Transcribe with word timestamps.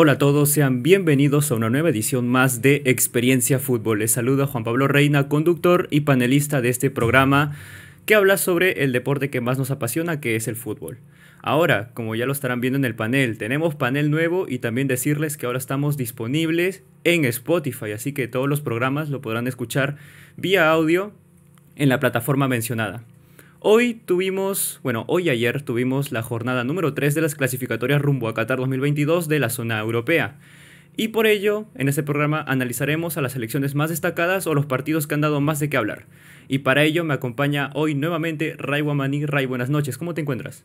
Hola 0.00 0.12
a 0.12 0.18
todos, 0.18 0.50
sean 0.50 0.84
bienvenidos 0.84 1.50
a 1.50 1.56
una 1.56 1.70
nueva 1.70 1.88
edición 1.88 2.28
más 2.28 2.62
de 2.62 2.82
Experiencia 2.84 3.58
Fútbol. 3.58 3.98
Les 3.98 4.12
saluda 4.12 4.46
Juan 4.46 4.62
Pablo 4.62 4.86
Reina, 4.86 5.28
conductor 5.28 5.88
y 5.90 6.02
panelista 6.02 6.60
de 6.60 6.68
este 6.68 6.88
programa 6.88 7.56
que 8.06 8.14
habla 8.14 8.36
sobre 8.36 8.84
el 8.84 8.92
deporte 8.92 9.28
que 9.28 9.40
más 9.40 9.58
nos 9.58 9.72
apasiona, 9.72 10.20
que 10.20 10.36
es 10.36 10.46
el 10.46 10.54
fútbol. 10.54 10.98
Ahora, 11.42 11.90
como 11.94 12.14
ya 12.14 12.26
lo 12.26 12.32
estarán 12.32 12.60
viendo 12.60 12.78
en 12.78 12.84
el 12.84 12.94
panel, 12.94 13.38
tenemos 13.38 13.74
panel 13.74 14.08
nuevo 14.12 14.46
y 14.48 14.60
también 14.60 14.86
decirles 14.86 15.36
que 15.36 15.46
ahora 15.46 15.58
estamos 15.58 15.96
disponibles 15.96 16.84
en 17.02 17.24
Spotify, 17.24 17.90
así 17.90 18.12
que 18.12 18.28
todos 18.28 18.48
los 18.48 18.60
programas 18.60 19.08
lo 19.08 19.20
podrán 19.20 19.48
escuchar 19.48 19.96
vía 20.36 20.70
audio 20.70 21.10
en 21.74 21.88
la 21.88 21.98
plataforma 21.98 22.46
mencionada. 22.46 23.02
Hoy 23.60 23.94
tuvimos, 23.94 24.78
bueno, 24.84 25.04
hoy 25.08 25.30
ayer 25.30 25.62
tuvimos 25.62 26.12
la 26.12 26.22
jornada 26.22 26.62
número 26.62 26.94
3 26.94 27.16
de 27.16 27.22
las 27.22 27.34
clasificatorias 27.34 28.00
rumbo 28.00 28.28
a 28.28 28.34
Qatar 28.34 28.58
2022 28.58 29.26
de 29.26 29.40
la 29.40 29.50
zona 29.50 29.80
europea. 29.80 30.38
Y 30.96 31.08
por 31.08 31.26
ello, 31.26 31.64
en 31.74 31.88
este 31.88 32.04
programa 32.04 32.40
analizaremos 32.40 33.16
a 33.16 33.20
las 33.20 33.32
selecciones 33.32 33.74
más 33.74 33.90
destacadas 33.90 34.46
o 34.46 34.54
los 34.54 34.66
partidos 34.66 35.08
que 35.08 35.14
han 35.14 35.22
dado 35.22 35.40
más 35.40 35.58
de 35.58 35.68
qué 35.68 35.76
hablar. 35.76 36.06
Y 36.46 36.60
para 36.60 36.84
ello 36.84 37.02
me 37.02 37.14
acompaña 37.14 37.70
hoy 37.74 37.96
nuevamente 37.96 38.54
Ray 38.56 38.82
Guamaní. 38.82 39.26
Ray, 39.26 39.46
buenas 39.46 39.70
noches, 39.70 39.98
¿cómo 39.98 40.14
te 40.14 40.20
encuentras? 40.20 40.62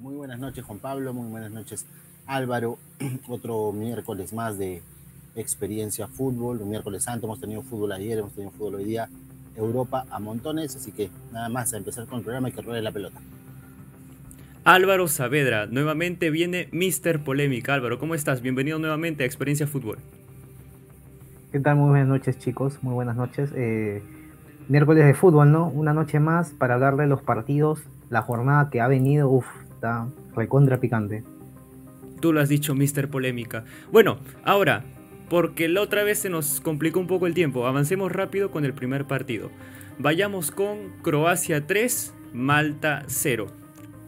Muy 0.00 0.16
buenas 0.16 0.40
noches 0.40 0.64
Juan 0.64 0.80
Pablo, 0.80 1.14
muy 1.14 1.28
buenas 1.28 1.52
noches 1.52 1.86
Álvaro. 2.26 2.76
Otro 3.28 3.70
miércoles 3.70 4.32
más 4.32 4.58
de 4.58 4.82
experiencia 5.36 6.08
fútbol, 6.08 6.60
un 6.60 6.70
miércoles 6.70 7.04
santo, 7.04 7.28
hemos 7.28 7.40
tenido 7.40 7.62
fútbol 7.62 7.92
ayer, 7.92 8.18
hemos 8.18 8.32
tenido 8.32 8.50
fútbol 8.50 8.74
hoy 8.74 8.84
día 8.84 9.08
Europa 9.56 10.04
a 10.10 10.18
montones, 10.18 10.76
así 10.76 10.92
que 10.92 11.10
nada 11.32 11.48
más 11.48 11.72
a 11.72 11.76
empezar 11.76 12.06
con 12.06 12.18
el 12.18 12.24
programa 12.24 12.48
y 12.48 12.52
que 12.52 12.62
ruede 12.62 12.82
la 12.82 12.92
pelota. 12.92 13.20
Álvaro 14.64 15.08
Saavedra, 15.08 15.66
nuevamente 15.66 16.30
viene 16.30 16.68
Mister 16.72 17.22
Polémica. 17.22 17.74
Álvaro, 17.74 17.98
¿cómo 17.98 18.14
estás? 18.14 18.40
Bienvenido 18.40 18.78
nuevamente 18.78 19.22
a 19.22 19.26
Experiencia 19.26 19.66
Fútbol. 19.66 19.98
¿Qué 21.52 21.60
tal? 21.60 21.76
Muy 21.76 21.90
buenas 21.90 22.08
noches, 22.08 22.38
chicos. 22.38 22.78
Muy 22.82 22.94
buenas 22.94 23.14
noches. 23.14 23.50
Eh, 23.54 24.02
miércoles 24.68 25.04
de 25.04 25.14
fútbol, 25.14 25.52
¿no? 25.52 25.68
Una 25.68 25.92
noche 25.92 26.18
más 26.18 26.50
para 26.50 26.74
hablar 26.74 26.96
de 26.96 27.06
los 27.06 27.20
partidos. 27.20 27.80
La 28.08 28.22
jornada 28.22 28.70
que 28.70 28.80
ha 28.80 28.88
venido, 28.88 29.28
uff, 29.28 29.46
está 29.74 30.08
recontra 30.34 30.78
picante. 30.78 31.22
Tú 32.20 32.32
lo 32.32 32.40
has 32.40 32.48
dicho, 32.48 32.74
Mister 32.74 33.10
Polémica. 33.10 33.64
Bueno, 33.92 34.16
ahora, 34.44 34.82
porque 35.34 35.68
la 35.68 35.80
otra 35.80 36.04
vez 36.04 36.20
se 36.20 36.30
nos 36.30 36.60
complicó 36.60 37.00
un 37.00 37.08
poco 37.08 37.26
el 37.26 37.34
tiempo. 37.34 37.66
Avancemos 37.66 38.12
rápido 38.12 38.52
con 38.52 38.64
el 38.64 38.72
primer 38.72 39.04
partido. 39.06 39.50
Vayamos 39.98 40.52
con 40.52 40.90
Croacia 41.02 41.66
3, 41.66 42.14
Malta 42.32 43.02
0. 43.08 43.48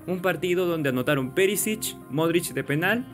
Un 0.06 0.22
partido 0.22 0.66
donde 0.66 0.90
anotaron 0.90 1.34
Perisic, 1.34 1.96
Modric 2.10 2.54
de 2.54 2.62
penal 2.62 3.04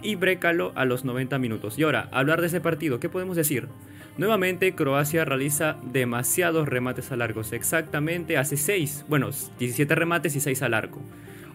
y 0.00 0.14
Brekalo 0.14 0.72
a 0.76 0.86
los 0.86 1.04
90 1.04 1.38
minutos. 1.38 1.78
Y 1.78 1.82
ahora, 1.82 2.08
hablar 2.10 2.40
de 2.40 2.46
ese 2.46 2.62
partido, 2.62 3.00
¿qué 3.00 3.10
podemos 3.10 3.36
decir? 3.36 3.68
Nuevamente, 4.16 4.74
Croacia 4.74 5.26
realiza 5.26 5.76
demasiados 5.82 6.66
remates 6.70 7.12
a 7.12 7.16
largos. 7.16 7.52
Exactamente 7.52 8.38
hace 8.38 8.56
6, 8.56 9.04
bueno, 9.10 9.28
17 9.58 9.94
remates 9.94 10.34
y 10.34 10.40
6 10.40 10.62
al 10.62 10.72
arco. 10.72 11.02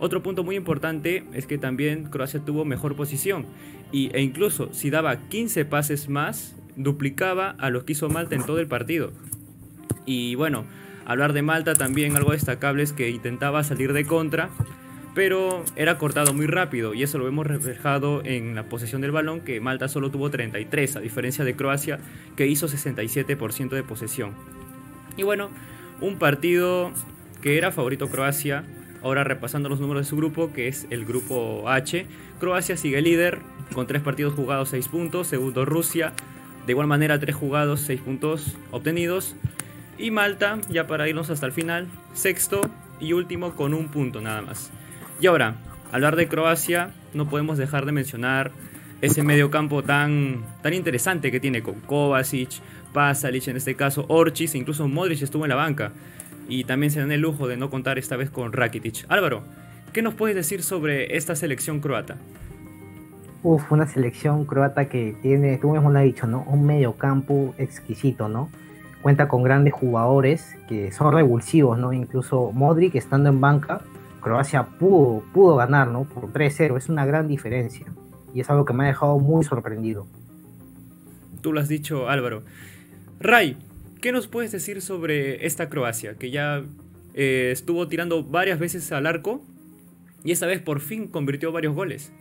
Otro 0.03 0.21
punto 0.21 0.43
muy 0.43 0.57
importante 0.57 1.23
es 1.31 1.47
que 1.47 1.57
también 1.57 2.03
Croacia 2.09 2.41
tuvo 2.41 2.65
mejor 2.65 2.93
posición 2.97 3.45
y, 3.93 4.13
e 4.13 4.21
incluso 4.21 4.67
si 4.73 4.89
daba 4.89 5.15
15 5.29 5.63
pases 5.63 6.09
más, 6.09 6.57
duplicaba 6.75 7.51
a 7.51 7.69
lo 7.69 7.85
que 7.85 7.93
hizo 7.93 8.09
Malta 8.09 8.35
en 8.35 8.45
todo 8.45 8.59
el 8.59 8.67
partido. 8.67 9.13
Y 10.05 10.35
bueno, 10.35 10.65
hablar 11.05 11.31
de 11.31 11.41
Malta 11.41 11.73
también 11.73 12.17
algo 12.17 12.33
destacable 12.33 12.83
es 12.83 12.91
que 12.91 13.11
intentaba 13.11 13.63
salir 13.63 13.93
de 13.93 14.03
contra, 14.03 14.49
pero 15.15 15.63
era 15.77 15.97
cortado 15.97 16.33
muy 16.33 16.47
rápido 16.47 16.93
y 16.93 17.03
eso 17.03 17.17
lo 17.17 17.23
vemos 17.23 17.47
reflejado 17.47 18.21
en 18.25 18.55
la 18.55 18.63
posesión 18.63 18.99
del 18.99 19.11
balón 19.11 19.39
que 19.39 19.61
Malta 19.61 19.87
solo 19.87 20.11
tuvo 20.11 20.29
33 20.29 20.97
a 20.97 20.99
diferencia 20.99 21.45
de 21.45 21.55
Croacia 21.55 21.99
que 22.35 22.45
hizo 22.45 22.67
67% 22.67 23.69
de 23.69 23.83
posesión. 23.83 24.31
Y 25.15 25.23
bueno, 25.23 25.49
un 26.01 26.19
partido 26.19 26.91
que 27.41 27.57
era 27.57 27.71
favorito 27.71 28.09
Croacia 28.09 28.65
Ahora 29.03 29.25
repasando 29.25 29.67
los 29.67 29.81
números 29.81 30.05
de 30.05 30.09
su 30.09 30.15
grupo, 30.15 30.53
que 30.53 30.69
es 30.69 30.87
el 30.89 31.05
grupo 31.05 31.69
H, 31.69 32.05
Croacia 32.39 32.77
sigue 32.77 33.01
líder 33.01 33.39
con 33.73 33.85
tres 33.85 34.01
partidos 34.01 34.33
jugados, 34.33 34.69
6 34.69 34.87
puntos. 34.87 35.27
Segundo 35.27 35.65
Rusia, 35.65 36.13
de 36.65 36.71
igual 36.71 36.87
manera 36.87 37.19
tres 37.19 37.35
jugados, 37.35 37.81
6 37.81 38.01
puntos 38.01 38.55
obtenidos. 38.71 39.35
Y 39.97 40.09
Malta, 40.11 40.59
ya 40.69 40.87
para 40.87 41.07
irnos 41.09 41.29
hasta 41.29 41.45
el 41.45 41.51
final, 41.51 41.87
sexto 42.13 42.61
y 42.99 43.13
último 43.13 43.55
con 43.55 43.73
un 43.73 43.89
punto 43.89 44.21
nada 44.21 44.41
más. 44.41 44.71
Y 45.19 45.27
ahora, 45.27 45.55
hablar 45.91 46.15
de 46.15 46.27
Croacia, 46.27 46.91
no 47.13 47.29
podemos 47.29 47.57
dejar 47.57 47.85
de 47.85 47.91
mencionar 47.91 48.51
ese 49.01 49.21
medio 49.21 49.51
campo 49.51 49.83
tan, 49.83 50.45
tan 50.61 50.73
interesante 50.73 51.29
que 51.29 51.41
tiene 51.41 51.61
con 51.61 51.81
Kovacic, 51.81 52.61
Pasalic 52.93 53.49
en 53.49 53.57
este 53.57 53.75
caso, 53.75 54.05
Orchis, 54.07 54.55
incluso 54.55 54.87
Modric 54.87 55.21
estuvo 55.21 55.43
en 55.43 55.49
la 55.49 55.55
banca 55.55 55.91
y 56.47 56.63
también 56.65 56.91
se 56.91 56.99
dan 56.99 57.11
el 57.11 57.21
lujo 57.21 57.47
de 57.47 57.57
no 57.57 57.69
contar 57.69 57.97
esta 57.97 58.17
vez 58.17 58.29
con 58.29 58.53
Rakitic. 58.53 59.05
Álvaro, 59.09 59.43
¿qué 59.91 60.01
nos 60.01 60.13
puedes 60.13 60.35
decir 60.35 60.63
sobre 60.63 61.17
esta 61.17 61.35
selección 61.35 61.79
croata? 61.79 62.17
Uf, 63.43 63.71
una 63.71 63.87
selección 63.87 64.45
croata 64.45 64.87
que 64.87 65.15
tiene, 65.21 65.57
tú 65.57 65.71
mismo 65.71 65.91
lo 65.91 65.99
has 65.99 66.05
dicho, 66.05 66.27
¿no? 66.27 66.43
Un 66.43 66.65
medio 66.65 66.93
campo 66.93 67.53
exquisito, 67.57 68.29
¿no? 68.29 68.49
Cuenta 69.01 69.27
con 69.27 69.43
grandes 69.43 69.73
jugadores 69.73 70.55
que 70.69 70.91
son 70.93 71.13
revulsivos, 71.13 71.77
¿no? 71.77 71.91
Incluso 71.91 72.51
Modric 72.53 72.95
estando 72.95 73.29
en 73.29 73.41
banca, 73.41 73.81
Croacia 74.21 74.63
pudo, 74.63 75.23
pudo 75.33 75.57
ganar, 75.57 75.89
¿no? 75.89 76.05
Por 76.05 76.31
3-0, 76.31 76.77
es 76.77 76.87
una 76.87 77.05
gran 77.05 77.27
diferencia. 77.27 77.87
Y 78.33 78.39
es 78.39 78.49
algo 78.49 78.63
que 78.63 78.73
me 78.73 78.85
ha 78.85 78.87
dejado 78.87 79.19
muy 79.19 79.43
sorprendido. 79.43 80.07
Tú 81.41 81.51
lo 81.51 81.59
has 81.59 81.67
dicho, 81.67 82.07
Álvaro. 82.07 82.43
Ray, 83.19 83.57
¿Qué 84.03 84.11
nos 84.11 84.27
puedes 84.27 84.51
decir 84.51 84.81
sobre 84.81 85.45
esta 85.45 85.69
Croacia 85.69 86.15
que 86.15 86.29
ya 86.29 86.65
eh, 87.13 87.51
estuvo 87.53 87.87
tirando 87.87 88.21
varias 88.21 88.59
veces 88.59 88.91
al 88.91 89.07
arco 89.07 89.41
y 90.25 90.33
esta 90.33 90.45
vez 90.45 90.61
por 90.61 90.81
fin 90.81 91.07
convirtió 91.07 91.53
varios 91.53 91.73
goles? 91.73 92.11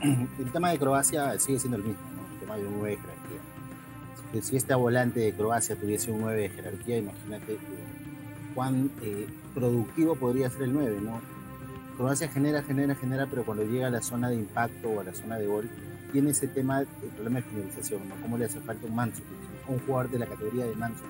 El 0.02 0.50
tema 0.52 0.70
de 0.70 0.78
Croacia 0.78 1.38
sigue 1.38 1.58
siendo 1.58 1.76
el 1.76 1.84
mismo, 1.84 2.00
el 2.32 2.40
tema 2.40 2.56
de 2.56 2.66
un 2.66 2.78
9 2.78 2.90
de 2.92 2.96
jerarquía. 2.96 4.40
Si 4.42 4.56
este 4.56 4.74
volante 4.74 5.20
de 5.20 5.34
Croacia 5.34 5.76
tuviese 5.76 6.10
un 6.10 6.22
9 6.22 6.40
de 6.40 6.48
jerarquía, 6.48 6.96
imagínate 6.96 7.58
cuán 8.54 8.90
eh, 9.02 9.26
productivo 9.54 10.16
podría 10.16 10.48
ser 10.48 10.62
el 10.62 10.72
9, 10.72 10.98
¿no? 11.02 11.20
Croacia 11.98 12.26
genera, 12.28 12.62
genera, 12.62 12.94
genera, 12.94 13.26
pero 13.26 13.44
cuando 13.44 13.64
llega 13.64 13.88
a 13.88 13.90
la 13.90 14.00
zona 14.00 14.30
de 14.30 14.36
impacto 14.36 14.88
o 14.88 15.00
a 15.00 15.04
la 15.04 15.12
zona 15.12 15.36
de 15.36 15.46
gol, 15.46 15.68
tiene 16.12 16.30
ese 16.30 16.46
tema, 16.46 16.80
el 16.80 16.86
problema 17.14 17.40
de 17.40 17.42
finalización, 17.42 18.08
¿no? 18.08 18.14
¿Cómo 18.22 18.38
le 18.38 18.44
hace 18.44 18.60
falta 18.60 18.86
un 18.86 18.94
manso 18.94 19.22
un 19.68 19.78
jugador 19.80 20.10
de 20.10 20.18
la 20.18 20.26
categoría 20.26 20.66
de 20.66 20.74
manso 20.74 21.02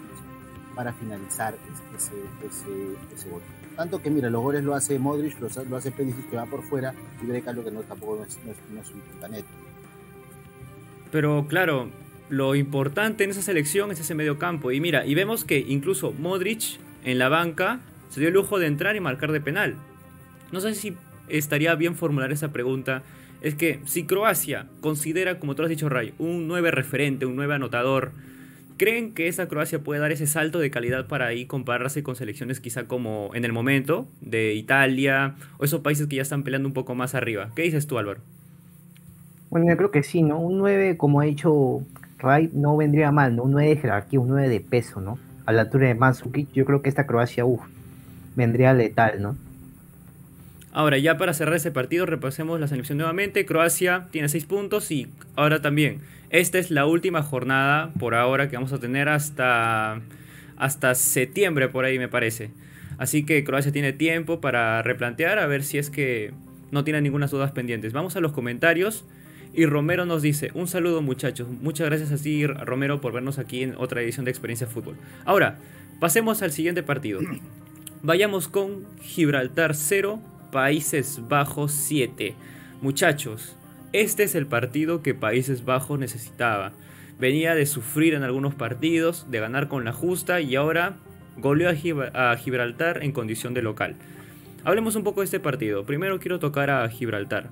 para 0.75 0.93
finalizar 0.93 1.55
ese, 1.97 3.29
gol. 3.29 3.43
Tanto 3.77 4.01
que, 4.01 4.11
mira, 4.11 4.31
los 4.31 4.43
goles 4.43 4.65
lo 4.65 4.75
hace 4.75 4.99
Modric, 4.99 5.39
lo, 5.41 5.77
hace 5.77 5.91
Pérez 5.91 6.15
que 6.31 6.37
va 6.37 6.47
por 6.47 6.63
fuera, 6.63 6.95
y 7.23 7.27
Breca 7.27 7.53
lo 7.53 7.65
que 7.65 7.71
no, 7.71 7.81
tampoco 7.83 8.17
no 8.17 8.25
es, 8.25 8.39
no 8.73 8.81
es, 8.81 8.91
un 8.91 9.01
puntanet. 9.01 9.45
Pero 11.11 11.47
claro, 11.47 11.91
lo 12.31 12.55
importante 12.55 13.25
en 13.25 13.31
esa 13.31 13.43
selección 13.43 13.91
es 13.91 14.01
ese 14.01 14.15
medio 14.15 14.39
campo. 14.39 14.73
Y 14.73 14.81
mira, 14.81 15.05
y 15.05 15.15
vemos 15.15 15.45
que 15.45 15.59
incluso 15.59 16.13
Modric 16.13 16.79
en 17.05 17.19
la 17.19 17.29
banca 17.29 17.81
se 18.09 18.21
dio 18.21 18.29
el 18.29 18.35
lujo 18.35 18.59
de 18.59 18.67
entrar 18.67 18.97
y 18.97 19.01
marcar 19.01 19.33
de 19.33 19.41
penal. 19.41 19.77
No 20.53 20.61
sé 20.61 20.75
si 20.75 20.97
estaría 21.29 21.75
bien 21.75 21.97
formular 21.97 22.33
esa 22.33 22.53
pregunta 22.53 23.03
es 23.43 23.57
que 23.57 23.81
si 23.85 24.05
Croacia 24.05 24.67
considera, 24.81 25.39
como 25.41 25.55
tú 25.55 25.63
has 25.63 25.69
dicho, 25.69 25.89
Ray, 25.89 26.15
un 26.19 26.47
9 26.47 26.71
referente, 26.71 27.27
un 27.27 27.35
9 27.35 27.55
anotador, 27.55 28.13
¿creen 28.77 29.13
que 29.13 29.27
esa 29.27 29.49
Croacia 29.49 29.81
puede 29.81 30.01
dar 30.01 30.13
ese 30.13 30.29
salto 30.29 30.61
de 30.61 30.71
calidad 30.71 31.09
para 31.09 31.27
ahí 31.27 31.45
compararse 31.45 32.05
con 32.05 32.15
selecciones 32.15 32.61
quizá 32.61 32.85
como 32.85 33.31
en 33.35 33.45
el 33.45 33.53
momento 33.53 34.07
de 34.21 34.55
Italia 34.55 35.35
o 35.59 35.65
esos 35.65 35.81
países 35.81 36.07
que 36.07 36.17
ya 36.17 36.23
están 36.23 36.45
peleando 36.45 36.69
un 36.69 36.75
poco 36.75 36.95
más 36.95 37.17
arriba? 37.17 37.51
¿Qué 37.57 37.63
dices 37.63 37.89
tú, 37.89 37.99
Álvaro? 37.99 38.21
Bueno, 39.51 39.69
yo 39.69 39.77
creo 39.77 39.91
que 39.91 40.05
sí, 40.05 40.23
¿no? 40.23 40.39
Un 40.39 40.59
9, 40.59 40.97
como 40.97 41.21
ha 41.21 41.25
dicho 41.25 41.83
Ray, 42.19 42.49
no 42.55 42.77
vendría 42.77 43.11
mal, 43.11 43.35
¿no? 43.35 43.43
Un 43.43 43.51
9 43.51 43.71
de 43.71 43.77
jerarquía, 43.77 44.21
un 44.21 44.29
9 44.29 44.49
de 44.49 44.61
peso, 44.61 45.01
¿no? 45.01 45.19
A 45.47 45.53
la 45.53 45.63
altura 45.63 45.89
de 45.89 45.97
Mandzukic, 45.97 46.53
yo 46.53 46.65
creo 46.65 46.81
que 46.81 46.89
esta 46.89 47.07
Croacia, 47.07 47.45
uff, 47.45 47.61
vendría 48.37 48.73
letal, 48.73 49.21
¿no? 49.21 49.37
Ahora, 50.73 50.97
ya 50.97 51.19
para 51.19 51.35
cerrar 51.35 51.55
ese 51.55 51.71
partido, 51.71 52.07
repasemos 52.07 52.59
la 52.59 52.67
selección 52.67 52.99
nuevamente. 52.99 53.45
Croacia 53.45 54.09
tiene 54.11 54.29
6 54.29 54.47
puntos 54.47 54.91
y 54.91 55.09
ahora 55.37 55.61
también. 55.61 56.01
Esta 56.31 56.59
es 56.59 56.71
la 56.71 56.87
última 56.87 57.23
jornada 57.23 57.93
por 57.99 58.15
ahora 58.15 58.49
que 58.49 58.57
vamos 58.57 58.73
a 58.73 58.79
tener 58.79 59.11
hasta, 59.11 60.01
hasta 60.57 60.95
septiembre, 60.95 61.69
por 61.69 61.85
ahí 61.85 61.99
me 61.99 62.09
parece. 62.09 62.51
Así 62.97 63.25
que 63.25 63.45
Croacia 63.45 63.71
tiene 63.71 63.93
tiempo 63.93 64.41
para 64.41 64.81
replantear, 64.81 65.39
a 65.39 65.47
ver 65.47 65.63
si 65.63 65.77
es 65.77 65.91
que 65.91 66.33
no 66.71 66.85
tiene 66.85 67.03
ninguna 67.03 67.27
dudas 67.27 67.53
pendientes. 67.53 67.93
Vamos 67.93 68.17
a 68.17 68.21
los 68.21 68.33
comentarios. 68.33 69.05
Y 69.55 69.67
Romero 69.67 70.07
nos 70.07 70.23
dice, 70.23 70.51
un 70.55 70.67
saludo 70.67 71.03
muchachos, 71.03 71.47
muchas 71.47 71.87
gracias 71.87 72.11
a 72.11 72.17
ti 72.17 72.47
Romero 72.47 73.03
por 73.03 73.13
vernos 73.13 73.39
aquí 73.39 73.63
en 73.63 73.75
otra 73.77 74.01
edición 74.01 74.25
de 74.25 74.31
Experiencia 74.31 74.67
Fútbol. 74.67 74.97
Ahora, 75.27 75.59
pasemos 76.01 76.41
al 76.41 76.53
siguiente 76.53 76.83
partido. 76.83 77.21
Vayamos 78.03 78.49
con 78.49 78.87
Gibraltar 79.03 79.75
0, 79.75 80.21
Países 80.53 81.23
Bajos 81.31 81.73
7. 81.73 82.35
muchachos, 82.83 83.57
este 83.95 84.25
es 84.25 84.35
el 84.35 84.47
partido 84.47 85.03
que 85.03 85.15
Países 85.15 85.65
Bajos 85.65 85.99
necesitaba. 85.99 86.73
Venía 87.19 87.55
de 87.55 87.65
sufrir 87.65 88.13
en 88.13 88.23
algunos 88.23 88.55
partidos, 88.55 89.31
de 89.31 89.41
ganar 89.41 89.69
con 89.69 89.87
la 89.87 89.95
justa 89.95 90.43
y 90.43 90.55
ahora 90.55 90.97
goleó 91.39 91.71
a, 91.71 92.37
Gibraltar 92.37 93.03
en 93.03 93.13
condición 93.13 93.55
de 93.55 93.63
local. 93.63 93.97
Hablemos 94.63 94.95
un 94.95 95.05
poco 95.05 95.23
de 95.23 95.25
este 95.25 95.41
partido. 95.41 95.87
Primero 95.87 96.21
quiero 96.21 96.39
tocar 96.39 96.69
a 96.69 96.87
Gibraltar. 96.91 97.49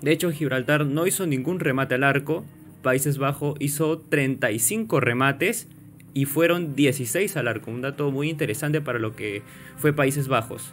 De 0.00 0.10
hecho, 0.10 0.32
Gibraltar 0.32 0.86
no 0.86 1.06
hizo 1.06 1.26
ningún 1.26 1.60
remate 1.60 1.96
al 1.96 2.04
arco. 2.04 2.46
Países 2.80 3.18
Bajos 3.18 3.56
hizo 3.60 3.98
35 3.98 4.98
remates 4.98 5.68
y 6.14 6.24
fueron 6.24 6.74
16 6.74 7.36
al 7.36 7.48
arco. 7.48 7.70
Un 7.70 7.82
dato 7.82 8.10
muy 8.10 8.30
interesante 8.30 8.80
para 8.80 8.98
lo 8.98 9.14
que 9.14 9.42
fue 9.76 9.92
Países 9.92 10.26
Bajos. 10.26 10.72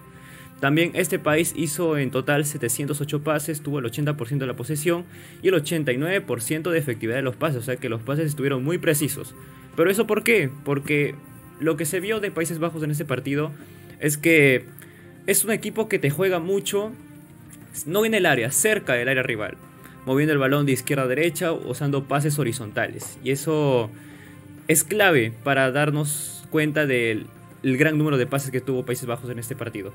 También 0.61 0.91
este 0.93 1.17
país 1.17 1.53
hizo 1.57 1.97
en 1.97 2.11
total 2.11 2.45
708 2.45 3.23
pases, 3.23 3.61
tuvo 3.61 3.79
el 3.79 3.85
80% 3.85 4.37
de 4.37 4.45
la 4.45 4.53
posesión 4.53 5.05
y 5.41 5.47
el 5.47 5.55
89% 5.55 6.69
de 6.69 6.77
efectividad 6.77 7.17
de 7.17 7.23
los 7.23 7.35
pases, 7.35 7.57
o 7.57 7.61
sea 7.63 7.77
que 7.77 7.89
los 7.89 8.03
pases 8.03 8.27
estuvieron 8.27 8.63
muy 8.63 8.77
precisos. 8.77 9.33
Pero 9.75 9.89
eso 9.89 10.05
por 10.05 10.23
qué? 10.23 10.51
Porque 10.63 11.15
lo 11.59 11.77
que 11.77 11.85
se 11.85 11.99
vio 11.99 12.19
de 12.19 12.29
Países 12.29 12.59
Bajos 12.59 12.83
en 12.83 12.91
este 12.91 13.05
partido 13.05 13.51
es 13.99 14.17
que 14.17 14.65
es 15.25 15.43
un 15.43 15.49
equipo 15.49 15.89
que 15.89 15.97
te 15.97 16.11
juega 16.11 16.37
mucho, 16.37 16.91
no 17.87 18.05
en 18.05 18.13
el 18.13 18.27
área, 18.27 18.51
cerca 18.51 18.93
del 18.93 19.09
área 19.09 19.23
rival, 19.23 19.57
moviendo 20.05 20.31
el 20.31 20.39
balón 20.39 20.67
de 20.67 20.73
izquierda 20.73 21.05
a 21.05 21.07
derecha, 21.07 21.53
usando 21.53 22.03
pases 22.03 22.37
horizontales. 22.37 23.17
Y 23.23 23.31
eso 23.31 23.89
es 24.67 24.83
clave 24.83 25.33
para 25.43 25.71
darnos 25.71 26.45
cuenta 26.51 26.85
del 26.85 27.25
gran 27.63 27.97
número 27.97 28.17
de 28.17 28.27
pases 28.27 28.51
que 28.51 28.61
tuvo 28.61 28.85
Países 28.85 29.07
Bajos 29.07 29.31
en 29.31 29.39
este 29.39 29.55
partido. 29.55 29.91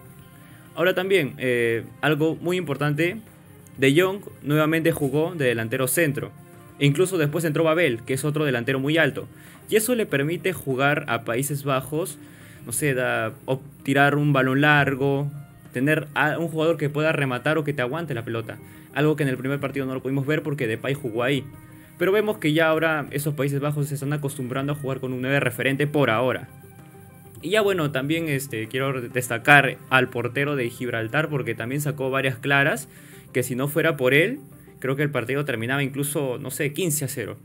Ahora 0.76 0.94
también, 0.94 1.34
eh, 1.38 1.84
algo 2.02 2.36
muy 2.36 2.58
importante, 2.58 3.16
De 3.78 3.98
Jong 3.98 4.20
nuevamente 4.42 4.92
jugó 4.92 5.34
de 5.34 5.46
delantero 5.46 5.88
centro. 5.88 6.30
E 6.78 6.86
incluso 6.86 7.18
después 7.18 7.44
entró 7.44 7.64
Babel, 7.64 8.02
que 8.02 8.14
es 8.14 8.24
otro 8.24 8.44
delantero 8.44 8.78
muy 8.78 8.98
alto. 8.98 9.26
Y 9.70 9.76
eso 9.76 9.94
le 9.94 10.06
permite 10.06 10.52
jugar 10.52 11.06
a 11.08 11.24
Países 11.24 11.64
Bajos, 11.64 12.18
no 12.66 12.72
sé, 12.72 12.94
o 13.46 13.60
tirar 13.82 14.16
un 14.16 14.32
balón 14.32 14.60
largo, 14.60 15.30
tener 15.72 16.08
a 16.14 16.38
un 16.38 16.48
jugador 16.48 16.76
que 16.76 16.90
pueda 16.90 17.12
rematar 17.12 17.58
o 17.58 17.64
que 17.64 17.72
te 17.72 17.82
aguante 17.82 18.14
la 18.14 18.24
pelota. 18.24 18.58
Algo 18.94 19.16
que 19.16 19.22
en 19.22 19.30
el 19.30 19.36
primer 19.36 19.60
partido 19.60 19.86
no 19.86 19.94
lo 19.94 20.02
pudimos 20.02 20.26
ver 20.26 20.42
porque 20.42 20.66
Depay 20.66 20.94
jugó 20.94 21.22
ahí. 21.22 21.44
Pero 21.98 22.12
vemos 22.12 22.38
que 22.38 22.52
ya 22.52 22.68
ahora 22.68 23.06
esos 23.10 23.34
Países 23.34 23.60
Bajos 23.60 23.88
se 23.88 23.94
están 23.94 24.12
acostumbrando 24.12 24.72
a 24.72 24.76
jugar 24.76 25.00
con 25.00 25.14
un 25.14 25.22
9 25.22 25.40
referente 25.40 25.86
por 25.86 26.10
ahora. 26.10 26.48
Y 27.42 27.50
ya 27.50 27.60
bueno, 27.60 27.92
también 27.92 28.28
este, 28.28 28.66
quiero 28.66 29.00
destacar 29.00 29.78
al 29.90 30.08
portero 30.08 30.56
de 30.56 30.70
Gibraltar 30.70 31.28
porque 31.28 31.54
también 31.54 31.80
sacó 31.80 32.10
varias 32.10 32.36
claras 32.36 32.88
que 33.32 33.42
si 33.42 33.54
no 33.54 33.68
fuera 33.68 33.96
por 33.96 34.14
él, 34.14 34.40
creo 34.78 34.96
que 34.96 35.02
el 35.02 35.10
partido 35.10 35.44
terminaba 35.44 35.82
incluso, 35.82 36.38
no 36.38 36.50
sé, 36.50 36.72
15 36.72 37.04
a 37.04 37.08
0. 37.08 37.36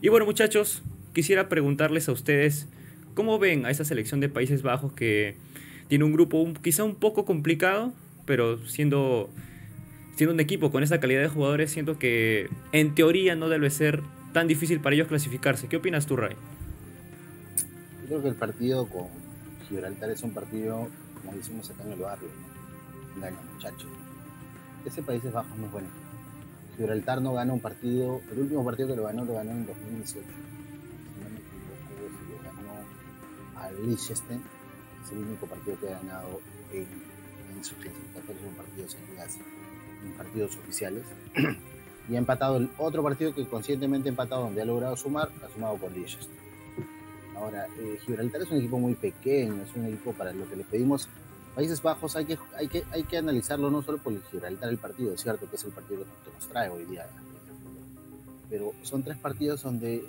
Y 0.00 0.08
bueno 0.08 0.26
muchachos, 0.26 0.82
quisiera 1.12 1.48
preguntarles 1.48 2.08
a 2.08 2.12
ustedes, 2.12 2.68
¿cómo 3.14 3.38
ven 3.38 3.66
a 3.66 3.70
esa 3.70 3.84
selección 3.84 4.20
de 4.20 4.28
Países 4.28 4.62
Bajos 4.62 4.92
que 4.92 5.34
tiene 5.88 6.04
un 6.04 6.12
grupo 6.12 6.52
quizá 6.62 6.84
un 6.84 6.94
poco 6.94 7.24
complicado, 7.24 7.92
pero 8.26 8.58
siendo, 8.66 9.30
siendo 10.16 10.34
un 10.34 10.40
equipo 10.40 10.70
con 10.70 10.82
esa 10.82 11.00
calidad 11.00 11.22
de 11.22 11.28
jugadores, 11.28 11.70
siento 11.70 11.98
que 11.98 12.48
en 12.72 12.94
teoría 12.94 13.34
no 13.34 13.48
debe 13.48 13.70
ser 13.70 14.02
tan 14.32 14.48
difícil 14.48 14.80
para 14.80 14.94
ellos 14.94 15.08
clasificarse. 15.08 15.68
¿Qué 15.68 15.76
opinas 15.76 16.06
tú, 16.06 16.16
Ray? 16.16 16.36
Creo 18.06 18.22
que 18.22 18.28
el 18.28 18.34
partido 18.34 18.86
con 18.86 19.08
Gibraltar 19.68 20.10
es 20.10 20.22
un 20.22 20.32
partido, 20.32 20.88
como 21.20 21.36
decimos 21.36 21.70
acá 21.70 21.82
en 21.84 21.92
el 21.92 22.00
barrio, 22.00 22.28
¿no? 23.16 23.52
muchachos. 23.52 23.88
Ese 24.84 25.02
Países 25.02 25.32
Bajos 25.32 25.56
no 25.58 25.66
es 25.66 25.72
bueno. 25.72 25.88
Gibraltar 26.76 27.20
no 27.20 27.32
gana 27.32 27.52
un 27.52 27.60
partido, 27.60 28.20
el 28.30 28.38
último 28.40 28.64
partido 28.64 28.88
que 28.88 28.96
lo 28.96 29.04
ganó, 29.04 29.24
lo 29.24 29.34
ganó 29.34 29.50
en 29.50 29.66
2018. 29.66 30.12
Si 30.12 30.22
no 30.22 31.30
me 31.30 31.38
equivoco, 31.38 32.14
se 32.16 32.32
lo 32.32 32.42
ganó 32.42 33.60
a 33.60 33.70
Liechtenstein. 33.72 34.42
Es 35.04 35.12
el 35.12 35.18
único 35.18 35.46
partido 35.46 35.78
que 35.80 35.88
ha 35.88 35.98
ganado 35.98 36.40
en, 36.72 36.86
en 37.56 37.64
sus 37.64 37.76
clasificatorios 37.78 38.44
en 38.44 38.54
partidos 38.54 38.94
en 38.94 40.08
en 40.08 40.16
partidos 40.16 40.56
oficiales. 40.56 41.04
y 42.08 42.14
ha 42.14 42.18
empatado 42.18 42.58
el 42.58 42.70
otro 42.78 43.02
partido 43.02 43.34
que 43.34 43.46
conscientemente 43.46 44.08
ha 44.08 44.10
empatado, 44.10 44.42
donde 44.42 44.62
ha 44.62 44.64
logrado 44.64 44.96
sumar, 44.96 45.30
ha 45.44 45.52
sumado 45.52 45.76
con 45.78 45.92
Liechtenstein. 45.92 46.35
Ahora, 47.36 47.66
eh, 47.78 47.98
Gibraltar 48.04 48.42
es 48.42 48.50
un 48.50 48.58
equipo 48.58 48.78
muy 48.78 48.94
pequeño, 48.94 49.62
es 49.62 49.74
un 49.76 49.86
equipo 49.86 50.12
para 50.12 50.32
lo 50.32 50.48
que 50.48 50.56
le 50.56 50.64
pedimos. 50.64 51.08
Países 51.54 51.82
Bajos 51.82 52.16
hay 52.16 52.24
que, 52.24 52.38
hay 52.56 52.68
que, 52.68 52.84
hay 52.90 53.04
que 53.04 53.18
analizarlo 53.18 53.70
no 53.70 53.82
solo 53.82 53.98
por 53.98 54.12
el 54.12 54.22
Gibraltar 54.30 54.68
el 54.68 54.78
partido, 54.78 55.12
es 55.14 55.22
cierto 55.22 55.48
que 55.48 55.56
es 55.56 55.64
el 55.64 55.72
partido 55.72 56.02
que 56.02 56.30
nos 56.34 56.48
trae 56.48 56.68
hoy 56.68 56.84
día, 56.84 57.06
pero 58.50 58.72
son 58.82 59.02
tres 59.02 59.16
partidos 59.16 59.62
donde 59.62 60.04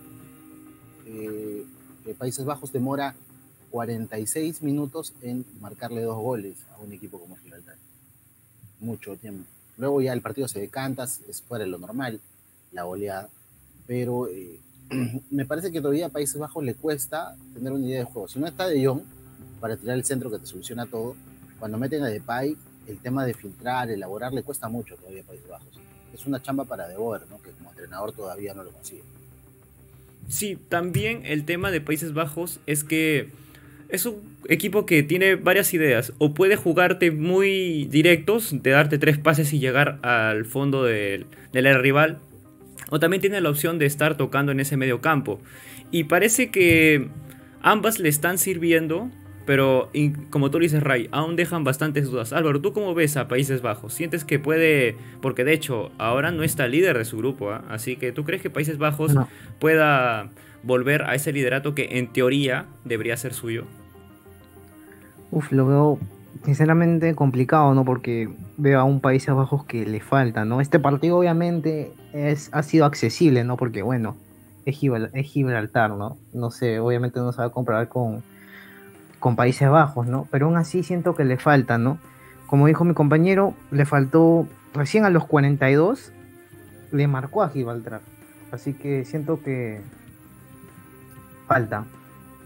eh, 1.06 1.66
Países 2.18 2.46
Bajos 2.46 2.72
demora 2.72 3.16
46 3.72 4.62
minutos 4.62 5.14
en 5.22 5.46
marcarle 5.60 6.02
dos 6.02 6.18
goles 6.18 6.58
a 6.76 6.80
un 6.80 6.94
equipo 6.94 7.20
como 7.20 7.38
Gibraltar. 7.38 7.76
Mucho 8.80 9.16
tiempo. 9.18 9.50
Luego 9.78 10.02
ya 10.02 10.14
el 10.14 10.22
partido 10.22 10.48
se 10.48 10.60
decanta, 10.60 11.04
es 11.04 11.42
fuera 11.48 11.66
de 11.66 11.72
lo 11.72 11.78
normal, 11.78 12.20
la 12.72 12.84
goleada, 12.84 13.30
pero 13.86 14.28
eh, 14.28 14.60
me 15.32 15.46
parece 15.46 15.72
que 15.72 15.82
todavía 15.82 16.08
a 16.08 16.10
Países 16.10 16.38
Bajos 16.38 16.64
le 16.64 16.76
cuesta 16.76 17.36
tener 17.54 17.72
una 17.74 17.86
idea 17.86 18.00
de 18.00 18.06
juego. 18.06 18.28
Si 18.28 18.40
no 18.40 18.48
está 18.48 18.68
De 18.68 18.86
Jong 18.86 19.02
para 19.60 19.76
tirar 19.76 19.98
el 19.98 20.06
centro 20.06 20.32
que 20.32 20.40
te 20.40 20.46
soluciona 20.46 20.86
todo, 20.86 21.16
cuando 21.60 21.78
meten 21.78 22.04
a 22.04 22.08
Depay, 22.08 22.56
el 22.88 22.98
tema 23.00 23.26
de 23.26 23.34
filtrar, 23.34 23.90
elaborar, 23.90 24.34
le 24.34 24.44
cuesta 24.44 24.70
mucho 24.70 24.96
todavía 24.96 25.22
a 25.24 25.26
Países 25.26 25.48
Bajos. 25.50 25.68
Es 26.14 26.26
una 26.26 26.42
chamba 26.42 26.66
para 26.66 26.88
De 26.88 26.98
Boer, 26.98 27.24
¿no? 27.30 27.42
que 27.42 27.52
como 27.52 27.70
entrenador 27.70 28.14
todavía 28.14 28.54
no 28.54 28.64
lo 28.64 28.72
consigue. 28.72 29.04
Sí, 30.30 30.58
también 30.70 31.26
el 31.26 31.46
tema 31.46 31.72
de 31.72 31.82
Países 31.82 32.14
Bajos 32.14 32.60
es 32.66 32.84
que 32.84 33.30
es 33.90 34.06
un 34.06 34.22
equipo 34.50 34.86
que 34.86 35.04
tiene 35.04 35.36
varias 35.36 35.74
ideas. 35.74 36.14
O 36.18 36.34
puede 36.34 36.56
jugarte 36.56 37.12
muy 37.12 37.86
directos, 37.86 38.62
de 38.62 38.72
darte 38.72 38.98
tres 38.98 39.18
pases 39.18 39.54
y 39.54 39.60
llegar 39.60 40.00
al 40.04 40.46
fondo 40.46 40.84
del, 40.84 41.26
del 41.54 41.82
rival, 41.82 42.20
o 42.90 43.00
también 43.00 43.22
tiene 43.22 43.42
la 43.42 43.50
opción 43.50 43.80
de 43.80 43.86
estar 43.86 44.18
tocando 44.18 44.52
en 44.52 44.60
ese 44.60 44.78
medio 44.78 45.02
campo. 45.02 45.40
Y 45.92 46.06
parece 46.06 46.52
que 46.52 47.10
ambas 47.62 48.00
le 48.00 48.10
están 48.10 48.38
sirviendo, 48.38 49.10
pero 49.46 49.90
como 50.30 50.52
tú 50.52 50.60
dices, 50.60 50.84
Ray, 50.84 51.08
aún 51.12 51.36
dejan 51.36 51.64
bastantes 51.64 52.10
dudas. 52.10 52.34
Álvaro, 52.34 52.62
¿tú 52.62 52.74
cómo 52.74 52.94
ves 52.94 53.18
a 53.18 53.28
Países 53.28 53.62
Bajos? 53.62 53.94
¿Sientes 53.94 54.26
que 54.26 54.40
puede, 54.40 54.96
porque 55.22 55.44
de 55.44 55.54
hecho 55.54 55.92
ahora 55.98 56.32
no 56.32 56.44
está 56.44 56.68
líder 56.68 56.98
de 56.98 57.06
su 57.06 57.18
grupo, 57.18 57.52
¿ah? 57.52 57.64
así 57.70 57.96
que 57.96 58.12
tú 58.12 58.24
crees 58.24 58.42
que 58.42 58.50
Países 58.50 58.78
Bajos 58.78 59.16
pueda 59.60 60.30
volver 60.64 61.04
a 61.04 61.16
ese 61.16 61.32
liderato 61.32 61.74
que 61.74 61.98
en 61.98 62.12
teoría 62.12 62.66
debería 62.84 63.18
ser 63.18 63.34
suyo? 63.34 63.66
Uf, 65.32 65.52
lo 65.52 65.66
veo 65.66 66.00
sinceramente 66.44 67.16
complicado, 67.16 67.74
¿no? 67.74 67.84
Porque 67.86 68.30
veo 68.58 68.80
a 68.80 68.84
un 68.84 69.00
Países 69.00 69.34
Bajos 69.34 69.66
que 69.66 69.86
le 69.86 70.00
falta, 70.02 70.46
¿no? 70.46 70.62
Este 70.62 70.80
partido 70.80 71.18
obviamente 71.18 71.92
es, 72.18 72.50
ha 72.52 72.64
sido 72.64 72.86
accesible, 72.86 73.44
¿no? 73.44 73.58
Porque 73.58 73.82
bueno, 73.82 74.18
es, 74.66 74.78
Gibraltar, 74.78 75.92
¿no? 75.92 76.18
No 76.34 76.52
sé, 76.52 76.80
obviamente 76.80 77.20
no 77.20 77.32
se 77.32 77.40
va 77.40 77.48
a 77.48 77.52
comparar 77.52 77.88
con, 77.88 78.24
con 79.20 79.36
Países 79.36 79.70
Bajos, 79.70 80.08
¿no? 80.08 80.28
Pero 80.32 80.48
aún 80.48 80.58
así 80.58 80.84
siento 80.84 81.16
que 81.16 81.24
le 81.24 81.38
falta, 81.38 81.78
¿no? 81.78 82.00
Como 82.48 82.68
dijo 82.68 82.84
mi 82.84 82.94
compañero, 82.94 83.54
le 83.72 83.86
faltó 83.86 84.48
recién 84.74 85.06
a 85.06 85.10
los 85.10 85.26
42, 85.26 86.12
le 86.92 87.08
marcó 87.08 87.44
a 87.44 87.50
Gibraltar. 87.50 88.02
Así 88.52 88.74
que 88.74 89.06
siento 89.06 89.42
que 89.44 89.82
falta. 91.48 91.86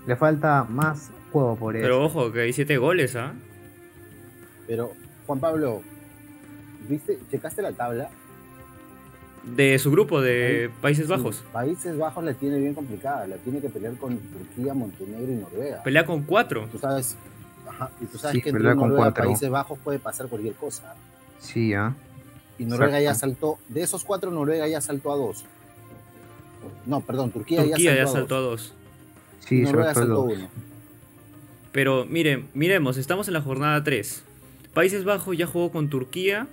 Le 0.07 0.15
falta 0.15 0.65
más 0.67 1.11
juego 1.31 1.55
por 1.55 1.75
eso. 1.75 1.83
Pero 1.83 2.03
ojo, 2.03 2.31
que 2.31 2.41
hay 2.41 2.53
7 2.53 2.77
goles, 2.77 3.15
¿ah? 3.15 3.33
Pero, 4.67 4.93
Juan 5.27 5.39
Pablo, 5.39 5.81
¿viste? 6.87 7.19
¿Checaste 7.29 7.61
la 7.61 7.71
tabla? 7.73 8.09
De 9.43 9.79
su 9.79 9.91
grupo 9.91 10.21
de 10.21 10.69
Países 10.81 11.07
Bajos. 11.07 11.43
Países 11.51 11.97
Bajos 11.97 12.23
la 12.23 12.33
tiene 12.33 12.59
bien 12.59 12.73
complicada, 12.75 13.25
la 13.27 13.37
tiene 13.37 13.59
que 13.59 13.69
pelear 13.69 13.95
con 13.95 14.17
Turquía, 14.17 14.73
Montenegro 14.73 15.31
y 15.31 15.35
Noruega. 15.35 15.83
Pelea 15.83 16.05
con 16.05 16.23
cuatro. 16.23 16.67
Tú 16.71 16.77
sabes, 16.77 17.15
ajá, 17.67 17.89
y 17.99 18.05
tú 18.05 18.17
sabes 18.17 18.43
que 18.43 18.49
entre 18.49 18.75
Noruega 18.75 19.09
y 19.09 19.11
Países 19.11 19.49
Bajos 19.49 19.79
puede 19.79 19.99
pasar 19.99 20.27
cualquier 20.27 20.53
cosa. 20.53 20.93
Sí, 21.39 21.73
¿ah? 21.73 21.95
Y 22.59 22.65
Noruega 22.65 23.01
ya 23.01 23.15
saltó, 23.15 23.57
de 23.67 23.81
esos 23.81 24.03
cuatro, 24.03 24.29
Noruega 24.29 24.67
ya 24.67 24.79
saltó 24.79 25.11
a 25.11 25.15
dos. 25.15 25.43
No, 26.85 27.01
perdón, 27.01 27.31
Turquía, 27.31 27.65
ya, 27.65 28.05
saltó, 28.05 28.35
a 28.35 28.39
dos. 28.41 28.73
Sí, 29.39 29.61
Noruega 29.61 29.95
saltó 29.95 30.21
a 30.21 30.23
uno. 30.25 30.49
Pero 31.71 32.05
miren, 32.05 32.49
miremos, 32.53 32.97
estamos 32.97 33.27
en 33.27 33.33
la 33.33 33.41
jornada 33.41 33.83
3. 33.83 34.23
Países 34.73 35.05
Bajos 35.05 35.37
ya 35.37 35.47
jugó 35.47 35.71
con 35.71 35.89
Turquía. 35.89 36.47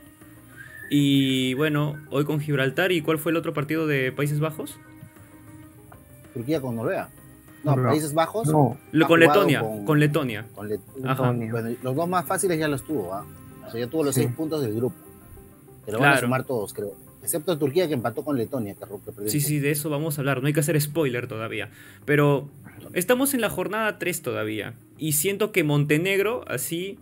Y 0.90 1.54
bueno, 1.54 1.96
hoy 2.10 2.24
con 2.24 2.40
Gibraltar. 2.40 2.92
¿Y 2.92 3.02
cuál 3.02 3.18
fue 3.18 3.32
el 3.32 3.36
otro 3.36 3.52
partido 3.52 3.86
de 3.86 4.12
Países 4.12 4.40
Bajos? 4.40 4.78
Turquía 6.34 6.60
con 6.60 6.76
Noruega. 6.76 7.10
No, 7.64 7.74
Países 7.74 8.14
Bajos. 8.14 8.48
No. 8.48 8.78
Con 9.06 9.20
Letonia, 9.20 9.64
con, 9.84 9.98
Letonia. 9.98 10.46
Bueno, 10.96 11.76
los 11.82 11.96
dos 11.96 12.08
más 12.08 12.26
fáciles 12.26 12.58
ya 12.58 12.68
los 12.68 12.84
tuvo. 12.84 13.12
¿ah? 13.12 13.24
O 13.66 13.70
sea, 13.70 13.80
ya 13.80 13.86
tuvo 13.86 14.04
los 14.04 14.14
seis 14.14 14.30
puntos 14.34 14.62
del 14.62 14.74
grupo. 14.74 14.96
Pero 15.84 15.98
van 16.00 16.14
a 16.14 16.20
sumar 16.20 16.44
todos, 16.44 16.72
creo. 16.72 16.94
Excepto 17.22 17.58
Turquía 17.58 17.88
que 17.88 17.94
empató 17.94 18.24
con 18.24 18.38
Letonia, 18.38 18.74
que, 18.74 19.28
Sí, 19.28 19.40
sí, 19.40 19.58
de 19.58 19.70
eso 19.70 19.90
vamos 19.90 20.16
a 20.16 20.20
hablar. 20.22 20.40
No 20.40 20.46
hay 20.46 20.52
que 20.52 20.60
hacer 20.60 20.80
spoiler 20.80 21.26
todavía. 21.26 21.70
Pero 22.04 22.48
estamos 22.94 23.34
en 23.34 23.40
la 23.40 23.50
jornada 23.50 23.98
3 23.98 24.22
todavía. 24.22 24.74
Y 24.96 25.12
siento 25.12 25.52
que 25.52 25.64
Montenegro, 25.64 26.44
así, 26.48 26.98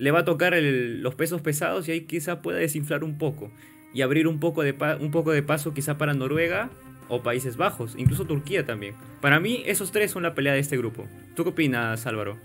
le 0.00 0.10
va 0.10 0.20
a 0.20 0.24
tocar 0.24 0.54
los 0.56 1.14
pesos 1.14 1.42
pesados 1.42 1.86
y 1.86 1.92
ahí 1.92 2.00
quizá 2.06 2.40
pueda 2.40 2.58
desinflar 2.58 3.04
un 3.04 3.18
poco. 3.18 3.50
Y 3.92 4.00
abrir 4.00 4.26
un 4.26 4.40
poco, 4.40 4.62
de 4.62 4.74
un 4.98 5.10
poco 5.10 5.30
de 5.30 5.42
paso 5.42 5.74
quizá 5.74 5.98
para 5.98 6.14
Noruega 6.14 6.70
o 7.08 7.22
Países 7.22 7.58
Bajos. 7.58 7.96
Incluso 7.98 8.24
Turquía 8.24 8.64
también. 8.64 8.94
Para 9.20 9.40
mí, 9.40 9.62
esos 9.66 9.92
tres 9.92 10.10
son 10.10 10.22
la 10.22 10.32
pelea 10.32 10.54
de 10.54 10.60
este 10.60 10.78
grupo. 10.78 11.04
¿Tú 11.36 11.42
qué 11.42 11.50
opinas, 11.50 12.06
Álvaro? 12.06 12.38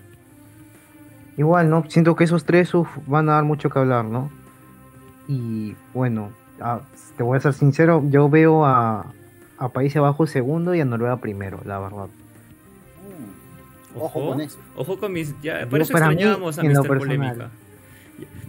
Igual, 1.38 1.70
¿no? 1.70 1.86
Siento 1.88 2.14
que 2.18 2.26
esos 2.26 2.44
tres 2.44 2.72
van 3.08 3.30
a 3.30 3.36
dar 3.36 3.46
mucho 3.46 3.70
que 3.70 3.80
hablar, 3.80 4.04
¿no? 4.04 4.30
Y 5.30 5.76
bueno, 5.94 6.32
te 7.16 7.24
voy 7.24 7.38
a 7.38 7.40
ser 7.40 7.54
sincero, 7.54 8.04
yo 8.10 8.28
veo 8.28 8.66
a 8.66 9.14
Países 9.74 10.02
Bajos 10.02 10.30
segundo 10.30 10.76
y 10.76 10.82
a 10.82 10.86
Noruega 10.86 11.18
primero, 11.18 11.62
la 11.64 11.80
verdad. 11.80 12.08
Mm. 13.96 14.02
Ojo, 14.02 14.30
con 14.30 14.42
eso. 14.42 14.60
Ojo 14.76 15.00
con 15.00 15.14
mis. 15.14 15.34
Ya, 15.42 15.68
por 15.70 15.82
eso 15.82 15.94
extrañábamos 15.94 16.60
a 16.60 16.64
Mr. 16.64 16.88
Polémica. 16.88 17.50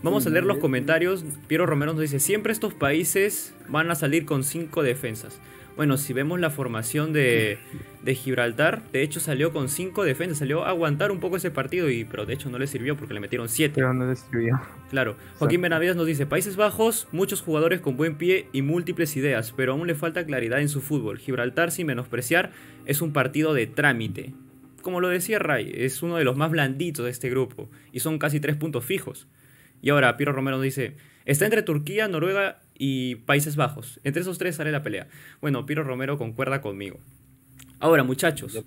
Vamos 0.02 0.26
a 0.26 0.30
leer 0.30 0.44
los 0.44 0.58
comentarios. 0.58 1.24
Piero 1.48 1.66
Romero 1.66 1.92
nos 1.92 2.02
dice: 2.02 2.20
Siempre 2.20 2.52
estos 2.52 2.74
países 2.74 3.54
van 3.68 3.90
a 3.90 3.94
salir 3.94 4.26
con 4.26 4.44
cinco 4.44 4.82
defensas. 4.82 5.40
Bueno, 5.76 5.98
si 5.98 6.14
vemos 6.14 6.40
la 6.40 6.48
formación 6.48 7.12
de, 7.12 7.58
Gibraltar, 8.06 8.82
de 8.92 9.02
hecho 9.02 9.20
salió 9.20 9.52
con 9.52 9.68
cinco 9.68 10.04
defensas, 10.04 10.38
salió 10.38 10.64
a 10.64 10.70
aguantar 10.70 11.10
un 11.10 11.20
poco 11.20 11.36
ese 11.36 11.50
partido, 11.50 11.90
y, 11.90 12.04
pero 12.04 12.24
de 12.24 12.32
hecho 12.32 12.48
no 12.48 12.58
le 12.58 12.66
sirvió 12.66 12.96
porque 12.96 13.12
le 13.12 13.20
metieron 13.20 13.50
siete. 13.50 13.74
Pero 13.74 13.92
no 13.92 14.06
le 14.06 14.16
sirvió. 14.16 14.58
Claro. 14.88 15.16
Joaquín 15.38 15.60
Benavides 15.60 15.94
nos 15.94 16.06
dice, 16.06 16.24
Países 16.24 16.56
Bajos, 16.56 17.08
muchos 17.12 17.42
jugadores 17.42 17.82
con 17.82 17.98
buen 17.98 18.16
pie 18.16 18.48
y 18.52 18.62
múltiples 18.62 19.14
ideas, 19.18 19.52
pero 19.54 19.72
aún 19.72 19.86
le 19.86 19.94
falta 19.94 20.24
claridad 20.24 20.62
en 20.62 20.70
su 20.70 20.80
fútbol. 20.80 21.18
Gibraltar, 21.18 21.70
sin 21.70 21.88
menospreciar, 21.88 22.52
es 22.86 23.02
un 23.02 23.12
partido 23.12 23.52
de 23.52 23.66
trámite. 23.66 24.32
Como 24.86 25.00
lo 25.00 25.08
decía 25.08 25.40
Ray, 25.40 25.72
es 25.74 26.00
uno 26.04 26.14
de 26.14 26.22
los 26.22 26.36
más 26.36 26.48
blanditos 26.48 27.04
de 27.04 27.10
este 27.10 27.28
grupo, 27.28 27.68
y 27.90 27.98
son 27.98 28.20
casi 28.20 28.38
tres 28.38 28.54
puntos 28.54 28.84
fijos. 28.84 29.26
Y 29.82 29.90
ahora 29.90 30.16
Piero 30.16 30.30
Romero 30.32 30.58
nos 30.58 30.62
dice, 30.62 30.94
está 31.24 31.44
entre 31.44 31.64
Turquía, 31.64 32.06
Noruega 32.06 32.62
y 32.78 33.16
Países 33.16 33.56
Bajos. 33.56 33.98
Entre 34.04 34.22
esos 34.22 34.38
tres 34.38 34.54
sale 34.54 34.70
la 34.70 34.84
pelea. 34.84 35.08
Bueno, 35.40 35.66
Piro 35.66 35.82
Romero 35.82 36.18
concuerda 36.18 36.60
conmigo. 36.60 37.00
Ahora, 37.80 38.04
muchachos, 38.04 38.62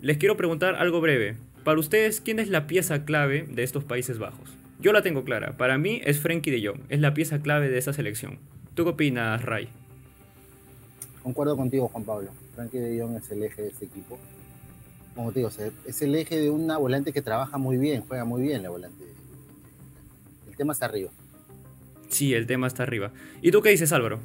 les 0.00 0.18
quiero 0.18 0.36
preguntar 0.36 0.76
algo 0.76 1.00
breve. 1.00 1.36
Para 1.64 1.80
ustedes, 1.80 2.20
¿quién 2.20 2.38
es 2.38 2.48
la 2.48 2.68
pieza 2.68 3.04
clave 3.04 3.44
de 3.50 3.64
estos 3.64 3.82
Países 3.82 4.20
Bajos? 4.20 4.56
Yo 4.78 4.92
la 4.92 5.02
tengo 5.02 5.24
clara. 5.24 5.56
Para 5.56 5.78
mí 5.78 6.00
es 6.04 6.20
Frenkie 6.20 6.52
de 6.52 6.64
Jong. 6.64 6.82
Es 6.90 7.00
la 7.00 7.12
pieza 7.12 7.42
clave 7.42 7.68
de 7.68 7.78
esa 7.78 7.92
selección. 7.92 8.38
¿Tú 8.74 8.84
qué 8.84 8.90
opinas, 8.90 9.42
Ray? 9.42 9.68
Concuerdo 11.24 11.56
contigo, 11.56 11.88
Juan 11.88 12.04
Pablo. 12.04 12.30
Frenkie 12.54 12.78
de 12.78 13.02
Jong 13.02 13.16
es 13.16 13.28
el 13.32 13.42
eje 13.42 13.62
de 13.62 13.68
este 13.70 13.86
equipo. 13.86 14.16
Como 15.14 15.32
te 15.32 15.40
digo, 15.40 15.50
es 15.86 16.02
el 16.02 16.14
eje 16.14 16.38
de 16.38 16.50
una 16.50 16.76
volante 16.76 17.12
que 17.12 17.22
trabaja 17.22 17.56
muy 17.56 17.76
bien, 17.76 18.04
juega 18.06 18.24
muy 18.24 18.42
bien 18.42 18.62
la 18.62 18.70
volante. 18.70 19.04
El 20.48 20.56
tema 20.56 20.72
está 20.72 20.86
arriba. 20.86 21.10
Sí, 22.08 22.34
el 22.34 22.46
tema 22.46 22.66
está 22.66 22.82
arriba. 22.82 23.12
¿Y 23.42 23.50
tú 23.50 23.62
qué 23.62 23.70
dices, 23.70 23.92
Álvaro? 23.92 24.20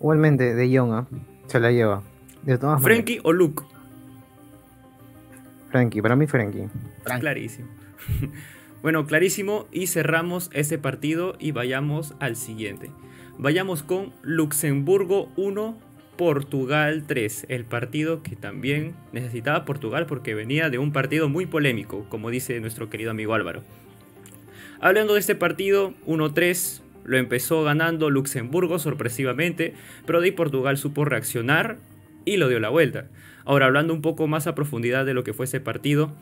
Igualmente, 0.00 0.54
de 0.54 0.70
Young, 0.70 0.92
¿ah? 0.92 1.06
se 1.46 1.60
la 1.60 1.70
lleva. 1.70 2.02
De 2.42 2.58
todas 2.58 2.80
¿Frankie 2.82 3.20
o 3.24 3.32
Luke? 3.32 3.62
Frankie, 5.70 6.00
para 6.00 6.16
mí 6.16 6.26
Frankie. 6.26 6.68
Clarísimo. 7.04 7.68
bueno, 8.82 9.06
clarísimo. 9.06 9.66
Y 9.70 9.86
cerramos 9.88 10.50
ese 10.52 10.78
partido 10.78 11.34
y 11.38 11.52
vayamos 11.52 12.14
al 12.20 12.36
siguiente. 12.36 12.90
Vayamos 13.38 13.82
con 13.82 14.12
Luxemburgo 14.22 15.30
1, 15.36 15.76
Portugal 16.18 17.04
3. 17.06 17.46
El 17.48 17.64
partido 17.64 18.24
que 18.24 18.34
también 18.34 18.94
necesitaba 19.12 19.64
Portugal 19.64 20.06
porque 20.06 20.34
venía 20.34 20.68
de 20.68 20.78
un 20.78 20.92
partido 20.92 21.28
muy 21.28 21.46
polémico, 21.46 22.04
como 22.10 22.28
dice 22.28 22.58
nuestro 22.60 22.90
querido 22.90 23.12
amigo 23.12 23.34
Álvaro. 23.34 23.62
Hablando 24.80 25.14
de 25.14 25.20
este 25.20 25.36
partido, 25.36 25.94
1-3, 26.06 26.82
lo 27.04 27.18
empezó 27.18 27.62
ganando 27.62 28.10
Luxemburgo 28.10 28.80
sorpresivamente, 28.80 29.74
pero 30.06 30.20
de 30.20 30.26
ahí 30.26 30.32
Portugal 30.32 30.76
supo 30.76 31.04
reaccionar 31.04 31.78
y 32.24 32.36
lo 32.36 32.48
dio 32.48 32.58
la 32.58 32.68
vuelta. 32.68 33.06
Ahora, 33.44 33.66
hablando 33.66 33.94
un 33.94 34.02
poco 34.02 34.26
más 34.26 34.48
a 34.48 34.56
profundidad 34.56 35.06
de 35.06 35.14
lo 35.14 35.22
que 35.22 35.32
fue 35.32 35.44
ese 35.44 35.60
partido, 35.60 36.12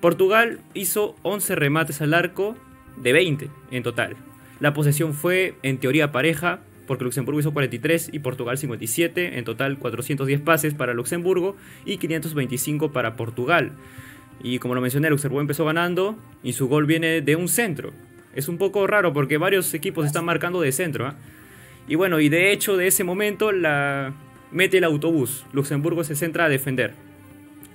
Portugal 0.00 0.60
hizo 0.72 1.16
11 1.22 1.56
remates 1.56 2.00
al 2.00 2.14
arco 2.14 2.56
de 2.96 3.12
20 3.12 3.50
en 3.72 3.82
total. 3.82 4.16
La 4.60 4.72
posesión 4.72 5.14
fue 5.14 5.56
en 5.64 5.78
teoría 5.78 6.12
pareja, 6.12 6.60
porque 6.86 7.04
Luxemburgo 7.04 7.40
hizo 7.40 7.52
43 7.52 8.10
y 8.12 8.18
Portugal 8.18 8.58
57, 8.58 9.38
en 9.38 9.44
total 9.44 9.78
410 9.78 10.40
pases 10.40 10.74
para 10.74 10.94
Luxemburgo 10.94 11.56
y 11.84 11.98
525 11.98 12.92
para 12.92 13.16
Portugal. 13.16 13.72
Y 14.42 14.58
como 14.58 14.74
lo 14.74 14.80
mencioné, 14.80 15.10
Luxemburgo 15.10 15.40
empezó 15.40 15.64
ganando 15.64 16.16
y 16.42 16.54
su 16.54 16.68
gol 16.68 16.86
viene 16.86 17.20
de 17.20 17.36
un 17.36 17.48
centro. 17.48 17.92
Es 18.34 18.48
un 18.48 18.58
poco 18.58 18.86
raro 18.86 19.12
porque 19.12 19.38
varios 19.38 19.72
equipos 19.74 20.06
están 20.06 20.24
marcando 20.24 20.60
de 20.60 20.72
centro. 20.72 21.06
¿ah? 21.06 21.16
Y 21.86 21.94
bueno, 21.94 22.20
y 22.20 22.28
de 22.28 22.52
hecho 22.52 22.76
de 22.76 22.86
ese 22.86 23.04
momento 23.04 23.52
la 23.52 24.14
mete 24.50 24.78
el 24.78 24.84
autobús. 24.84 25.44
Luxemburgo 25.52 26.04
se 26.04 26.16
centra 26.16 26.46
a 26.46 26.48
defender. 26.48 26.94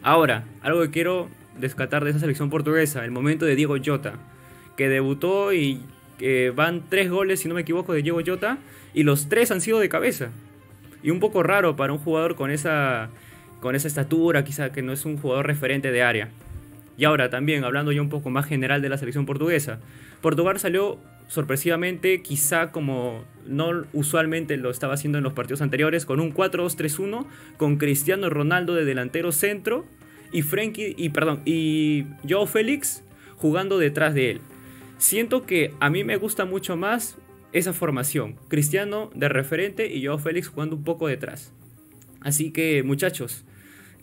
Ahora, 0.02 0.46
algo 0.62 0.82
que 0.82 0.92
quiero 0.92 1.30
descatar 1.58 2.04
de 2.04 2.12
esa 2.12 2.20
selección 2.20 2.50
portuguesa, 2.50 3.04
el 3.04 3.12
momento 3.12 3.46
de 3.46 3.56
Diego 3.56 3.76
Jota, 3.84 4.14
que 4.76 4.90
debutó 4.90 5.54
y 5.54 5.82
que 6.18 6.52
van 6.52 6.84
tres 6.90 7.10
goles, 7.10 7.40
si 7.40 7.48
no 7.48 7.56
me 7.56 7.62
equivoco, 7.62 7.94
de 7.94 8.02
Diego 8.02 8.20
Jota, 8.26 8.58
y 8.98 9.04
los 9.04 9.30
tres 9.30 9.52
han 9.52 9.62
sido 9.62 9.78
de 9.78 9.90
cabeza. 9.90 10.30
Y 11.04 11.12
un 11.12 11.20
poco 11.20 11.44
raro 11.44 11.76
para 11.76 11.94
un 11.94 12.00
jugador 12.00 12.34
con 12.34 12.50
esa, 12.50 13.10
con 13.60 13.76
esa 13.76 13.88
estatura, 13.88 14.44
quizá 14.44 14.72
que 14.72 14.82
no 14.82 14.92
es 14.92 15.06
un 15.06 15.18
jugador 15.18 15.46
referente 15.46 15.92
de 15.92 16.02
área. 16.02 16.30
Y 16.98 17.06
ahora 17.06 17.30
también, 17.30 17.64
hablando 17.64 17.92
ya 17.92 18.02
un 18.02 18.10
poco 18.10 18.32
más 18.32 18.48
general 18.48 18.82
de 18.82 18.90
la 18.90 18.98
selección 18.98 19.28
portuguesa, 19.28 19.78
Portugal 20.20 20.60
salió 20.60 20.98
sorpresivamente, 21.28 22.24
quizá 22.24 22.72
como 22.72 23.24
no 23.46 23.84
usualmente 23.94 24.58
lo 24.58 24.72
estaba 24.72 24.96
haciendo 24.96 25.20
en 25.20 25.24
los 25.24 25.34
partidos 25.34 25.62
anteriores, 25.62 26.08
con 26.08 26.20
un 26.20 26.34
4-2-3-1, 26.34 27.28
con 27.58 27.78
Cristiano 27.78 28.32
Ronaldo 28.32 28.74
de 28.74 28.84
delantero 28.84 29.32
centro 29.32 29.86
y 30.32 30.42
Frenkie, 30.42 30.96
y 30.98 31.10
perdón, 31.10 31.44
y 31.46 32.08
Joao 32.28 32.48
Félix 32.48 33.04
jugando 33.36 33.78
detrás 33.78 34.16
de 34.16 34.32
él. 34.32 34.42
Siento 34.98 35.46
que 35.46 35.76
a 35.80 35.92
mí 35.92 36.04
me 36.04 36.18
gusta 36.18 36.46
mucho 36.46 36.76
más 36.76 37.20
esa 37.54 37.74
formación, 37.74 38.36
Cristiano 38.48 39.10
de 39.16 39.30
referente 39.30 39.94
y 39.94 40.06
Joao 40.06 40.20
Félix 40.20 40.48
jugando 40.48 40.76
un 40.76 40.84
poco 40.84 41.08
detrás. 41.08 41.52
Así 42.22 42.52
que 42.52 42.84
muchachos, 42.84 43.46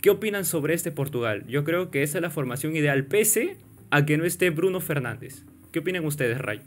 ¿qué 0.00 0.10
opinan 0.10 0.44
sobre 0.44 0.74
este 0.74 0.90
Portugal? 0.90 1.44
Yo 1.46 1.64
creo 1.64 1.90
que 1.90 2.02
esa 2.02 2.18
es 2.18 2.22
la 2.22 2.30
formación 2.30 2.74
ideal, 2.76 3.06
pese 3.06 3.56
a 3.90 4.04
que 4.06 4.16
no 4.16 4.24
esté 4.24 4.50
Bruno 4.50 4.80
Fernández. 4.80 5.44
¿Qué 5.72 5.80
opinan 5.80 6.04
ustedes, 6.04 6.38
Ray? 6.38 6.62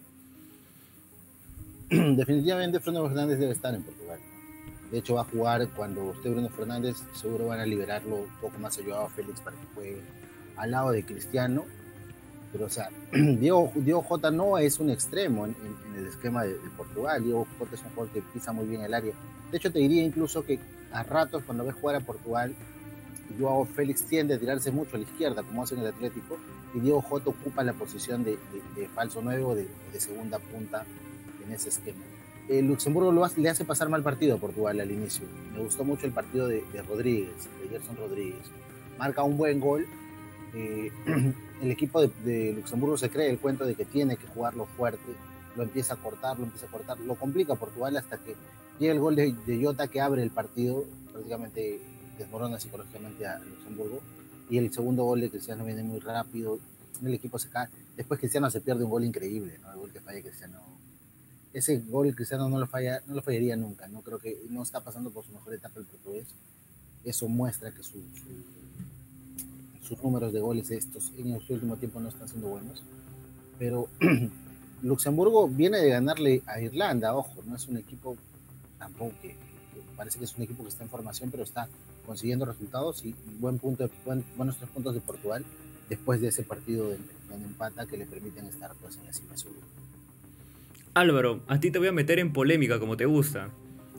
Definitivamente 1.90 2.80
Bruno 2.80 3.08
Fernández 3.08 3.40
debe 3.40 3.54
estar 3.54 3.74
en 3.74 3.84
Portugal. 3.84 4.20
De 4.92 5.00
hecho, 5.00 5.16
va 5.16 5.22
a 5.22 5.26
jugar 5.26 5.68
cuando 5.76 6.14
esté 6.14 6.30
Bruno 6.30 6.50
Fernández. 6.50 6.98
Seguro 7.14 7.48
van 7.48 7.60
a 7.60 7.66
liberarlo 7.66 8.16
un 8.16 8.42
poco 8.42 8.58
más 8.60 8.78
a 8.78 9.10
Félix 9.10 9.42
para 9.42 9.58
que 9.58 9.66
juegue 9.76 10.02
al 10.56 10.72
lado 10.72 10.92
de 10.92 11.04
Cristiano. 11.04 11.66
Pero, 12.52 12.66
o 12.66 12.70
sea, 12.70 12.90
Diego, 13.12 13.72
Diego 13.76 14.02
J 14.02 14.32
no 14.32 14.58
es 14.58 14.80
un 14.80 14.90
extremo 14.90 15.46
en, 15.46 15.56
el 15.98 16.08
esquema 16.08 16.44
de, 16.44 16.56
Portugal. 16.76 17.24
Diego 17.24 17.48
J 17.60 17.76
es 17.76 17.84
un 17.84 17.90
jugador 17.90 18.14
que 18.14 18.22
pisa 18.22 18.52
muy 18.52 18.66
bien 18.66 18.82
el 18.82 18.94
área. 18.94 19.14
De 19.52 19.58
hecho, 19.58 19.72
te 19.72 19.80
diría 19.80 20.04
incluso 20.04 20.44
que 20.44 20.60
a 20.92 21.04
ratos, 21.04 21.44
cuando 21.44 21.66
ves 21.66 21.76
jugar 21.76 21.96
a 21.96 22.00
Portugal, 22.02 22.56
Joao 23.40 23.66
Félix 23.66 24.04
tiende 24.04 24.36
a 24.36 24.40
tirarse 24.40 24.72
mucho 24.72 24.96
a 24.96 25.00
la 25.00 25.06
izquierda, 25.06 25.44
como 25.44 25.64
hace 25.64 25.76
en 25.76 25.82
el 25.82 25.88
Atlético, 25.88 26.38
y 26.74 26.80
Diego 26.80 27.02
J 27.02 27.30
ocupa 27.30 27.64
la 27.64 27.74
posición 27.74 28.24
de, 28.24 28.38
falso 28.94 29.22
nuevo, 29.22 29.56
de, 29.56 29.68
de, 29.92 30.00
segunda 30.00 30.40
punta 30.40 30.86
en 31.46 31.52
ese 31.52 31.70
esquema. 31.70 32.04
El 32.50 32.68
Luxemburgo 32.68 33.12
lo 33.12 33.28
le 33.36 33.50
hace 33.50 33.66
pasar 33.66 33.90
mal 33.90 34.04
partido 34.04 34.36
a 34.36 34.40
Portugal 34.40 34.80
al 34.80 34.90
inicio. 34.90 35.26
Me 35.54 35.60
gustó 35.60 35.84
mucho 35.84 36.06
el 36.06 36.14
partido 36.14 36.48
de, 36.48 36.64
Rodríguez, 36.88 37.50
de 37.62 37.68
Gerson 37.68 37.98
Rodríguez. 37.98 38.46
Marca 38.98 39.24
un 39.24 39.38
buen 39.38 39.60
gol. 39.60 39.86
Eh, 40.54 40.90
el 41.62 41.72
equipo 41.72 42.02
de, 42.02 42.54
Luxemburgo 42.54 42.98
se 42.98 43.10
cree 43.10 43.30
el 43.30 43.40
cuento 43.40 43.66
de 43.66 43.76
que 43.76 43.86
tiene 43.86 44.18
que 44.18 44.28
jugarlo 44.28 44.66
fuerte. 44.66 45.14
Lo 45.56 45.64
empieza 45.64 45.96
a 45.96 45.98
cortar, 45.98 46.38
lo 46.38 46.46
empieza 46.46 46.68
a 46.68 46.70
cortar. 46.70 47.00
Lo 47.00 47.16
complica 47.16 47.56
Portugal 47.56 47.98
hasta 47.98 48.18
que 48.18 48.36
llega 48.80 48.94
el 48.94 49.00
gol 49.00 49.16
de, 49.16 49.34
de 49.46 49.64
Jota 49.64 49.88
que 49.88 50.02
abre 50.02 50.22
el 50.22 50.30
partido. 50.30 50.86
Prácticamente 51.12 51.82
desmorona 52.18 52.60
psicológicamente 52.60 53.26
a 53.26 53.40
Luxemburgo. 53.40 54.02
Y 54.50 54.58
el 54.60 54.72
segundo 54.72 55.04
gol 55.04 55.22
de 55.22 55.30
Cristiano 55.30 55.66
viene 55.66 55.84
muy 55.84 56.00
rápido. 56.00 56.60
El 57.04 57.14
equipo 57.14 57.40
se 57.40 57.50
cae. 57.50 57.70
Después 57.96 58.20
Cristiano 58.20 58.50
se 58.52 58.62
pierde 58.62 58.84
un 58.84 58.92
gol 58.92 59.04
increíble, 59.04 59.58
¿no? 59.62 59.72
El 59.72 59.80
gol 59.80 59.92
que 59.92 60.00
falla 60.00 60.22
Cristiano. 60.22 60.60
Ese 61.54 61.80
gol 61.80 62.14
Cristiano 62.14 62.48
no 62.50 62.60
lo, 62.60 62.68
falla, 62.68 63.02
no 63.08 63.16
lo 63.16 63.24
fallaría 63.24 63.56
nunca. 63.56 63.88
No 63.88 64.02
creo 64.02 64.20
que 64.20 64.44
no 64.50 64.62
está 64.62 64.82
pasando 64.82 65.10
por 65.10 65.26
su 65.26 65.32
mejor 65.32 65.56
etapa 65.56 65.80
el 65.80 65.86
portugués. 65.86 66.28
Eso 67.04 67.28
muestra 67.28 67.72
que 67.72 67.82
sus 69.88 70.02
números 70.04 70.34
de 70.34 70.40
goles 70.40 70.70
estos 70.72 71.14
en 71.18 71.32
el 71.32 71.42
último 71.50 71.78
tiempo 71.78 72.00
no 72.00 72.10
están 72.10 72.28
siendo 72.28 72.50
buenos. 72.50 72.84
Pero 73.58 73.88
Luxemburgo 74.84 75.48
viene 75.48 75.78
de 75.78 75.90
ganarle 75.90 76.42
a 76.46 76.60
Irlanda, 76.62 77.16
ojo, 77.16 77.42
no 77.46 77.56
es 77.56 77.68
un 77.68 77.78
equipo 77.78 78.18
tampoco 78.78 79.14
que, 79.22 79.36
parece 79.96 80.20
que 80.20 80.26
es 80.26 80.36
un 80.36 80.44
equipo 80.44 80.64
que 80.64 80.70
está 80.70 80.84
en 80.84 80.90
formación, 80.90 81.32
pero 81.32 81.44
está 81.44 81.68
consiguiendo 82.06 82.46
resultados 82.46 83.04
y 83.04 83.16
buen 83.40 83.58
punto, 83.58 83.90
buenos 84.36 84.58
tres 84.58 84.70
puntos 84.70 84.94
de 84.94 85.02
Portugal 85.02 85.44
después 85.90 86.22
de 86.22 86.28
ese 86.28 86.44
partido 86.44 86.90
de, 86.90 86.98
empata 87.30 87.86
que 87.86 87.98
le 87.98 88.06
permiten 88.06 88.46
estar 88.46 88.74
pues, 88.82 88.98
en 88.98 89.06
la 89.06 89.14
cima 89.14 89.38
sur. 89.38 89.52
Álvaro, 90.94 91.42
a 91.48 91.60
ti 91.60 91.70
te 91.70 91.78
voy 91.78 91.88
a 91.88 91.92
meter 91.92 92.20
en 92.20 92.34
polémica 92.34 92.80
como 92.80 92.98
te 92.98 93.06
gusta. 93.06 93.50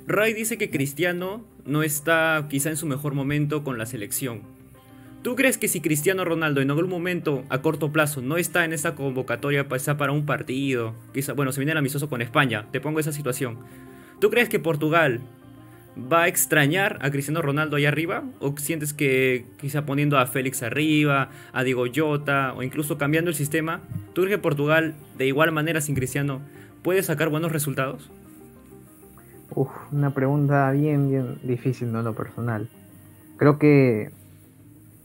Ray 0.07 0.33
dice 0.33 0.59
que 0.59 0.71
Cristiano 0.71 1.45
no 1.65 1.83
está 1.83 2.47
quizá 2.49 2.71
en 2.71 2.77
su 2.77 2.87
mejor 2.87 3.15
momento 3.15 3.63
con 3.63 3.79
la 3.79 3.87
selección. 3.87 4.58
¿Tú 5.29 5.37
crees 5.37 5.59
que 5.59 5.69
si 5.69 5.83
Cristiano 5.83 6.25
Ronaldo 6.25 6.63
en 6.63 6.71
algún 6.71 6.89
momento 6.89 7.45
a 7.51 7.61
corto 7.61 7.93
plazo 7.93 8.23
no 8.23 8.39
está 8.39 8.65
en 8.65 8.73
esa 8.73 8.95
convocatoria 8.95 9.69
para 9.69 10.11
un 10.11 10.25
partido, 10.25 10.95
quizá, 11.13 11.35
bueno, 11.35 11.53
se 11.53 11.61
viene 11.61 11.73
el 11.73 11.77
amistoso 11.77 12.09
con 12.09 12.23
España, 12.23 12.65
te 12.73 12.81
pongo 12.81 12.99
esa 12.99 13.13
situación, 13.13 13.59
¿tú 14.23 14.31
crees 14.31 14.49
que 14.49 14.59
Portugal 14.59 15.21
va 16.11 16.23
a 16.23 16.29
extrañar 16.29 16.99
a 17.03 17.11
Cristiano 17.11 17.43
Ronaldo 17.43 17.77
ahí 17.77 17.85
arriba? 17.85 18.25
¿O 18.41 18.57
sientes 18.57 18.95
que 18.95 19.45
quizá 19.61 19.85
poniendo 19.85 20.17
a 20.17 20.25
Félix 20.25 20.63
arriba, 20.63 21.29
a 21.53 21.63
Diego 21.63 21.85
Jota, 21.95 22.55
o 22.57 22.63
incluso 22.63 22.97
cambiando 22.97 23.29
el 23.29 23.37
sistema, 23.37 23.83
¿tú 24.15 24.23
crees 24.23 24.39
que 24.39 24.43
Portugal 24.43 24.95
de 25.19 25.27
igual 25.27 25.53
manera 25.53 25.83
sin 25.83 25.95
Cristiano 25.95 26.41
puede 26.81 27.03
sacar 27.03 27.29
buenos 27.29 27.53
resultados? 27.53 28.11
Uf, 29.51 29.69
una 29.93 30.09
pregunta 30.15 30.71
bien, 30.71 31.11
bien 31.11 31.39
difícil, 31.43 31.93
¿no? 31.93 32.03
Lo 32.03 32.15
personal. 32.15 32.71
Creo 33.37 33.59
que 33.59 34.11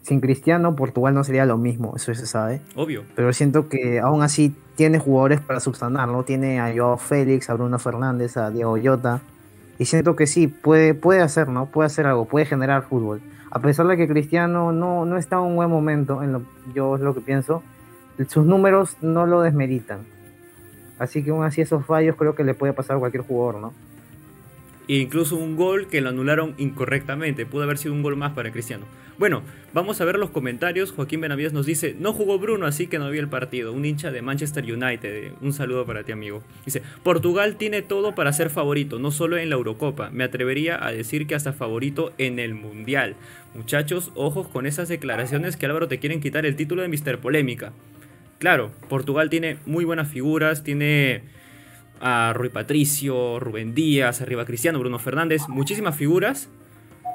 sin 0.03 0.19
Cristiano, 0.19 0.75
Portugal 0.75 1.13
no 1.13 1.23
sería 1.23 1.45
lo 1.45 1.57
mismo, 1.57 1.93
eso 1.95 2.13
se 2.13 2.25
sabe. 2.25 2.61
Obvio. 2.75 3.03
Pero 3.15 3.31
siento 3.31 3.69
que 3.69 3.99
aún 3.99 4.21
así 4.21 4.53
tiene 4.75 4.99
jugadores 4.99 5.39
para 5.39 5.61
subsanarlo. 5.61 6.23
Tiene 6.23 6.59
a 6.59 6.73
Joao 6.75 6.97
Félix, 6.97 7.49
a 7.49 7.53
Bruno 7.53 7.79
Fernández, 7.79 8.35
a 8.35 8.51
Diego 8.51 8.77
Llota. 8.77 9.21
Y 9.79 9.85
siento 9.85 10.15
que 10.15 10.27
sí, 10.27 10.47
puede, 10.47 10.93
puede 10.93 11.21
hacer, 11.21 11.47
¿no? 11.47 11.67
Puede 11.67 11.87
hacer 11.87 12.05
algo, 12.05 12.25
puede 12.25 12.45
generar 12.45 12.83
fútbol. 12.83 13.21
A 13.49 13.59
pesar 13.59 13.87
de 13.87 13.95
que 13.95 14.07
Cristiano 14.07 14.71
no, 14.73 15.05
no 15.05 15.17
está 15.17 15.37
en 15.37 15.43
un 15.43 15.55
buen 15.55 15.69
momento, 15.69 16.21
en 16.21 16.33
lo, 16.33 16.41
yo 16.75 16.95
es 16.95 17.01
lo 17.01 17.13
que 17.13 17.21
pienso, 17.21 17.63
sus 18.27 18.45
números 18.45 18.97
no 19.01 19.25
lo 19.25 19.41
desmeritan. 19.41 19.99
Así 20.99 21.23
que 21.23 21.31
aún 21.31 21.43
así 21.43 21.61
esos 21.61 21.85
fallos 21.85 22.15
creo 22.17 22.35
que 22.35 22.43
le 22.43 22.53
puede 22.53 22.73
pasar 22.73 22.97
a 22.97 22.99
cualquier 22.99 23.23
jugador, 23.23 23.61
¿no? 23.61 23.73
E 24.87 24.95
incluso 24.95 25.37
un 25.37 25.55
gol 25.55 25.87
que 25.87 26.01
lo 26.01 26.09
anularon 26.09 26.55
incorrectamente. 26.57 27.45
Pudo 27.45 27.63
haber 27.63 27.77
sido 27.77 27.93
un 27.93 28.03
gol 28.03 28.17
más 28.17 28.33
para 28.33 28.51
Cristiano. 28.51 28.85
Bueno, 29.19 29.43
vamos 29.73 30.01
a 30.01 30.05
ver 30.05 30.17
los 30.17 30.31
comentarios. 30.31 30.91
Joaquín 30.91 31.21
Benavides 31.21 31.53
nos 31.53 31.67
dice, 31.67 31.95
no 31.99 32.13
jugó 32.13 32.39
Bruno, 32.39 32.65
así 32.65 32.87
que 32.87 32.97
no 32.97 33.11
vi 33.11 33.19
el 33.19 33.27
partido. 33.27 33.71
Un 33.71 33.85
hincha 33.85 34.11
de 34.11 34.23
Manchester 34.23 34.63
United. 34.63 35.33
Un 35.39 35.53
saludo 35.53 35.85
para 35.85 36.03
ti, 36.03 36.11
amigo. 36.11 36.43
Dice, 36.65 36.81
Portugal 37.03 37.55
tiene 37.57 37.83
todo 37.83 38.15
para 38.15 38.33
ser 38.33 38.49
favorito, 38.49 38.97
no 38.97 39.11
solo 39.11 39.37
en 39.37 39.49
la 39.49 39.55
Eurocopa. 39.55 40.09
Me 40.09 40.23
atrevería 40.23 40.83
a 40.83 40.91
decir 40.91 41.27
que 41.27 41.35
hasta 41.35 41.53
favorito 41.53 42.11
en 42.17 42.39
el 42.39 42.55
Mundial. 42.55 43.15
Muchachos, 43.53 44.11
ojos 44.15 44.47
con 44.47 44.65
esas 44.65 44.89
declaraciones 44.89 45.57
que 45.57 45.67
Álvaro 45.67 45.87
te 45.87 45.99
quieren 45.99 46.19
quitar 46.19 46.47
el 46.47 46.55
título 46.55 46.81
de 46.81 46.87
Mr. 46.87 47.19
Polémica. 47.19 47.71
Claro, 48.39 48.71
Portugal 48.89 49.29
tiene 49.29 49.57
muy 49.67 49.85
buenas 49.85 50.09
figuras, 50.09 50.63
tiene 50.63 51.21
a 52.01 52.33
Rui 52.33 52.49
Patricio, 52.49 53.39
Rubén 53.39 53.75
Díaz, 53.75 54.21
arriba 54.21 54.43
Cristiano, 54.43 54.79
Bruno 54.79 54.97
Fernández, 54.97 55.43
muchísimas 55.47 55.95
figuras. 55.95 56.49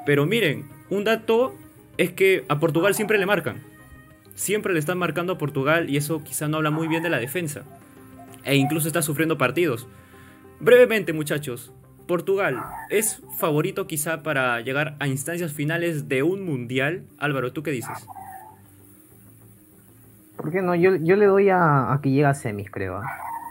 Pero 0.05 0.25
miren, 0.25 0.65
un 0.89 1.03
dato 1.03 1.55
es 1.99 2.13
que 2.13 2.45
a 2.47 2.61
Portugal 2.61 2.95
siempre 2.95 3.17
le 3.17 3.25
marcan. 3.25 3.57
Siempre 4.33 4.71
le 4.71 4.79
están 4.79 4.97
marcando 4.97 5.33
a 5.33 5.37
Portugal 5.37 5.89
y 5.89 5.97
eso 5.97 6.23
quizá 6.23 6.47
no 6.47 6.55
habla 6.55 6.71
muy 6.71 6.87
bien 6.87 7.03
de 7.03 7.09
la 7.09 7.19
defensa. 7.19 7.63
E 8.45 8.55
incluso 8.55 8.87
está 8.87 9.01
sufriendo 9.01 9.37
partidos. 9.37 9.85
Brevemente 10.61 11.11
muchachos, 11.11 11.73
Portugal 12.07 12.63
es 12.89 13.21
favorito 13.37 13.85
quizá 13.85 14.23
para 14.23 14.61
llegar 14.61 14.95
a 15.01 15.07
instancias 15.07 15.51
finales 15.51 16.07
de 16.07 16.23
un 16.23 16.45
mundial. 16.45 17.03
Álvaro, 17.17 17.51
¿tú 17.51 17.63
qué 17.63 17.71
dices? 17.71 18.07
¿Por 20.37 20.51
qué 20.51 20.61
no? 20.61 20.75
Yo, 20.75 20.91
le 20.91 21.25
doy 21.25 21.49
a, 21.49 21.99
que 22.01 22.11
llegue 22.11 22.25
a 22.25 22.33
semis, 22.33 22.71
creo. 22.71 22.95
¿ah? 22.95 23.03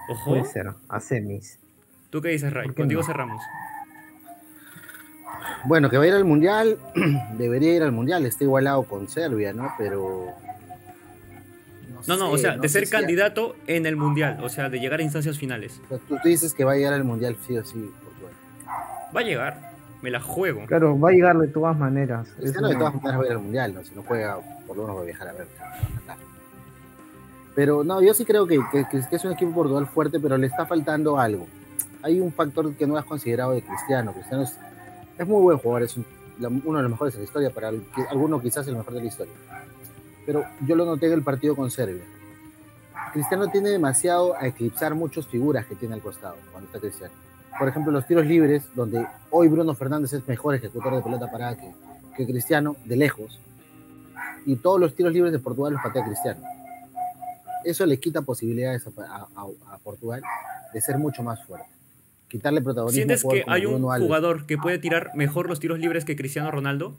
Ojo. 0.08 0.30
Puede 0.30 0.46
ser, 0.46 0.68
a 0.88 1.00
semis. 1.00 1.58
¿Tú 2.08 2.22
qué 2.22 2.30
dices, 2.30 2.50
Ray? 2.50 2.70
Contigo 2.70 3.02
cerramos. 3.02 3.42
Bueno, 5.64 5.90
que 5.90 5.98
va 5.98 6.04
a 6.04 6.06
ir 6.06 6.14
al 6.14 6.24
Mundial, 6.24 6.78
debería 7.38 7.74
ir 7.74 7.82
al 7.82 7.92
Mundial, 7.92 8.26
está 8.26 8.44
igualado 8.44 8.82
con 8.84 9.08
Serbia, 9.08 9.52
¿no? 9.52 9.72
Pero... 9.76 10.26
No, 12.06 12.16
no, 12.16 12.30
o 12.30 12.38
sea, 12.38 12.56
de 12.56 12.68
ser 12.68 12.88
candidato 12.88 13.56
en 13.66 13.84
el 13.84 13.96
Mundial, 13.96 14.38
o 14.42 14.48
sea, 14.48 14.70
de 14.70 14.78
llegar 14.78 15.00
a 15.00 15.02
instancias 15.02 15.36
finales. 15.36 15.80
tú, 16.08 16.16
dices 16.24 16.54
que 16.54 16.64
va 16.64 16.72
a 16.72 16.76
llegar 16.76 16.94
al 16.94 17.04
Mundial, 17.04 17.36
sí 17.46 17.56
o 17.56 17.64
sí. 17.64 17.90
Va 19.14 19.20
a 19.20 19.24
llegar, 19.24 19.72
me 20.00 20.10
la 20.10 20.20
juego. 20.20 20.64
Claro, 20.66 20.98
va 20.98 21.10
a 21.10 21.12
llegar 21.12 21.36
de 21.36 21.48
todas 21.48 21.76
maneras. 21.76 22.28
Cristiano 22.38 22.68
de 22.68 22.76
todas 22.76 22.94
maneras 22.94 23.18
va 23.18 23.22
a 23.24 23.26
ir 23.26 23.32
al 23.32 23.38
Mundial, 23.40 23.74
¿no? 23.74 23.84
Si 23.84 23.94
no 23.94 24.02
juega, 24.02 24.38
por 24.66 24.76
lo 24.76 24.84
menos 24.84 24.98
va 24.98 25.02
a 25.02 25.04
viajar 25.04 25.28
a 25.28 25.32
ver. 25.32 25.46
Pero 27.58 27.82
no, 27.82 28.00
yo 28.00 28.14
sí 28.14 28.24
creo 28.24 28.46
que, 28.46 28.60
es 29.10 29.24
un 29.24 29.32
equipo 29.32 29.52
Portugal 29.52 29.88
fuerte, 29.88 30.20
pero 30.20 30.38
le 30.38 30.46
está 30.46 30.64
faltando 30.64 31.18
algo. 31.18 31.48
Hay 32.02 32.20
un 32.20 32.32
factor 32.32 32.72
que 32.74 32.86
no 32.86 32.96
has 32.96 33.04
considerado 33.04 33.50
de 33.50 33.62
Cristiano. 33.62 34.12
Cristiano 34.12 34.44
es, 34.44 34.56
muy 35.26 35.42
buen 35.42 35.58
jugador, 35.58 35.82
es 35.82 35.96
uno 35.96 36.76
de 36.76 36.82
los 36.82 36.90
mejores 36.90 37.14
de 37.14 37.20
la 37.20 37.24
historia, 37.24 37.50
para 37.50 37.72
algunos 38.10 38.42
quizás 38.42 38.66
el 38.68 38.76
mejor 38.76 38.94
de 38.94 39.00
la 39.00 39.06
historia. 39.06 39.32
Pero 40.24 40.44
yo 40.66 40.76
lo 40.76 40.84
noté 40.84 41.06
en 41.06 41.14
el 41.14 41.22
partido 41.22 41.56
con 41.56 41.70
Serbia. 41.70 42.04
Cristiano 43.12 43.48
tiene 43.48 43.70
demasiado 43.70 44.36
a 44.36 44.46
eclipsar 44.46 44.94
muchas 44.94 45.26
figuras 45.26 45.66
que 45.66 45.74
tiene 45.74 45.94
al 45.94 46.02
costado 46.02 46.36
cuando 46.52 46.66
está 46.66 46.78
Cristiano. 46.78 47.14
Por 47.58 47.66
ejemplo, 47.68 47.90
los 47.90 48.06
tiros 48.06 48.26
libres, 48.26 48.64
donde 48.74 49.06
hoy 49.30 49.48
Bruno 49.48 49.74
Fernández 49.74 50.12
es 50.12 50.28
mejor 50.28 50.54
ejecutor 50.54 50.94
de 50.94 51.02
pelota 51.02 51.30
parada 51.30 51.56
que, 51.56 51.72
que 52.16 52.26
Cristiano, 52.26 52.76
de 52.84 52.96
lejos. 52.96 53.40
Y 54.44 54.56
todos 54.56 54.78
los 54.78 54.94
tiros 54.94 55.12
libres 55.12 55.32
de 55.32 55.38
Portugal 55.38 55.72
los 55.72 55.82
patea 55.82 56.04
Cristiano 56.04 56.42
eso 57.64 57.86
le 57.86 57.98
quita 57.98 58.22
posibilidades 58.22 58.86
a, 58.86 59.78
Portugal 59.82 60.22
de 60.72 60.80
ser 60.80 60.98
mucho 60.98 61.22
más 61.22 61.42
fuerte. 61.44 61.68
Quitarle 62.28 62.60
protagonismo. 62.60 62.94
¿Sientes 62.94 63.24
que 63.24 63.44
hay 63.46 63.66
un 63.66 63.82
jugador 63.82 64.46
que 64.46 64.58
puede 64.58 64.78
tirar 64.78 65.12
mejor 65.14 65.48
los 65.48 65.60
tiros 65.60 65.78
libres 65.78 66.04
que 66.04 66.14
Cristiano 66.14 66.50
Ronaldo? 66.50 66.96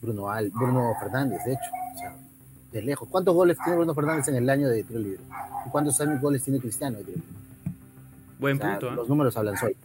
Bruno, 0.00 0.30
Al, 0.30 0.50
Bruno 0.50 0.92
Fernández, 1.00 1.40
de 1.44 1.52
hecho. 1.52 1.70
O 1.94 1.98
sea, 1.98 2.16
de 2.72 2.82
lejos. 2.82 3.08
¿Cuántos 3.08 3.34
goles 3.34 3.56
tiene 3.62 3.76
Bruno 3.76 3.94
Fernández 3.94 4.28
en 4.28 4.36
el 4.36 4.48
año 4.48 4.68
de 4.68 4.84
tiro 4.84 5.00
libre? 5.00 5.20
cuántos 5.70 6.00
años 6.00 6.20
goles 6.20 6.42
tiene 6.42 6.60
Cristiano 6.60 6.98
de 6.98 7.04
tiro 7.04 7.16
libre? 7.16 7.40
Buen 8.38 8.58
punto. 8.58 8.88
¿eh? 8.88 8.94
Los 8.94 9.08
números 9.08 9.36
hablan, 9.36 9.56
solos, 9.56 9.76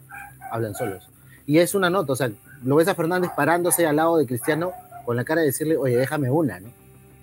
hablan 0.50 0.74
solos. 0.74 1.08
Y 1.46 1.58
es 1.58 1.74
una 1.74 1.90
nota, 1.90 2.12
o 2.12 2.16
sea, 2.16 2.30
lo 2.64 2.76
ves 2.76 2.88
a 2.88 2.94
Fernández 2.94 3.30
parándose 3.36 3.86
al 3.86 3.96
lado 3.96 4.16
de 4.16 4.26
Cristiano 4.26 4.72
con 5.04 5.16
la 5.16 5.24
cara 5.24 5.40
de 5.40 5.48
decirle, 5.48 5.76
oye, 5.76 5.96
déjame 5.96 6.30
una, 6.30 6.60
¿no? 6.60 6.68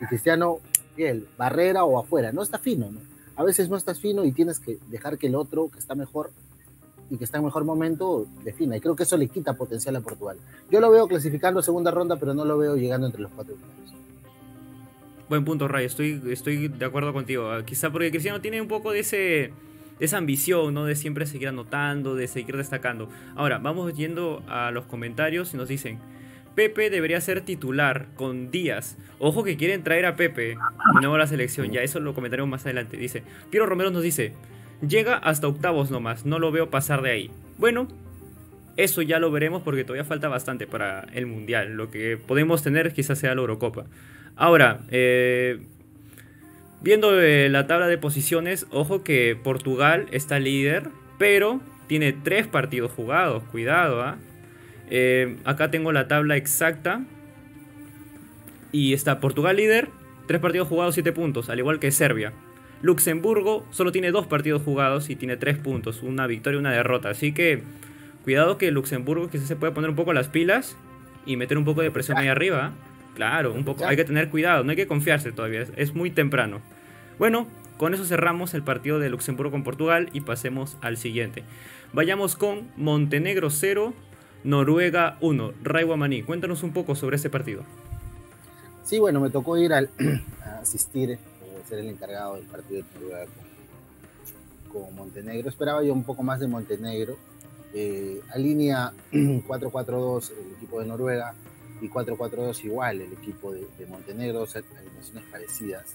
Y 0.02 0.06
Cristiano 0.06 0.60
piel, 0.96 1.28
barrera 1.38 1.84
o 1.84 2.00
afuera. 2.00 2.32
No 2.32 2.42
está 2.44 2.60
fino, 2.60 2.92
¿no? 2.92 3.00
A 3.36 3.44
veces 3.44 3.70
no 3.70 3.78
estás 3.78 4.00
fino 4.00 4.24
y 4.24 4.32
tienes 4.32 4.60
que 4.60 4.78
dejar 4.90 5.18
que 5.18 5.28
el 5.28 5.36
otro, 5.36 5.70
que 5.70 5.80
está 5.80 5.96
mejor 5.96 6.32
y 7.10 7.18
que 7.18 7.24
está 7.26 7.38
en 7.38 7.46
mejor 7.46 7.66
momento, 7.66 8.26
defina. 8.44 8.78
Y 8.78 8.82
creo 8.82 8.96
que 8.96 9.04
eso 9.04 9.18
le 9.18 9.28
quita 9.28 9.54
potencial 9.54 9.96
a 9.96 10.02
Portugal. 10.02 10.38
Yo 10.72 10.80
lo 10.80 10.90
veo 10.92 11.08
clasificando 11.08 11.62
segunda 11.62 11.92
ronda, 11.92 12.18
pero 12.18 12.34
no 12.34 12.46
lo 12.46 12.58
veo 12.58 12.76
llegando 12.76 13.08
entre 13.08 13.22
los 13.22 13.32
cuatro 13.32 13.56
primeros. 13.56 13.94
Buen 15.30 15.46
punto, 15.46 15.68
Ray. 15.68 15.86
Estoy, 15.86 16.22
estoy 16.30 16.68
de 16.68 16.86
acuerdo 16.86 17.14
contigo. 17.14 17.50
Ah, 17.52 17.64
quizá 17.66 17.92
porque 17.92 18.12
Cristiano 18.12 18.42
tiene 18.42 18.62
un 18.62 18.68
poco 18.68 18.92
de 18.92 19.00
ese 19.00 19.54
esa 20.00 20.18
ambición, 20.18 20.74
¿no? 20.74 20.86
De 20.86 20.96
siempre 20.96 21.26
seguir 21.26 21.48
anotando, 21.48 22.16
de 22.16 22.28
seguir 22.28 22.58
destacando. 22.58 23.10
Ahora, 23.36 23.60
vamos 23.60 23.96
yendo 23.96 24.44
a 24.48 24.72
los 24.72 24.86
comentarios 24.86 25.54
y 25.54 25.58
nos 25.58 25.70
dicen, 25.70 26.00
Pepe 26.56 26.90
debería 26.90 27.20
ser 27.22 27.42
titular 27.42 28.08
con 28.16 28.52
Díaz. 28.52 28.98
Ojo 29.20 29.44
que 29.44 29.58
quieren 29.58 29.84
traer 29.84 30.06
a 30.06 30.16
Pepe 30.16 30.58
nuevo 30.96 31.16
a 31.16 31.20
la 31.20 31.28
selección. 31.28 31.72
Ya 31.72 31.82
eso 31.82 32.00
lo 32.00 32.14
comentaremos 32.14 32.50
más 32.50 32.66
adelante. 32.66 32.98
Dice, 32.98 33.24
Piero 33.50 33.66
Romero 33.66 33.92
nos 33.92 34.04
dice, 34.04 34.34
llega 34.82 35.18
hasta 35.18 35.48
octavos 35.48 35.92
nomás, 35.92 36.26
no 36.26 36.40
lo 36.40 36.52
veo 36.52 36.70
pasar 36.70 37.02
de 37.02 37.12
ahí. 37.12 37.32
Bueno, 37.58 37.88
eso 38.78 39.02
ya 39.02 39.20
lo 39.20 39.32
veremos 39.32 39.62
porque 39.64 39.84
todavía 39.84 40.04
falta 40.04 40.28
bastante 40.28 40.68
para 40.68 41.08
el 41.14 41.26
Mundial. 41.26 41.74
Lo 41.74 41.92
que 41.92 42.18
podemos 42.18 42.64
tener 42.64 42.94
quizás 42.94 43.20
sea 43.20 43.36
la 43.36 43.42
Eurocopa. 43.42 43.86
Ahora, 44.36 44.82
eh, 44.90 45.60
viendo 46.82 47.22
eh, 47.22 47.50
la 47.50 47.68
tabla 47.68 47.88
de 47.88 47.98
posiciones, 47.98 48.66
ojo 48.72 49.04
que 49.04 49.38
Portugal 49.42 50.08
está 50.12 50.40
líder, 50.40 50.90
pero 51.20 51.62
tiene 51.88 52.14
tres 52.14 52.48
partidos 52.48 52.92
jugados. 52.92 53.44
Cuidado, 53.44 54.02
¿ah? 54.02 54.18
Eh, 54.90 55.38
acá 55.46 55.72
tengo 55.72 55.92
la 55.92 56.08
tabla 56.08 56.38
exacta. 56.38 57.02
Y 58.72 58.94
está 58.94 59.20
Portugal 59.20 59.56
líder, 59.56 59.90
3 60.26 60.42
partidos 60.42 60.68
jugados, 60.68 60.96
7 60.96 61.12
puntos, 61.12 61.50
al 61.50 61.60
igual 61.60 61.80
que 61.80 61.92
Serbia. 61.92 62.34
Luxemburgo 62.84 63.66
solo 63.72 63.94
tiene 63.94 64.12
2 64.12 64.28
partidos 64.28 64.62
jugados 64.62 65.10
y 65.10 65.16
tiene 65.16 65.38
3 65.38 65.58
puntos, 65.58 66.04
una 66.04 66.28
victoria 66.28 66.58
y 66.58 66.60
una 66.60 66.72
derrota. 66.72 67.10
Así 67.10 67.32
que 67.32 67.64
cuidado 68.26 68.58
que 68.58 68.72
Luxemburgo 68.72 69.30
quizás 69.30 69.48
se 69.48 69.56
puede 69.56 69.72
poner 69.72 69.90
un 69.90 69.96
poco 69.96 70.12
las 70.12 70.28
pilas 70.28 70.76
y 71.26 71.38
meter 71.38 71.58
un 71.58 71.64
poco 71.64 71.82
de 71.82 71.92
presión 71.92 72.18
ahí 72.18 72.28
arriba. 72.28 72.74
Claro, 73.16 73.54
un 73.54 73.64
poco, 73.64 73.86
hay 73.86 73.96
que 73.96 74.04
tener 74.04 74.30
cuidado, 74.30 74.66
no 74.66 74.72
hay 74.72 74.76
que 74.76 74.86
confiarse 74.86 75.32
todavía, 75.32 75.66
es 75.78 75.96
muy 75.96 76.12
temprano. 76.12 76.60
Bueno, 77.18 77.48
con 77.78 77.94
eso 77.94 78.04
cerramos 78.04 78.54
el 78.54 78.64
partido 78.64 79.00
de 79.00 79.10
Luxemburgo 79.10 79.52
con 79.52 79.64
Portugal 79.64 80.10
y 80.12 80.22
pasemos 80.22 80.78
al 80.82 80.98
siguiente. 80.98 81.44
Vayamos 81.94 82.36
con 82.36 82.68
Montenegro 82.76 83.50
0, 83.50 83.94
Noruega 84.44 85.18
1. 85.22 85.54
Ray 85.64 85.86
Guamaní, 85.86 86.24
cuéntanos 86.24 86.64
un 86.64 86.74
poco 86.74 86.96
sobre 86.96 87.16
ese 87.16 87.30
partido. 87.30 87.64
Sí, 88.84 89.00
bueno, 89.00 89.22
me 89.22 89.30
tocó 89.30 89.58
ir 89.58 89.72
al, 89.72 89.90
a 90.46 90.60
asistir, 90.60 91.18
o 91.64 91.68
ser 91.68 91.80
el 91.80 91.90
encargado 91.90 92.36
del 92.36 92.46
partido 92.46 92.84
de 92.84 93.00
Noruega 93.00 93.32
con, 94.72 94.96
Montenegro. 94.96 95.50
Esperaba 95.50 95.84
yo 95.84 95.94
un 95.94 96.04
poco 96.04 96.24
más 96.24 96.40
de 96.40 96.48
Montenegro. 96.48 97.18
Eh, 97.74 98.22
línea 98.36 98.94
4-4-2 99.12 100.32
el 100.46 100.54
equipo 100.56 100.80
de 100.80 100.86
Noruega 100.86 101.34
y 101.82 101.90
4-4-2 101.90 102.66
igual 102.66 103.02
el 103.02 103.14
equipo 103.14 103.52
de, 103.52 103.68
Montenegro, 103.88 104.46
alineaciones 104.46 105.24
parecidas. 105.32 105.86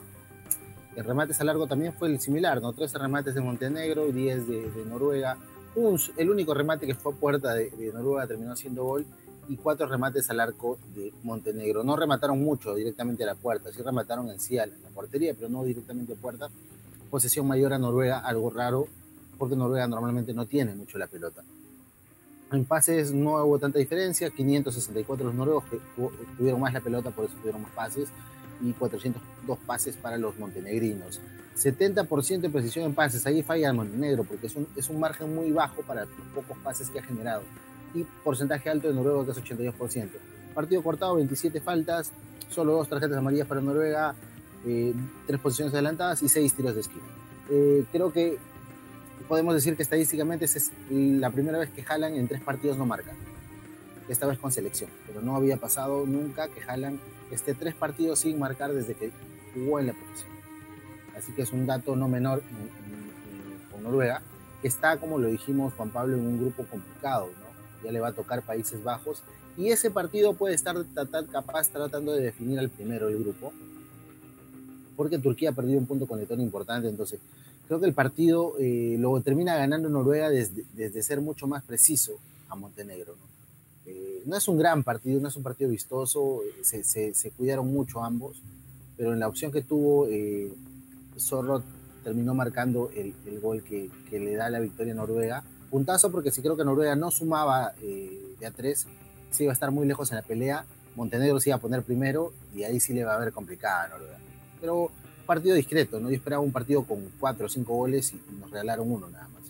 El 0.97 1.05
remate 1.05 1.35
a 1.39 1.45
largo 1.45 1.67
también 1.67 1.93
fue 1.93 2.09
el 2.09 2.21
similar, 2.21 2.61
¿no? 2.61 2.73
13 2.73 2.99
remates 2.99 3.35
de 3.35 3.41
Montenegro 3.41 4.09
y 4.09 4.13
10 4.13 4.49
de, 4.49 4.71
de 4.71 4.85
Noruega 4.85 5.37
el 6.17 6.31
único 6.31 6.55
remate 6.55 6.87
que 6.87 6.95
fue 6.95 7.13
a 7.13 7.17
puerta 7.17 7.55
de, 7.55 7.71
Noruega 7.93 8.27
terminó 8.27 8.57
siendo 8.57 8.85
gol 8.85 9.07
y 9.49 9.57
cuatro 9.57 9.87
remates 9.87 10.29
al 10.31 10.41
arco 10.41 10.79
de 10.95 11.13
Montenegro. 11.23 11.83
No 11.83 11.97
remataron 11.97 12.43
mucho 12.43 12.75
directamente 12.75 13.25
a 13.25 13.27
la 13.27 13.35
puerta, 13.35 13.73
sí 13.73 13.83
remataron 13.83 14.31
en 14.31 14.39
sí 14.39 14.59
a 14.59 14.67
la 14.67 14.91
portería, 14.95 15.35
pero 15.35 15.49
no 15.49 15.65
directamente 15.65 16.13
a 16.13 16.17
puerta. 16.17 16.49
Posesión 17.11 17.47
mayor 17.47 17.73
a 17.73 17.79
Noruega, 17.79 18.19
algo 18.19 18.51
raro, 18.51 18.87
porque 19.39 19.57
Noruega 19.57 19.87
normalmente 19.87 20.35
no 20.35 20.47
tiene 20.47 20.75
mucho 20.75 20.99
la 20.99 21.07
pelota. 21.07 21.43
En 22.53 22.65
pases 22.65 23.13
no 23.13 23.43
hubo 23.45 23.59
tanta 23.59 23.79
diferencia, 23.79 24.31
564 24.31 25.27
los 25.27 25.35
noruegos 25.35 25.65
que 25.65 25.79
tuvieron 26.37 26.61
más 26.61 26.73
la 26.73 26.81
pelota, 26.81 27.11
por 27.11 27.27
eso 27.27 27.35
tuvieron 27.37 27.63
más 27.63 27.73
pases, 27.73 28.09
y 28.61 28.73
402 28.73 29.59
pases 29.67 29.97
para 29.97 30.19
los 30.19 30.39
montenegrinos. 30.39 31.21
70% 31.57 32.41
de 32.41 32.51
precisión 32.51 32.87
en 32.87 32.95
pases, 32.95 33.27
ahí 33.27 33.43
falla 33.43 33.69
el 33.69 33.75
Montenegro 33.75 34.25
porque 34.25 34.47
es 34.47 34.55
un, 34.55 34.67
es 34.77 34.89
un 34.89 35.01
margen 35.01 35.35
muy 35.35 35.51
bajo 35.51 35.83
para 35.83 36.03
los 36.03 36.11
pocos 36.35 36.57
pases 36.59 36.89
que 36.89 37.01
ha 37.01 37.03
generado. 37.03 37.43
Y 37.95 38.05
porcentaje 38.25 38.69
alto 38.69 38.89
de 38.89 38.95
Noruega 38.95 39.25
que 39.25 39.31
es 39.33 39.45
82%. 39.45 40.09
Partido 40.55 40.83
cortado, 40.83 41.17
27 41.17 41.61
faltas, 41.61 42.13
solo 42.51 42.73
dos 42.73 42.89
tarjetas 42.89 43.17
amarillas 43.19 43.47
para 43.47 43.61
Noruega, 43.61 44.15
eh, 44.67 44.93
tres 45.27 45.41
posiciones 45.41 45.73
adelantadas 45.75 46.23
y 46.23 46.29
seis 46.29 46.55
tiros 46.55 46.75
de 46.75 46.81
esquina. 46.81 47.05
Eh, 47.51 47.85
creo 47.93 48.13
que 48.13 48.39
podemos 49.29 49.55
decir 49.55 49.77
que 49.77 49.83
estadísticamente 49.83 50.45
es 50.45 50.73
la 50.91 51.31
primera 51.31 51.59
vez 51.59 51.71
que 51.71 51.83
Jalan 51.83 52.15
en 52.15 52.29
tres 52.29 52.43
partidos 52.43 52.77
no 52.77 52.87
marca. 52.87 53.13
Esta 54.09 54.27
vez 54.27 54.39
con 54.39 54.51
selección, 54.51 54.91
pero 55.07 55.21
no 55.21 55.37
había 55.37 55.59
pasado 55.59 56.07
nunca 56.07 56.49
que 56.49 56.61
Jalan 56.61 56.99
esté 57.31 57.55
tres 57.55 57.75
partidos 57.75 58.21
sin 58.21 58.39
marcar 58.39 58.73
desde 58.73 58.95
que 58.95 59.13
jugó 59.55 59.81
en 59.81 59.89
la 59.89 59.93
posición 59.93 60.39
así 61.19 61.33
que 61.33 61.43
es 61.43 61.53
un 61.53 61.67
dato 61.67 61.97
no 61.97 62.09
menor 62.09 62.43
con 63.71 63.83
Noruega, 63.83 64.23
que 64.63 64.69
está, 64.69 64.97
como 64.97 65.19
lo 65.19 65.29
dijimos 65.29 65.75
Juan 65.75 65.91
Pablo, 65.91 66.17
en 66.17 66.27
un 66.27 66.39
grupo 66.39 66.65
complicado, 66.65 67.29
¿no? 67.41 67.48
Ya 67.85 67.93
le 67.93 68.01
va 68.01 68.09
a 68.09 68.13
tocar 68.13 68.43
Países 68.43 68.83
Bajos, 68.83 69.23
y 69.57 69.69
ese 69.69 69.91
partido 69.91 70.35
puede 70.35 70.55
estar 70.55 70.77
capaz 71.33 71.69
tratando 71.69 72.13
de 72.13 72.23
definir 72.23 72.59
al 72.59 72.69
primero 72.69 73.09
del 73.09 73.19
grupo, 73.19 73.53
porque 74.97 75.19
Turquía 75.19 75.51
ha 75.51 75.53
perdido 75.53 75.79
un 75.79 75.87
punto 75.87 76.07
con 76.07 76.19
Letonia 76.19 76.45
importante, 76.45 76.89
entonces 76.89 77.21
creo 77.67 77.81
que 77.81 77.87
el 77.87 77.95
partido 77.95 78.55
eh, 78.59 78.97
lo 78.99 79.21
termina 79.21 79.57
ganando 79.57 79.89
Noruega 79.89 80.31
desde, 80.31 80.65
desde, 80.75 81.03
ser 81.03 81.21
mucho 81.21 81.47
más 81.47 81.63
preciso 81.63 82.19
a 82.49 82.57
Montenegro. 82.57 83.15
¿no? 83.15 83.93
Eh, 83.93 84.23
no 84.27 84.37
es 84.37 84.49
un 84.49 84.59
gran 84.59 84.83
partido, 84.83 85.21
no 85.21 85.29
es 85.29 85.37
un 85.37 85.43
partido 85.43 85.71
vistoso, 85.71 86.43
eh, 86.45 86.65
se, 86.65 86.83
se, 86.83 87.15
se, 87.15 87.31
cuidaron 87.31 87.71
mucho 87.71 88.03
ambos, 88.03 88.41
pero 88.97 89.13
en 89.13 89.21
la 89.21 89.29
opción 89.29 89.53
que 89.53 89.63
tuvo 89.63 90.09
Zorro 91.19 91.63
terminó 92.03 92.35
marcando 92.35 92.91
el, 92.95 93.15
gol 93.41 93.63
que, 93.63 93.91
le 94.11 94.35
da 94.35 94.49
la 94.51 94.61
victoria 94.61 94.93
a 94.93 94.97
Noruega. 94.97 95.45
Puntazo 95.71 96.11
porque 96.11 96.31
si 96.31 96.41
creo 96.43 96.57
que 96.57 96.65
Noruega 96.65 96.97
no 96.97 97.11
sumaba 97.11 97.73
eh, 97.83 98.35
de 98.41 98.47
a 98.47 98.51
tres, 98.51 98.87
se 99.31 99.45
iba 99.45 99.53
a 99.53 99.55
estar 99.55 99.71
muy 99.71 99.87
lejos 99.87 100.11
en 100.11 100.17
la 100.17 100.23
pelea. 100.23 100.65
Montenegro 100.97 101.39
se 101.41 101.51
iba 101.51 101.57
a 101.57 101.61
poner 101.61 101.83
primero 101.83 102.33
y 102.55 102.65
ahí 102.65 102.81
sí 102.81 102.93
le 102.93 103.05
va 103.05 103.15
a 103.15 103.19
ver 103.19 103.33
complicada 103.33 103.85
a 103.85 103.89
Noruega. 103.89 104.19
Pero 104.61 104.91
partido 105.27 105.55
discreto, 105.55 106.01
¿no? 106.01 106.09
Yo 106.11 106.17
esperaba 106.17 106.43
un 106.43 106.53
partido 106.53 106.85
con 106.85 107.11
cuatro 107.21 107.47
o 107.47 107.49
cinco 107.49 107.75
goles 107.77 108.15
y 108.15 108.41
nos 108.41 108.51
regalaron 108.51 108.91
uno 108.91 109.09
nada 109.11 109.29
más. 109.29 109.43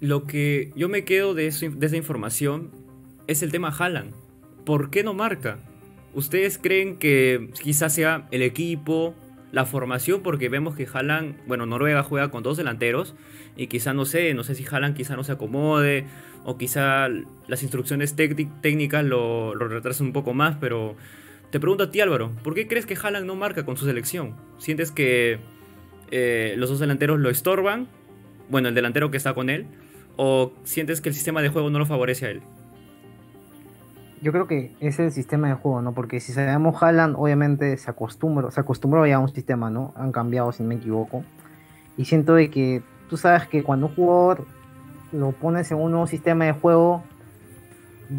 Lo 0.00 0.26
que 0.26 0.72
yo 0.74 0.88
me 0.88 1.04
quedo 1.04 1.34
de, 1.34 1.50
de 1.50 1.86
esa 1.86 1.96
información 1.96 2.70
es 3.26 3.42
el 3.42 3.52
tema 3.52 3.68
Haaland. 3.68 4.12
¿Por 4.64 4.90
qué 4.90 5.04
no 5.04 5.14
marca? 5.14 5.58
¿Ustedes 6.14 6.58
creen 6.58 6.96
que 6.98 7.50
quizás 7.62 7.92
sea 7.92 8.26
el 8.30 8.42
equipo, 8.42 9.14
la 9.56 9.64
formación 9.64 10.20
porque 10.20 10.50
vemos 10.50 10.74
que 10.74 10.86
Haaland, 10.86 11.34
bueno, 11.46 11.64
Noruega 11.64 12.02
juega 12.02 12.30
con 12.30 12.42
dos 12.42 12.58
delanteros 12.58 13.14
y 13.56 13.68
quizá 13.68 13.94
no 13.94 14.04
sé, 14.04 14.34
no 14.34 14.44
sé 14.44 14.54
si 14.54 14.66
Haaland 14.70 14.94
quizá 14.94 15.16
no 15.16 15.24
se 15.24 15.32
acomode 15.32 16.04
o 16.44 16.58
quizá 16.58 17.08
las 17.48 17.62
instrucciones 17.62 18.14
técnicas 18.14 19.02
lo, 19.02 19.54
lo 19.54 19.66
retrasan 19.66 20.08
un 20.08 20.12
poco 20.12 20.34
más, 20.34 20.58
pero 20.60 20.94
te 21.50 21.58
pregunto 21.58 21.84
a 21.84 21.90
ti 21.90 22.02
Álvaro, 22.02 22.32
¿por 22.44 22.54
qué 22.54 22.68
crees 22.68 22.84
que 22.84 22.98
Haaland 23.02 23.24
no 23.24 23.34
marca 23.34 23.64
con 23.64 23.78
su 23.78 23.86
selección? 23.86 24.36
¿Sientes 24.58 24.92
que 24.92 25.38
eh, 26.10 26.52
los 26.58 26.68
dos 26.68 26.78
delanteros 26.78 27.18
lo 27.18 27.30
estorban? 27.30 27.88
Bueno, 28.50 28.68
el 28.68 28.74
delantero 28.74 29.10
que 29.10 29.16
está 29.16 29.32
con 29.32 29.48
él, 29.48 29.64
o 30.16 30.52
sientes 30.64 31.00
que 31.00 31.08
el 31.08 31.14
sistema 31.14 31.40
de 31.40 31.48
juego 31.48 31.70
no 31.70 31.78
lo 31.78 31.86
favorece 31.86 32.26
a 32.26 32.30
él? 32.30 32.42
Yo 34.22 34.32
creo 34.32 34.46
que 34.46 34.74
es 34.80 34.98
el 34.98 35.12
sistema 35.12 35.48
de 35.48 35.54
juego, 35.54 35.82
¿no? 35.82 35.92
Porque 35.92 36.20
si 36.20 36.32
sabemos 36.32 36.82
Haaland, 36.82 37.16
obviamente 37.18 37.76
se 37.76 37.90
acostumbró, 37.90 38.50
se 38.50 38.60
acostumbró 38.60 39.06
ya 39.06 39.16
a 39.16 39.18
un 39.18 39.28
sistema, 39.28 39.70
¿no? 39.70 39.92
Han 39.96 40.12
cambiado, 40.12 40.52
si 40.52 40.62
me 40.62 40.76
equivoco. 40.76 41.24
Y 41.96 42.06
siento 42.06 42.34
de 42.34 42.50
que 42.50 42.82
tú 43.08 43.16
sabes 43.16 43.46
que 43.46 43.62
cuando 43.62 43.86
un 43.86 43.94
jugador 43.94 44.46
lo 45.12 45.32
pones 45.32 45.70
en 45.70 45.78
un 45.78 45.90
nuevo 45.90 46.06
sistema 46.06 46.46
de 46.46 46.52
juego, 46.52 47.02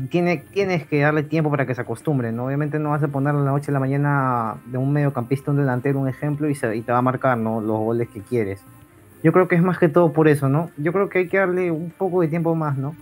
tiene, 0.10 0.38
tienes 0.38 0.86
que 0.86 1.00
darle 1.00 1.24
tiempo 1.24 1.50
para 1.50 1.66
que 1.66 1.74
se 1.74 1.82
acostumbre, 1.82 2.32
¿no? 2.32 2.46
Obviamente 2.46 2.78
no 2.80 2.90
vas 2.90 3.04
a 3.04 3.08
poner 3.08 3.34
la 3.34 3.52
noche 3.52 3.72
a 3.72 3.74
la 3.74 3.80
mañana 3.80 4.56
de 4.66 4.78
un 4.78 4.92
mediocampista, 4.92 5.52
un 5.52 5.58
delantero, 5.58 6.00
un 6.00 6.08
ejemplo, 6.08 6.50
y, 6.50 6.54
y 6.54 6.82
te 6.82 6.92
va 6.92 6.98
a 7.00 7.02
marcar, 7.02 7.38
¿no? 7.38 7.62
Los 7.62 7.80
goles 7.80 8.10
que 8.10 8.22
quieres. 8.22 8.62
Yo 9.24 9.32
creo 9.32 9.48
que 9.48 9.56
es 9.56 9.64
más 9.64 9.80
que 9.80 9.90
todo 9.90 10.14
por 10.14 10.28
eso, 10.28 10.48
¿no? 10.48 10.70
Yo 10.78 10.94
creo 10.94 11.10
que 11.10 11.20
hay 11.20 11.28
que 11.28 11.38
darle 11.38 11.72
un 11.72 11.90
poco 11.90 12.22
de 12.22 12.28
tiempo 12.28 12.54
más, 12.54 12.78
¿no? 12.78 12.96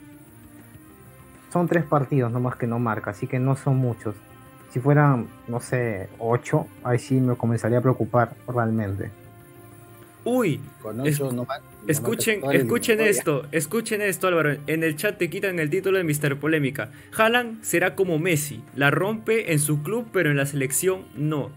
Son 1.55 1.69
tres 1.69 1.85
partidos 1.85 2.29
nomás 2.33 2.57
que 2.57 2.67
no 2.67 2.79
marca, 2.79 3.11
así 3.11 3.27
que 3.27 3.39
no 3.39 3.55
son 3.55 3.77
muchos. 3.77 4.13
Si 4.71 4.81
fueran, 4.81 5.27
no 5.47 5.61
sé, 5.61 6.09
ocho, 6.19 6.67
ahí 6.83 6.99
sí 6.99 7.15
me 7.21 7.37
comenzaría 7.37 7.77
a 7.77 7.81
preocupar 7.81 8.31
realmente. 8.45 9.09
Uy, 10.25 10.59
escuchen, 11.87 12.41
escuchen 12.51 12.99
esto, 12.99 13.45
escuchen 13.53 14.01
esto 14.01 14.27
Álvaro, 14.27 14.57
en 14.67 14.83
el 14.83 14.97
chat 14.97 15.17
te 15.17 15.29
quitan 15.29 15.59
el 15.59 15.69
título 15.69 15.97
de 15.97 16.03
Mr. 16.03 16.37
Polémica. 16.37 16.89
Haaland 17.17 17.63
será 17.63 17.95
como 17.95 18.19
Messi, 18.19 18.61
la 18.75 18.91
rompe 18.91 19.53
en 19.53 19.59
su 19.59 19.81
club 19.81 20.07
pero 20.11 20.31
en 20.31 20.35
la 20.35 20.45
selección 20.45 21.03
no. 21.15 21.51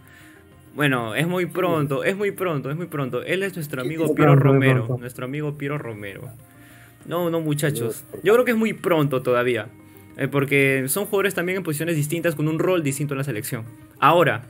Bueno, 0.76 1.16
es 1.16 1.26
muy 1.26 1.46
pronto, 1.46 2.04
es 2.04 2.16
muy 2.16 2.30
pronto, 2.30 2.70
es 2.70 2.76
muy 2.76 2.86
pronto. 2.86 3.24
Él 3.24 3.42
es 3.42 3.56
nuestro 3.56 3.82
amigo 3.82 4.14
Piero 4.14 4.36
Romero, 4.36 4.96
nuestro 5.00 5.24
amigo 5.24 5.58
Piero 5.58 5.76
Romero. 5.76 6.30
No, 7.04 7.30
no 7.30 7.40
muchachos, 7.40 8.04
yo 8.22 8.34
creo 8.34 8.44
que 8.44 8.52
es 8.52 8.56
muy 8.56 8.74
pronto 8.74 9.22
todavía. 9.22 9.66
Eh, 10.18 10.26
porque 10.26 10.86
son 10.88 11.06
jugadores 11.06 11.34
también 11.34 11.58
en 11.58 11.62
posiciones 11.62 11.94
distintas 11.94 12.34
con 12.34 12.48
un 12.48 12.58
rol 12.58 12.82
distinto 12.82 13.14
en 13.14 13.18
la 13.18 13.24
selección. 13.24 13.64
Ahora, 14.00 14.46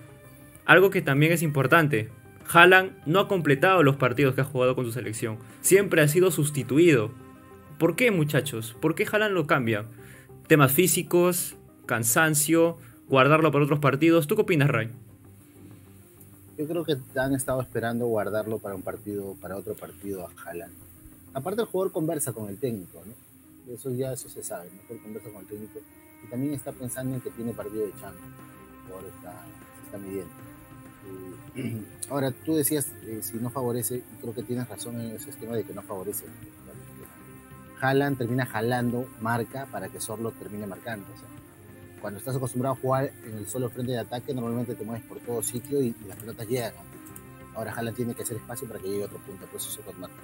algo 0.65 0.89
que 0.89 1.03
también 1.03 1.31
es 1.31 1.43
importante, 1.43 2.09
Haaland 2.51 2.93
no 3.05 3.21
ha 3.21 3.29
completado 3.29 3.83
los 3.83 3.97
partidos 3.97 4.35
que 4.35 4.41
ha 4.41 4.45
jugado 4.45 4.75
con 4.75 4.87
su 4.87 4.93
selección. 4.93 5.37
Siempre 5.61 6.01
ha 6.01 6.09
sido 6.09 6.31
sustituido. 6.31 7.11
¿Por 7.79 7.97
qué, 7.97 8.11
muchachos? 8.11 8.75
¿Por 8.81 8.95
qué 8.95 9.07
Haaland 9.11 9.35
lo 9.35 9.47
cambia? 9.47 9.85
Temas 10.47 10.73
físicos, 10.73 11.57
cansancio, 11.85 12.79
guardarlo 13.07 13.53
para 13.53 13.65
otros 13.65 13.79
partidos. 13.79 14.27
¿Tú 14.27 14.37
qué 14.37 14.43
opinas, 14.43 14.71
Ray? 14.71 14.91
Yo 16.57 16.67
creo 16.67 16.85
que 16.85 16.97
han 17.15 17.35
estado 17.35 17.61
esperando 17.61 18.07
guardarlo 18.07 18.59
para 18.59 18.75
un 18.75 18.83
partido, 18.83 19.37
para 19.41 19.57
otro 19.57 19.75
partido 19.75 20.27
a 20.27 20.49
Haaland. 20.49 20.73
Aparte 21.35 21.61
el 21.61 21.67
jugador 21.69 21.93
conversa 21.93 22.33
con 22.33 22.49
el 22.49 22.57
técnico, 22.57 23.03
¿no? 23.07 23.28
Eso 23.73 23.93
ya 23.93 24.13
eso 24.13 24.29
se 24.29 24.43
sabe, 24.43 24.71
mejor 24.71 25.03
conversa 25.03 25.31
con 25.31 25.43
el 25.43 25.47
técnico. 25.47 25.81
Y 26.25 26.31
también 26.31 26.55
está 26.55 26.73
pensando 26.73 27.15
en 27.15 27.21
que 27.21 27.31
tiene 27.31 27.53
partido 27.53 27.87
de 27.87 27.93
Champions. 27.93 28.35
Ahora 28.91 29.09
está, 29.09 29.45
se 29.79 29.85
está 29.87 29.99
midiendo. 29.99 30.33
Ahora, 32.11 32.31
tú 32.31 32.55
decías 32.55 32.87
eh, 33.05 33.21
si 33.23 33.37
no 33.37 33.51
favorece, 33.51 33.97
y 33.97 34.21
creo 34.21 34.35
que 34.35 34.43
tienes 34.43 34.69
razón 34.69 35.01
en 35.01 35.13
ese 35.13 35.31
esquema 35.31 35.55
de 35.55 35.65
que 35.65 35.75
no 35.75 35.83
favorece. 35.83 36.25
Jalan 37.79 38.17
termina 38.17 38.45
jalando 38.45 39.07
marca 39.21 39.67
para 39.71 39.89
que 39.89 40.01
Sorlo 40.01 40.33
termine 40.33 40.67
marcando. 40.67 41.07
cuando 42.01 42.19
estás 42.19 42.37
acostumbrado 42.37 42.75
a 42.75 42.79
jugar 42.79 43.13
en 43.25 43.39
el 43.39 43.49
solo 43.49 43.71
frente 43.71 43.93
de 43.93 43.99
ataque, 43.99 44.35
normalmente 44.35 44.75
te 44.75 44.85
mueves 44.85 45.05
por 45.05 45.21
todo 45.21 45.43
sitio 45.43 45.81
y, 45.81 45.95
las 46.07 46.17
pelotas 46.17 46.49
llegan. 46.49 46.73
Ahora 47.55 47.73
Jalan 47.73 47.95
tiene 47.95 48.15
que 48.15 48.23
hacer 48.23 48.37
espacio 48.37 48.67
para 48.67 48.81
que 48.81 48.89
llegue 48.89 49.03
a 49.03 49.07
otro 49.07 49.19
punto, 49.19 49.47
por 49.47 49.61
eso 49.61 49.69
es 49.69 49.79
otro 49.79 49.93
marca. 49.95 50.17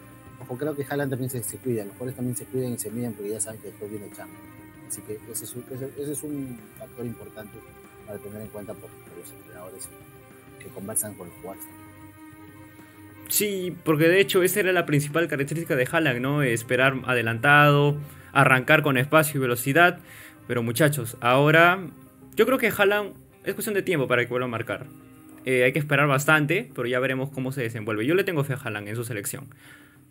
Ojo, 0.45 0.59
creo 0.59 0.77
que 0.77 0.85
Haaland 0.89 1.11
también 1.11 1.31
se, 1.31 1.41
cuida, 1.59 1.85
los 1.85 1.93
jugadores 1.95 2.17
también 2.17 2.37
se 2.37 2.45
cuidan 2.45 2.75
y 2.75 2.79
se 2.79 2.91
miden 2.91 3.15
porque 3.15 3.31
ya 3.31 3.41
saben 3.41 3.61
que 3.61 3.69
después 3.69 3.91
viene 3.91 4.07
el 4.07 4.13
Así 4.87 5.01
que 5.01 5.19
ese 5.33 5.45
es, 5.45 5.55
un, 5.55 5.65
ese, 5.71 6.13
es, 6.13 6.23
un 6.23 6.59
factor 6.79 7.07
importante 7.07 7.59
para 8.07 8.19
tener 8.19 8.43
en 8.43 8.49
cuenta 8.49 8.75
por, 8.75 8.91
los 9.19 9.33
entrenadores 9.33 9.89
que 10.59 10.67
conversan 10.67 11.15
con 11.15 11.29
los 11.29 11.37
jugadores. 11.37 11.65
Sí, 13.29 13.75
porque 13.85 14.09
de 14.09 14.21
hecho 14.21 14.43
esa 14.43 14.61
era 14.61 14.73
la 14.73 14.85
principal 14.85 15.27
característica 15.29 15.77
de 15.77 15.89
Haaland, 15.91 16.21
¿no? 16.21 16.43
Esperar 16.43 17.01
adelantado, 17.07 17.97
arrancar 18.33 18.83
con 18.83 18.99
espacio 18.99 19.39
y 19.39 19.41
velocidad. 19.41 20.01
Pero 20.47 20.63
muchachos, 20.63 21.17
ahora 21.23 21.81
yo 22.37 22.45
creo 22.45 22.59
que 22.59 22.69
Haaland 22.69 23.15
es 23.45 23.55
cuestión 23.55 23.75
de 23.75 23.83
tiempo 23.83 24.07
para 24.07 24.23
que 24.23 24.29
vuelva 24.29 24.45
a 24.45 24.51
marcar. 24.51 24.87
Eh, 25.47 25.65
hay 25.65 25.73
que 25.73 25.79
esperar 25.79 26.07
bastante, 26.07 26.71
pero 26.75 26.87
ya 26.87 27.01
veremos 27.01 27.31
cómo 27.31 27.51
se 27.51 27.63
desenvuelve. 27.63 28.05
Yo 28.05 28.15
le 28.15 28.25
tengo 28.25 28.45
fe 28.45 28.53
a 28.53 28.57
Haaland 28.57 28.89
en 28.89 28.97
su 28.97 29.05
selección. 29.05 29.49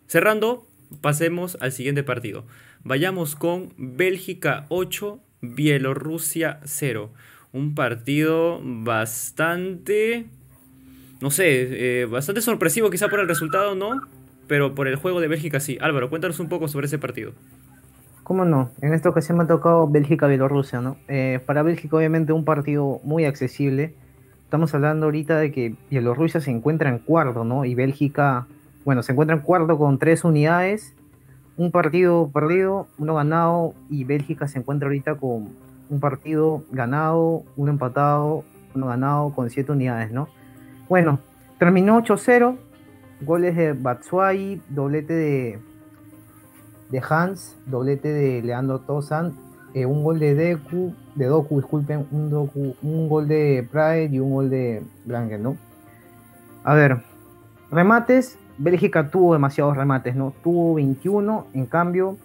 Cerrando, 0.06 0.66
pasemos 1.00 1.56
al 1.60 1.72
siguiente 1.72 2.02
partido. 2.02 2.44
Vayamos 2.82 3.36
con 3.36 3.72
Bélgica 3.76 4.66
8, 4.68 5.18
Bielorrusia 5.40 6.60
0. 6.64 7.10
Un 7.52 7.74
partido 7.74 8.60
bastante, 8.62 10.26
no 11.20 11.30
sé, 11.30 12.02
eh, 12.02 12.04
bastante 12.06 12.40
sorpresivo 12.40 12.90
quizá 12.90 13.08
por 13.08 13.20
el 13.20 13.28
resultado, 13.28 13.74
¿no? 13.74 14.02
Pero 14.46 14.74
por 14.74 14.88
el 14.88 14.96
juego 14.96 15.20
de 15.20 15.28
Bélgica 15.28 15.60
sí. 15.60 15.78
Álvaro, 15.80 16.10
cuéntanos 16.10 16.40
un 16.40 16.48
poco 16.48 16.68
sobre 16.68 16.86
ese 16.86 16.98
partido. 16.98 17.32
¿Cómo 18.24 18.46
no? 18.46 18.70
En 18.80 18.94
esta 18.94 19.10
ocasión 19.10 19.36
me 19.36 19.44
ha 19.44 19.46
tocado 19.46 19.86
Bélgica-Bielorrusia, 19.86 20.80
¿no? 20.80 20.96
Eh, 21.08 21.40
para 21.44 21.62
Bélgica 21.62 21.96
obviamente 21.96 22.32
un 22.32 22.44
partido 22.44 23.00
muy 23.04 23.26
accesible. 23.26 23.94
Estamos 24.44 24.74
hablando 24.74 25.06
ahorita 25.06 25.38
de 25.38 25.52
que 25.52 25.74
Bielorrusia 25.90 26.40
se 26.40 26.50
encuentra 26.50 26.88
en 26.88 26.98
cuarto, 27.00 27.44
¿no? 27.44 27.66
Y 27.66 27.74
Bélgica, 27.74 28.46
bueno, 28.84 29.02
se 29.02 29.12
encuentra 29.12 29.36
en 29.36 29.42
cuarto 29.42 29.78
con 29.78 29.98
tres 29.98 30.24
unidades 30.24 30.94
un 31.56 31.70
partido 31.70 32.28
perdido, 32.32 32.88
uno 32.98 33.14
ganado 33.14 33.74
y 33.88 34.04
Bélgica 34.04 34.48
se 34.48 34.58
encuentra 34.58 34.86
ahorita 34.86 35.14
con 35.16 35.50
un 35.88 36.00
partido 36.00 36.64
ganado, 36.72 37.44
uno 37.56 37.70
empatado, 37.70 38.44
uno 38.74 38.86
ganado 38.86 39.32
con 39.34 39.50
siete 39.50 39.72
unidades, 39.72 40.10
¿no? 40.10 40.28
Bueno, 40.88 41.20
terminó 41.58 42.02
8-0, 42.02 42.56
goles 43.20 43.56
de 43.56 43.72
Batshuayi, 43.72 44.60
doblete 44.68 45.12
de, 45.12 45.58
de 46.90 47.02
Hans, 47.08 47.56
doblete 47.66 48.08
de 48.08 48.42
Leandro 48.42 48.80
Tosan, 48.80 49.34
eh, 49.74 49.86
un 49.86 50.02
gol 50.02 50.18
de 50.18 50.34
Deku, 50.34 50.94
de 51.14 51.26
Doku, 51.26 51.56
disculpen, 51.60 52.06
un 52.10 53.08
gol 53.08 53.28
de 53.28 53.66
Pride 53.70 54.08
y 54.12 54.18
un 54.18 54.32
gol 54.32 54.50
de 54.50 54.82
Blanken, 55.04 55.42
¿no? 55.42 55.56
A 56.64 56.74
ver, 56.74 57.02
remates, 57.70 58.38
Bélgica 58.58 59.10
tuvo 59.10 59.32
demasiados 59.32 59.76
remates, 59.76 60.14
¿no? 60.14 60.32
Tuvo 60.42 60.74
21, 60.74 61.46
en 61.54 61.66
cambio, 61.66 62.16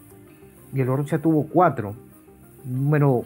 Bielorrusia 0.72 1.20
tuvo 1.20 1.48
4. 1.48 1.96
Un 2.66 2.84
número 2.84 3.24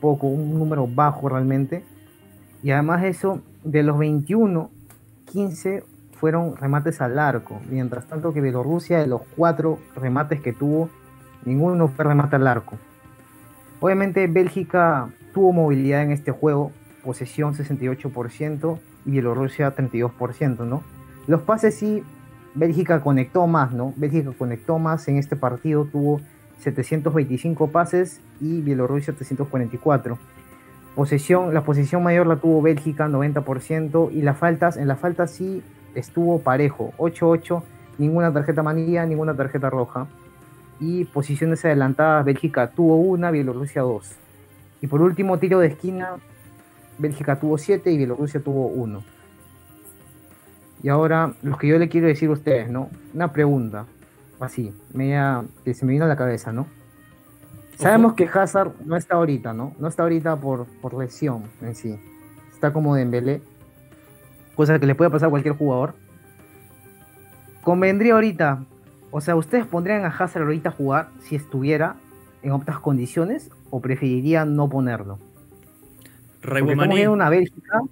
poco, 0.00 0.26
un 0.26 0.58
número 0.58 0.86
bajo 0.86 1.28
realmente. 1.28 1.84
Y 2.62 2.70
además 2.70 3.02
de 3.02 3.08
eso, 3.08 3.40
de 3.64 3.82
los 3.82 3.98
21, 3.98 4.70
15 5.26 5.84
fueron 6.12 6.56
remates 6.56 7.00
al 7.00 7.18
arco. 7.18 7.60
Mientras 7.70 8.06
tanto 8.06 8.32
que 8.32 8.40
Bielorrusia, 8.40 8.98
de 8.98 9.06
los 9.06 9.22
4 9.36 9.78
remates 9.96 10.40
que 10.40 10.52
tuvo, 10.52 10.90
ninguno 11.44 11.88
fue 11.88 12.04
remate 12.04 12.36
al 12.36 12.46
arco. 12.46 12.76
Obviamente 13.80 14.26
Bélgica 14.26 15.08
tuvo 15.32 15.52
movilidad 15.52 16.02
en 16.02 16.12
este 16.12 16.30
juego, 16.30 16.70
posesión 17.02 17.54
68% 17.54 18.78
y 19.06 19.10
Bielorrusia 19.10 19.74
32%, 19.74 20.64
¿no? 20.66 20.82
Los 21.26 21.42
pases 21.42 21.76
sí 21.76 22.04
Bélgica 22.54 23.00
conectó 23.00 23.46
más, 23.46 23.72
¿no? 23.72 23.94
Bélgica 23.96 24.30
conectó 24.36 24.78
más 24.78 25.08
en 25.08 25.16
este 25.16 25.36
partido, 25.36 25.86
tuvo 25.86 26.20
725 26.60 27.68
pases 27.68 28.20
y 28.40 28.60
Bielorrusia 28.60 29.14
744. 29.14 30.18
Posesión, 30.94 31.54
la 31.54 31.62
posición 31.62 32.02
mayor 32.02 32.26
la 32.26 32.36
tuvo 32.36 32.60
Bélgica, 32.60 33.08
90%, 33.08 34.10
y 34.12 34.20
las 34.22 34.36
faltas, 34.36 34.76
en 34.76 34.88
las 34.88 34.98
faltas 34.98 35.30
sí 35.30 35.62
estuvo 35.94 36.40
parejo, 36.40 36.92
8-8, 36.98 37.62
ninguna 37.96 38.32
tarjeta 38.32 38.60
amarilla, 38.60 39.06
ninguna 39.06 39.34
tarjeta 39.34 39.70
roja. 39.70 40.06
Y 40.78 41.04
posiciones 41.06 41.64
adelantadas, 41.64 42.24
Bélgica 42.24 42.68
tuvo 42.68 42.96
una, 42.96 43.30
Bielorrusia 43.30 43.82
dos. 43.82 44.16
Y 44.82 44.86
por 44.88 45.00
último, 45.00 45.38
tiro 45.38 45.60
de 45.60 45.68
esquina, 45.68 46.16
Bélgica 46.98 47.38
tuvo 47.38 47.56
7 47.56 47.90
y 47.90 47.96
Bielorrusia 47.96 48.40
tuvo 48.40 48.66
1. 48.66 49.02
Y 50.82 50.88
ahora, 50.88 51.32
lo 51.42 51.56
que 51.58 51.68
yo 51.68 51.78
le 51.78 51.88
quiero 51.88 52.08
decir 52.08 52.28
a 52.28 52.32
ustedes, 52.32 52.68
¿no? 52.68 52.90
Una 53.14 53.32
pregunta, 53.32 53.86
así, 54.40 54.74
media, 54.92 55.44
que 55.64 55.74
se 55.74 55.86
me 55.86 55.92
vino 55.92 56.04
a 56.04 56.08
la 56.08 56.16
cabeza, 56.16 56.52
¿no? 56.52 56.66
Sabemos 57.76 58.14
que 58.14 58.28
Hazard 58.32 58.72
no 58.84 58.96
está 58.96 59.16
ahorita, 59.16 59.52
¿no? 59.52 59.74
No 59.78 59.88
está 59.88 60.02
ahorita 60.02 60.36
por, 60.36 60.66
por 60.80 60.94
lesión 60.94 61.44
en 61.60 61.74
sí. 61.74 61.98
Está 62.52 62.72
como 62.72 62.94
Dembélé, 62.94 63.42
cosa 64.54 64.78
que 64.78 64.86
le 64.86 64.94
puede 64.94 65.10
pasar 65.10 65.28
a 65.28 65.30
cualquier 65.30 65.56
jugador. 65.56 65.94
Convendría 67.62 68.14
ahorita, 68.14 68.64
o 69.10 69.20
sea, 69.20 69.36
¿ustedes 69.36 69.66
pondrían 69.66 70.04
a 70.04 70.08
Hazard 70.08 70.42
ahorita 70.42 70.70
a 70.70 70.72
jugar 70.72 71.08
si 71.20 71.36
estuviera 71.36 71.96
en 72.42 72.52
otras 72.52 72.78
condiciones 72.80 73.50
o 73.70 73.80
preferirían 73.80 74.56
no 74.56 74.68
ponerlo? 74.68 75.18
Porque 76.40 76.72
estamos 76.72 77.06
una 77.06 77.28
Bélgica 77.28 77.82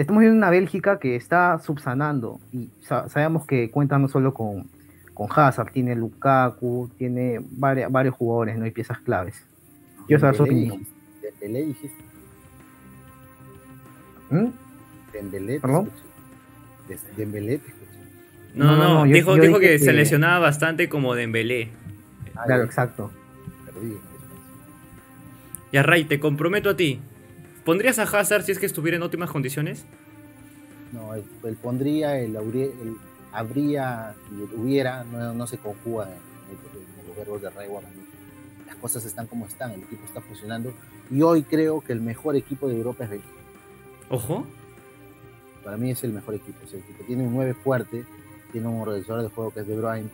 estamos 0.00 0.20
viendo 0.20 0.38
una 0.38 0.50
Bélgica 0.50 0.98
que 0.98 1.14
está 1.14 1.58
subsanando 1.58 2.40
y 2.52 2.70
sabemos 2.80 3.46
que 3.46 3.70
cuenta 3.70 3.98
no 3.98 4.08
solo 4.08 4.32
con, 4.32 4.66
con 5.12 5.28
Hazard, 5.30 5.72
tiene 5.72 5.94
Lukaku, 5.94 6.90
tiene 6.96 7.40
varios 7.50 8.14
jugadores, 8.14 8.56
¿no? 8.56 8.64
hay 8.64 8.70
piezas 8.70 8.98
claves. 9.00 9.44
Yo 10.08 10.18
saber 10.18 10.36
su 10.36 10.42
opinión. 10.44 10.86
Dembélé 11.20 11.66
dijiste. 11.66 12.04
¿Mm? 14.30 14.46
Dembélé. 15.12 15.60
¿Perdón? 15.60 15.90
Dembélé 17.16 17.60
No, 18.54 18.76
no, 18.76 19.04
no, 19.04 19.12
dijo, 19.12 19.36
dijo 19.36 19.60
que, 19.60 19.78
se 19.78 19.92
lesionaba 19.92 20.38
bastante 20.38 20.88
como 20.88 21.14
Dembélé. 21.14 21.68
Ah, 22.34 22.44
claro, 22.46 22.64
exacto. 22.64 23.10
Ya, 25.72 25.82
Ray, 25.82 26.04
te 26.04 26.18
comprometo 26.18 26.70
a 26.70 26.76
ti. 26.76 27.00
¿Pondrías 27.64 27.98
a 27.98 28.02
Hazard 28.02 28.42
si 28.42 28.52
es 28.52 28.58
que 28.58 28.66
estuviera 28.66 28.96
en 28.96 29.02
óptimas 29.02 29.30
condiciones? 29.30 29.84
No, 30.92 31.14
él, 31.14 31.56
pondría, 31.62 32.18
el, 32.18 32.36
habría 33.32 34.14
y 34.32 34.56
hubiera, 34.56 35.04
no, 35.04 35.46
se 35.46 35.58
conjuga 35.58 36.08
en, 36.08 37.06
los 37.06 37.16
verbos 37.16 37.42
de 37.42 37.50
Ray 37.50 37.68
Las 38.66 38.76
cosas 38.76 39.04
están 39.04 39.26
como 39.26 39.46
están, 39.46 39.72
el 39.72 39.82
equipo 39.82 40.04
está 40.04 40.20
funcionando 40.20 40.72
y 41.10 41.22
hoy 41.22 41.42
creo 41.42 41.80
que 41.80 41.92
el 41.92 42.00
mejor 42.00 42.36
equipo 42.36 42.68
de 42.68 42.76
Europa 42.76 43.04
es 43.04 43.10
Bélgica. 43.10 43.34
Ojo. 44.08 44.46
Para 45.62 45.76
mí 45.76 45.90
es 45.90 46.02
el 46.02 46.12
mejor 46.12 46.34
equipo. 46.34 46.58
el 46.72 46.78
equipo 46.78 47.04
tiene 47.04 47.22
un 47.24 47.34
9 47.34 47.54
fuerte, 47.54 48.04
tiene 48.50 48.66
un 48.66 48.80
organizador 48.80 49.22
de 49.22 49.28
juego 49.28 49.52
que 49.52 49.60
es 49.60 49.66
De 49.66 49.76
Bruyne, 49.76 50.08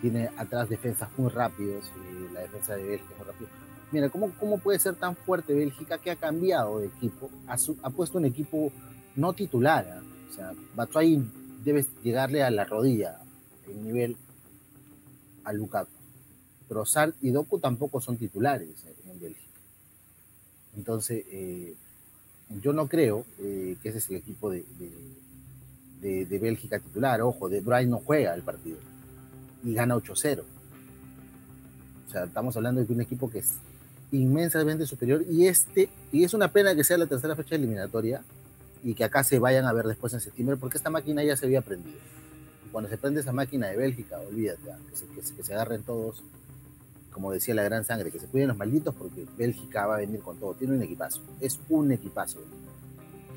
tiene 0.00 0.28
atrás 0.36 0.68
defensas 0.68 1.08
muy 1.16 1.30
rápidos, 1.30 1.90
y 1.96 2.32
la 2.32 2.40
defensa 2.40 2.76
de 2.76 2.84
Bélgica 2.84 3.12
es 3.12 3.18
muy 3.18 3.26
rápida 3.26 3.59
Mira, 3.92 4.08
¿cómo, 4.08 4.30
¿cómo 4.38 4.58
puede 4.58 4.78
ser 4.78 4.94
tan 4.94 5.16
fuerte 5.16 5.54
Bélgica 5.54 5.98
que 5.98 6.10
ha 6.10 6.16
cambiado 6.16 6.78
de 6.78 6.86
equipo? 6.86 7.28
Ha, 7.46 7.90
puesto 7.90 8.18
un 8.18 8.24
equipo 8.24 8.70
no 9.16 9.32
titular. 9.32 9.86
¿ah? 9.88 10.02
O 10.30 10.32
sea, 10.32 10.52
Batshuayi 10.76 11.24
debe 11.64 11.84
llegarle 12.02 12.42
a 12.42 12.50
la 12.50 12.64
rodilla 12.64 13.20
el 13.68 13.82
nivel 13.82 14.16
a 15.44 15.52
Lukaku. 15.52 15.90
Pero 16.68 16.86
Sar 16.86 17.14
y 17.20 17.30
Doku 17.30 17.58
tampoco 17.58 18.00
son 18.00 18.16
titulares 18.16 18.84
en 19.10 19.18
Bélgica. 19.18 19.58
Entonces, 20.76 21.24
eh, 21.28 21.74
yo 22.62 22.72
no 22.72 22.88
creo 22.88 23.24
eh, 23.40 23.76
que 23.82 23.88
ese 23.88 23.98
es 23.98 24.08
el 24.10 24.16
equipo 24.16 24.50
de, 24.50 24.64
de, 26.00 26.38
Bélgica 26.38 26.78
titular. 26.78 27.20
Ojo, 27.22 27.48
De 27.48 27.60
Bruyne 27.60 27.90
no 27.90 27.98
juega 27.98 28.34
el 28.34 28.42
partido 28.42 28.78
y 29.64 29.74
gana 29.74 29.96
8-0. 29.96 30.42
O 32.06 32.10
sea, 32.10 32.24
estamos 32.24 32.56
hablando 32.56 32.84
de 32.84 32.92
un 32.92 33.00
equipo 33.00 33.28
que 33.30 33.42
inmensamente 34.12 34.86
superior. 34.86 35.24
Y 35.28 35.46
este 35.46 35.88
y 36.12 36.24
es 36.24 36.34
una 36.34 36.48
pena 36.48 36.74
que 36.74 36.84
sea 36.84 36.98
la 36.98 37.06
tercera 37.06 37.36
fecha 37.36 37.54
eliminatoria 37.54 38.22
y 38.82 38.94
que 38.94 39.04
acá 39.04 39.24
se 39.24 39.38
vayan 39.38 39.66
a 39.66 39.72
ver 39.72 39.86
después 39.86 40.12
en 40.14 40.20
septiembre 40.20 40.56
porque 40.56 40.76
esta 40.76 40.90
máquina 40.90 41.22
ya 41.22 41.36
se 41.36 41.46
había 41.46 41.62
prendido. 41.62 41.98
Cuando 42.72 42.88
se 42.88 42.98
prende 42.98 43.20
esa 43.20 43.32
máquina 43.32 43.68
de 43.68 43.76
Bélgica 43.76 44.18
olvídate 44.20 44.62
que 44.90 44.96
se, 44.96 45.34
que, 45.34 45.42
se, 45.42 45.54
agarren 45.54 45.82
todos 45.82 46.22
como 47.10 47.32
decía 47.32 47.54
la 47.54 47.64
gran 47.64 47.84
sangre 47.84 48.10
que 48.10 48.20
se 48.20 48.26
cuiden 48.26 48.48
los 48.48 48.56
malditos 48.56 48.94
porque 48.94 49.26
Bélgica 49.36 49.86
va 49.86 49.96
a 49.96 49.98
venir 49.98 50.20
con 50.20 50.38
todo. 50.38 50.54
Tiene 50.54 50.74
un 50.74 50.82
equipazo 50.82 51.22
es 51.40 51.58
un 51.68 51.90
equipazo. 51.92 52.38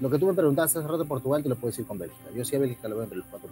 Lo 0.02 0.10
que 0.10 0.18
tú 0.18 0.26
me 0.28 0.34
preguntaste 0.34 0.80
hace 0.80 0.88
rato 0.88 1.06
Portugal 1.06 1.44
te 1.44 1.50
lo 1.50 1.56
puedo 1.56 1.72
decir 1.72 1.86
con 1.86 1.98
Bélgica. 1.98 2.30
Yo 2.36 2.44
sí 2.46 2.56
a 2.56 2.60
Bélgica 2.60 2.88
lo 2.88 2.96
veo 2.96 3.04
entre 3.04 3.18
los 3.20 3.28
cuatro 3.28 3.50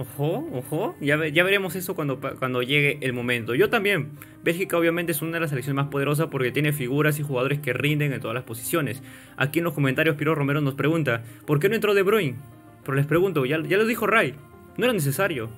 Ojo, 0.00 0.48
ojo, 0.54 0.96
ya, 0.98 1.18
veremos 1.18 1.76
eso 1.76 1.94
cuando, 1.94 2.20
cuando 2.20 2.62
llegue 2.62 2.96
el 3.02 3.12
momento. 3.12 3.54
Yo 3.54 3.68
también, 3.68 4.12
Bélgica 4.42 4.78
obviamente 4.78 5.12
es 5.12 5.20
una 5.20 5.32
de 5.32 5.40
las 5.40 5.50
selecciones 5.50 5.76
más 5.76 5.88
poderosas 5.88 6.28
porque 6.28 6.50
tiene 6.50 6.72
figuras 6.72 7.18
y 7.18 7.22
jugadores 7.22 7.58
que 7.58 7.74
rinden 7.74 8.14
en 8.14 8.20
todas 8.22 8.34
las 8.34 8.44
posiciones. 8.44 9.02
Aquí 9.36 9.58
en 9.58 9.66
los 9.66 9.74
comentarios 9.74 10.16
Piro 10.16 10.34
Romero 10.34 10.62
nos 10.62 10.72
pregunta, 10.72 11.22
¿por 11.44 11.60
qué 11.60 11.68
no 11.68 11.74
entró 11.74 11.92
De 11.92 12.00
Bruyne? 12.00 12.38
Pero 12.82 12.94
les 12.94 13.04
pregunto, 13.04 13.44
ya, 13.44 13.60
ya 13.60 13.76
lo 13.76 13.84
dijo 13.84 14.06
Ray, 14.06 14.36
no 14.78 14.84
era 14.86 14.94
necesario. 14.94 15.50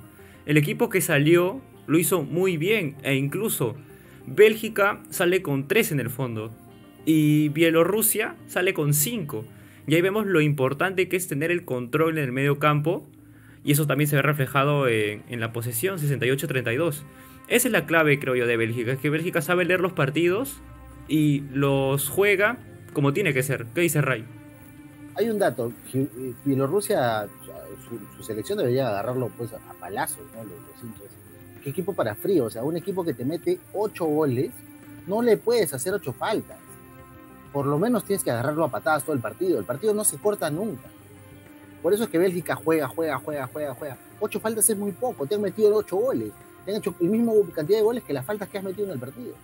El 0.44 0.56
equipo 0.56 0.88
que 0.88 1.00
salió 1.00 1.60
lo 1.86 1.96
hizo 1.96 2.24
muy 2.24 2.56
bien 2.56 2.96
e 3.04 3.14
incluso 3.14 3.76
Bélgica 4.26 5.04
sale 5.10 5.42
con 5.42 5.68
3 5.68 5.92
en 5.92 6.00
el 6.00 6.10
fondo 6.10 6.50
y 7.06 7.50
Bielorrusia 7.50 8.34
sale 8.48 8.74
con 8.74 8.92
5. 8.92 9.44
Y 9.86 9.94
ahí 9.94 10.00
vemos 10.00 10.26
lo 10.26 10.40
importante 10.40 11.06
que 11.08 11.16
es 11.16 11.28
tener 11.28 11.52
el 11.52 11.64
control 11.64 12.18
en 12.18 12.24
el 12.24 12.32
medio 12.32 12.58
campo 12.58 13.08
Y 13.64 13.72
eso 13.72 13.86
también 13.86 14.08
se 14.08 14.16
ve 14.16 14.22
reflejado 14.22 14.88
en, 14.88 15.22
en 15.28 15.40
la 15.40 15.52
posesión, 15.52 15.98
68-32. 15.98 17.02
Esa 17.48 17.68
es 17.68 17.72
la 17.72 17.86
clave, 17.86 18.18
creo 18.18 18.34
yo, 18.34 18.46
de 18.46 18.56
Bélgica. 18.56 18.92
Es 18.92 18.98
que 18.98 19.10
Bélgica 19.10 19.42
sabe 19.42 19.64
leer 19.64 19.80
los 19.80 19.92
partidos 19.92 20.60
y 21.08 21.40
los 21.52 22.08
juega 22.08 22.58
como 22.92 23.12
tiene 23.12 23.32
que 23.32 23.42
ser. 23.42 23.66
¿Qué 23.74 23.80
dice 23.80 24.00
Ray? 24.00 24.24
Hay 25.14 25.28
un 25.28 25.38
dato. 25.38 25.72
Bielorrusia, 26.44 27.26
su, 27.88 27.98
su 28.16 28.22
selección 28.22 28.58
debería 28.58 28.88
agarrarlo 28.88 29.30
pues, 29.36 29.52
a 29.52 29.58
palazos, 29.80 30.24
¿no? 30.34 30.44
Los. 30.44 30.52
¿Qué 31.62 31.70
equipo 31.70 31.92
para 31.92 32.14
frío? 32.14 32.46
O 32.46 32.50
sea, 32.50 32.64
un 32.64 32.76
equipo 32.76 33.04
que 33.04 33.14
te 33.14 33.24
mete 33.24 33.60
ocho 33.72 34.04
goles, 34.04 34.50
no 35.06 35.22
le 35.22 35.36
puedes 35.36 35.72
hacer 35.72 35.94
ocho 35.94 36.12
faltas. 36.12 36.58
Por 37.52 37.66
lo 37.66 37.78
menos 37.78 38.04
tienes 38.04 38.24
que 38.24 38.30
agarrarlo 38.30 38.64
a 38.64 38.70
patadas 38.70 39.04
todo 39.04 39.14
el 39.14 39.22
partido. 39.22 39.58
El 39.58 39.64
partido 39.64 39.94
no 39.94 40.04
se 40.04 40.18
corta 40.18 40.50
nunca. 40.50 40.88
Por 41.82 41.92
eso 41.92 42.04
es 42.04 42.10
que 42.10 42.18
Bélgica 42.18 42.54
juega, 42.54 42.86
juega, 42.88 43.18
juega, 43.18 43.46
juega, 43.48 43.74
juega. 43.74 43.98
Ocho 44.20 44.38
faltas 44.38 44.70
es 44.70 44.76
muy 44.76 44.92
poco. 44.92 45.26
Te 45.26 45.34
han 45.34 45.42
metido 45.42 45.74
ocho 45.74 45.96
goles. 45.96 46.30
Te 46.64 46.70
han 46.70 46.78
hecho 46.78 46.94
el 47.00 47.08
mismo 47.08 47.34
cantidad 47.52 47.78
de 47.78 47.84
goles 47.84 48.04
que 48.04 48.12
las 48.12 48.24
faltas 48.24 48.48
que 48.48 48.58
has 48.58 48.64
metido 48.64 48.86
en 48.86 48.92
el 48.92 48.98
partido. 49.00 49.34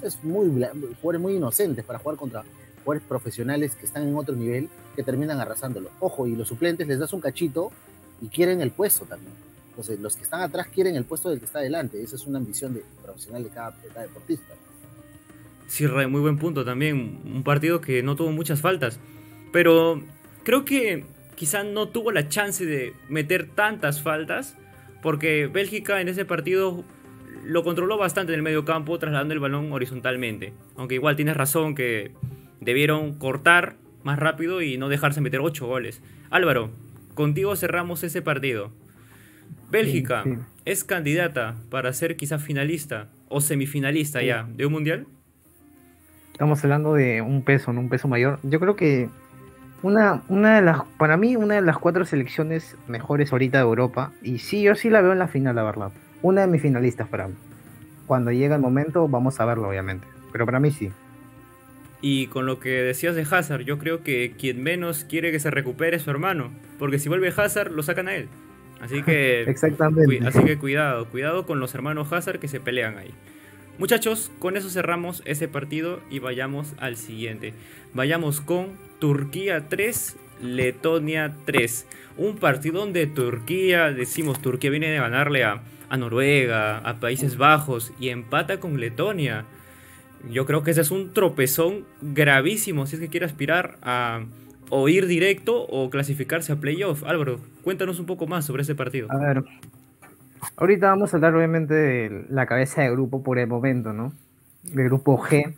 Es 0.00 0.22
muy, 0.22 0.48
jugadores 0.48 1.20
muy 1.20 1.34
inocentes 1.34 1.84
para 1.84 1.98
jugar 1.98 2.16
contra 2.16 2.44
jugadores 2.84 3.02
profesionales 3.08 3.74
que 3.74 3.86
están 3.86 4.06
en 4.06 4.14
otro 4.14 4.36
nivel 4.36 4.68
que 4.94 5.02
terminan 5.02 5.40
arrasándolo. 5.40 5.90
Ojo, 5.98 6.28
y 6.28 6.36
los 6.36 6.46
suplentes 6.46 6.86
les 6.86 7.00
das 7.00 7.12
un 7.12 7.20
cachito 7.20 7.72
y 8.20 8.28
quieren 8.28 8.60
el 8.60 8.70
puesto 8.70 9.04
también. 9.04 9.32
Entonces, 9.70 9.98
los 9.98 10.16
que 10.16 10.22
están 10.22 10.42
atrás 10.42 10.68
quieren 10.68 10.94
el 10.94 11.04
puesto 11.04 11.30
del 11.30 11.40
que 11.40 11.46
está 11.46 11.58
adelante. 11.58 12.00
Esa 12.00 12.14
es 12.14 12.26
una 12.26 12.38
ambición 12.38 12.74
de, 12.74 12.84
profesional 13.02 13.42
de 13.42 13.50
cada, 13.50 13.72
de 13.72 13.88
cada 13.88 14.02
deportista. 14.02 14.54
Sí, 15.66 15.86
Ray, 15.86 16.06
muy 16.06 16.20
buen 16.20 16.38
punto 16.38 16.64
también. 16.64 17.20
Un 17.24 17.42
partido 17.42 17.80
que 17.80 18.02
no 18.02 18.16
tuvo 18.16 18.30
muchas 18.30 18.60
faltas. 18.60 18.98
Pero 19.52 20.00
creo 20.44 20.64
que 20.64 21.04
quizá 21.38 21.62
no 21.62 21.88
tuvo 21.88 22.10
la 22.10 22.28
chance 22.28 22.66
de 22.66 22.94
meter 23.08 23.46
tantas 23.46 24.02
faltas. 24.02 24.56
Porque 25.00 25.46
Bélgica 25.46 26.00
en 26.00 26.08
ese 26.08 26.24
partido 26.24 26.84
lo 27.44 27.62
controló 27.62 27.96
bastante 27.96 28.32
en 28.32 28.38
el 28.38 28.42
medio 28.42 28.64
campo, 28.64 28.98
trasladando 28.98 29.32
el 29.32 29.40
balón 29.40 29.72
horizontalmente. 29.72 30.52
Aunque 30.76 30.96
igual 30.96 31.14
tienes 31.14 31.36
razón 31.36 31.76
que 31.76 32.10
debieron 32.60 33.14
cortar 33.14 33.76
más 34.02 34.18
rápido 34.18 34.60
y 34.60 34.76
no 34.76 34.88
dejarse 34.88 35.20
meter 35.20 35.38
8 35.40 35.64
goles. 35.66 36.02
Álvaro, 36.30 36.70
contigo 37.14 37.54
cerramos 37.54 38.02
ese 38.02 38.20
partido. 38.22 38.72
Bélgica 39.70 40.24
Sí, 40.24 40.30
sí. 40.34 40.38
es 40.64 40.82
candidata 40.82 41.54
para 41.70 41.92
ser 41.92 42.16
quizá 42.16 42.38
finalista 42.40 43.08
o 43.28 43.40
semifinalista 43.40 44.22
ya 44.22 44.48
de 44.56 44.66
un 44.66 44.72
mundial. 44.72 45.06
Estamos 46.32 46.62
hablando 46.64 46.94
de 46.94 47.20
un 47.22 47.42
peso, 47.42 47.72
¿no? 47.72 47.80
Un 47.80 47.88
peso 47.88 48.08
mayor. 48.08 48.40
Yo 48.42 48.58
creo 48.58 48.74
que 48.76 49.08
una, 49.82 50.22
una 50.28 50.56
de 50.56 50.62
las, 50.62 50.82
para 50.98 51.16
mí, 51.16 51.36
una 51.36 51.56
de 51.56 51.62
las 51.62 51.78
cuatro 51.78 52.04
selecciones 52.04 52.76
mejores 52.86 53.32
ahorita 53.32 53.58
de 53.58 53.64
Europa. 53.64 54.12
Y 54.22 54.38
sí, 54.38 54.62
yo 54.62 54.74
sí 54.74 54.90
la 54.90 55.00
veo 55.00 55.12
en 55.12 55.18
la 55.18 55.28
final, 55.28 55.56
la 55.56 55.62
verdad. 55.62 55.92
Una 56.22 56.42
de 56.42 56.46
mis 56.48 56.62
finalistas 56.62 57.08
para 57.08 57.28
mí. 57.28 57.34
Cuando 58.06 58.32
llegue 58.32 58.54
el 58.54 58.60
momento, 58.60 59.06
vamos 59.08 59.38
a 59.40 59.44
verlo, 59.44 59.68
obviamente. 59.68 60.06
Pero 60.32 60.46
para 60.46 60.60
mí 60.60 60.70
sí. 60.70 60.90
Y 62.00 62.28
con 62.28 62.46
lo 62.46 62.60
que 62.60 62.70
decías 62.70 63.14
de 63.14 63.26
Hazard, 63.28 63.62
yo 63.62 63.78
creo 63.78 64.02
que 64.02 64.34
quien 64.38 64.62
menos 64.62 65.04
quiere 65.04 65.32
que 65.32 65.40
se 65.40 65.50
recupere 65.50 65.96
es 65.96 66.02
su 66.02 66.10
hermano. 66.10 66.50
Porque 66.78 66.98
si 66.98 67.08
vuelve 67.08 67.32
Hazard, 67.36 67.72
lo 67.72 67.82
sacan 67.82 68.08
a 68.08 68.14
él. 68.14 68.28
Así 68.80 69.02
que, 69.02 69.42
Exactamente. 69.48 70.20
así 70.26 70.42
que 70.44 70.58
cuidado, 70.58 71.06
cuidado 71.06 71.46
con 71.46 71.60
los 71.60 71.74
hermanos 71.74 72.12
Hazard 72.12 72.38
que 72.38 72.48
se 72.48 72.60
pelean 72.60 72.98
ahí. 72.98 73.12
Muchachos, 73.78 74.32
con 74.38 74.56
eso 74.56 74.70
cerramos 74.70 75.22
ese 75.24 75.46
partido 75.46 76.00
y 76.10 76.18
vayamos 76.18 76.74
al 76.78 76.96
siguiente. 76.96 77.54
Vayamos 77.94 78.40
con 78.40 78.87
Turquía 78.98 79.68
3, 79.68 80.16
Letonia 80.42 81.34
3. 81.44 81.86
Un 82.16 82.36
partido 82.36 82.80
donde 82.80 83.06
Turquía, 83.06 83.92
decimos, 83.92 84.40
Turquía 84.40 84.70
viene 84.70 84.90
de 84.90 84.98
ganarle 84.98 85.44
a, 85.44 85.62
Noruega, 85.96 86.78
a 86.78 87.00
Países 87.00 87.36
Bajos 87.36 87.92
y 88.00 88.08
empata 88.08 88.60
con 88.60 88.80
Letonia. 88.80 89.44
Yo 90.30 90.46
creo 90.46 90.62
que 90.62 90.72
ese 90.72 90.80
es 90.80 90.90
un 90.90 91.12
tropezón 91.12 91.84
gravísimo 92.02 92.86
si 92.86 92.96
es 92.96 93.00
que 93.00 93.08
quiere 93.08 93.26
aspirar 93.26 93.78
a 93.82 94.24
o 94.70 94.88
ir 94.88 95.06
directo 95.06 95.62
o 95.62 95.90
clasificarse 95.90 96.52
a 96.52 96.56
playoff. 96.56 97.04
Álvaro, 97.04 97.40
cuéntanos 97.62 98.00
un 98.00 98.06
poco 98.06 98.26
más 98.26 98.44
sobre 98.44 98.62
ese 98.62 98.74
partido. 98.74 99.08
A 99.10 99.18
ver. 99.18 99.44
Ahorita 100.56 100.88
vamos 100.88 101.12
a 101.12 101.16
hablar 101.16 101.34
obviamente 101.34 101.74
de 101.74 102.26
la 102.28 102.46
cabeza 102.46 102.82
de 102.82 102.90
grupo 102.90 103.22
por 103.22 103.38
el 103.38 103.48
momento, 103.48 103.92
¿no? 103.92 104.12
Del 104.62 104.84
grupo 104.84 105.18
G. 105.18 105.54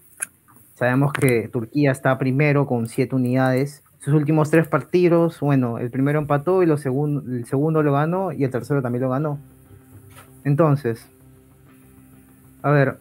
Sabemos 0.81 1.13
que 1.13 1.47
Turquía 1.49 1.93
está 1.93 2.17
primero 2.17 2.67
con 2.67 2.87
siete 2.87 3.15
unidades. 3.15 3.85
Sus 3.99 4.15
últimos 4.15 4.51
tres 4.51 4.67
partidos, 4.67 5.39
bueno, 5.41 5.77
el 5.77 5.91
primero 5.91 6.19
empató 6.19 6.63
y 6.63 6.71
el 6.71 6.79
segundo 6.79 7.83
lo 7.83 7.93
ganó 7.93 8.33
y 8.33 8.45
el 8.45 8.51
tercero 8.51 8.81
también 8.81 9.03
lo 9.03 9.11
ganó. 9.11 9.39
Entonces, 10.43 11.07
a 12.63 12.71
ver, 12.71 12.97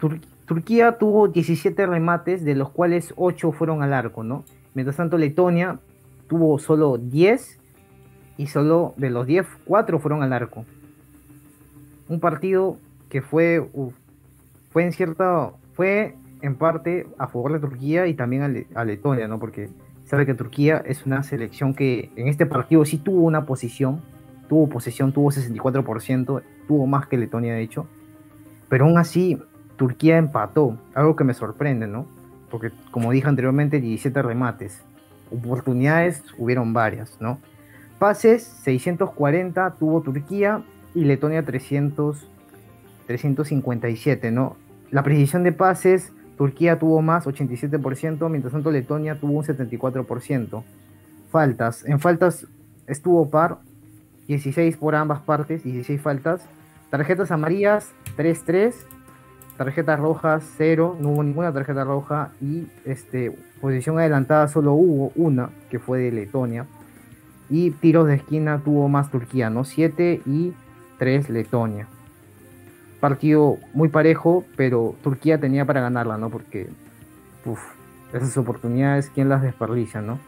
Tur- 0.00 0.20
Turquía 0.44 0.98
tuvo 0.98 1.28
17 1.28 1.86
remates, 1.86 2.44
de 2.44 2.56
los 2.56 2.70
cuales 2.70 3.14
8 3.16 3.52
fueron 3.52 3.84
al 3.84 3.92
arco, 3.92 4.24
¿no? 4.24 4.42
Mientras 4.74 4.96
tanto, 4.96 5.18
Letonia 5.18 5.78
tuvo 6.26 6.58
solo 6.58 6.98
10 6.98 7.60
y 8.38 8.48
solo 8.48 8.94
de 8.96 9.10
los 9.10 9.24
10, 9.24 9.46
4 9.66 10.00
fueron 10.00 10.24
al 10.24 10.32
arco. 10.32 10.64
Un 12.08 12.18
partido 12.18 12.76
que 13.08 13.22
fue, 13.22 13.64
fue 14.70 14.82
en 14.82 14.92
cierta, 14.92 15.52
fue 15.74 16.16
en 16.42 16.54
parte 16.56 17.06
a 17.18 17.26
favor 17.28 17.52
de 17.52 17.60
Turquía 17.60 18.06
y 18.06 18.14
también 18.14 18.42
a, 18.42 18.48
Le- 18.48 18.66
a 18.74 18.84
Letonia, 18.84 19.26
¿no? 19.28 19.38
Porque 19.38 19.68
sabe 20.04 20.24
que 20.26 20.34
Turquía 20.34 20.82
es 20.86 21.04
una 21.06 21.22
selección 21.22 21.74
que 21.74 22.10
en 22.16 22.28
este 22.28 22.46
partido 22.46 22.84
sí 22.84 22.98
tuvo 22.98 23.22
una 23.22 23.44
posición, 23.44 24.00
tuvo 24.48 24.68
posesión, 24.68 25.12
tuvo 25.12 25.30
64%, 25.30 26.42
tuvo 26.66 26.86
más 26.86 27.06
que 27.06 27.16
Letonia 27.18 27.54
de 27.54 27.62
hecho, 27.62 27.86
pero 28.68 28.84
aún 28.86 28.98
así 28.98 29.38
Turquía 29.76 30.16
empató, 30.18 30.78
algo 30.94 31.16
que 31.16 31.24
me 31.24 31.34
sorprende, 31.34 31.86
¿no? 31.86 32.06
Porque 32.50 32.70
como 32.90 33.10
dije 33.12 33.28
anteriormente, 33.28 33.80
17 33.80 34.22
remates, 34.22 34.82
oportunidades 35.30 36.22
hubieron 36.38 36.72
varias, 36.72 37.16
¿no? 37.20 37.38
Pases 37.98 38.44
640 38.64 39.74
tuvo 39.78 40.00
Turquía 40.00 40.62
y 40.94 41.04
Letonia 41.04 41.44
300, 41.44 42.26
357, 43.06 44.30
¿no? 44.30 44.56
La 44.90 45.02
precisión 45.02 45.42
de 45.42 45.52
pases, 45.52 46.12
Turquía 46.38 46.78
tuvo 46.78 47.02
más, 47.02 47.26
87%, 47.26 48.30
mientras 48.30 48.52
tanto 48.52 48.70
Letonia 48.70 49.18
tuvo 49.18 49.32
un 49.32 49.44
74%. 49.44 50.62
Faltas, 51.30 51.84
en 51.84 52.00
faltas 52.00 52.46
estuvo 52.86 53.28
par, 53.28 53.58
16 54.28 54.76
por 54.76 54.94
ambas 54.94 55.20
partes, 55.20 55.64
16 55.64 56.00
faltas. 56.00 56.42
Tarjetas 56.90 57.30
amarillas, 57.30 57.92
3-3. 58.16 58.74
Tarjetas 59.56 59.98
rojas, 59.98 60.44
0. 60.56 60.96
No 61.00 61.08
hubo 61.10 61.22
ninguna 61.24 61.52
tarjeta 61.52 61.82
roja. 61.82 62.30
Y 62.40 62.68
este, 62.84 63.36
posición 63.60 63.98
adelantada 63.98 64.46
solo 64.48 64.74
hubo 64.74 65.12
una, 65.16 65.50
que 65.70 65.78
fue 65.78 65.98
de 65.98 66.12
Letonia. 66.12 66.66
Y 67.50 67.72
tiros 67.72 68.06
de 68.06 68.14
esquina 68.14 68.60
tuvo 68.62 68.88
más 68.88 69.10
Turquía, 69.10 69.50
¿no? 69.50 69.64
7 69.64 70.22
y 70.24 70.52
3 70.98 71.30
Letonia. 71.30 71.88
Partido 73.00 73.58
muy 73.74 73.88
parejo, 73.88 74.44
pero 74.56 74.96
Turquía 75.02 75.38
tenía 75.38 75.64
para 75.64 75.80
ganarla, 75.80 76.18
¿no? 76.18 76.30
Porque, 76.30 76.68
esas 78.12 78.36
oportunidades, 78.36 79.10
¿quién 79.14 79.28
las 79.28 79.42
desperdicia, 79.42 80.00
no? 80.00 80.18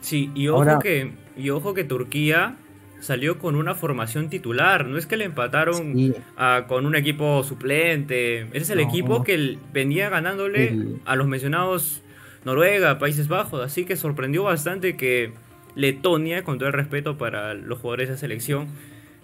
Sí, 0.00 0.30
y 0.34 0.48
ojo, 0.48 0.58
Ahora- 0.58 0.78
que, 0.78 1.12
y 1.36 1.50
ojo 1.50 1.74
que 1.74 1.84
Turquía 1.84 2.54
salió 3.00 3.38
con 3.38 3.54
una 3.56 3.74
formación 3.74 4.28
titular. 4.28 4.86
No 4.86 4.96
es 4.98 5.06
que 5.06 5.16
le 5.16 5.24
empataron 5.24 5.94
a- 6.36 6.64
con 6.68 6.86
un 6.86 6.96
equipo 6.96 7.42
suplente. 7.44 8.42
Ese 8.42 8.56
es 8.58 8.70
el 8.70 8.78
No. 8.78 8.88
equipo 8.88 9.22
que 9.24 9.58
venía 9.72 10.08
ganándole 10.08 10.76
a 11.04 11.14
los 11.16 11.28
mencionados 11.28 12.02
Noruega, 12.44 12.98
Países 12.98 13.28
Bajos. 13.28 13.62
Así 13.64 13.84
que 13.84 13.96
sorprendió 13.96 14.42
bastante 14.44 14.96
que 14.96 15.32
Letonia, 15.74 16.42
con 16.44 16.58
todo 16.58 16.68
el 16.68 16.72
respeto 16.72 17.18
para 17.18 17.54
los 17.54 17.78
jugadores 17.78 18.08
de 18.08 18.14
esa 18.14 18.20
selección, 18.20 18.66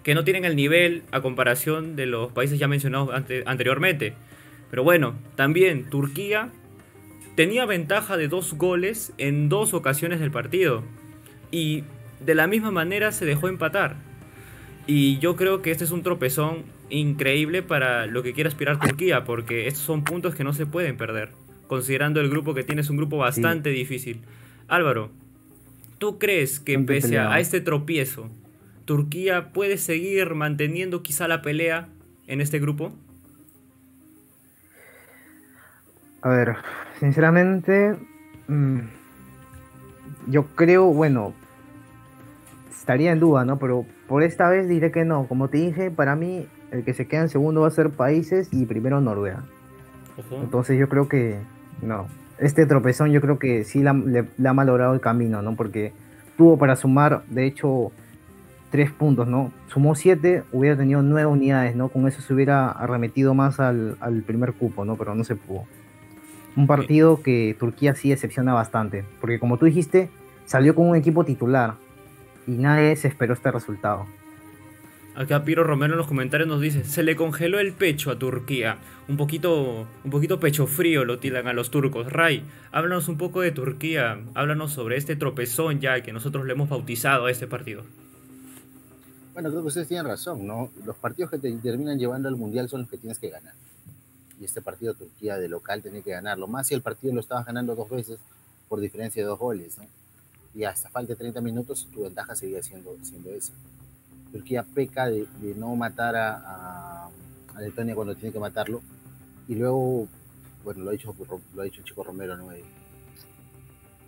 que 0.05 0.13
no 0.13 0.23
tienen 0.23 0.45
el 0.45 0.55
nivel 0.55 1.01
a 1.11 1.19
comparación 1.21 1.95
de 1.95 2.05
los 2.05 2.31
países 2.31 2.59
ya 2.59 2.67
mencionados 2.67 3.09
ante- 3.11 3.41
anteriormente. 3.47 4.13
Pero 4.69 4.83
bueno, 4.83 5.15
también 5.35 5.89
Turquía 5.89 6.51
tenía 7.35 7.65
ventaja 7.65 8.15
de 8.15 8.27
dos 8.27 8.53
goles 8.53 9.13
en 9.17 9.49
dos 9.49 9.73
ocasiones 9.73 10.19
del 10.19 10.29
partido. 10.29 10.83
Y 11.49 11.83
de 12.23 12.35
la 12.35 12.45
misma 12.45 12.69
manera 12.69 13.11
se 13.11 13.25
dejó 13.25 13.47
empatar. 13.49 13.95
Y 14.85 15.17
yo 15.17 15.35
creo 15.35 15.63
que 15.63 15.71
este 15.71 15.85
es 15.85 15.91
un 15.91 16.03
tropezón 16.03 16.63
increíble 16.91 17.63
para 17.63 18.05
lo 18.05 18.21
que 18.21 18.33
quiere 18.33 18.47
aspirar 18.47 18.79
Turquía, 18.79 19.23
porque 19.23 19.65
estos 19.67 19.83
son 19.83 20.03
puntos 20.03 20.35
que 20.35 20.43
no 20.43 20.53
se 20.53 20.67
pueden 20.67 20.97
perder, 20.97 21.31
considerando 21.65 22.21
el 22.21 22.29
grupo 22.29 22.53
que 22.53 22.63
tiene 22.63 22.81
es 22.81 22.91
un 22.91 22.97
grupo 22.97 23.17
bastante 23.17 23.71
difícil. 23.71 24.19
Álvaro, 24.67 25.09
¿tú 25.97 26.19
crees 26.19 26.59
que 26.59 26.77
pese 26.77 27.17
a 27.17 27.39
este 27.39 27.59
tropiezo, 27.59 28.29
Turquía 28.85 29.51
puede 29.51 29.77
seguir 29.77 30.33
manteniendo 30.35 31.03
quizá 31.03 31.27
la 31.27 31.41
pelea 31.41 31.89
en 32.27 32.41
este 32.41 32.59
grupo? 32.59 32.93
A 36.21 36.29
ver, 36.29 36.55
sinceramente, 36.99 37.95
mm, 38.47 38.79
yo 40.27 40.45
creo, 40.55 40.85
bueno, 40.85 41.33
estaría 42.71 43.11
en 43.11 43.19
duda, 43.19 43.45
¿no? 43.45 43.57
Pero 43.57 43.85
por 44.07 44.23
esta 44.23 44.49
vez 44.49 44.67
diré 44.67 44.91
que 44.91 45.05
no. 45.05 45.27
Como 45.27 45.49
te 45.49 45.57
dije, 45.57 45.91
para 45.91 46.15
mí 46.15 46.47
el 46.71 46.83
que 46.83 46.93
se 46.93 47.07
queda 47.07 47.21
en 47.21 47.29
segundo 47.29 47.61
va 47.61 47.67
a 47.67 47.71
ser 47.71 47.89
Países 47.89 48.49
y 48.51 48.65
primero 48.65 49.01
Noruega. 49.01 49.43
Entonces 50.31 50.79
yo 50.79 50.87
creo 50.87 51.07
que 51.07 51.37
no. 51.81 52.07
Este 52.37 52.65
tropezón 52.65 53.11
yo 53.11 53.21
creo 53.21 53.39
que 53.39 53.63
sí 53.63 53.83
le, 53.83 54.25
ha 54.47 54.53
malogrado 54.53 54.93
el 54.93 55.01
camino, 55.01 55.41
¿no? 55.41 55.55
Porque 55.55 55.93
tuvo 56.37 56.57
para 56.57 56.75
sumar, 56.75 57.23
de 57.27 57.45
hecho, 57.45 57.91
tres 58.75 58.91
puntos, 58.91 59.25
¿no? 59.25 59.53
Sumó 59.67 59.95
siete, 59.95 60.43
hubiera 60.51 60.75
tenido 60.75 61.01
nueve 61.01 61.27
unidades, 61.27 61.77
¿no? 61.77 61.87
Con 61.87 62.09
eso 62.09 62.21
se 62.21 62.33
hubiera 62.33 62.69
arremetido 62.69 63.33
más 63.33 63.61
al, 63.61 63.95
al 64.01 64.21
primer 64.23 64.51
cupo, 64.51 64.83
¿no? 64.83 64.97
Pero 64.97 65.15
no 65.15 65.23
se 65.23 65.37
pudo. 65.37 65.63
Un 66.57 66.67
partido 66.67 67.23
que 67.23 67.55
Turquía 67.57 67.95
sí 67.95 68.09
decepciona 68.09 68.53
bastante, 68.53 69.05
porque 69.21 69.39
como 69.39 69.57
tú 69.57 69.65
dijiste, 69.65 70.09
salió 70.45 70.75
con 70.75 70.89
un 70.89 70.97
equipo 70.97 71.23
titular 71.23 71.75
y 72.45 72.51
nadie 72.51 72.97
se 72.97 73.07
esperó 73.07 73.33
este 73.33 73.49
resultado. 73.49 74.05
Acá 75.15 75.45
Piro 75.45 75.63
Romero 75.63 75.93
en 75.93 75.97
los 75.97 76.07
comentarios 76.07 76.49
nos 76.49 76.59
dice, 76.59 76.83
se 76.83 77.01
le 77.01 77.15
congeló 77.15 77.59
el 77.59 77.71
pecho 77.71 78.11
a 78.11 78.19
Turquía. 78.19 78.79
Un 79.07 79.15
poquito, 79.15 79.87
un 80.03 80.11
poquito 80.11 80.41
pecho 80.41 80.67
frío 80.67 81.05
lo 81.05 81.19
tiran 81.19 81.47
a 81.47 81.53
los 81.53 81.71
turcos. 81.71 82.11
Ray, 82.11 82.43
háblanos 82.73 83.07
un 83.07 83.17
poco 83.17 83.39
de 83.39 83.51
Turquía. 83.51 84.19
Háblanos 84.33 84.73
sobre 84.73 84.97
este 84.97 85.15
tropezón 85.15 85.79
ya 85.79 86.01
que 86.01 86.11
nosotros 86.11 86.45
le 86.45 86.51
hemos 86.51 86.67
bautizado 86.67 87.27
a 87.27 87.31
este 87.31 87.47
partido. 87.47 87.85
Bueno, 89.35 89.49
creo 89.49 89.63
que 89.63 89.67
ustedes 89.67 89.89
tienen 89.89 90.05
razón, 90.05 90.47
¿no? 90.47 90.69
Los 90.85 90.95
partidos 90.95 91.29
que 91.29 91.37
te 91.37 91.51
terminan 91.57 91.99
llevando 91.99 92.29
al 92.29 92.37
Mundial 92.37 92.69
son 92.69 92.83
los 92.83 92.89
que 92.89 92.97
tienes 92.97 93.19
que 93.19 93.29
ganar. 93.29 93.53
Y 94.39 94.45
este 94.45 94.61
partido 94.61 94.93
Turquía 94.93 95.37
de 95.37 95.49
local 95.49 95.81
tiene 95.81 96.01
que 96.01 96.11
ganarlo. 96.11 96.47
Más 96.47 96.67
si 96.67 96.73
el 96.73 96.81
partido 96.81 97.13
lo 97.13 97.19
estabas 97.19 97.45
ganando 97.45 97.75
dos 97.75 97.89
veces 97.89 98.17
por 98.69 98.79
diferencia 98.79 99.21
de 99.21 99.27
dos 99.27 99.37
goles, 99.37 99.77
¿no? 99.77 99.83
Y 100.53 100.63
hasta 100.63 100.89
falta 100.89 101.11
de 101.11 101.17
30 101.17 101.41
minutos, 101.41 101.85
tu 101.93 102.03
ventaja 102.03 102.33
seguía 102.33 102.63
siendo, 102.63 102.95
siendo 103.03 103.29
esa. 103.31 103.51
Turquía 104.31 104.63
peca 104.63 105.07
de, 105.07 105.27
no 105.57 105.75
matar 105.75 106.15
a, 106.15 107.07
a, 107.07 107.59
Letonia 107.59 107.93
cuando 107.93 108.15
tiene 108.15 108.31
que 108.31 108.39
matarlo. 108.39 108.81
Y 109.49 109.55
luego, 109.55 110.07
bueno, 110.63 110.85
lo 110.85 110.91
ha 110.91 110.93
dicho, 110.93 111.13
lo 111.53 111.61
ha 111.61 111.65
dicho 111.65 111.81
Chico 111.83 112.05
Romero, 112.05 112.37
¿no? 112.37 112.53
Eh, 112.53 112.63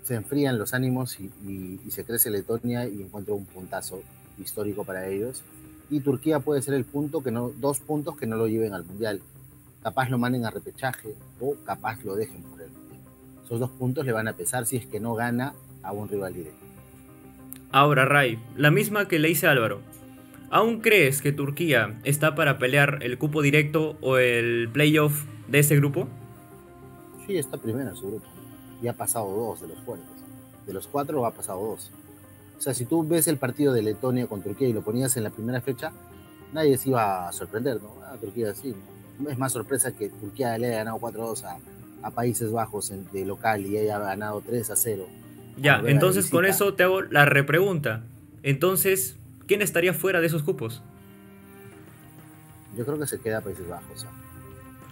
se 0.03 0.15
enfrían 0.15 0.57
los 0.57 0.73
ánimos 0.73 1.19
y, 1.19 1.81
se 1.89 2.05
crece 2.05 2.29
Letonia 2.29 2.87
y 2.87 3.01
encuentra 3.01 3.33
un 3.33 3.45
puntazo 3.45 4.01
histórico 4.39 4.83
para 4.83 5.07
ellos. 5.07 5.43
Y 5.89 6.01
Turquía 6.01 6.39
puede 6.39 6.61
ser 6.61 6.73
el 6.73 6.85
punto 6.85 7.21
que 7.21 7.31
no, 7.31 7.49
dos 7.49 7.79
puntos 7.79 8.17
que 8.17 8.27
no 8.27 8.35
lo 8.35 8.47
lleven 8.47 8.73
al 8.73 8.83
Mundial. 8.83 9.21
Capaz 9.81 10.09
lo 10.09 10.17
manden 10.17 10.45
a 10.45 10.51
repechaje 10.51 11.15
o 11.39 11.55
capaz 11.65 12.03
lo 12.03 12.15
dejen 12.15 12.41
por 12.43 12.61
el 12.61 12.69
Mundial. 12.69 12.99
Esos 13.45 13.59
dos 13.59 13.71
puntos 13.71 14.05
le 14.05 14.11
van 14.11 14.27
a 14.27 14.33
pesar 14.33 14.65
si 14.65 14.77
es 14.77 14.85
que 14.85 14.99
no 14.99 15.15
gana 15.15 15.53
a 15.83 15.93
un 15.93 16.09
rival 16.09 16.33
directo. 16.33 16.65
Ahora, 17.71 18.05
Ray, 18.05 18.39
la 18.55 18.71
misma 18.71 19.07
que 19.07 19.19
le 19.19 19.29
hice 19.29 19.47
a 19.47 19.51
Álvaro. 19.51 19.81
¿Aún 20.49 20.79
crees 20.79 21.21
que 21.21 21.33
Turquía 21.33 21.99
está 22.05 22.33
para 22.33 22.57
pelear 22.57 22.99
el 23.01 23.17
cupo 23.17 23.41
directo 23.41 23.97
o 23.99 24.17
el 24.17 24.69
playoff 24.71 25.25
de 25.49 25.59
ese 25.59 25.75
grupo? 25.75 26.07
Sí, 27.25 27.37
está 27.37 27.57
primero 27.57 27.89
en 27.89 27.95
su 27.95 28.07
grupo. 28.07 28.25
Y 28.81 28.87
ha 28.87 28.93
pasado 28.93 29.29
dos 29.29 29.61
de 29.61 29.67
los 29.67 29.79
fuertes. 29.79 30.07
De 30.65 30.73
los 30.73 30.87
cuatro 30.87 31.25
ha 31.25 31.31
pasado 31.31 31.59
dos. 31.59 31.91
O 32.57 32.61
sea, 32.61 32.73
si 32.73 32.85
tú 32.85 33.07
ves 33.07 33.27
el 33.27 33.37
partido 33.37 33.73
de 33.73 33.81
Letonia 33.81 34.27
con 34.27 34.41
Turquía 34.41 34.67
y 34.67 34.73
lo 34.73 34.81
ponías 34.81 35.15
en 35.17 35.23
la 35.23 35.29
primera 35.29 35.61
fecha, 35.61 35.91
nadie 36.53 36.77
se 36.77 36.89
iba 36.89 37.27
a 37.27 37.31
sorprender, 37.31 37.81
¿no? 37.81 37.93
A 38.05 38.17
Turquía 38.17 38.53
sí. 38.53 38.73
Es 39.29 39.37
más 39.37 39.51
sorpresa 39.51 39.91
que 39.95 40.09
Turquía 40.09 40.57
le 40.57 40.67
haya 40.67 40.77
ganado 40.77 40.97
4-2 40.97 41.43
a, 41.45 42.11
Países 42.11 42.53
Bajos 42.53 42.93
de 43.11 43.25
local 43.25 43.65
y 43.65 43.77
haya 43.77 43.99
ganado 43.99 44.41
3-0. 44.41 45.03
Ya, 45.57 45.81
entonces 45.85 46.29
con 46.29 46.45
eso 46.45 46.73
te 46.73 46.83
hago 46.83 47.01
la 47.01 47.25
repregunta. 47.25 48.03
Entonces, 48.43 49.17
¿quién 49.45 49.61
estaría 49.61 49.93
fuera 49.93 50.21
de 50.21 50.27
esos 50.27 50.43
cupos? 50.43 50.81
Yo 52.77 52.85
creo 52.85 52.97
que 52.97 53.07
se 53.07 53.19
queda 53.19 53.41
Países 53.41 53.67
Bajos. 53.67 54.05
¿ah? 54.05 54.11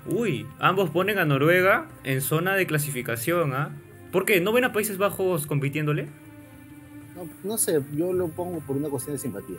Uy, 0.07 0.45
ambos 0.59 0.89
ponen 0.89 1.19
a 1.19 1.25
Noruega 1.25 1.87
en 2.03 2.21
zona 2.21 2.55
de 2.55 2.67
clasificación, 2.67 3.53
¿ah? 3.53 3.69
¿Por 4.11 4.25
qué? 4.25 4.41
¿No 4.41 4.51
ven 4.51 4.65
a 4.65 4.73
Países 4.73 4.97
Bajos 4.97 5.47
compitiéndole? 5.47 6.09
No, 7.43 7.57
sé, 7.57 7.81
yo 7.93 8.11
lo 8.11 8.27
pongo 8.27 8.59
por 8.59 8.75
una 8.75 8.89
cuestión 8.89 9.15
de 9.15 9.19
simpatía. 9.19 9.57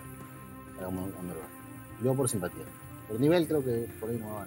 Yo 2.02 2.14
por 2.14 2.28
simpatía. 2.28 2.64
Por 3.08 3.18
nivel 3.18 3.46
creo 3.46 3.64
que 3.64 3.88
por 3.98 4.10
ahí 4.10 4.18
no 4.18 4.34
va 4.34 4.42
a 4.42 4.46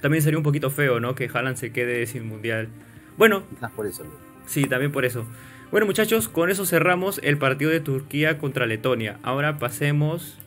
También 0.00 0.22
sería 0.22 0.38
un 0.38 0.44
poquito 0.44 0.70
feo, 0.70 1.00
¿no? 1.00 1.14
Que 1.14 1.30
Haaland 1.32 1.56
se 1.56 1.72
quede 1.72 2.06
sin 2.06 2.26
mundial. 2.26 2.68
Bueno. 3.16 3.44
por 3.74 3.86
eso. 3.86 4.04
Sí, 4.46 4.64
también 4.64 4.92
por 4.92 5.04
eso. 5.04 5.24
Bueno 5.70 5.86
muchachos, 5.86 6.28
con 6.28 6.50
eso 6.50 6.64
cerramos 6.64 7.20
el 7.22 7.36
partido 7.36 7.70
de 7.70 7.80
Turquía 7.80 8.38
contra 8.38 8.66
Letonia. 8.66 9.18
Ahora 9.22 9.58
pasemos 9.58 10.38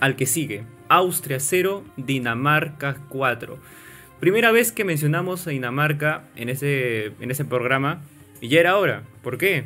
al 0.00 0.16
que 0.16 0.26
sigue. 0.26 0.64
Austria 0.88 1.40
0, 1.40 1.84
Dinamarca 1.96 2.96
4. 3.08 3.58
Primera 4.20 4.50
vez 4.50 4.72
que 4.72 4.84
mencionamos 4.84 5.46
a 5.46 5.50
Dinamarca 5.50 6.24
en 6.36 6.48
ese, 6.48 7.12
en 7.20 7.30
ese 7.30 7.44
programa 7.44 8.02
y 8.40 8.48
ya 8.48 8.60
era 8.60 8.76
hora. 8.76 9.04
¿Por 9.22 9.38
qué? 9.38 9.64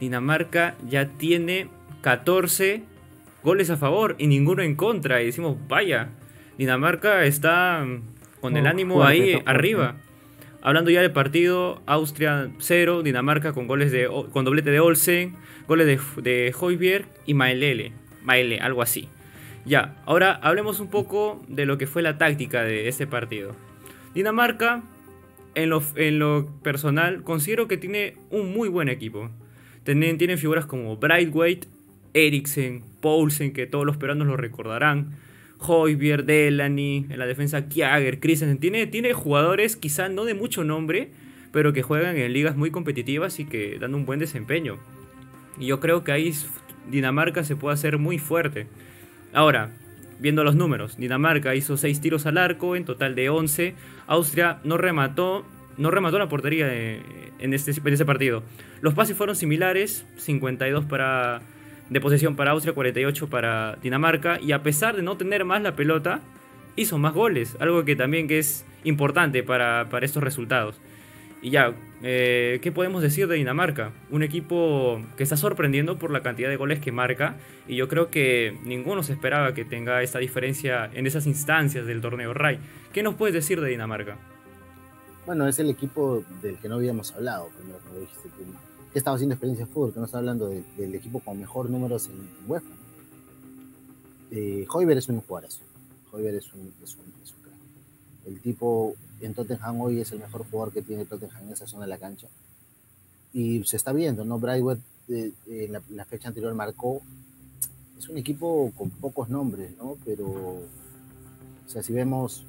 Dinamarca 0.00 0.76
ya 0.88 1.08
tiene 1.08 1.68
14 2.02 2.82
goles 3.42 3.70
a 3.70 3.76
favor 3.76 4.16
y 4.18 4.26
ninguno 4.26 4.62
en 4.62 4.74
contra. 4.74 5.22
Y 5.22 5.26
decimos, 5.26 5.56
vaya, 5.68 6.10
Dinamarca 6.58 7.24
está 7.24 7.86
con 8.40 8.56
el 8.56 8.66
ánimo 8.66 9.04
ahí 9.04 9.40
arriba. 9.46 9.96
Hablando 10.62 10.90
ya 10.90 11.02
del 11.02 11.12
partido, 11.12 11.82
Austria 11.86 12.50
0, 12.58 13.02
Dinamarca 13.02 13.52
con 13.52 13.66
goles 13.66 13.92
de 13.92 14.08
con 14.32 14.44
doblete 14.44 14.70
de 14.70 14.80
Olsen, 14.80 15.36
goles 15.68 15.86
de, 15.86 16.22
de 16.22 17.04
y 17.26 17.34
Maelele, 17.34 17.92
Maele, 18.22 18.60
algo 18.60 18.80
así. 18.80 19.08
Ya, 19.66 19.96
ahora 20.06 20.32
hablemos 20.32 20.80
un 20.80 20.88
poco 20.88 21.42
de 21.48 21.66
lo 21.66 21.78
que 21.78 21.86
fue 21.86 22.02
la 22.02 22.18
táctica 22.18 22.62
de 22.62 22.88
este 22.88 23.06
partido. 23.06 23.54
Dinamarca, 24.14 24.82
en 25.54 25.70
lo, 25.70 25.82
en 25.96 26.18
lo 26.18 26.46
personal, 26.62 27.22
considero 27.22 27.68
que 27.68 27.76
tiene 27.76 28.16
un 28.30 28.52
muy 28.52 28.68
buen 28.68 28.88
equipo. 28.88 29.30
Tienen, 29.84 30.18
tienen 30.18 30.38
figuras 30.38 30.66
como 30.66 30.96
Brightweight, 30.96 31.66
Eriksen, 32.14 32.82
Poulsen, 33.00 33.52
que 33.52 33.66
todos 33.66 33.84
los 33.84 33.96
peruanos 33.96 34.26
lo 34.26 34.36
recordarán. 34.36 35.16
Hoybier, 35.58 36.24
Delany, 36.24 37.06
en 37.08 37.18
la 37.18 37.26
defensa 37.26 37.68
Kiager, 37.68 38.20
Christensen. 38.20 38.58
Tiene, 38.58 38.86
tiene 38.86 39.12
jugadores 39.12 39.76
quizá 39.76 40.08
no 40.08 40.24
de 40.24 40.34
mucho 40.34 40.64
nombre, 40.64 41.10
pero 41.52 41.72
que 41.72 41.82
juegan 41.82 42.16
en 42.16 42.32
ligas 42.32 42.56
muy 42.56 42.70
competitivas 42.70 43.38
y 43.40 43.44
que 43.44 43.78
dan 43.78 43.94
un 43.94 44.06
buen 44.06 44.18
desempeño. 44.18 44.78
Y 45.58 45.66
yo 45.66 45.80
creo 45.80 46.02
que 46.02 46.12
ahí 46.12 46.32
Dinamarca 46.90 47.44
se 47.44 47.56
puede 47.56 47.74
hacer 47.74 47.98
muy 47.98 48.18
fuerte. 48.18 48.66
Ahora, 49.32 49.70
viendo 50.18 50.44
los 50.44 50.56
números, 50.56 50.96
Dinamarca 50.96 51.54
hizo 51.54 51.76
6 51.76 52.00
tiros 52.00 52.26
al 52.26 52.38
arco, 52.38 52.76
en 52.76 52.84
total 52.84 53.14
de 53.14 53.28
11. 53.28 53.74
Austria 54.06 54.58
no 54.64 54.76
remató, 54.76 55.44
no 55.76 55.90
remató 55.90 56.18
la 56.18 56.28
portería 56.28 56.72
en, 56.72 57.54
este, 57.54 57.70
ese 57.70 58.04
partido. 58.04 58.42
Los 58.80 58.94
pases 58.94 59.16
fueron 59.16 59.36
similares, 59.36 60.06
52 60.16 60.84
para 60.84 61.42
de 61.90 62.00
posesión 62.00 62.36
para 62.36 62.52
Austria, 62.52 62.74
48 62.74 63.28
para 63.28 63.76
Dinamarca, 63.82 64.40
y 64.40 64.52
a 64.52 64.62
pesar 64.62 64.96
de 64.96 65.02
no 65.02 65.16
tener 65.16 65.44
más 65.44 65.62
la 65.62 65.76
pelota, 65.76 66.20
hizo 66.76 66.98
más 66.98 67.12
goles, 67.12 67.56
algo 67.60 67.84
que 67.84 67.96
también 67.96 68.26
que 68.26 68.38
es 68.38 68.64
importante 68.84 69.42
para, 69.42 69.86
estos 70.02 70.22
resultados. 70.22 70.80
Y 71.42 71.50
ya, 71.50 71.74
eh, 72.02 72.58
¿qué 72.62 72.72
podemos 72.72 73.02
decir 73.02 73.28
de 73.28 73.36
Dinamarca? 73.36 73.92
Un 74.10 74.22
equipo 74.22 75.02
que 75.16 75.22
está 75.22 75.36
sorprendiendo 75.36 75.98
por 75.98 76.10
la 76.10 76.22
cantidad 76.22 76.48
de 76.48 76.56
goles 76.56 76.80
que 76.80 76.90
marca, 76.90 77.36
y 77.68 77.76
yo 77.76 77.86
creo 77.88 78.10
que 78.10 78.56
ninguno 78.64 79.02
se 79.02 79.12
esperaba 79.12 79.52
que 79.52 79.64
tenga 79.66 80.02
esta 80.02 80.18
diferencia 80.18 80.90
en 80.94 81.06
esas 81.06 81.26
instancias 81.26 81.84
del 81.86 82.00
torneo 82.00 82.32
Ray. 82.32 82.58
¿Qué 82.94 83.02
nos 83.02 83.14
puedes 83.14 83.34
decir 83.34 83.60
de 83.60 83.68
Dinamarca? 83.68 84.16
Bueno, 85.26 85.48
es 85.48 85.58
el 85.58 85.70
equipo 85.70 86.22
del 86.42 86.58
que 86.58 86.68
no 86.68 86.74
habíamos 86.74 87.12
hablado, 87.12 87.48
que 87.56 88.00
dijiste, 88.00 88.28
que 88.92 88.98
estaba 88.98 89.16
haciendo 89.16 89.34
experiencia 89.34 89.66
de 89.66 89.72
fútbol, 89.72 89.92
que 89.92 89.98
no 89.98 90.04
está 90.06 90.18
hablando 90.18 90.48
del 90.48 90.94
equipo 90.94 91.20
con 91.20 91.38
mejor 91.38 91.70
números 91.70 92.08
en, 92.08 92.28
UEFA. 92.48 92.70
Eh, 94.30 94.66
es 94.68 95.08
un 95.08 95.20
jugadorazo. 95.20 95.62
Hoiberg 96.12 96.36
es 96.36 96.52
un, 96.52 96.72
es, 96.82 96.94
un, 96.96 97.12
es 97.22 97.32
un 97.32 97.42
crack. 97.42 97.58
El 98.26 98.40
tipo 98.40 98.94
en 99.20 99.34
Tottenham 99.34 99.80
hoy 99.80 100.00
es 100.00 100.12
el 100.12 100.20
mejor 100.20 100.44
jugador 100.48 100.72
que 100.72 100.82
tiene 100.82 101.06
Tottenham 101.06 101.44
en 101.44 101.52
esa 101.54 101.66
zona 101.66 101.84
de 101.84 101.90
la 101.90 101.98
cancha. 101.98 102.28
Y 103.32 103.64
se 103.64 103.76
está 103.76 103.92
viendo, 103.92 104.24
¿no? 104.24 104.38
Brightwood 104.38 104.78
eh, 105.08 105.32
en 105.48 105.72
la, 105.72 106.04
fecha 106.04 106.28
anterior 106.28 106.54
marcó. 106.54 107.00
Es 107.98 108.08
un 108.08 108.18
equipo 108.18 108.72
con 108.76 108.90
pocos 108.90 109.28
nombres, 109.30 109.76
¿no? 109.78 109.96
Pero, 110.04 110.26
o 110.26 110.68
sea, 111.66 111.82
si 111.82 111.92
vemos 111.92 112.44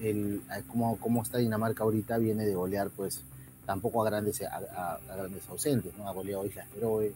el, 0.00 0.42
cómo, 0.68 0.98
cómo 0.98 1.22
está 1.22 1.38
Dinamarca 1.38 1.84
ahorita, 1.84 2.18
viene 2.18 2.44
de 2.44 2.54
golear, 2.54 2.90
pues, 2.90 3.22
tampoco 3.66 4.02
a 4.02 4.10
grandes, 4.10 4.42
a, 4.42 4.98
grandes 5.06 5.48
ausentes, 5.48 5.96
¿no? 5.96 6.08
Ha 6.08 6.12
goleado 6.12 6.42
a 6.42 6.46
Islas 6.46 6.68
Feroe, 6.72 7.12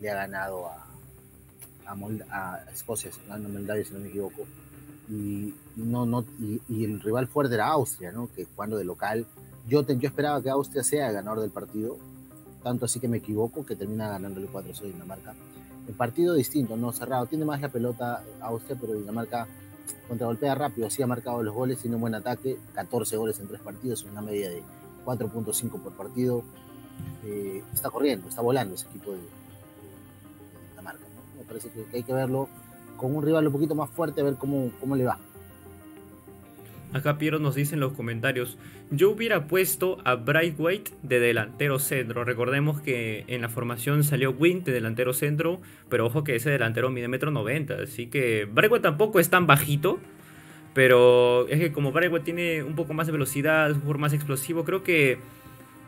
le 0.00 0.10
ha 0.10 0.14
ganado 0.14 0.66
a, 0.66 0.86
a, 2.30 2.64
Escocia, 2.72 3.10
a 3.28 3.38
Moldavia, 3.38 3.84
si 3.84 3.92
no 3.92 4.00
me 4.00 4.08
equivoco. 4.08 4.46
Y, 5.08 5.54
no, 5.76 6.06
no, 6.06 6.24
y, 6.38 6.84
el 6.84 7.00
rival 7.00 7.28
fuerte 7.28 7.54
era 7.54 7.68
Austria, 7.68 8.12
¿no? 8.12 8.28
Que 8.34 8.46
cuando 8.46 8.76
de 8.76 8.84
local, 8.84 9.26
yo, 9.68 9.86
yo 9.86 10.08
esperaba 10.08 10.42
que 10.42 10.50
Austria 10.50 10.82
sea 10.82 11.08
el 11.08 11.14
ganador 11.14 11.40
del 11.40 11.50
partido, 11.50 11.98
tanto 12.62 12.86
así 12.86 13.00
que 13.00 13.08
me 13.08 13.18
equivoco, 13.18 13.66
que 13.66 13.76
termina 13.76 14.08
ganándole 14.08 14.48
4-0 14.48 14.84
Dinamarca. 14.84 15.34
El 15.86 15.94
partido 15.94 16.32
distinto, 16.34 16.76
no 16.76 16.92
cerrado. 16.92 17.26
Tiene 17.26 17.44
más 17.44 17.60
la 17.60 17.68
pelota 17.68 18.24
Austria, 18.40 18.78
pero 18.80 18.94
Dinamarca 18.94 19.46
contragolpea 20.08 20.54
rápido. 20.54 20.86
Así 20.86 21.02
ha 21.02 21.06
marcado 21.06 21.42
los 21.42 21.54
goles, 21.54 21.78
tiene 21.78 21.96
un 21.96 22.02
buen 22.02 22.14
ataque. 22.14 22.58
14 22.74 23.16
goles 23.16 23.38
en 23.40 23.48
tres 23.48 23.60
partidos, 23.60 24.04
una 24.04 24.22
media 24.22 24.50
de 24.50 24.62
4.5 25.04 25.80
por 25.80 25.92
partido. 25.92 26.42
Eh, 27.24 27.62
está 27.72 27.90
corriendo, 27.90 28.28
está 28.28 28.40
volando 28.40 28.74
ese 28.74 28.86
equipo 28.86 29.12
de, 29.12 29.20
Dinamarca. 30.70 31.04
Me 31.36 31.44
parece 31.44 31.70
que, 31.70 31.86
hay 31.96 32.02
que 32.02 32.12
verlo 32.12 32.48
con 32.96 33.14
un 33.14 33.22
rival 33.22 33.46
un 33.46 33.52
poquito 33.52 33.74
más 33.74 33.90
fuerte, 33.90 34.20
a 34.20 34.24
ver 34.24 34.36
cómo, 34.36 34.70
cómo 34.80 34.94
le 34.96 35.04
va. 35.04 35.18
Acá 36.94 37.18
Piero 37.18 37.40
nos 37.40 37.56
dice 37.56 37.74
en 37.74 37.80
los 37.80 37.92
comentarios, 37.92 38.56
yo 38.92 39.10
hubiera 39.10 39.48
puesto 39.48 39.98
a 40.04 40.14
Brightweight 40.14 40.90
de 41.02 41.18
delantero 41.18 41.80
centro. 41.80 42.22
Recordemos 42.22 42.80
que 42.80 43.24
en 43.26 43.42
la 43.42 43.48
formación 43.48 44.04
salió 44.04 44.30
Wing 44.30 44.62
de 44.62 44.70
delantero 44.70 45.12
centro, 45.12 45.60
pero 45.88 46.06
ojo 46.06 46.22
que 46.22 46.36
ese 46.36 46.50
delantero 46.50 46.90
mide 46.90 47.08
metro 47.08 47.32
90, 47.32 47.74
así 47.82 48.06
que 48.06 48.44
Brightweight 48.44 48.84
tampoco 48.84 49.18
es 49.18 49.28
tan 49.28 49.48
bajito, 49.48 49.98
pero 50.72 51.48
es 51.48 51.58
que 51.58 51.72
como 51.72 51.90
Brightweight 51.90 52.24
tiene 52.24 52.62
un 52.62 52.76
poco 52.76 52.94
más 52.94 53.08
de 53.08 53.12
velocidad, 53.12 53.70
es 53.70 53.74
un 53.74 53.80
jugador 53.80 53.98
más 53.98 54.12
explosivo, 54.12 54.62
creo 54.64 54.84
que 54.84 55.18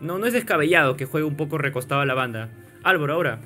no, 0.00 0.18
no 0.18 0.26
es 0.26 0.32
descabellado 0.32 0.96
que 0.96 1.04
juegue 1.04 1.24
un 1.24 1.36
poco 1.36 1.56
recostado 1.56 2.00
a 2.00 2.06
la 2.06 2.14
banda. 2.14 2.50
Álvaro, 2.82 3.12
ahora, 3.12 3.38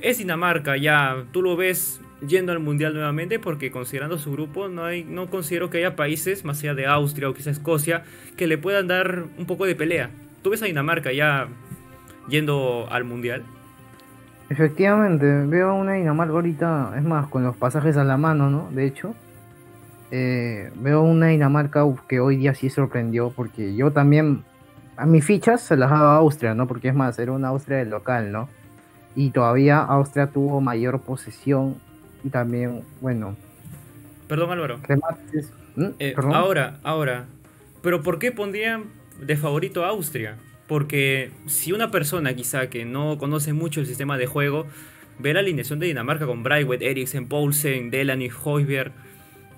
es 0.00 0.16
Dinamarca 0.16 0.78
ya, 0.78 1.26
tú 1.32 1.42
lo 1.42 1.54
ves 1.54 2.00
yendo 2.26 2.52
al 2.52 2.60
mundial 2.60 2.94
nuevamente 2.94 3.38
porque 3.38 3.70
considerando 3.70 4.18
su 4.18 4.32
grupo 4.32 4.68
no 4.68 4.84
hay 4.84 5.04
no 5.04 5.28
considero 5.28 5.70
que 5.70 5.78
haya 5.78 5.96
países 5.96 6.44
más 6.44 6.60
allá 6.60 6.74
de 6.74 6.86
Austria 6.86 7.28
o 7.28 7.34
quizá 7.34 7.50
Escocia 7.50 8.04
que 8.36 8.46
le 8.46 8.58
puedan 8.58 8.88
dar 8.88 9.24
un 9.38 9.46
poco 9.46 9.66
de 9.66 9.74
pelea. 9.74 10.10
¿Tú 10.42 10.50
ves 10.50 10.62
a 10.62 10.66
Dinamarca 10.66 11.12
ya 11.12 11.48
yendo 12.28 12.86
al 12.90 13.04
mundial? 13.04 13.44
Efectivamente, 14.48 15.24
veo 15.46 15.74
una 15.74 15.94
Dinamarca 15.94 16.34
ahorita, 16.34 16.94
es 16.96 17.02
más, 17.02 17.26
con 17.28 17.42
los 17.42 17.56
pasajes 17.56 17.96
a 17.96 18.04
la 18.04 18.16
mano, 18.16 18.50
¿no? 18.50 18.68
De 18.70 18.84
hecho, 18.84 19.14
eh, 20.10 20.70
veo 20.76 21.02
una 21.02 21.28
Dinamarca 21.28 21.84
que 22.06 22.20
hoy 22.20 22.36
día 22.36 22.54
sí 22.54 22.68
sorprendió 22.68 23.30
porque 23.30 23.74
yo 23.74 23.92
también, 23.92 24.44
a 24.96 25.06
mis 25.06 25.24
fichas 25.24 25.62
se 25.62 25.76
las 25.76 25.90
daba 25.90 26.16
a 26.16 26.18
Austria, 26.18 26.54
¿no? 26.54 26.66
Porque 26.66 26.88
es 26.88 26.94
más, 26.94 27.18
era 27.18 27.32
una 27.32 27.48
Austria 27.48 27.78
del 27.78 27.90
local, 27.90 28.30
¿no? 28.30 28.48
Y 29.14 29.30
todavía 29.30 29.78
Austria 29.78 30.26
tuvo 30.26 30.60
mayor 30.60 31.00
posesión 31.00 31.76
también, 32.30 32.82
bueno. 33.00 33.36
Perdón, 34.28 34.52
Álvaro. 34.52 34.80
¿Mm? 35.76 35.86
Eh, 35.98 36.14
ahora, 36.16 36.78
ahora. 36.82 37.26
¿Pero 37.82 38.02
por 38.02 38.18
qué 38.18 38.32
pondrían 38.32 38.84
de 39.20 39.36
favorito 39.36 39.84
a 39.84 39.88
Austria? 39.88 40.36
Porque 40.68 41.30
si 41.46 41.72
una 41.72 41.90
persona 41.90 42.34
quizá 42.34 42.70
que 42.70 42.84
no 42.84 43.18
conoce 43.18 43.52
mucho 43.52 43.80
el 43.80 43.86
sistema 43.86 44.16
de 44.16 44.26
juego 44.26 44.66
ve 45.18 45.34
la 45.34 45.40
alineación 45.40 45.78
de 45.78 45.86
Dinamarca 45.86 46.26
con 46.26 46.42
Braiwet, 46.42 46.80
Eriksen, 46.80 47.26
Poulsen, 47.28 47.90
Delany, 47.90 48.30
Hoiberg 48.42 48.92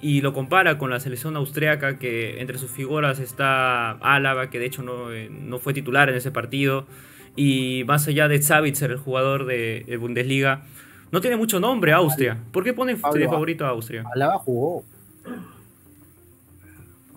y 0.00 0.20
lo 0.20 0.32
compara 0.32 0.76
con 0.76 0.90
la 0.90 1.00
selección 1.00 1.36
austriaca 1.36 1.98
que 1.98 2.40
entre 2.40 2.58
sus 2.58 2.70
figuras 2.70 3.20
está 3.20 3.92
Álava, 3.92 4.50
que 4.50 4.58
de 4.58 4.66
hecho 4.66 4.82
no, 4.82 5.12
eh, 5.12 5.30
no 5.30 5.58
fue 5.58 5.72
titular 5.72 6.10
en 6.10 6.16
ese 6.16 6.30
partido, 6.30 6.86
y 7.36 7.84
más 7.86 8.06
allá 8.06 8.28
de 8.28 8.42
Savitzer, 8.42 8.90
el 8.90 8.98
jugador 8.98 9.46
de 9.46 9.96
Bundesliga, 9.98 10.62
no 11.14 11.20
tiene 11.20 11.36
mucho 11.36 11.60
nombre 11.60 11.92
Austria. 11.92 12.36
¿Por 12.50 12.64
qué 12.64 12.72
ponen 12.72 12.96
de 12.96 13.28
favorito 13.28 13.64
a 13.64 13.68
Austria? 13.68 14.02
Alaba 14.12 14.36
jugó. 14.36 14.82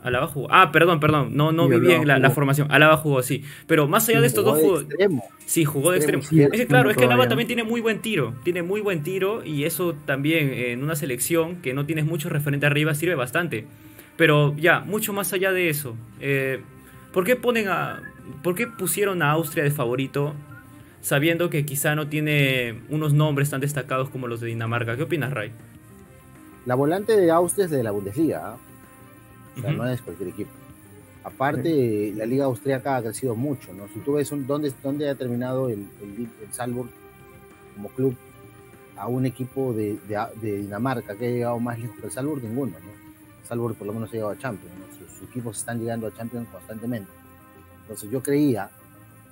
Alaba 0.03 0.27
jugó. 0.27 0.47
Ah, 0.51 0.71
perdón, 0.71 0.99
perdón. 0.99 1.35
No, 1.35 1.51
no 1.51 1.67
vi 1.67 1.79
bien 1.79 2.05
la, 2.05 2.29
formación. 2.29 2.71
Alaba 2.71 2.97
jugó, 2.97 3.23
sí. 3.23 3.43
Pero 3.65 3.87
más 3.87 4.07
allá 4.07 4.21
de 4.21 4.27
estos 4.27 4.45
dos 4.45 4.59
juegos. 4.59 4.85
Sí, 5.47 5.65
jugó 5.65 5.89
de 5.89 5.97
extremo. 5.97 6.21
es 6.21 6.29
que 6.29 6.67
claro, 6.67 6.91
es 6.91 6.97
que 6.97 7.05
Alaba 7.05 7.27
también 7.27 7.47
tiene 7.47 7.63
muy 7.63 7.81
buen 7.81 7.99
tiro. 7.99 8.35
Tiene 8.43 8.61
muy 8.61 8.81
buen 8.81 9.01
tiro. 9.01 9.43
Y 9.43 9.63
eso 9.63 9.95
también 10.05 10.53
en 10.53 10.83
una 10.83 10.95
selección 10.95 11.55
que 11.63 11.73
no 11.73 11.87
tienes 11.87 12.05
mucho 12.05 12.29
referente 12.29 12.67
arriba 12.67 12.93
sirve 12.93 13.15
bastante. 13.15 13.65
Pero 14.15 14.55
ya, 14.57 14.81
mucho 14.81 15.11
más 15.11 15.33
allá 15.33 15.51
de 15.51 15.69
eso. 15.69 15.95
Eh, 16.19 16.61
¿Por 17.13 17.23
qué 17.23 17.35
ponen 17.35 17.67
a. 17.67 18.03
¿Por 18.43 18.53
qué 18.53 18.67
pusieron 18.67 19.23
a 19.23 19.31
Austria 19.31 19.63
de 19.63 19.71
favorito 19.71 20.35
sabiendo 21.01 21.49
que 21.49 21.65
quizá 21.65 21.95
no 21.95 22.07
tiene 22.07 22.81
unos 22.89 23.13
nombres 23.13 23.49
tan 23.49 23.61
destacados 23.61 24.09
como 24.09 24.27
los 24.27 24.41
de 24.41 24.47
Dinamarca. 24.47 24.95
¿Qué 24.97 25.03
opinas, 25.03 25.31
Ray? 25.31 25.51
La 26.65 26.75
volante 26.75 27.15
de 27.15 27.31
Austria 27.31 27.65
es 27.65 27.71
de 27.71 27.83
la 27.83 27.91
Bundesliga, 27.91 28.53
¿ah? 28.53 28.57
o 29.57 29.61
sea, 29.61 29.71
no 29.71 29.87
es 29.87 30.01
cualquier 30.01 30.29
equipo. 30.29 30.51
Aparte, 31.23 32.13
la 32.15 32.25
liga 32.25 32.45
austríaca 32.45 32.95
ha 32.95 33.01
crecido 33.01 33.35
mucho, 33.35 33.73
¿no? 33.73 33.87
Si 33.89 33.99
tú 33.99 34.13
ves 34.13 34.29
dónde, 34.29 34.71
dónde 34.81 35.09
ha 35.09 35.15
terminado 35.15 35.67
el, 35.67 35.85
el, 36.01 36.29
Salzburg 36.51 36.89
como 37.75 37.89
club 37.89 38.15
a 38.95 39.07
un 39.07 39.25
equipo 39.25 39.73
de, 39.73 39.97
Dinamarca 40.41 41.15
que 41.15 41.27
ha 41.27 41.29
llegado 41.29 41.59
más 41.59 41.79
lejos 41.79 41.97
que 41.99 42.05
el 42.05 42.11
Salzburg, 42.13 42.41
ninguno, 42.43 42.71
¿no? 42.79 43.45
Salzburg 43.45 43.75
por 43.75 43.87
lo 43.87 43.93
menos 43.93 44.09
ha 44.09 44.13
llegado 44.13 44.31
a 44.31 44.37
Champions, 44.37 44.73
sus, 44.97 45.11
sus, 45.11 45.29
equipos 45.29 45.57
están 45.57 45.79
llegando 45.79 46.07
a 46.07 46.13
Champions 46.13 46.47
constantemente. 46.49 47.11
Entonces 47.81 48.09
yo 48.09 48.23
creía 48.23 48.69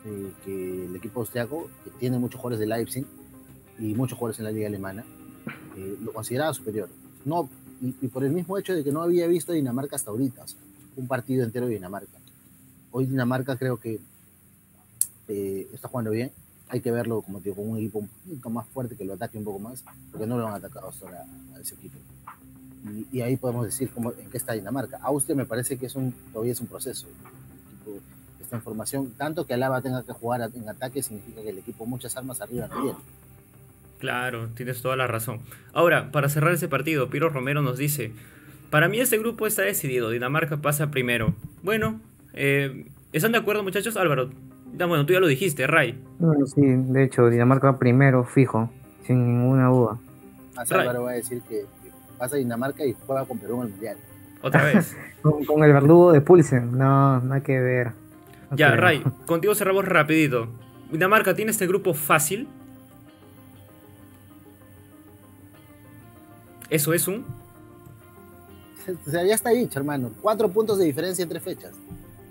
eh, 0.07 0.31
que 0.43 0.85
el 0.85 0.95
equipo 0.95 1.21
austriaco, 1.21 1.67
que 1.83 1.89
tiene 1.89 2.19
muchos 2.19 2.39
jugadores 2.39 2.59
de 2.59 2.67
Leipzig 2.67 3.07
y 3.79 3.95
muchos 3.95 4.17
jugadores 4.17 4.37
en 4.37 4.45
la 4.45 4.51
liga 4.51 4.67
alemana, 4.67 5.03
eh, 5.75 5.97
lo 5.99 6.13
consideraba 6.13 6.53
superior. 6.53 6.89
No, 7.25 7.49
y, 7.81 8.07
por 8.07 8.23
el 8.23 8.31
mismo 8.31 8.55
hecho 8.57 8.75
de 8.75 8.83
que 8.83 8.91
no 8.91 9.01
había 9.01 9.25
visto 9.25 9.51
a 9.51 9.55
Dinamarca 9.55 9.95
hasta 9.95 10.11
ahorita, 10.11 10.45
un 10.95 11.07
partido 11.07 11.43
entero 11.43 11.65
de 11.65 11.73
Dinamarca. 11.73 12.19
Hoy 12.91 13.07
Dinamarca 13.07 13.57
creo 13.57 13.77
que 13.77 13.99
eh, 15.27 15.67
está 15.73 15.87
jugando 15.87 16.11
bien. 16.11 16.31
Hay 16.69 16.81
que 16.81 16.91
verlo, 16.91 17.23
como 17.23 17.39
digo, 17.39 17.55
con 17.55 17.69
un 17.69 17.77
equipo 17.77 17.99
un 17.99 18.07
poquito 18.07 18.49
más 18.51 18.67
fuerte 18.67 18.95
que 18.95 19.05
lo 19.05 19.13
ataque 19.13 19.39
un 19.39 19.43
poco 19.43 19.57
más, 19.57 19.83
porque 20.11 20.27
no 20.27 20.37
lo 20.37 20.47
han 20.47 20.53
atacado 20.53 20.91
ahora 21.01 21.25
a 21.55 21.59
ese 21.59 21.73
equipo. 21.73 21.97
Y, 23.11 23.21
ahí 23.21 23.37
podemos 23.37 23.65
decir 23.65 23.89
cómo, 23.89 24.13
en 24.13 24.29
qué 24.29 24.37
está 24.37 24.53
Dinamarca. 24.53 24.99
Austria 25.01 25.35
me 25.35 25.47
parece 25.47 25.77
que 25.77 25.87
es 25.87 25.95
un, 25.95 26.13
todavía 26.31 26.53
es 26.53 26.61
un 26.61 26.67
proceso 26.67 27.07
esta 28.45 28.55
información. 28.55 29.11
Tanto 29.17 29.45
que 29.45 29.53
Alaba 29.53 29.81
tenga 29.81 30.03
que 30.03 30.13
jugar 30.13 30.49
en 30.53 30.69
ataque 30.69 31.03
significa 31.03 31.41
que 31.41 31.49
el 31.49 31.57
equipo 31.57 31.85
muchas 31.85 32.15
armas 32.17 32.41
arriba 32.41 32.67
no 32.67 32.81
tiene. 32.81 32.97
Claro, 33.99 34.49
tienes 34.55 34.81
toda 34.81 34.95
la 34.95 35.07
razón. 35.07 35.39
Ahora, 35.73 36.11
para 36.11 36.29
cerrar 36.29 36.53
ese 36.53 36.67
partido, 36.67 37.09
Piro 37.09 37.29
Romero 37.29 37.61
nos 37.61 37.77
dice, 37.77 38.11
para 38.69 38.87
mí 38.87 38.99
este 38.99 39.17
grupo 39.17 39.47
está 39.47 39.63
decidido, 39.63 40.09
Dinamarca 40.09 40.57
pasa 40.57 40.91
primero. 40.91 41.33
Bueno, 41.63 41.99
eh, 42.33 42.87
¿están 43.13 43.31
de 43.31 43.37
acuerdo 43.37 43.63
muchachos? 43.63 43.97
Álvaro, 43.97 44.29
bueno, 44.73 45.05
tú 45.05 45.13
ya 45.13 45.19
lo 45.19 45.27
dijiste, 45.27 45.65
Ray. 45.67 46.01
sí, 46.53 46.61
de 46.61 47.03
hecho, 47.03 47.29
Dinamarca 47.29 47.77
primero, 47.77 48.23
fijo, 48.23 48.69
sin 49.05 49.25
ninguna 49.25 49.67
duda. 49.67 49.97
Álvaro 50.55 51.03
va 51.03 51.11
a 51.11 51.13
decir 51.13 51.41
que, 51.47 51.65
pasa 52.17 52.37
Dinamarca 52.37 52.85
y 52.85 52.95
juega 53.05 53.25
con 53.25 53.37
Perú 53.39 53.61
en 53.61 53.67
el 53.67 53.69
Mundial. 53.71 53.97
Otra 54.41 54.63
vez. 54.65 54.95
con, 55.21 55.63
el 55.63 55.73
verdugo 55.73 56.11
de 56.11 56.21
Pulsen, 56.21 56.77
no, 56.77 57.19
nada 57.21 57.41
que 57.41 57.59
ver. 57.59 57.91
Ya, 58.51 58.75
Ray, 58.75 59.03
contigo 59.25 59.55
cerramos 59.55 59.85
rapidito. 59.85 60.49
Dinamarca 60.91 61.35
tiene 61.35 61.51
este 61.51 61.67
grupo 61.67 61.93
fácil. 61.93 62.47
Eso 66.69 66.93
es 66.93 67.07
un. 67.07 67.25
O 69.05 69.09
sea, 69.09 69.25
ya 69.25 69.33
está 69.33 69.49
dicho, 69.49 69.79
hermano. 69.79 70.11
Cuatro 70.21 70.49
puntos 70.49 70.77
de 70.77 70.85
diferencia 70.85 71.23
entre 71.23 71.39
fechas. 71.39 71.73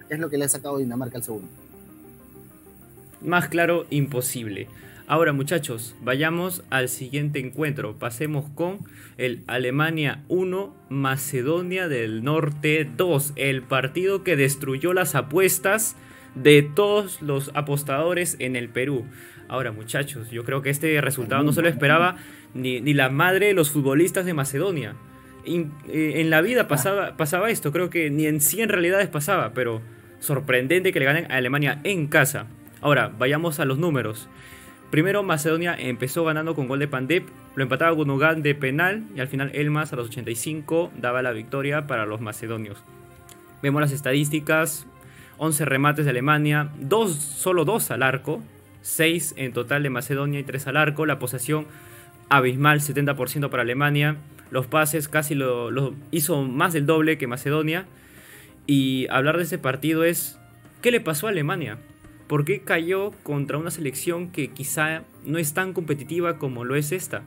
Es 0.09 0.19
lo 0.19 0.31
que 0.31 0.39
le 0.39 0.45
ha 0.45 0.49
sacado 0.49 0.79
Dinamarca 0.79 1.19
al 1.19 1.25
segundo. 1.25 1.49
Más 3.21 3.49
claro, 3.49 3.87
imposible. 3.91 4.69
Ahora, 5.07 5.35
muchachos, 5.35 5.95
vayamos 6.03 6.65
al 6.71 6.89
siguiente 6.89 7.39
encuentro. 7.39 7.99
Pasemos 7.99 8.47
con 8.55 8.79
el 9.19 9.43
Alemania 9.47 10.23
1, 10.29 10.75
Macedonia 10.89 11.89
del 11.89 12.25
Norte 12.25 12.89
2. 12.97 13.35
El 13.37 13.63
partido 13.63 14.25
que 14.25 14.35
destruyó 14.35 14.95
las 14.95 15.15
apuestas 15.15 15.95
de 16.35 16.63
todos 16.63 17.21
los 17.21 17.51
apostadores 17.53 18.37
en 18.39 18.57
el 18.57 18.71
Perú. 18.71 19.05
Ahora, 19.47 19.73
muchachos, 19.73 20.31
yo 20.31 20.43
creo 20.43 20.63
que 20.63 20.71
este 20.71 20.99
resultado 21.03 21.43
no 21.43 21.53
se 21.53 21.61
lo 21.61 21.69
esperaba 21.69 22.17
ni, 22.55 22.81
la 22.95 23.11
madre 23.11 23.49
de 23.49 23.55
los 23.55 23.71
futbolistas 23.71 24.25
de 24.25 24.33
Macedonia. 24.33 24.95
Eh, 25.45 26.13
en 26.17 26.31
la 26.31 26.41
vida 26.41 26.67
pasaba, 26.67 27.19
pasaba 27.19 27.51
esto, 27.51 27.73
creo 27.73 27.91
que 27.91 28.09
ni 28.09 28.25
en 28.27 28.41
100 28.41 28.71
realidades 28.71 29.09
pasaba, 29.09 29.53
pero 29.53 29.83
sorprendente 30.19 30.95
que 30.95 30.99
le 30.99 31.05
ganen 31.05 31.31
a 31.31 31.37
Alemania 31.37 31.81
en 31.85 32.07
casa. 32.07 32.47
Ahora, 32.81 33.13
vayamos 33.19 33.61
a 33.61 33.67
los 33.67 33.77
números. 33.77 34.31
Primero 34.95 35.25
Macedonia 35.25 35.75
empezó 35.77 36.23
ganando 36.23 36.55
con 36.55 36.69
gol 36.69 36.79
de 36.79 36.87
Pandep, 36.87 37.27
lo 37.57 37.65
empataba 37.65 37.91
Gunugan 37.91 38.43
de 38.43 38.55
penal 38.55 39.03
y 39.17 39.19
al 39.19 39.27
final 39.27 39.51
Elmas 39.53 39.93
a 39.93 39.97
los 39.97 40.07
85 40.07 40.93
daba 40.97 41.21
la 41.21 41.33
victoria 41.33 41.89
para 41.89 42.07
los 42.07 42.21
macedonios. 42.21 42.79
Vemos 43.61 43.81
las 43.81 43.91
estadísticas, 43.91 44.87
11 45.39 45.65
remates 45.65 46.05
de 46.05 46.13
Alemania, 46.13 46.71
dos, 46.79 47.13
solo 47.13 47.65
2 47.65 47.91
al 47.91 48.05
arco, 48.05 48.41
6 48.83 49.35
en 49.37 49.53
total 49.53 49.83
de 49.83 49.91
Macedonia 49.91 50.39
y 50.39 50.45
3 50.45 50.69
al 50.69 50.77
arco. 50.77 51.07
La 51.07 51.19
posesión 51.19 51.67
abismal, 52.29 52.79
70% 52.79 53.51
para 53.51 53.65
Alemania. 53.65 54.19
Los 54.53 54.69
pases 54.69 55.09
casi 55.09 55.35
lo, 55.35 55.93
hizo 56.13 56.41
más 56.45 56.73
del 56.73 56.87
doble 56.87 57.19
que 57.19 57.27
Macedonia. 57.27 57.87
Y 58.69 59.09
hablar 59.11 59.39
de 59.39 59.43
ese 59.43 59.59
partido 59.59 60.05
es, 60.05 60.39
¿qué 60.83 60.93
le 60.93 61.01
pasó 61.01 61.27
a 61.27 61.31
Alemania? 61.31 61.79
¿Por 62.27 62.45
qué 62.45 62.61
cayó 62.61 63.11
contra 63.23 63.59
una 63.59 63.71
selección 63.71 64.31
que 64.31 64.49
quizá 64.49 65.03
no 65.25 65.39
es 65.39 65.53
tan 65.53 65.73
competitiva 65.73 66.39
como 66.39 66.65
lo 66.65 66.77
es 66.77 66.93
esta? 66.93 67.23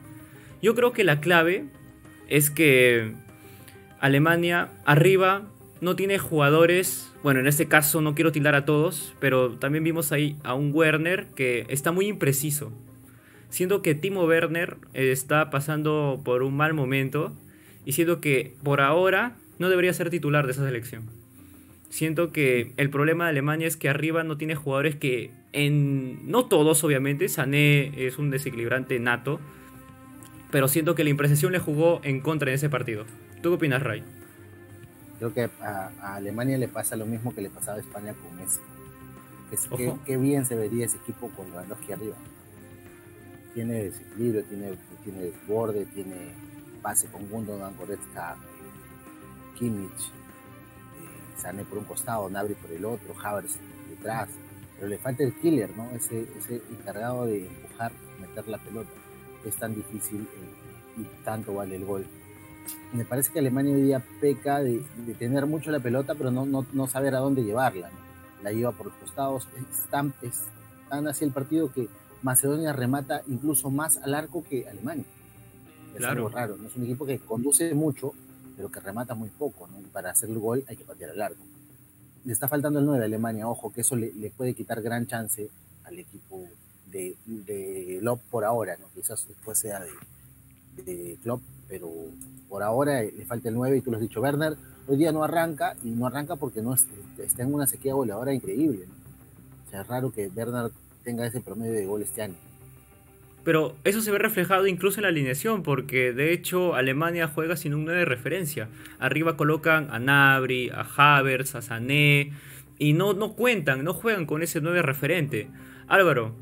Yo 0.60 0.74
creo 0.74 0.92
que 0.92 1.04
la 1.04 1.20
clave 1.20 1.66
es 2.28 2.50
que 2.50 3.12
Alemania 4.00 4.70
arriba 4.84 5.42
no 5.80 5.94
tiene 5.94 6.18
jugadores, 6.18 7.12
bueno, 7.22 7.40
en 7.40 7.46
este 7.46 7.66
caso 7.66 8.00
no 8.00 8.14
quiero 8.14 8.32
tildar 8.32 8.56
a 8.56 8.64
todos, 8.64 9.14
pero 9.20 9.56
también 9.58 9.84
vimos 9.84 10.10
ahí 10.10 10.36
a 10.42 10.54
un 10.54 10.72
Werner 10.74 11.26
que 11.36 11.66
está 11.68 11.92
muy 11.92 12.08
impreciso. 12.08 12.72
Siento 13.50 13.80
que 13.80 13.94
Timo 13.94 14.24
Werner 14.24 14.76
está 14.92 15.50
pasando 15.50 16.20
por 16.24 16.42
un 16.42 16.56
mal 16.56 16.74
momento 16.74 17.32
y 17.84 17.92
siento 17.92 18.20
que 18.20 18.54
por 18.62 18.80
ahora 18.80 19.36
no 19.58 19.70
debería 19.70 19.92
ser 19.94 20.10
titular 20.10 20.46
de 20.46 20.52
esa 20.52 20.64
selección. 20.64 21.17
Siento 21.90 22.32
que 22.32 22.72
el 22.76 22.90
problema 22.90 23.24
de 23.24 23.30
Alemania 23.30 23.66
es 23.66 23.76
que 23.76 23.88
arriba 23.88 24.22
no 24.22 24.36
tiene 24.36 24.54
jugadores 24.54 24.96
que 24.96 25.30
en 25.52 26.30
no 26.30 26.46
todos 26.46 26.84
obviamente, 26.84 27.28
Sané 27.28 28.06
es 28.06 28.18
un 28.18 28.30
desequilibrante 28.30 28.98
nato, 29.00 29.40
pero 30.50 30.68
siento 30.68 30.94
que 30.94 31.04
la 31.04 31.10
impresión 31.10 31.52
le 31.52 31.58
jugó 31.58 32.00
en 32.04 32.20
contra 32.20 32.50
en 32.50 32.56
ese 32.56 32.68
partido. 32.68 33.04
¿Tú 33.42 33.50
qué 33.50 33.54
opinas, 33.56 33.82
Ray? 33.82 34.02
Creo 35.18 35.32
que 35.32 35.50
a, 35.60 35.90
Alemania 36.14 36.58
le 36.58 36.68
pasa 36.68 36.96
lo 36.96 37.06
mismo 37.06 37.34
que 37.34 37.40
le 37.40 37.50
pasaba 37.50 37.78
a 37.78 37.80
España 37.80 38.14
con 38.14 38.36
Messi. 38.36 38.60
Que, 39.50 39.92
qué, 40.04 40.16
bien 40.18 40.44
se 40.44 40.54
vería 40.54 40.84
ese 40.84 40.98
equipo 40.98 41.30
con 41.30 41.50
Lewandowski 41.50 41.92
arriba. 41.92 42.16
Tiene 43.54 43.84
desequilibrio, 43.84 44.44
tiene, 44.44 44.72
tiene 45.02 45.20
desborde, 45.22 45.86
tiene 45.86 46.34
pase 46.82 47.08
con 47.08 47.28
Gundogan, 47.28 47.74
Goretzka, 47.76 48.36
Kimmich, 49.58 50.12
Sané 51.40 51.64
por 51.64 51.78
un 51.78 51.84
costado, 51.84 52.28
Nabri 52.28 52.54
por 52.54 52.70
el 52.70 52.84
otro, 52.84 53.14
Havertz 53.22 53.56
detrás. 53.88 54.28
Pero 54.76 54.88
le 54.88 54.98
falta 54.98 55.22
el 55.24 55.34
killer, 55.34 55.70
¿no? 55.76 55.90
Ese, 55.90 56.28
ese 56.36 56.62
encargado 56.70 57.26
de 57.26 57.46
empujar, 57.46 57.92
meter 58.20 58.48
la 58.48 58.58
pelota. 58.58 58.90
Es 59.44 59.56
tan 59.56 59.74
difícil 59.74 60.22
eh, 60.22 61.00
y 61.00 61.24
tanto 61.24 61.54
vale 61.54 61.76
el 61.76 61.84
gol 61.84 62.06
me 62.92 63.04
parece 63.04 63.32
que 63.32 63.38
Alemania 63.38 63.74
hoy 63.74 63.82
día 63.82 64.02
peca 64.20 64.60
de, 64.60 64.82
tener 65.18 65.46
mucho 65.46 65.70
la 65.70 65.80
pelota, 65.80 66.14
pero 66.14 66.30
no, 66.30 66.46
no, 66.46 66.86
saber 66.86 67.14
a 67.14 67.18
dónde 67.18 67.42
llevarla. 67.44 67.90
La 68.42 68.52
lleva 68.52 68.72
por 68.72 68.86
los 68.86 68.94
costados. 68.96 69.48
Es 69.70 69.84
tan, 69.90 70.14
es 70.22 70.44
tan 70.88 71.06
así 71.06 71.24
el 71.24 71.32
partido 71.32 71.72
que 71.72 71.88
Macedonia 72.22 72.72
remata 72.72 73.22
incluso 73.26 73.70
más 73.70 73.98
al 73.98 74.14
arco 74.14 74.44
que 74.48 74.68
Alemania. 74.68 75.04
Es 75.94 76.04
algo 76.04 76.28
raro. 76.28 76.56
¿no? 76.56 76.68
Es 76.68 76.76
un 76.76 76.84
equipo 76.84 77.04
que 77.04 77.18
conduce 77.18 77.74
mucho, 77.74 78.12
pero 78.56 78.70
que 78.70 78.80
remata 78.80 79.14
muy 79.14 79.30
poco. 79.30 79.68
Para 79.98 80.12
hacer 80.12 80.30
el 80.30 80.38
gol 80.38 80.64
hay 80.68 80.76
que 80.76 80.84
patear 80.84 81.10
al 81.10 81.20
arco. 81.20 81.42
Le 82.24 82.32
está 82.32 82.46
faltando 82.46 82.78
el 82.78 82.86
9 82.86 83.02
a 83.02 83.06
Alemania. 83.06 83.48
Ojo, 83.48 83.72
que 83.72 83.80
eso 83.80 83.96
le, 83.96 84.12
puede 84.36 84.54
quitar 84.54 84.80
gran 84.80 85.08
chance 85.08 85.50
al 85.82 85.98
equipo 85.98 86.46
de, 86.86 87.16
de 87.26 87.96
Klopp 87.98 88.20
por 88.30 88.44
ahora. 88.44 88.76
¿no? 88.76 88.86
Quizás 88.94 89.26
después 89.26 89.58
sea 89.58 89.80
de, 89.80 90.84
de 90.84 91.18
Klopp, 91.20 91.42
pero 91.68 91.90
por 92.48 92.62
ahora 92.62 93.02
le 93.02 93.24
falta 93.24 93.48
el 93.48 93.56
9 93.56 93.78
y 93.78 93.80
tú 93.80 93.90
lo 93.90 93.96
has 93.96 94.00
dicho, 94.00 94.20
Werner, 94.20 94.56
hoy 94.86 94.98
día 94.98 95.10
no 95.10 95.24
arranca 95.24 95.74
y 95.82 95.90
no 95.90 96.06
arranca 96.06 96.36
porque 96.36 96.62
no 96.62 96.74
está 96.74 97.42
en 97.42 97.52
una 97.52 97.66
sequía 97.66 97.94
goleadora 97.94 98.32
increíble. 98.32 98.86
O 99.66 99.70
sea, 99.70 99.80
es 99.80 99.86
raro 99.88 100.12
que 100.12 100.28
Werner 100.28 100.70
tenga 101.02 101.26
ese 101.26 101.40
promedio 101.40 101.72
de 101.72 101.86
gol 101.86 102.02
este 102.02 102.22
año. 102.22 102.36
Pero 103.44 103.76
eso 103.84 104.00
se 104.00 104.10
ve 104.10 104.18
reflejado 104.18 104.66
incluso 104.66 105.00
en 105.00 105.02
la 105.02 105.08
alineación, 105.08 105.62
porque 105.62 106.12
de 106.12 106.32
hecho 106.32 106.74
Alemania 106.74 107.28
juega 107.28 107.56
sin 107.56 107.74
un 107.74 107.84
9 107.84 108.00
de 108.00 108.04
referencia. 108.04 108.68
Arriba 108.98 109.36
colocan 109.36 109.88
a 109.90 109.98
Nabri, 109.98 110.70
a 110.70 110.86
Havertz, 110.96 111.54
a 111.54 111.62
Sané, 111.62 112.32
y 112.78 112.92
no, 112.92 113.14
no 113.14 113.34
cuentan, 113.34 113.84
no 113.84 113.94
juegan 113.94 114.26
con 114.26 114.42
ese 114.42 114.60
9 114.60 114.82
referente. 114.82 115.48
Álvaro, 115.86 116.34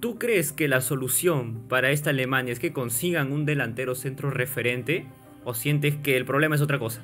¿tú 0.00 0.18
crees 0.18 0.52
que 0.52 0.68
la 0.68 0.80
solución 0.80 1.68
para 1.68 1.90
esta 1.90 2.10
Alemania 2.10 2.52
es 2.52 2.58
que 2.58 2.72
consigan 2.72 3.32
un 3.32 3.46
delantero 3.46 3.94
centro 3.94 4.30
referente? 4.30 5.06
¿O 5.44 5.54
sientes 5.54 5.96
que 5.96 6.16
el 6.16 6.26
problema 6.26 6.54
es 6.54 6.60
otra 6.60 6.78
cosa? 6.78 7.02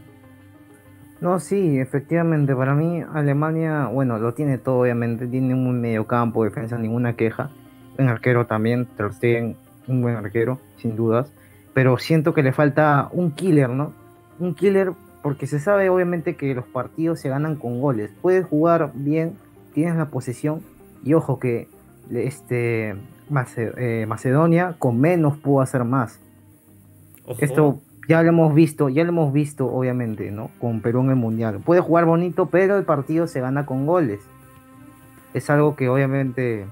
No, 1.20 1.40
sí, 1.40 1.78
efectivamente, 1.78 2.54
para 2.54 2.74
mí 2.74 3.02
Alemania, 3.14 3.86
bueno, 3.86 4.18
lo 4.18 4.34
tiene 4.34 4.58
todo, 4.58 4.80
obviamente, 4.80 5.26
tiene 5.26 5.54
un 5.54 5.80
medio 5.80 6.06
campo, 6.06 6.44
defensa, 6.44 6.76
ninguna 6.76 7.16
queja. 7.16 7.50
Un 7.98 8.08
arquero 8.08 8.46
también, 8.46 8.86
Ter 8.86 9.12
Stegen, 9.12 9.56
un 9.86 10.02
buen 10.02 10.16
arquero, 10.16 10.58
sin 10.76 10.96
dudas. 10.96 11.32
Pero 11.74 11.98
siento 11.98 12.34
que 12.34 12.42
le 12.42 12.52
falta 12.52 13.08
un 13.12 13.32
killer, 13.32 13.70
¿no? 13.70 13.92
Un 14.38 14.54
killer 14.54 14.92
porque 15.22 15.46
se 15.46 15.58
sabe 15.58 15.90
obviamente 15.90 16.36
que 16.36 16.54
los 16.54 16.66
partidos 16.66 17.20
se 17.20 17.28
ganan 17.28 17.56
con 17.56 17.80
goles. 17.80 18.12
Puedes 18.22 18.46
jugar 18.46 18.92
bien, 18.94 19.36
tienes 19.74 19.96
la 19.96 20.06
posesión 20.06 20.62
y 21.02 21.14
ojo 21.14 21.38
que 21.38 21.68
este 22.12 22.94
eh, 23.76 24.06
Macedonia 24.06 24.76
con 24.78 25.00
menos 25.00 25.36
pudo 25.36 25.62
hacer 25.62 25.84
más. 25.84 26.20
Esto 27.40 27.80
ya 28.08 28.22
lo 28.22 28.28
hemos 28.28 28.54
visto, 28.54 28.88
ya 28.88 29.02
lo 29.02 29.08
hemos 29.08 29.32
visto, 29.32 29.66
obviamente, 29.66 30.30
¿no? 30.30 30.50
Con 30.60 30.80
Perú 30.80 31.00
en 31.00 31.10
el 31.10 31.16
Mundial. 31.16 31.60
Puede 31.64 31.80
jugar 31.80 32.04
bonito, 32.04 32.46
pero 32.46 32.78
el 32.78 32.84
partido 32.84 33.26
se 33.26 33.40
gana 33.40 33.66
con 33.66 33.84
goles. 33.84 34.20
Es 35.34 35.50
algo 35.50 35.74
que 35.74 35.88
obviamente 35.88 36.66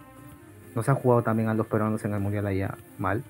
nos 0.75 0.89
ha 0.89 0.95
jugado 0.95 1.22
también 1.22 1.49
a 1.49 1.55
los 1.55 1.66
peruanos 1.66 2.05
en 2.05 2.14
el 2.14 2.20
Mundial 2.20 2.47
allá 2.47 2.77
mal 2.99 3.22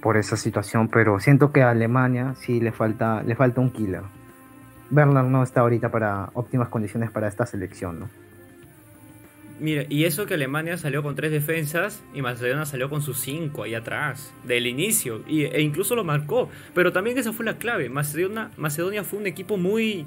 por 0.00 0.16
esa 0.16 0.36
situación, 0.36 0.88
pero 0.88 1.18
siento 1.20 1.52
que 1.52 1.62
a 1.62 1.70
Alemania 1.70 2.34
sí 2.38 2.60
le 2.60 2.72
falta, 2.72 3.22
le 3.22 3.34
falta 3.34 3.60
un 3.60 3.70
killer. 3.70 4.02
Bernard 4.90 5.26
no 5.26 5.42
está 5.42 5.60
ahorita 5.60 5.90
para 5.90 6.30
óptimas 6.34 6.68
condiciones 6.68 7.10
para 7.10 7.28
esta 7.28 7.46
selección, 7.46 8.00
¿no? 8.00 8.08
Mira, 9.60 9.84
y 9.88 10.04
eso 10.04 10.24
que 10.24 10.34
Alemania 10.34 10.78
salió 10.78 11.02
con 11.02 11.16
tres 11.16 11.32
defensas 11.32 12.00
y 12.14 12.22
Macedonia 12.22 12.64
salió 12.64 12.88
con 12.88 13.02
sus 13.02 13.18
cinco 13.18 13.64
ahí 13.64 13.74
atrás, 13.74 14.32
del 14.44 14.68
inicio, 14.68 15.22
y, 15.26 15.42
e 15.42 15.60
incluso 15.62 15.96
lo 15.96 16.04
marcó. 16.04 16.48
Pero 16.74 16.92
también 16.92 17.18
esa 17.18 17.32
fue 17.32 17.44
la 17.44 17.58
clave. 17.58 17.88
Macedonia, 17.88 18.50
Macedonia 18.56 19.02
fue 19.02 19.18
un 19.18 19.26
equipo 19.26 19.56
muy, 19.56 20.06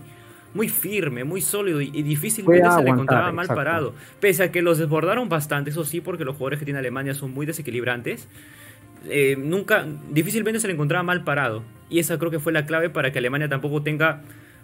muy 0.54 0.70
firme, 0.70 1.24
muy 1.24 1.42
sólido 1.42 1.82
y, 1.82 1.90
difícilmente 1.90 2.70
se 2.72 2.84
le 2.84 2.90
encontraba 2.90 3.32
mal 3.32 3.48
parado. 3.48 3.94
Pese 4.20 4.44
a 4.44 4.52
que 4.52 4.62
los 4.62 4.78
desbordaron 4.78 5.30
bastante, 5.30 5.70
eso 5.70 5.86
sí, 5.86 6.02
porque 6.02 6.26
los 6.26 6.36
jugadores 6.36 6.60
que 6.60 6.66
tiene 6.66 6.80
Alemania 6.80 7.14
son 7.14 7.34
muy 7.34 7.46
desequilibrantes. 7.46 8.28
Eh, 9.10 9.36
nunca, 9.38 9.86
difícilmente 10.10 10.60
se 10.60 10.68
le 10.68 10.74
encontraba 10.74 11.04
mal 11.04 11.24
parado. 11.24 11.64
Y 11.90 12.00
esa 12.00 12.18
creo 12.18 12.32
que 12.32 12.40
fue 12.40 12.52
la 12.52 12.66
clave 12.66 12.90
para 12.90 13.12
que 13.12 13.20
Alemania 13.20 13.50
tampoco 13.50 13.82
tenga 13.82 14.22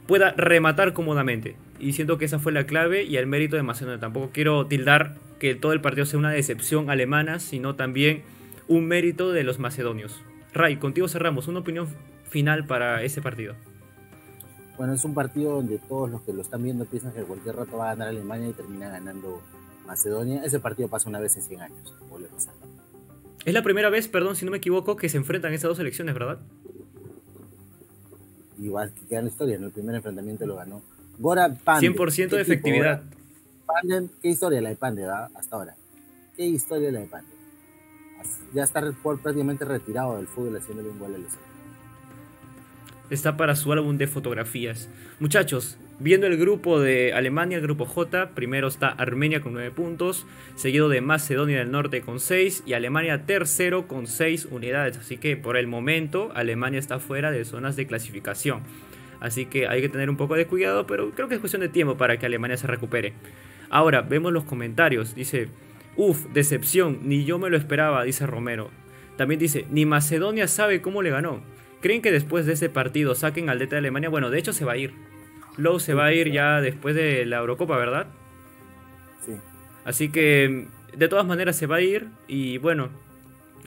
pueda 0.08 0.32
rematar 0.32 0.94
cómodamente. 0.94 1.56
Y 1.80 1.94
siento 1.94 2.18
que 2.18 2.26
esa 2.26 2.40
fue 2.40 2.52
la 2.52 2.66
clave 2.66 3.04
y 3.04 3.18
el 3.18 3.28
mérito 3.28 3.56
de 3.56 3.64
Macedonia. 3.64 4.00
Tampoco 4.00 4.32
quiero 4.34 4.66
tildar 4.66 5.16
que 5.38 5.54
todo 5.54 5.74
el 5.74 5.82
partido 5.82 6.06
sea 6.06 6.18
una 6.18 6.32
decepción 6.32 6.90
alemana, 6.90 7.40
sino 7.40 7.76
también 7.76 8.24
un 8.68 8.88
mérito 8.88 9.32
de 9.34 9.44
los 9.44 9.60
macedonios. 9.60 10.22
Ray, 10.54 10.78
contigo 10.78 11.08
cerramos. 11.08 11.48
Una 11.48 11.60
opinión 11.60 11.88
final 12.30 12.66
para 12.66 13.04
ese 13.04 13.22
partido. 13.22 13.56
Bueno, 14.78 14.94
es 14.94 15.04
un 15.04 15.14
partido 15.14 15.56
donde 15.56 15.80
todos 15.80 16.10
los 16.10 16.22
que 16.22 16.34
lo 16.34 16.42
están 16.42 16.64
viendo 16.64 16.86
piensan 16.86 17.12
que 17.12 17.24
cualquier 17.24 17.56
rato 17.56 17.78
va 17.78 17.86
a 17.86 17.96
ganar 17.96 18.10
Alemania 18.10 18.50
y 18.50 18.54
termina 18.54 18.90
ganando 18.90 19.42
Macedonia. 19.88 20.44
Ese 20.44 20.60
partido 20.60 20.88
pasa 20.88 21.10
una 21.10 21.20
vez 21.20 21.36
en 21.38 21.44
100 21.44 21.62
años. 21.62 21.96
Es 23.44 23.54
la 23.54 23.64
primera 23.64 23.90
vez, 23.90 24.08
perdón 24.08 24.36
si 24.36 24.46
no 24.46 24.52
me 24.52 24.58
equivoco, 24.58 24.96
que 24.96 25.10
se 25.10 25.18
enfrentan 25.18 25.54
esas 25.54 25.70
dos 25.70 25.78
selecciones, 25.78 26.14
¿verdad? 26.14 26.40
igual 28.60 28.92
que 28.94 29.06
queda 29.08 29.20
en 29.20 29.26
la 29.26 29.32
historia, 29.32 29.56
en 29.56 29.64
el 29.64 29.72
primer 29.72 29.96
enfrentamiento 29.96 30.46
lo 30.46 30.56
ganó. 30.56 30.82
Gora 31.20 31.54
Pande. 31.64 31.90
100% 31.90 32.30
de 32.30 32.42
efectividad. 32.42 33.04
¿Qué 34.22 34.30
historia 34.30 34.62
la 34.62 34.70
de 34.70 34.76
Pande, 34.76 35.06
hasta 35.06 35.56
ahora? 35.56 35.76
¿Qué 36.36 36.46
historia 36.46 36.92
la 36.92 37.00
de 37.00 37.08
Pande? 37.08 37.30
Ya 38.54 38.64
está 38.64 38.82
prácticamente 39.04 39.66
retirado 39.66 40.18
del 40.18 40.28
fútbol 40.28 40.58
haciéndole 40.58 40.90
un 40.90 41.00
gol 41.00 41.16
a 41.16 41.18
los 41.18 41.34
Está 43.10 43.38
para 43.38 43.56
su 43.56 43.72
álbum 43.72 43.98
de 43.98 44.08
fotografías. 44.08 44.90
Muchachos, 45.20 45.78
Viendo 46.00 46.28
el 46.28 46.38
grupo 46.38 46.80
de 46.80 47.14
Alemania, 47.14 47.58
el 47.58 47.64
grupo 47.64 47.86
J, 47.86 48.30
primero 48.36 48.68
está 48.68 48.90
Armenia 48.90 49.42
con 49.42 49.54
9 49.54 49.72
puntos, 49.72 50.28
seguido 50.54 50.90
de 50.90 51.02
Macedonia 51.02 51.58
del 51.58 51.72
Norte 51.72 52.02
con 52.02 52.20
6 52.20 52.66
y 52.68 52.74
Alemania 52.74 53.26
tercero 53.26 53.88
con 53.88 54.06
6 54.06 54.50
unidades. 54.52 54.96
Así 54.98 55.18
que 55.18 55.38
por 55.38 55.58
el 55.58 55.66
momento 55.66 56.32
Alemania 56.36 56.78
está 56.80 57.00
fuera 57.00 57.32
de 57.32 57.44
zonas 57.46 57.76
de 57.76 57.88
clasificación. 57.88 58.62
Así 59.20 59.48
que 59.48 59.68
hay 59.68 59.82
que 59.82 59.90
tener 59.90 60.12
un 60.12 60.18
poco 60.18 60.36
de 60.36 60.46
cuidado, 60.46 60.86
pero 60.86 61.10
creo 61.10 61.28
que 61.28 61.34
es 61.34 61.40
cuestión 61.40 61.62
de 61.62 61.70
tiempo 61.70 61.98
para 61.98 62.20
que 62.20 62.28
Alemania 62.28 62.58
se 62.58 62.68
recupere. 62.68 63.14
Ahora, 63.72 64.02
vemos 64.02 64.32
los 64.32 64.44
comentarios. 64.44 65.16
Dice, 65.16 65.50
uff, 65.96 66.28
decepción, 66.28 67.00
ni 67.06 67.26
yo 67.26 67.40
me 67.40 67.50
lo 67.50 67.58
esperaba, 67.58 68.04
dice 68.04 68.28
Romero. 68.28 68.70
También 69.16 69.40
dice, 69.40 69.66
ni 69.72 69.88
Macedonia 69.88 70.48
sabe 70.48 70.80
cómo 70.84 71.02
le 71.02 71.10
ganó. 71.10 71.42
¿Creen 71.82 72.02
que 72.02 72.12
después 72.12 72.46
de 72.46 72.54
ese 72.54 72.70
partido 72.70 73.16
saquen 73.16 73.50
al 73.50 73.60
DT 73.60 73.72
de 73.72 73.78
Alemania? 73.78 74.10
Bueno, 74.10 74.30
de 74.30 74.40
hecho 74.40 74.54
se 74.54 74.66
va 74.66 74.74
a 74.74 74.78
ir. 74.78 74.94
Lowe 75.58 75.80
se 75.80 75.94
va 75.94 76.06
a 76.06 76.14
ir 76.14 76.32
ya 76.32 76.62
después 76.62 76.96
de 76.96 77.26
la 77.26 77.38
Eurocopa, 77.38 77.78
¿verdad? 77.78 78.08
Sí. 79.26 79.34
Así 79.86 80.10
que 80.10 80.68
de 80.96 81.08
todas 81.08 81.26
maneras 81.26 81.56
se 81.56 81.68
va 81.68 81.78
a 81.78 81.82
ir 81.82 82.08
y 82.28 82.58
bueno, 82.58 82.90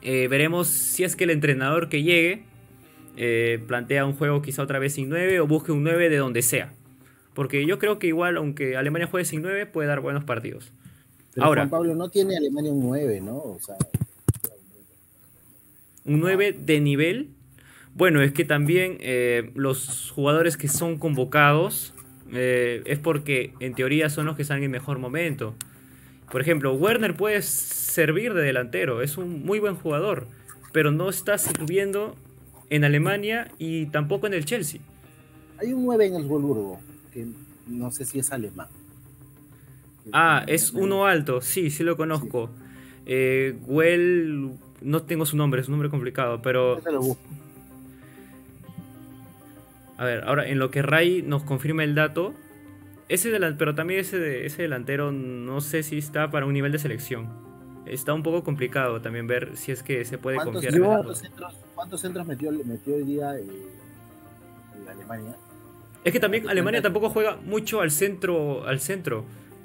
eh, 0.02 0.28
veremos 0.28 0.68
si 0.68 1.04
es 1.04 1.16
que 1.16 1.24
el 1.24 1.30
entrenador 1.30 1.88
que 1.88 2.02
llegue 2.02 2.44
eh, 3.16 3.62
plantea 3.66 4.06
un 4.06 4.14
juego 4.14 4.40
quizá 4.40 4.62
otra 4.62 4.78
vez 4.78 4.94
sin 4.94 5.08
9 5.08 5.40
o 5.40 5.46
busque 5.46 5.72
un 5.72 5.82
9 5.82 6.08
de 6.08 6.16
donde 6.16 6.42
sea. 6.42 6.72
Porque 7.34 7.64
yo 7.66 7.78
creo 7.78 7.98
que 7.98 8.06
igual, 8.06 8.36
aunque 8.36 8.76
Alemania 8.76 9.06
juegue 9.06 9.24
sin 9.24 9.42
9, 9.42 9.66
puede 9.66 9.88
dar 9.88 10.00
buenos 10.00 10.24
partidos. 10.24 10.72
Ahora, 11.38 11.62
Juan 11.62 11.70
Pablo 11.70 11.94
no 11.94 12.08
tiene 12.08 12.36
Alemania 12.36 12.72
un 12.72 12.80
9, 12.80 13.20
¿no? 13.20 13.36
O 13.36 13.58
sea, 13.60 13.76
un 16.04 16.20
9 16.20 16.56
de 16.58 16.80
nivel. 16.80 17.30
Bueno, 17.94 18.22
es 18.22 18.32
que 18.32 18.44
también 18.44 18.96
eh, 19.00 19.50
los 19.54 20.10
jugadores 20.14 20.56
que 20.56 20.68
son 20.68 20.98
convocados 20.98 21.92
eh, 22.32 22.82
es 22.86 22.98
porque 22.98 23.52
en 23.60 23.74
teoría 23.74 24.08
son 24.10 24.26
los 24.26 24.36
que 24.36 24.42
están 24.42 24.62
en 24.62 24.70
mejor 24.70 24.98
momento. 24.98 25.54
Por 26.30 26.40
ejemplo, 26.40 26.72
Werner 26.74 27.16
puede 27.16 27.42
servir 27.42 28.34
de 28.34 28.42
delantero, 28.42 29.02
es 29.02 29.18
un 29.18 29.44
muy 29.44 29.58
buen 29.58 29.74
jugador, 29.74 30.28
pero 30.72 30.92
no 30.92 31.08
está 31.08 31.38
sirviendo 31.38 32.14
en 32.70 32.84
Alemania 32.84 33.50
y 33.58 33.86
tampoco 33.86 34.28
en 34.28 34.34
el 34.34 34.44
Chelsea. 34.44 34.80
hay 35.58 35.72
un 35.72 35.84
9 35.84 36.06
en 36.06 36.14
el 36.14 36.24
Wolfsburgo, 36.24 36.80
que 37.12 37.26
no 37.66 37.90
sé 37.90 38.04
si 38.04 38.20
es 38.20 38.30
alemán. 38.32 38.68
Ah, 40.12 40.44
es 40.46 40.72
uno 40.72 41.06
alto, 41.06 41.40
sí, 41.40 41.70
sí 41.70 41.82
lo 41.82 41.96
conozco. 41.96 42.50
Eh, 43.06 43.56
Well, 43.66 44.52
no 44.80 45.02
tengo 45.02 45.26
su 45.26 45.36
nombre, 45.36 45.60
es 45.60 45.68
un 45.68 45.72
nombre 45.72 45.90
complicado, 45.90 46.40
pero. 46.42 46.80
A 50.00 50.04
ver, 50.06 50.24
ahora 50.24 50.48
en 50.48 50.58
lo 50.58 50.70
que 50.70 50.80
Ray 50.80 51.22
nos 51.22 51.42
confirma 51.44 51.84
el 51.84 51.94
dato, 51.94 52.32
ese 53.10 53.30
delan- 53.30 53.56
pero 53.58 53.74
también 53.74 54.00
ese, 54.00 54.18
de- 54.18 54.46
ese 54.46 54.62
delantero 54.62 55.12
no 55.12 55.60
sé 55.60 55.82
si 55.82 55.98
está 55.98 56.30
para 56.30 56.46
un 56.46 56.54
nivel 56.54 56.72
de 56.72 56.78
selección. 56.78 57.28
Está 57.84 58.14
un 58.14 58.22
poco 58.22 58.42
complicado 58.42 59.00
también 59.02 59.26
ver 59.26 59.56
si 59.56 59.72
es 59.72 59.82
que 59.82 60.04
se 60.06 60.16
puede 60.16 60.36
¿Cuántos, 60.36 60.54
confiar 60.62 60.74
en 60.74 60.80
el 60.82 60.86
cuántos 60.88 61.18
centros, 61.18 61.54
cuántos 61.74 62.00
centros 62.00 62.26
metió, 62.26 62.50
metió 62.64 62.94
hoy 62.96 63.04
día 63.04 63.36
eh, 63.36 63.44
en 64.80 64.88
Alemania? 64.88 65.36
Es 66.02 66.12
que 66.12 66.20
también 66.20 66.48
Alemania 66.48 66.80
tampoco 66.80 67.10
juega 67.10 67.36
mucho 67.44 67.82
al 67.82 67.90
centro, 67.90 68.66
al 68.66 68.80
centro. 68.80 69.24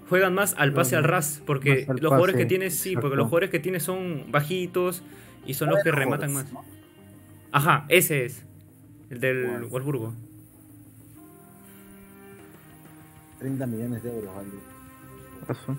Juegan 0.09 0.33
más 0.33 0.53
al 0.57 0.73
pase 0.73 0.91
No, 0.95 0.97
al 0.99 1.03
ras, 1.05 1.41
porque 1.45 1.86
al 1.88 1.95
los 1.97 2.09
jugadores 2.09 2.36
que 2.36 2.45
tiene, 2.45 2.71
sí, 2.71 2.95
porque 2.95 3.15
los 3.15 3.25
jugadores 3.25 3.49
que 3.51 3.59
tiene 3.59 3.79
son 3.79 4.25
bajitos 4.31 5.01
y 5.45 5.53
son 5.53 5.69
los 5.69 5.81
que 5.81 5.91
rematan 5.91 6.33
más. 6.33 6.45
Ajá, 7.51 7.86
ese 7.89 8.25
es. 8.25 8.45
El 9.09 9.19
del 9.19 9.45
Bueno. 9.45 9.67
Wolfsburgo. 9.69 10.13
30 13.46 13.68
millones 13.68 14.02
de 14.04 14.10
euros, 14.10 14.36
vale. 14.36 14.48
Eso. 15.50 15.78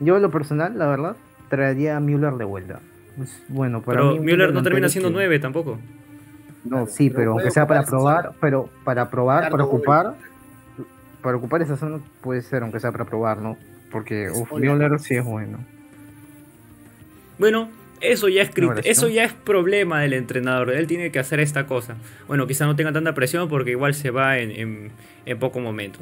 Yo, 0.00 0.16
en 0.16 0.22
lo 0.22 0.30
personal, 0.30 0.78
la 0.78 0.86
verdad, 0.86 1.16
traería 1.50 1.96
a 1.96 2.00
Müller 2.00 2.32
de 2.34 2.44
vuelta. 2.44 2.80
Bueno, 3.48 3.82
para 3.82 4.00
Pero 4.00 4.12
mí 4.14 4.20
Müller 4.20 4.52
no 4.52 4.62
termina 4.62 4.88
siendo 4.88 5.10
que- 5.10 5.14
nueve 5.14 5.38
tampoco. 5.38 5.78
No, 6.64 6.86
sí, 6.86 7.10
Pero 7.10 7.18
pero 7.18 7.30
aunque 7.32 7.50
sea 7.50 7.66
para 7.66 7.82
probar, 7.84 8.22
zona. 8.24 8.36
pero 8.40 8.70
para 8.84 9.10
probar, 9.10 9.50
para 9.50 9.64
ocupar, 9.64 10.14
para 11.20 11.36
ocupar 11.36 11.60
esa 11.60 11.76
zona 11.76 11.98
puede 12.22 12.40
ser, 12.40 12.62
aunque 12.62 12.80
sea 12.80 12.90
para 12.90 13.04
probar, 13.04 13.38
¿no? 13.38 13.58
Porque 13.92 14.30
uf. 14.30 14.50
Müller 14.52 14.98
sí 14.98 15.14
es 15.14 15.24
bueno. 15.24 15.58
Bueno, 17.38 17.68
eso 18.00 18.28
ya 18.28 18.42
es 18.42 18.50
eso 18.84 19.08
ya 19.08 19.24
es 19.24 19.32
problema 19.34 20.00
del 20.00 20.14
entrenador. 20.14 20.70
Él 20.70 20.86
tiene 20.86 21.10
que 21.10 21.18
hacer 21.18 21.38
esta 21.40 21.66
cosa. 21.66 21.96
Bueno, 22.28 22.46
quizá 22.46 22.64
no 22.64 22.76
tenga 22.76 22.92
tanta 22.92 23.12
presión 23.14 23.48
porque 23.48 23.72
igual 23.72 23.92
se 23.94 24.10
va 24.10 24.38
en, 24.38 24.50
en- 24.50 24.90
en 25.26 25.38
poco 25.38 25.60
momento. 25.60 25.98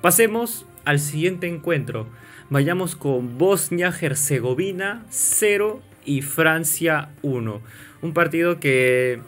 Pasemos 0.00 0.64
al 0.86 0.98
siguiente 0.98 1.46
encuentro. 1.46 2.06
Vayamos 2.48 2.96
con 2.96 3.36
Bosnia-Herzegovina 3.36 5.04
0 5.10 5.82
y 6.06 6.22
Francia 6.22 7.10
1. 7.20 7.60
Un 8.00 8.14
partido 8.14 8.58
que 8.60 9.20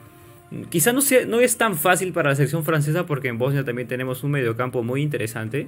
mm, 0.50 0.62
quizá 0.64 0.94
no, 0.94 1.40
es 1.40 1.58
tan 1.58 1.76
fácil 1.76 2.14
para 2.14 2.30
la 2.30 2.36
selección 2.36 2.64
francesa 2.64 3.04
porque 3.04 3.28
en 3.28 3.36
Bosnia 3.36 3.64
también 3.64 3.86
tenemos 3.86 4.24
un 4.24 4.30
mediocampo 4.30 4.82
muy 4.82 5.02
interesante. 5.02 5.66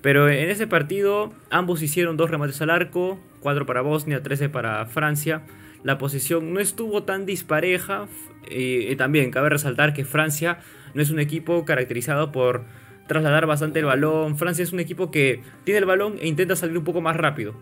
Pero 0.00 0.30
en 0.30 0.48
ese 0.48 0.66
partido 0.66 1.34
ambos 1.50 1.82
hicieron 1.82 2.16
dos 2.16 2.30
remates 2.30 2.62
al 2.62 2.70
arco, 2.70 3.20
4 3.40 3.66
para 3.66 3.82
Bosnia, 3.82 4.22
13 4.22 4.48
para 4.48 4.86
Francia. 4.86 5.42
La 5.82 5.98
posición 5.98 6.54
no 6.54 6.60
estuvo 6.60 7.02
tan 7.02 7.26
dispareja 7.26 8.06
y, 8.50 8.90
y 8.90 8.96
también 8.96 9.30
cabe 9.30 9.50
resaltar 9.50 9.92
que 9.92 10.06
Francia 10.06 10.60
no 10.94 11.02
es 11.02 11.10
un 11.10 11.20
equipo 11.20 11.66
caracterizado 11.66 12.32
por 12.32 12.64
trasladar 13.06 13.46
bastante 13.46 13.78
el 13.80 13.84
balón. 13.84 14.36
Francia 14.36 14.62
es 14.62 14.72
un 14.72 14.80
equipo 14.80 15.10
que 15.10 15.42
tiene 15.64 15.78
el 15.78 15.86
balón 15.86 16.16
e 16.20 16.28
intenta 16.28 16.56
salir 16.56 16.76
un 16.78 16.84
poco 16.84 17.00
más 17.00 17.16
rápido 17.16 17.54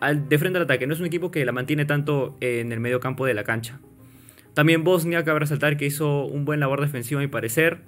al, 0.00 0.28
de 0.28 0.38
frente 0.38 0.58
al 0.58 0.64
ataque. 0.64 0.86
No 0.86 0.94
es 0.94 1.00
un 1.00 1.06
equipo 1.06 1.30
que 1.30 1.44
la 1.44 1.52
mantiene 1.52 1.84
tanto 1.84 2.36
en 2.40 2.72
el 2.72 2.80
medio 2.80 3.00
campo 3.00 3.26
de 3.26 3.34
la 3.34 3.44
cancha. 3.44 3.80
También 4.54 4.84
Bosnia, 4.84 5.24
cabe 5.24 5.40
resaltar 5.40 5.76
que 5.76 5.86
hizo 5.86 6.24
un 6.24 6.44
buen 6.44 6.60
labor 6.60 6.80
defensivo 6.80 7.20
a 7.20 7.22
mi 7.22 7.28
parecer. 7.28 7.78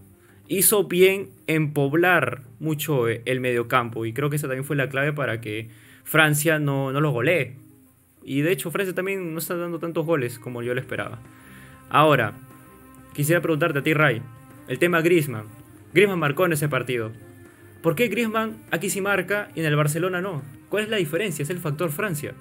Hizo 0.48 0.84
bien 0.84 1.30
en 1.46 1.72
poblar 1.72 2.42
mucho 2.60 3.08
eh, 3.08 3.22
el 3.26 3.40
mediocampo 3.40 4.06
y 4.06 4.12
creo 4.12 4.30
que 4.30 4.36
esa 4.36 4.48
también 4.48 4.64
fue 4.64 4.76
la 4.76 4.88
clave 4.88 5.12
para 5.12 5.40
que 5.40 5.68
Francia 6.04 6.58
no, 6.58 6.92
no 6.92 7.00
los 7.00 7.12
golee. 7.12 7.56
Y 8.24 8.42
de 8.42 8.52
hecho 8.52 8.70
Francia 8.70 8.94
también 8.94 9.32
no 9.32 9.38
está 9.38 9.56
dando 9.56 9.78
tantos 9.78 10.06
goles 10.06 10.38
como 10.38 10.62
yo 10.62 10.74
lo 10.74 10.80
esperaba. 10.80 11.20
Ahora, 11.90 12.34
quisiera 13.14 13.40
preguntarte 13.40 13.80
a 13.80 13.82
ti, 13.82 13.94
Ray, 13.94 14.22
el 14.68 14.78
tema 14.78 15.00
Griezmann. 15.00 15.61
Griezmann 15.92 16.18
marcó 16.18 16.46
en 16.46 16.52
ese 16.52 16.68
partido. 16.68 17.12
¿Por 17.82 17.94
qué 17.94 18.08
Griezmann 18.08 18.62
aquí 18.70 18.88
sí 18.88 19.00
marca 19.00 19.50
y 19.54 19.60
en 19.60 19.66
el 19.66 19.76
Barcelona 19.76 20.20
no? 20.20 20.42
¿Cuál 20.70 20.84
es 20.84 20.88
la 20.88 20.96
diferencia? 20.96 21.42
Es 21.42 21.50
el 21.50 21.58
factor 21.58 21.90
Francia. 21.90 22.32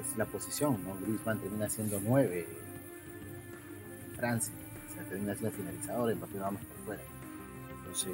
Es 0.00 0.16
la 0.16 0.24
posición, 0.24 0.82
¿no? 0.84 0.96
Griezmann 0.96 1.38
termina 1.38 1.68
siendo 1.68 2.00
9 2.02 2.46
en 4.08 4.16
Francia. 4.16 4.52
O 4.88 4.94
sea, 4.94 5.04
termina 5.04 5.34
siendo 5.34 5.56
finalizador, 5.56 6.14
Mbappé 6.16 6.38
vamos 6.38 6.62
por 6.64 6.84
fuera. 6.86 7.02
Entonces, 7.78 8.12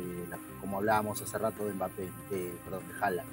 como 0.60 0.78
hablábamos 0.78 1.22
hace 1.22 1.38
rato 1.38 1.66
de 1.66 1.72
Mbappé, 1.72 2.02
de, 2.30 2.52
perdón, 2.64 2.82
de 2.88 2.94
Haaland. 3.00 3.28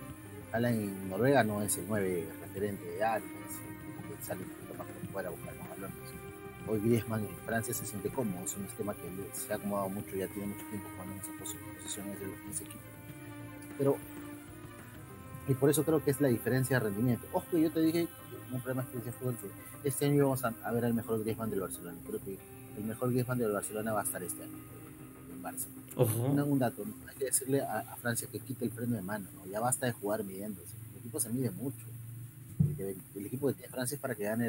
Haaland 0.53 0.79
en 0.79 1.09
Noruega 1.09 1.43
no 1.43 1.61
es 1.61 1.77
el 1.77 1.85
9 1.87 2.27
referente 2.41 2.85
de 2.85 3.03
área, 3.03 3.27
es 3.27 3.55
el 3.57 4.17
que 4.17 4.23
sale 4.23 4.43
un 4.43 4.49
poquito 4.49 4.73
más 4.75 4.87
por 4.87 5.11
fuera 5.11 5.27
a 5.27 5.31
buscar 5.31 5.55
los 5.55 5.69
balones. 5.69 6.22
Hoy 6.67 6.79
Griezmann 6.79 7.23
en 7.25 7.35
Francia 7.45 7.73
se 7.73 7.85
siente 7.85 8.09
cómodo, 8.09 8.45
es 8.45 8.55
un 8.55 8.65
sistema 8.67 8.93
que 8.93 9.01
se 9.37 9.51
ha 9.51 9.57
acomodado 9.57 9.89
mucho, 9.89 10.15
ya 10.15 10.27
tiene 10.27 10.47
mucho 10.53 10.65
tiempo 10.69 10.87
jugando 10.93 11.13
en 11.15 11.19
esa 11.19 11.31
posi- 11.33 11.75
posición 11.77 12.07
en 12.07 12.13
ese- 12.13 12.23
en 12.25 12.51
ese 12.51 12.63
equipo. 12.63 12.79
Pero 13.77 13.97
y 15.47 15.53
por 15.55 15.69
eso 15.69 15.83
creo 15.83 16.01
que 16.03 16.11
es 16.11 16.21
la 16.21 16.29
diferencia 16.29 16.79
de 16.79 16.85
rendimiento. 16.85 17.27
Ojo, 17.33 17.57
yo 17.57 17.69
te 17.69 17.81
dije, 17.81 18.07
un 18.51 18.61
programa 18.61 18.87
que 18.89 18.97
decía 18.97 19.11
fútbol, 19.11 19.35
que 19.81 19.89
este 19.89 20.05
año 20.05 20.23
vamos 20.23 20.43
a, 20.45 20.71
ver 20.71 20.85
al 20.85 20.93
mejor 20.93 21.19
Griezmann 21.21 21.49
del 21.49 21.59
Barcelona. 21.59 21.97
Creo 22.07 22.19
que 22.23 22.37
el 22.77 22.83
mejor 22.85 23.09
Griezmann 23.11 23.39
del 23.39 23.51
Barcelona 23.51 23.91
va 23.91 24.01
a 24.01 24.03
estar 24.03 24.23
este 24.23 24.43
año 24.43 24.57
en 25.33 25.43
Barça. 25.43 25.65
Ojo. 25.97 26.17
Un, 26.23 26.39
un 26.39 26.59
dato, 26.59 26.85
hay 27.09 27.15
que 27.17 27.25
decirle 27.25 27.61
a, 27.61 27.79
a 27.79 27.95
Francia 27.97 28.27
que 28.31 28.39
quite 28.39 28.63
el 28.65 28.71
freno 28.71 28.95
de 28.95 29.01
mano, 29.01 29.27
¿no? 29.35 29.45
ya 29.51 29.59
basta 29.59 29.85
de 29.85 29.91
jugar 29.91 30.23
midiéndose. 30.23 30.73
El 30.93 30.99
equipo 30.99 31.19
se 31.19 31.29
mide 31.29 31.51
mucho. 31.51 31.85
El, 32.89 32.97
el- 33.15 33.25
equipo 33.25 33.47
que 33.47 33.53
tiene 33.53 33.69
Francia 33.69 33.95
es 33.95 34.01
para 34.01 34.15
que 34.15 34.23
gane 34.23 34.47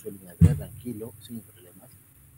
su 0.00 0.08
eliminatoria 0.08 0.54
tranquilo, 0.54 1.12
sin 1.20 1.40
problemas. 1.40 1.90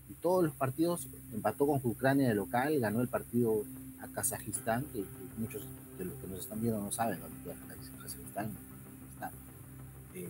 Y 0.08 0.14
todos 0.14 0.44
los 0.44 0.54
partidos 0.54 1.08
empató 1.32 1.66
con 1.66 1.80
Ucrania 1.82 2.28
de 2.28 2.34
local, 2.34 2.78
ganó 2.80 3.00
el 3.00 3.08
partido 3.08 3.64
a 4.00 4.08
Kazajistán, 4.08 4.84
que, 4.92 5.00
que 5.00 5.06
muchos 5.38 5.62
de 5.98 6.04
los 6.04 6.14
que 6.14 6.26
nos 6.28 6.40
están 6.40 6.60
viendo 6.60 6.80
no 6.80 6.92
saben 6.92 7.18
dónde 7.20 7.36
queda 7.42 7.54
Kazajistán. 8.02 8.50
Está. 9.14 9.30
Eh, 10.14 10.28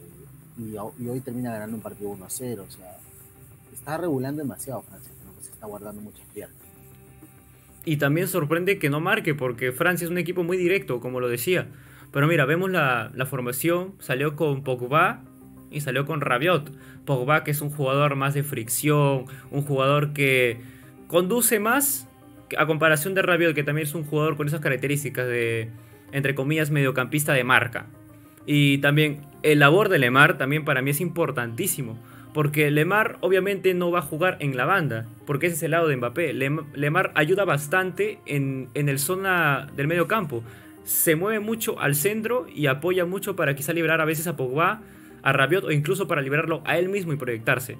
y, 0.59 1.03
y 1.05 1.09
hoy 1.09 1.21
termina 1.21 1.53
ganando 1.53 1.77
un 1.77 1.83
partido 1.83 2.11
1 2.11 2.25
a 2.25 2.31
0. 2.31 2.65
O 2.67 2.71
sea, 2.73 2.99
está 3.73 3.99
regulando 3.99 4.43
demasiado 4.43 4.83
Francia, 4.83 5.11
creo 5.21 5.37
que 5.37 5.45
se 5.45 5.51
está 5.53 5.67
guardando 5.67 6.01
muchas 6.01 6.27
piernas. 6.33 6.57
Y 7.85 7.99
también 7.99 8.27
sorprende 8.27 8.79
que 8.81 8.91
no 8.91 8.99
marque, 9.01 9.35
porque 9.35 9.71
Francia 9.73 10.07
es 10.07 10.11
un 10.11 10.19
equipo 10.19 10.43
muy 10.43 10.57
directo, 10.57 11.01
como 11.01 11.21
lo 11.21 11.29
decía. 11.29 11.69
Pero 12.13 12.27
mira, 12.27 12.45
vemos 12.45 12.71
la, 12.71 13.11
la 13.15 13.27
formación, 13.27 13.95
salió 13.99 14.37
con 14.37 14.63
Pogba 14.63 15.23
y 15.71 15.81
salió 15.81 16.07
con 16.07 16.21
Rabiot. 16.21 16.73
Pogba 17.05 17.45
que 17.45 17.51
es 17.51 17.61
un 17.61 17.71
jugador 17.71 18.17
más 18.17 18.35
de 18.35 18.43
fricción, 18.43 19.27
un 19.51 19.63
jugador 19.63 20.13
que 20.13 20.61
conduce 21.09 21.61
más 21.61 22.09
a 22.57 22.67
comparación 22.67 23.15
de 23.15 23.23
Rabiot, 23.23 23.55
que 23.55 23.65
también 23.65 23.87
es 23.87 23.95
un 23.95 24.05
jugador 24.05 24.37
con 24.37 24.47
esas 24.47 24.61
características 24.61 25.27
de, 25.27 25.71
entre 26.13 26.35
comillas, 26.35 26.71
mediocampista 26.71 27.33
de 27.33 27.45
marca. 27.45 27.87
Y 28.47 28.79
también 28.79 29.23
el 29.43 29.59
labor 29.59 29.89
de 29.89 29.99
Lemar 29.99 30.39
también 30.39 30.65
para 30.65 30.81
mí 30.83 30.91
es 30.91 31.01
importantísimo. 31.01 31.99
Porque 32.33 32.71
Lemar 32.71 33.17
obviamente 33.23 33.73
no 33.73 33.91
va 33.91 34.01
a 34.01 34.03
jugar 34.03 34.37
en 34.41 34.59
la 34.59 34.67
banda, 34.67 35.07
porque 35.27 35.47
ese 35.47 35.57
es 35.57 35.63
el 35.63 35.71
lado 35.71 35.89
de 35.89 35.97
Mbappé. 35.97 36.35
Lem- 36.35 36.67
Lemar 36.75 37.11
ayuda 37.15 37.47
bastante 37.47 38.21
en, 38.27 38.69
en 38.75 38.91
el 38.91 38.99
zona 38.99 39.69
del 39.75 39.87
medio 39.87 40.07
campo. 40.07 40.45
Se 40.87 41.17
mueve 41.17 41.41
mucho 41.41 41.79
al 41.81 41.95
centro 41.95 42.47
y 42.49 42.69
apoya 42.69 43.05
mucho 43.05 43.37
para 43.37 43.55
quizá 43.55 43.73
liberar 43.73 44.01
a 44.01 44.05
veces 44.05 44.29
a 44.29 44.37
Pogba, 44.37 44.83
a 45.23 45.33
Rabiot 45.33 45.65
o 45.65 45.73
incluso 45.73 46.07
para 46.07 46.23
liberarlo 46.23 46.63
a 46.65 46.79
él 46.79 46.89
mismo 46.89 47.13
y 47.13 47.17
proyectarse. 47.17 47.77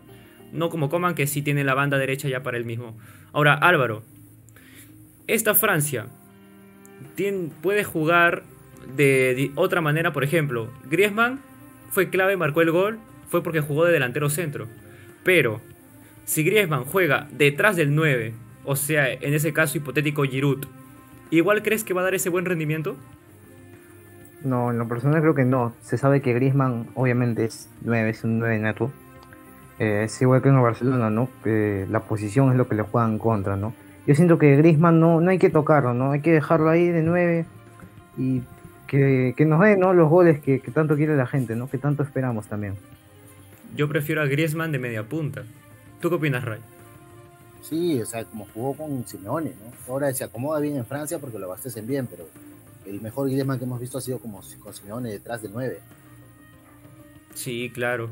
No 0.53 0.71
como 0.71 0.91
Coman 0.91 1.15
que 1.15 1.29
sí 1.29 1.41
tiene 1.41 1.63
la 1.63 1.75
banda 1.75 1.99
derecha 1.99 2.29
ya 2.29 2.43
para 2.43 2.57
él 2.57 2.65
mismo. 2.65 2.99
Ahora, 3.33 3.55
Álvaro, 3.55 4.03
esta 5.29 5.55
Francia 5.55 6.07
puede 7.63 7.85
jugar 7.85 8.43
de, 8.97 9.35
de 9.35 9.51
otra 9.55 9.81
manera, 9.81 10.13
por 10.13 10.25
ejemplo, 10.25 10.69
Griezmann 10.91 11.41
fue 11.91 12.11
clave, 12.11 12.37
marcó 12.37 12.61
el 12.61 12.73
gol, 12.73 12.99
fue 13.29 13.43
porque 13.43 13.61
jugó 13.61 13.85
de 13.85 13.93
delantero 13.93 14.29
centro. 14.31 14.67
Pero 15.25 15.61
si 16.25 16.43
Griezmann 16.43 16.85
juega 16.85 17.29
detrás 17.31 17.77
del 17.77 17.95
9, 17.95 18.35
o 18.65 18.75
sea, 18.75 19.13
en 19.13 19.33
ese 19.33 19.53
caso 19.53 19.79
hipotético 19.79 20.25
Giroud, 20.25 20.67
¿igual 21.31 21.63
crees 21.63 21.85
que 21.85 21.95
va 21.95 22.01
a 22.03 22.05
dar 22.05 22.15
ese 22.15 22.29
buen 22.29 22.45
rendimiento? 22.45 22.97
No, 24.45 24.71
en 24.71 24.79
lo 24.79 24.87
personal 24.87 25.21
creo 25.21 25.35
que 25.35 25.45
no. 25.45 25.75
Se 25.83 25.99
sabe 25.99 26.21
que 26.21 26.33
Griezmann 26.33 26.87
obviamente 26.95 27.45
es 27.45 27.69
9, 27.83 28.11
es 28.11 28.25
un 28.25 28.39
9 28.39 28.59
neto. 28.59 28.93
Eh, 29.79 30.03
es 30.05 30.23
igual 30.23 30.41
que 30.41 30.49
en 30.49 30.63
Barcelona, 30.63 31.11
¿no? 31.11 31.29
la 31.45 32.01
posición 32.01 32.51
es 32.51 32.57
lo 32.57 32.69
que 32.69 32.77
le 32.77 32.83
juegan 32.83 33.13
en 33.13 33.19
contra, 33.19 33.57
¿no? 33.57 33.75
Yo 34.07 34.15
siento 34.15 34.39
que 34.39 34.57
Griezmann 34.57 35.01
no, 35.01 35.21
no 35.21 35.31
hay 35.31 35.39
que 35.39 35.51
tocarlo, 35.51 35.93
¿no? 35.93 36.13
Hay 36.13 36.21
que 36.21 36.33
dejarlo 36.33 36.71
ahí 36.71 36.89
de 36.89 37.03
9 37.03 37.45
y 38.17 38.43
que, 38.87 39.35
nos 39.47 39.61
dé, 39.61 39.77
¿no? 39.77 39.93
Los 39.93 40.09
goles 40.09 40.41
que, 40.41 40.59
tanto 40.73 40.97
quiere 40.97 41.17
la 41.17 41.27
gente, 41.27 41.57
¿no? 41.57 41.69
Que 41.69 41.79
tanto 41.79 42.03
esperamos 42.03 42.47
también. 42.47 42.75
Yo 43.75 43.89
prefiero 43.89 44.23
a 44.23 44.27
Griezmann 44.27 44.73
de 44.73 44.79
media 44.79 45.03
punta. 45.03 45.43
¿Tú 46.01 46.09
qué 46.09 46.15
opinas, 46.15 46.45
Ray? 46.45 46.61
Sí, 47.63 48.01
o 48.01 48.07
sea, 48.07 48.25
como 48.25 48.47
jugó 48.55 48.75
con 48.75 49.07
Simeone, 49.07 49.51
¿no? 49.51 49.93
Ahora 49.93 50.13
se 50.13 50.25
acomoda 50.25 50.61
bien 50.61 50.77
en 50.77 50.87
Francia 50.87 51.19
porque 51.19 51.39
lo 51.39 51.47
abastecen 51.47 51.87
bien, 51.87 52.07
pero 52.07 52.29
el 52.87 53.01
mejor 53.01 53.29
Griezmann 53.29 53.59
que 53.59 53.65
hemos 53.65 53.81
visto 53.81 53.99
ha 53.99 54.01
sido 54.01 54.19
como 54.19 54.41
con 54.61 54.73
Simeone 54.73 55.11
detrás 55.11 55.43
de 55.43 55.49
9. 55.49 55.81
Sí, 57.35 57.71
claro. 57.75 58.09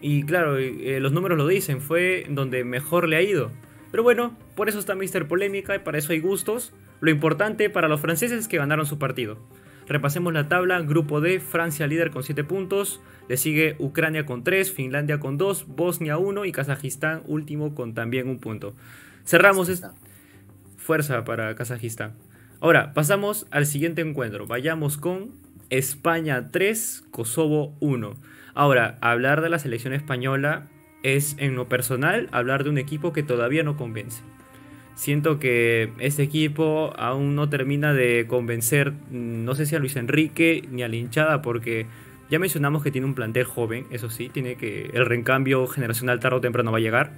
Y 0.00 0.24
claro, 0.24 0.58
eh, 0.58 0.98
los 1.00 1.12
números 1.12 1.38
lo 1.38 1.46
dicen, 1.46 1.80
fue 1.80 2.26
donde 2.28 2.64
mejor 2.64 3.08
le 3.08 3.16
ha 3.16 3.22
ido. 3.22 3.50
Pero 3.90 4.02
bueno, 4.02 4.36
por 4.56 4.68
eso 4.68 4.78
está 4.78 4.94
Mister 4.94 5.28
Polémica 5.28 5.76
y 5.76 5.78
para 5.78 5.98
eso 5.98 6.12
hay 6.12 6.20
gustos. 6.20 6.72
Lo 7.00 7.10
importante 7.10 7.70
para 7.70 7.88
los 7.88 8.00
franceses 8.00 8.40
es 8.40 8.48
que 8.48 8.58
ganaron 8.58 8.86
su 8.86 8.98
partido. 8.98 9.38
Repasemos 9.86 10.32
la 10.32 10.48
tabla, 10.48 10.80
grupo 10.80 11.20
D, 11.20 11.40
Francia 11.40 11.86
líder 11.86 12.10
con 12.10 12.22
7 12.22 12.42
puntos, 12.44 13.00
le 13.28 13.36
sigue 13.36 13.76
Ucrania 13.78 14.26
con 14.26 14.44
3, 14.44 14.72
Finlandia 14.72 15.20
con 15.20 15.38
2, 15.38 15.66
Bosnia 15.68 16.18
1 16.18 16.44
y 16.44 16.52
Kazajistán 16.52 17.22
último 17.26 17.74
con 17.74 17.94
también 17.94 18.28
un 18.28 18.38
punto. 18.38 18.74
Cerramos 19.24 19.68
esta 19.68 19.94
fuerza 20.76 21.24
para 21.24 21.54
Kazajistán. 21.54 22.12
Ahora, 22.60 22.94
pasamos 22.94 23.46
al 23.50 23.66
siguiente 23.66 24.02
encuentro. 24.02 24.46
Vayamos 24.46 24.96
con 24.96 25.32
España 25.70 26.50
3, 26.50 27.04
Kosovo 27.10 27.76
1. 27.80 28.14
Ahora, 28.54 28.98
hablar 29.00 29.40
de 29.40 29.48
la 29.48 29.58
selección 29.58 29.92
española 29.92 30.68
es 31.02 31.36
en 31.38 31.54
lo 31.54 31.68
personal 31.68 32.28
hablar 32.32 32.64
de 32.64 32.70
un 32.70 32.78
equipo 32.78 33.12
que 33.12 33.22
todavía 33.22 33.62
no 33.62 33.76
convence. 33.76 34.22
Siento 34.94 35.40
que 35.40 35.92
este 35.98 36.22
equipo 36.22 36.92
aún 36.96 37.34
no 37.34 37.48
termina 37.48 37.92
de 37.92 38.26
convencer, 38.28 38.92
mm, 38.92 39.44
no 39.44 39.54
sé 39.54 39.66
si 39.66 39.74
a 39.74 39.80
Luis 39.80 39.96
Enrique 39.96 40.66
ni 40.70 40.82
a 40.82 40.88
la 40.88 40.96
hinchada, 40.96 41.42
porque 41.42 41.86
ya 42.34 42.40
mencionamos 42.40 42.82
que 42.82 42.90
tiene 42.90 43.06
un 43.06 43.14
plantel 43.14 43.44
joven, 43.44 43.86
eso 43.90 44.10
sí, 44.10 44.28
tiene 44.28 44.56
que 44.56 44.90
el 44.92 45.06
recambio 45.06 45.68
generacional 45.68 46.18
tarde 46.18 46.38
o 46.38 46.40
temprano 46.40 46.72
va 46.72 46.78
a 46.78 46.80
llegar. 46.80 47.12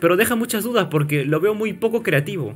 Pero 0.00 0.16
deja 0.16 0.36
muchas 0.36 0.64
dudas 0.64 0.88
porque 0.90 1.26
lo 1.26 1.38
veo 1.38 1.54
muy 1.54 1.74
poco 1.74 2.02
creativo. 2.02 2.54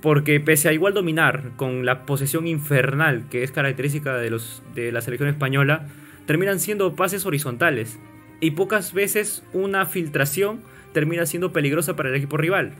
Porque 0.00 0.38
pese 0.38 0.68
a 0.68 0.72
igual 0.72 0.94
dominar 0.94 1.50
con 1.56 1.84
la 1.84 2.06
posesión 2.06 2.46
infernal 2.46 3.24
que 3.30 3.42
es 3.42 3.50
característica 3.50 4.16
de, 4.16 4.30
los, 4.30 4.62
de 4.76 4.92
la 4.92 5.00
selección 5.00 5.28
española, 5.28 5.88
terminan 6.26 6.60
siendo 6.60 6.94
pases 6.94 7.26
horizontales 7.26 7.98
y 8.38 8.52
pocas 8.52 8.92
veces 8.92 9.42
una 9.52 9.86
filtración 9.86 10.60
termina 10.92 11.26
siendo 11.26 11.52
peligrosa 11.52 11.96
para 11.96 12.10
el 12.10 12.14
equipo 12.14 12.36
rival. 12.36 12.74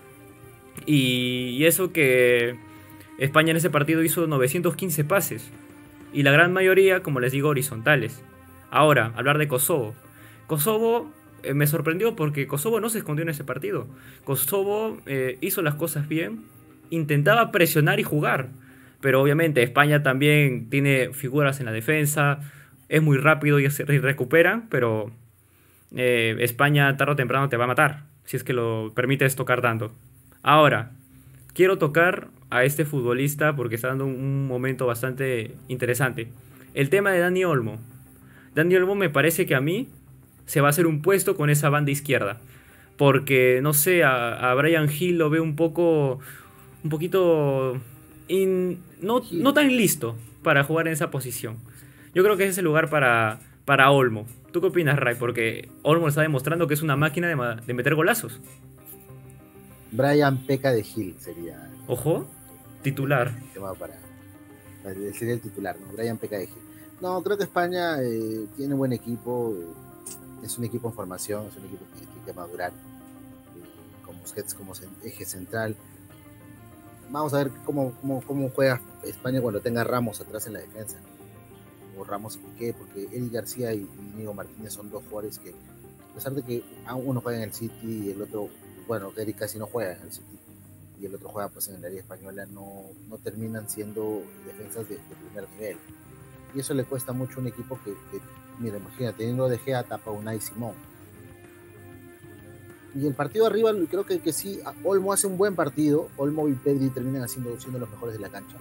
Y, 0.86 1.64
eso 1.64 1.92
que 1.92 2.54
España 3.18 3.50
en 3.50 3.56
ese 3.56 3.70
partido 3.70 4.04
hizo 4.04 4.28
915 4.28 5.02
pases 5.02 5.50
y 6.12 6.22
la 6.22 6.30
gran 6.30 6.52
mayoría, 6.52 7.02
como 7.02 7.20
les 7.20 7.32
digo, 7.32 7.48
horizontales. 7.48 8.22
Ahora, 8.70 9.12
hablar 9.16 9.38
de 9.38 9.48
Kosovo. 9.48 9.94
Kosovo 10.46 11.12
eh, 11.42 11.54
me 11.54 11.66
sorprendió 11.66 12.16
porque 12.16 12.46
Kosovo 12.46 12.80
no 12.80 12.88
se 12.88 12.98
escondió 12.98 13.22
en 13.22 13.28
ese 13.28 13.44
partido. 13.44 13.86
Kosovo 14.24 14.98
eh, 15.06 15.38
hizo 15.40 15.62
las 15.62 15.74
cosas 15.74 16.08
bien, 16.08 16.44
intentaba 16.90 17.50
presionar 17.50 18.00
y 18.00 18.02
jugar. 18.02 18.48
Pero 19.00 19.20
obviamente 19.20 19.62
España 19.62 20.02
también 20.02 20.70
tiene 20.70 21.12
figuras 21.12 21.58
en 21.58 21.66
la 21.66 21.72
defensa, 21.72 22.40
es 22.88 23.02
muy 23.02 23.16
rápido 23.16 23.58
y, 23.58 23.68
se 23.70 23.84
recupera, 23.84 24.62
pero 24.70 25.10
eh, 25.96 26.36
España 26.38 26.96
tarde 26.96 27.12
o 27.12 27.16
temprano 27.16 27.48
te 27.48 27.56
va 27.56 27.64
a 27.64 27.68
matar, 27.68 28.04
si 28.24 28.36
es 28.36 28.44
que 28.44 28.52
lo 28.52 28.92
permites 28.94 29.34
tocar 29.34 29.60
tanto. 29.60 29.92
Ahora, 30.42 30.92
quiero 31.54 31.78
tocar 31.78 32.28
a 32.50 32.64
este 32.64 32.84
futbolista 32.84 33.56
porque 33.56 33.76
está 33.76 33.88
dando 33.88 34.06
un 34.06 34.46
momento 34.46 34.86
bastante 34.86 35.54
interesante. 35.68 36.28
El 36.74 36.90
tema 36.90 37.10
de 37.10 37.20
Dani 37.20 37.44
Olmo. 37.44 37.78
Dani 38.54 38.74
Olmo 38.76 38.94
me 38.94 39.10
parece 39.10 39.46
que 39.46 39.54
a 39.54 39.60
mí 39.60 39.88
se 40.46 40.60
va 40.60 40.68
a 40.68 40.70
hacer 40.70 40.86
un 40.86 41.02
puesto 41.02 41.36
con 41.36 41.50
esa 41.50 41.70
banda 41.70 41.90
izquierda. 41.90 42.40
Porque, 42.96 43.60
no 43.62 43.72
sé, 43.72 44.04
a, 44.04 44.54
Brian 44.54 44.88
Hill 44.90 45.18
lo 45.18 45.30
veo 45.30 45.42
un 45.42 45.56
poco. 45.56 46.20
Un 46.84 46.90
poquito. 46.90 47.80
no, 48.28 49.22
no 49.30 49.54
tan 49.54 49.68
listo 49.76 50.16
para 50.42 50.64
jugar 50.64 50.86
en 50.86 50.92
esa 50.92 51.10
posición. 51.10 51.56
Yo 52.14 52.22
creo 52.22 52.36
que 52.36 52.46
es 52.46 52.58
el 52.58 52.64
lugar 52.64 52.90
para, 52.90 53.40
para 53.64 53.90
Olmo. 53.90 54.26
¿Tú 54.52 54.60
qué 54.60 54.66
opinas, 54.66 54.98
Ray? 54.98 55.16
Porque 55.18 55.68
Olmo 55.82 56.08
está 56.08 56.20
demostrando 56.20 56.66
que 56.66 56.74
es 56.74 56.82
una 56.82 56.96
máquina 56.96 57.28
de, 57.28 57.74
meter 57.74 57.94
golazos. 57.94 58.40
Brian 59.92 60.38
Peca 60.46 60.72
de 60.72 60.82
Gil 60.82 61.16
sería. 61.20 61.70
Ojo, 61.86 62.26
titular. 62.82 63.32
para, 63.78 63.94
sería 65.12 65.34
el 65.34 65.40
titular, 65.40 65.78
¿no? 65.78 65.92
Brian 65.92 66.18
Peca 66.18 66.38
de 66.38 66.46
Gil. 66.46 66.62
No, 67.00 67.22
creo 67.22 67.36
que 67.36 67.44
España 67.44 68.02
eh, 68.02 68.46
tiene 68.56 68.74
buen 68.74 68.92
equipo. 68.92 69.54
Eh, 69.56 70.44
es 70.44 70.58
un 70.58 70.64
equipo 70.64 70.88
en 70.88 70.94
formación, 70.94 71.46
es 71.46 71.56
un 71.56 71.66
equipo 71.66 71.84
que 71.94 72.06
tiene 72.06 72.26
que 72.26 72.32
madurar. 72.32 72.72
Eh, 72.72 74.04
con 74.04 74.18
Busquets 74.18 74.54
como 74.54 74.72
eje 75.04 75.24
central. 75.24 75.76
Vamos 77.10 77.34
a 77.34 77.38
ver 77.38 77.50
cómo, 77.64 77.92
cómo, 78.00 78.22
cómo 78.22 78.48
juega 78.48 78.80
España 79.04 79.40
cuando 79.40 79.60
tenga 79.60 79.84
Ramos 79.84 80.20
atrás 80.20 80.46
en 80.46 80.54
la 80.54 80.60
defensa 80.60 80.98
o 81.98 82.04
Ramos 82.04 82.36
y 82.36 82.38
Piqué, 82.38 82.74
porque 82.74 83.04
Eddie 83.04 83.30
García 83.30 83.72
y 83.72 83.86
Diego 84.16 84.34
Martínez 84.34 84.72
son 84.72 84.90
dos 84.90 85.02
jugadores 85.04 85.38
que, 85.38 85.50
a 85.50 86.14
pesar 86.14 86.32
de 86.32 86.42
que 86.42 86.62
uno 87.04 87.20
juega 87.20 87.38
en 87.38 87.44
el 87.44 87.52
City 87.52 88.04
y 88.06 88.10
el 88.10 88.22
otro, 88.22 88.48
bueno, 88.86 89.12
Eric 89.16 89.38
casi 89.38 89.58
no 89.58 89.66
juega 89.66 89.94
en 89.94 90.02
el 90.02 90.12
City 90.12 90.38
y 91.02 91.06
el 91.06 91.14
otro 91.16 91.28
juega 91.28 91.48
pues 91.48 91.66
en 91.66 91.76
el 91.76 91.84
área 91.84 92.00
española, 92.00 92.46
no, 92.46 92.84
no 93.08 93.18
terminan 93.18 93.68
siendo 93.68 94.22
defensas 94.46 94.88
de, 94.88 94.98
primer 94.98 95.50
nivel. 95.50 95.76
Y 96.54 96.60
eso 96.60 96.74
le 96.74 96.84
cuesta 96.84 97.12
mucho 97.12 97.38
a 97.38 97.40
un 97.40 97.48
equipo 97.48 97.76
que, 97.84 97.92
mira, 98.60 98.76
imagina, 98.76 99.12
teniendo 99.12 99.48
de 99.48 99.58
Gea 99.58 99.82
tapa 99.82 100.12
Unai 100.12 100.40
Simón. 100.40 100.74
Y 102.94 103.04
el 103.06 103.14
partido 103.14 103.46
arriba, 103.46 103.72
creo 103.90 104.06
que, 104.06 104.20
que 104.20 104.32
sí, 104.32 104.60
Olmo 104.84 105.12
hace 105.12 105.26
un 105.26 105.36
buen 105.36 105.56
partido, 105.56 106.08
Olmo 106.16 106.48
y 106.48 106.52
Pedri 106.52 106.90
terminan 106.90 107.22
haciendo, 107.22 107.58
siendo 107.58 107.80
los 107.80 107.90
mejores 107.90 108.14
de 108.14 108.20
la 108.20 108.28
cancha. 108.28 108.58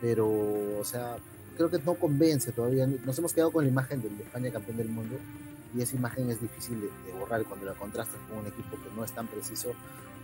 Pero, 0.00 0.26
o 0.26 0.84
sea, 0.84 1.16
creo 1.56 1.70
que 1.70 1.78
no 1.78 1.94
convence 1.94 2.50
todavía. 2.50 2.86
Nos 2.86 3.16
hemos 3.18 3.32
quedado 3.32 3.52
con 3.52 3.62
la 3.62 3.70
imagen 3.70 4.02
de 4.02 4.08
España 4.08 4.50
campeón 4.50 4.78
del 4.78 4.88
mundo 4.88 5.16
y 5.74 5.82
esa 5.82 5.96
imagen 5.96 6.30
es 6.30 6.40
difícil 6.40 6.80
de, 6.80 7.12
borrar 7.18 7.44
cuando 7.44 7.66
la 7.66 7.74
contrastas 7.74 8.20
con 8.28 8.38
un 8.38 8.46
equipo 8.46 8.76
que 8.76 8.94
no 8.94 9.04
es 9.04 9.12
tan 9.12 9.26
preciso, 9.26 9.72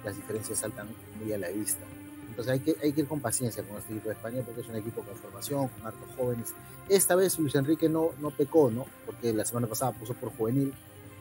las 0.05 0.17
diferencias 0.17 0.59
saltan 0.59 0.89
muy 1.21 1.33
a 1.33 1.39
la 1.39 1.49
vista. 1.49 1.85
Entonces 2.29 2.53
hay 2.53 2.61
que, 2.61 2.77
hay 2.83 2.93
que 2.93 3.03
ir 3.03 3.07
con 3.07 3.21
paciencia 3.21 3.63
con 3.63 3.77
este 3.77 3.93
equipo 3.93 4.09
de 4.09 4.15
España 4.15 4.43
porque 4.45 4.63
es 4.63 4.69
un 4.69 4.77
equipo 4.77 5.03
con 5.03 5.15
formación, 5.17 5.69
con 5.69 5.87
hartos 5.87 6.09
jóvenes. 6.17 6.55
Esta 6.89 7.15
vez 7.15 7.39
Luis 7.39 7.55
Enrique 7.55 7.89
no, 7.89 8.11
no 8.21 8.31
pecó, 8.31 8.71
¿no? 8.71 8.87
Porque 9.05 9.33
la 9.33 9.45
semana 9.45 9.67
pasada 9.67 9.93
puso 9.93 10.15
por 10.15 10.31
juvenil 10.37 10.73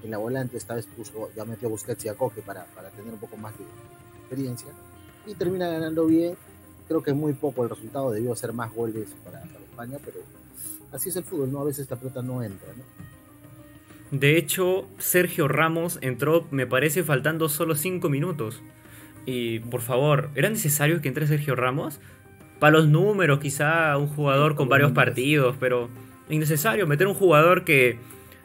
en 0.04 0.12
la 0.12 0.18
volante, 0.18 0.58
esta 0.58 0.76
vez 0.76 0.86
puso, 0.86 1.30
ya 1.36 1.46
metió 1.46 1.68
a 1.68 1.72
Busquets 1.72 2.06
y 2.06 2.08
a 2.08 2.16
para, 2.16 2.66
para 2.66 2.90
tener 2.90 3.14
un 3.14 3.20
poco 3.20 3.38
más 3.38 3.58
de 3.58 3.66
experiencia 4.22 4.72
y 5.26 5.36
termina 5.36 5.68
ganando 5.68 6.06
bien. 6.06 6.36
Creo 6.88 7.02
que 7.02 7.14
muy 7.14 7.34
poco 7.34 7.64
el 7.64 7.70
resultado, 7.70 8.12
debió 8.12 8.36
ser 8.36 8.54
más 8.54 8.74
goles 8.74 9.08
para 9.24 9.44
España, 9.44 9.98
pero 10.04 10.20
así 10.92 11.10
es 11.10 11.16
el 11.16 11.24
fútbol, 11.24 11.52
¿no? 11.52 11.62
A 11.62 11.64
veces 11.64 11.90
la 11.90 11.96
pelota 11.96 12.22
no 12.22 12.44
entra, 12.44 12.74
¿no? 12.76 12.84
De 14.12 14.38
hecho, 14.38 14.88
Sergio 14.98 15.48
Ramos 15.48 15.98
entró, 16.02 16.46
me 16.52 16.68
parece, 16.68 17.04
faltando 17.04 17.48
solo 17.48 17.76
5 17.76 18.10
minutos. 18.10 18.62
Y 19.26 19.60
por 19.60 19.82
favor, 19.82 20.30
¿era 20.36 20.50
necesario 20.50 21.02
que 21.02 21.08
entre 21.08 21.28
Sergio 21.28 21.56
Ramos? 21.56 22.00
Para 22.60 22.74
los 22.74 22.88
números, 22.88 23.40
quizá 23.40 23.98
un 23.98 24.08
jugador 24.08 24.56
con 24.56 24.68
varios 24.68 24.92
partidos, 24.92 25.56
pero 25.60 25.90
innecesario 26.30 26.88
meter 26.88 27.08
un 27.08 27.14
jugador 27.14 27.64
que 27.64 27.98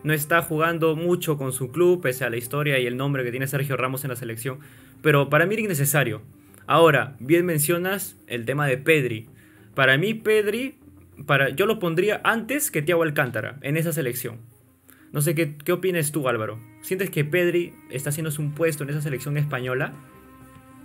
no 0.05 0.13
está 0.13 0.41
jugando 0.41 0.95
mucho 0.95 1.37
con 1.37 1.53
su 1.53 1.73
club, 1.73 2.01
pese 2.01 2.25
a 2.25 2.31
la 2.31 2.37
historia 2.37 2.79
y 2.79 2.87
el 2.87 2.97
nombre 2.97 3.25
que 3.25 3.31
tiene 3.31 3.49
Sergio 3.49 3.77
Ramos 3.77 4.05
en 4.05 4.11
la 4.11 4.17
selección. 4.17 4.59
Pero 5.03 5.29
para 5.29 5.47
mí 5.47 5.55
era 5.55 5.65
innecesario. 5.65 6.23
Ahora, 6.69 7.17
bien 7.19 7.45
mencionas 7.45 8.17
el 8.29 8.45
tema 8.45 8.67
de 8.67 8.79
Pedri. 8.79 9.29
Para 9.75 9.99
mí, 9.99 10.15
Pedri 10.15 10.79
para, 11.27 11.49
yo 11.49 11.67
lo 11.67 11.79
pondría 11.79 12.21
antes 12.25 12.71
que 12.71 12.83
Thiago 12.83 13.03
Alcántara 13.03 13.57
en 13.63 13.77
esa 13.77 13.93
selección. 13.93 14.39
No 15.13 15.21
sé 15.21 15.35
qué, 15.35 15.57
qué 15.57 15.73
opinas 15.73 16.13
tú, 16.13 16.29
Álvaro. 16.29 16.59
¿Sientes 16.83 17.11
que 17.11 17.25
Pedri 17.25 17.75
está 17.91 18.11
haciéndose 18.11 18.41
un 18.41 18.53
puesto 18.53 18.85
en 18.85 18.91
esa 18.91 19.01
selección 19.01 19.37
española? 19.37 19.93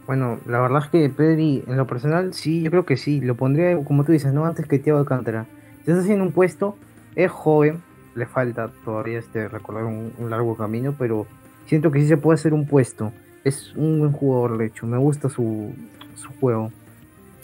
Bueno, 0.08 0.40
la 0.46 0.60
verdad 0.60 0.84
es 0.84 0.90
que 0.90 1.10
Pedri, 1.10 1.64
en 1.68 1.78
lo 1.78 1.88
personal, 1.88 2.34
sí, 2.34 2.64
yo 2.64 2.72
creo 2.72 2.86
que 2.86 2.98
sí. 2.98 3.22
Lo 3.22 3.36
pondría, 3.36 3.78
como 3.84 4.04
tú 4.04 4.12
dices, 4.12 4.34
no 4.34 4.46
antes 4.46 4.66
que 4.68 4.80
Thiago 4.80 5.00
Alcántara. 5.00 5.46
Está 5.80 6.00
haciendo 6.00 6.24
un 6.24 6.32
puesto, 6.32 6.78
es 7.16 7.32
joven, 7.32 7.82
le 8.16 8.26
falta 8.26 8.70
todavía 8.84 9.20
este 9.20 9.48
recorrer 9.48 9.86
un, 9.86 10.30
largo 10.30 10.56
camino, 10.56 10.96
pero 10.98 11.28
siento 11.66 11.92
que 11.92 12.02
sí 12.02 12.08
se 12.08 12.18
puede 12.18 12.36
hacer 12.36 12.54
un 12.54 12.68
puesto. 12.68 13.12
Es 13.44 13.74
un 13.76 14.00
buen 14.00 14.12
jugador, 14.12 14.58
de 14.58 14.68
hecho, 14.68 14.86
me 14.86 14.98
gusta 14.98 15.30
su, 15.30 15.74
su 16.16 16.30
juego. 16.40 16.72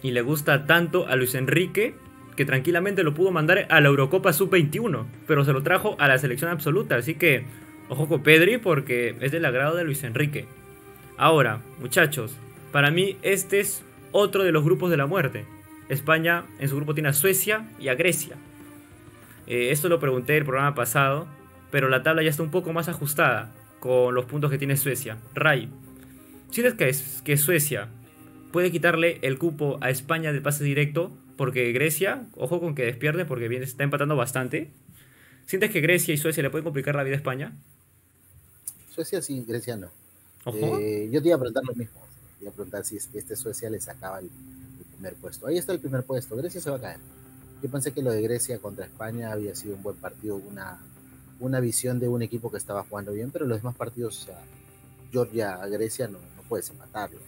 Y 0.04 0.12
le 0.12 0.22
gusta 0.22 0.66
tanto 0.66 1.08
a 1.08 1.16
Luis 1.16 1.36
Enrique 1.36 1.96
que 2.38 2.46
tranquilamente 2.46 3.04
lo 3.04 3.16
pudo 3.16 3.32
mandar 3.32 3.66
a 3.70 3.82
la 3.82 3.90
Eurocopa 3.90 4.32
Sub-21, 4.32 5.06
pero 5.26 5.44
se 5.44 5.52
lo 5.52 5.64
trajo 5.64 5.98
a 6.00 6.08
la 6.08 6.20
selección 6.20 6.52
absoluta, 6.52 6.96
así 6.96 7.16
que 7.16 7.44
ojo 7.90 8.08
con 8.08 8.22
Pedri 8.22 8.60
porque 8.60 9.16
es 9.20 9.32
del 9.32 9.44
agrado 9.44 9.76
de 9.76 9.84
Luis 9.84 10.04
Enrique. 10.04 10.46
Ahora, 11.18 11.62
muchachos, 11.80 12.38
para 12.72 12.92
mí 12.92 13.18
este 13.24 13.60
es 13.60 13.84
otro 14.12 14.44
de 14.44 14.52
los 14.52 14.64
grupos 14.64 14.92
de 14.92 14.98
la 14.98 15.08
muerte. 15.08 15.46
España 15.90 16.46
en 16.60 16.70
su 16.70 16.76
grupo 16.76 16.94
tiene 16.94 17.10
a 17.10 17.14
Suecia 17.14 17.68
y 17.80 17.88
a 17.88 17.96
Grecia. 17.96 18.36
Eh, 19.48 19.72
esto 19.72 19.90
lo 19.90 20.00
pregunté 20.00 20.38
el 20.38 20.46
programa 20.46 20.76
pasado, 20.76 21.28
pero 21.72 21.90
la 21.90 22.04
tabla 22.04 22.22
ya 22.22 22.30
está 22.30 22.44
un 22.44 22.52
poco 22.52 22.72
más 22.72 22.88
ajustada 22.88 23.52
con 23.80 24.14
los 24.14 24.26
puntos 24.26 24.52
que 24.52 24.60
tiene 24.60 24.78
Suecia. 24.78 25.18
Ray, 25.34 25.70
¿sientes 26.52 26.76
que, 26.76 26.88
es, 26.90 27.24
que 27.26 27.36
Suecia 27.36 27.88
puede 28.52 28.72
quitarle 28.72 29.18
el 29.24 29.40
cupo 29.40 29.80
a 29.82 29.90
España 29.90 30.32
de 30.32 30.42
pase 30.42 30.64
directo? 30.64 31.12
Porque 31.38 31.72
Grecia, 31.72 32.28
ojo 32.36 32.60
con 32.60 32.74
que 32.74 32.84
despierte 32.84 33.26
porque 33.26 33.48
viene, 33.48 33.66
está 33.66 33.84
empatando 33.84 34.16
bastante. 34.16 34.72
¿Sientes 35.46 35.72
que 35.72 35.80
Grecia 35.80 36.14
y 36.14 36.18
Suecia 36.18 36.44
le 36.44 36.50
pueden 36.50 36.66
complicar 36.66 36.96
la 36.96 37.04
vida 37.04 37.14
a 37.14 37.18
España? 37.18 37.56
Suecia 38.90 39.22
sí, 39.22 39.46
Grecia 39.48 39.78
no. 39.78 39.90
Eh, 40.54 41.10
yo 41.12 41.22
te 41.22 41.28
iba 41.28 41.38
a 41.38 41.40
preguntar 41.40 41.64
lo 41.64 41.76
mismo. 41.76 42.02
Te 42.38 42.46
iba 42.46 42.52
a 42.52 42.54
preguntar 42.54 42.84
si 42.84 42.98
es 42.98 43.08
que 43.08 43.20
este 43.20 43.36
Suecia 43.36 43.70
le 43.70 43.80
sacaba 43.80 44.20
el, 44.20 44.30
primer 44.92 45.14
puesto. 45.16 45.46
Ahí 45.46 45.58
está 45.58 45.74
el 45.74 45.80
primer 45.80 46.04
puesto. 46.04 46.36
Grecia 46.36 46.60
se 46.60 46.72
va 46.72 46.78
a 46.78 46.82
caer. 46.82 47.00
Yo 47.62 47.70
pensé 47.70 47.92
que 47.92 48.02
lo 48.02 48.12
de 48.12 48.22
Grecia 48.22 48.58
contra 48.60 48.86
España 48.86 49.32
había 49.32 49.56
sido 49.56 49.76
un 49.76 49.84
buen 49.84 49.96
partido, 49.98 50.36
una, 50.36 50.80
una 51.40 51.60
visión 51.60 52.00
de 52.00 52.08
un 52.08 52.24
equipo 52.24 52.52
que 52.52 52.58
estaba 52.58 52.84
jugando 52.84 53.14
bien, 53.14 53.30
pero 53.32 53.46
los 53.46 53.60
demás 53.60 53.76
partidos, 53.76 54.24
o 54.24 54.26
sea, 54.26 54.40
Georgia, 55.12 55.58
Grecia, 55.68 56.08
no, 56.08 56.18
no 56.18 56.42
puedes 56.50 56.70
empatarlo. 56.70 57.20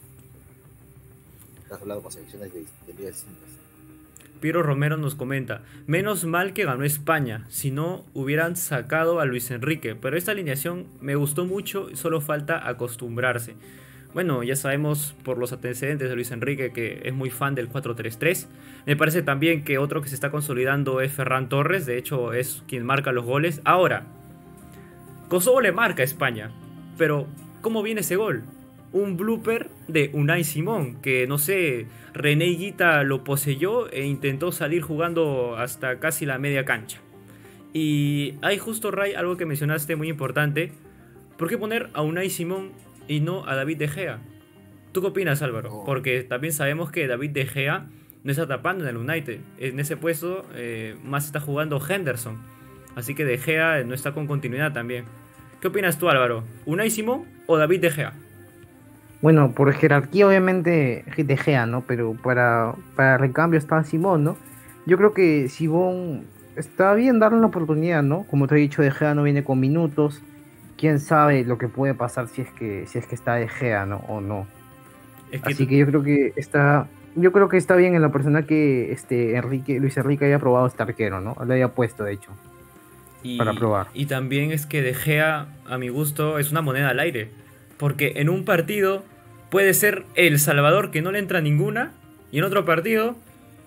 Estás 1.64 1.82
hablando 1.82 2.04
con 2.04 2.12
selecciones 2.12 2.52
de, 2.54 2.66
de 2.88 2.94
ligas 2.94 3.24
Piero 4.40 4.64
Romero 4.64 4.96
nos 4.98 5.16
comenta, 5.16 5.64
menos 5.86 6.26
mal 6.26 6.54
que 6.54 6.66
ganó 6.66 6.84
España, 6.84 7.46
si 7.50 7.72
no 7.72 8.06
hubieran 8.14 8.56
sacado 8.56 9.20
a 9.20 9.26
Luis 9.26 9.52
Enrique, 9.52 9.96
pero 9.96 10.18
esta 10.18 10.32
alineación 10.32 10.88
me 11.02 11.16
gustó 11.16 11.46
mucho, 11.46 11.90
solo 11.96 12.22
falta 12.22 12.68
acostumbrarse. 12.68 13.56
Bueno, 14.14 14.42
ya 14.42 14.56
sabemos 14.56 15.16
por 15.24 15.38
los 15.38 15.54
antecedentes 15.54 16.10
de 16.10 16.16
Luis 16.16 16.32
Enrique 16.32 16.72
que 16.72 17.02
es 17.04 17.14
muy 17.14 17.30
fan 17.30 17.54
del 17.54 17.70
4-3-3. 17.70 18.48
Me 18.88 18.96
parece 18.96 19.22
también 19.22 19.64
que 19.64 19.78
otro 19.78 20.02
que 20.02 20.10
se 20.10 20.16
está 20.16 20.32
consolidando 20.32 21.02
es 21.02 21.12
Ferran 21.12 21.48
Torres, 21.48 21.86
de 21.86 21.98
hecho 21.98 22.34
es 22.34 22.64
quien 22.68 22.86
marca 22.86 23.12
los 23.12 23.26
goles. 23.26 23.62
Ahora, 23.66 24.08
Kosovo 25.28 25.62
le 25.62 25.72
marca 25.72 26.02
a 26.02 26.06
España, 26.06 26.50
pero 26.98 27.28
¿cómo 27.62 27.84
viene 27.84 28.02
ese 28.02 28.16
gol? 28.16 28.44
Un 28.92 29.18
blooper 29.18 29.70
de 29.88 30.10
Unai 30.14 30.44
Simón, 30.44 31.00
que 31.02 31.28
no 31.28 31.38
sé, 31.38 31.86
René 32.14 32.46
Guita 32.46 33.04
lo 33.04 33.24
poseyó 33.24 33.92
e 33.92 34.06
intentó 34.06 34.52
salir 34.52 34.82
jugando 34.82 35.56
hasta 35.58 36.00
casi 36.00 36.26
la 36.26 36.40
media 36.40 36.66
cancha. 36.66 37.00
Y 37.72 38.36
hay 38.42 38.58
justo, 38.58 38.90
Ray, 38.90 39.14
algo 39.14 39.38
que 39.38 39.46
mencionaste 39.46 39.96
muy 39.96 40.10
importante. 40.10 40.72
¿Por 41.38 41.50
qué 41.50 41.58
poner 41.58 41.90
a 41.94 42.02
Unai 42.02 42.30
Simón 42.30 42.72
y 43.10 43.20
no 43.20 43.46
a 43.46 43.56
David 43.56 43.78
De 43.78 43.88
Gea. 43.90 44.20
¿Tú 44.94 45.02
qué 45.02 45.08
opinas, 45.08 45.42
Álvaro? 45.42 45.74
Oh. 45.74 45.84
Porque 45.84 46.24
también 46.24 46.54
sabemos 46.54 46.92
que 46.92 47.08
David 47.08 47.32
De 47.32 47.46
Gea 47.46 47.88
no 48.24 48.32
está 48.32 48.48
tapando 48.48 48.88
en 48.88 48.92
el 48.92 48.98
United. 48.98 49.40
En 49.58 49.80
ese 49.80 49.98
puesto 49.98 50.46
eh, 50.54 50.96
más 51.04 51.26
está 51.26 51.42
jugando 51.42 51.82
Henderson. 51.86 52.38
Así 52.96 53.16
que 53.16 53.26
De 53.26 53.38
Gea 53.38 53.84
no 53.84 53.94
está 53.94 54.14
con 54.14 54.28
continuidad 54.28 54.72
también. 54.72 55.06
¿Qué 55.60 55.68
opinas 55.68 56.00
tú, 56.00 56.08
Álvaro? 56.10 56.46
¿Unai 56.66 56.90
Simón 56.90 57.26
o 57.48 57.58
David 57.58 57.82
De 57.82 57.92
Gea? 57.92 58.14
Bueno, 59.22 59.52
por 59.52 59.72
jerarquía 59.74 60.28
obviamente 60.28 61.04
De 61.18 61.38
Gea, 61.38 61.66
¿no? 61.66 61.82
Pero 61.82 62.14
para, 62.14 62.74
para 62.96 63.18
recambio 63.18 63.58
está 63.58 63.84
Simón, 63.84 64.24
¿no? 64.24 64.38
Yo 64.86 64.98
creo 64.98 65.14
que 65.14 65.50
Simón 65.50 66.24
está 66.56 66.94
bien 66.94 67.20
darle 67.20 67.38
una 67.38 67.48
oportunidad, 67.48 68.02
¿no? 68.02 68.24
Como 68.24 68.48
te 68.48 68.56
he 68.56 68.60
dicho, 68.60 68.82
De 68.82 68.92
Gea 68.92 69.14
no 69.14 69.24
viene 69.24 69.44
con 69.44 69.60
minutos 69.60 70.22
quién 70.80 71.00
sabe 71.00 71.44
lo 71.44 71.58
que 71.58 71.68
puede 71.68 71.94
pasar 71.94 72.30
si 72.30 72.42
es 72.42 72.52
que 72.52 72.86
si 72.88 72.98
es 72.98 73.06
que 73.06 73.16
está 73.16 73.36
de 73.36 73.50
Gea 73.50 73.86
¿no? 73.86 73.98
o 74.08 74.22
no. 74.22 74.48
Así 75.44 75.68
que 75.68 75.78
yo 75.78 75.86
creo 75.86 76.04
que 76.04 76.34
está 76.38 76.88
yo 77.16 77.32
creo 77.32 77.50
que 77.50 77.58
está 77.58 77.76
bien 77.76 77.96
en 77.96 78.02
la 78.02 78.12
persona 78.12 78.44
que 78.44 78.92
este 78.92 79.36
Enrique 79.36 79.80
Luis 79.80 79.98
Enrique 79.98 80.26
haya 80.26 80.40
probado 80.40 80.68
este 80.68 80.82
arquero, 80.82 81.20
¿no? 81.20 81.36
Lo 81.44 81.54
haya 81.54 81.68
puesto 81.70 82.06
de 82.06 82.14
hecho. 82.14 82.32
para 83.38 83.54
probar. 83.54 83.88
Y 83.94 84.06
también 84.06 84.52
es 84.52 84.66
que 84.66 84.82
De 84.82 84.94
Gea 84.94 85.48
a 85.68 85.78
mi 85.78 85.90
gusto 85.90 86.40
es 86.40 86.50
una 86.52 86.62
moneda 86.62 86.90
al 86.90 87.00
aire, 87.00 87.30
porque 87.80 88.14
en 88.18 88.30
un 88.30 88.46
partido 88.46 89.04
puede 89.50 89.74
ser 89.74 90.06
el 90.14 90.38
Salvador 90.40 90.92
que 90.92 91.02
no 91.02 91.12
le 91.12 91.18
entra 91.18 91.42
ninguna 91.42 91.94
y 92.32 92.38
en 92.38 92.44
otro 92.44 92.66
partido 92.66 93.16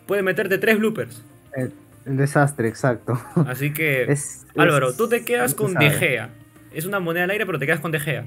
puede 0.07 0.23
meterte 0.23 0.59
tres 0.59 0.79
bloopers. 0.79 1.25
El, 1.57 1.73
desastre, 2.05 2.69
exacto. 2.69 3.21
Así 3.49 3.73
que 3.73 4.15
Álvaro, 4.57 4.95
tú 4.95 5.09
te 5.09 5.25
quedas 5.25 5.55
con 5.55 5.75
De 5.75 5.91
Gea 5.91 6.31
es 6.75 6.87
una 6.87 7.01
moneda 7.01 7.25
al 7.25 7.31
aire, 7.31 7.47
pero 7.47 7.59
te 7.59 7.67
quedas 7.67 7.81
con 7.81 7.93
De 7.93 8.01
Gea. 8.01 8.25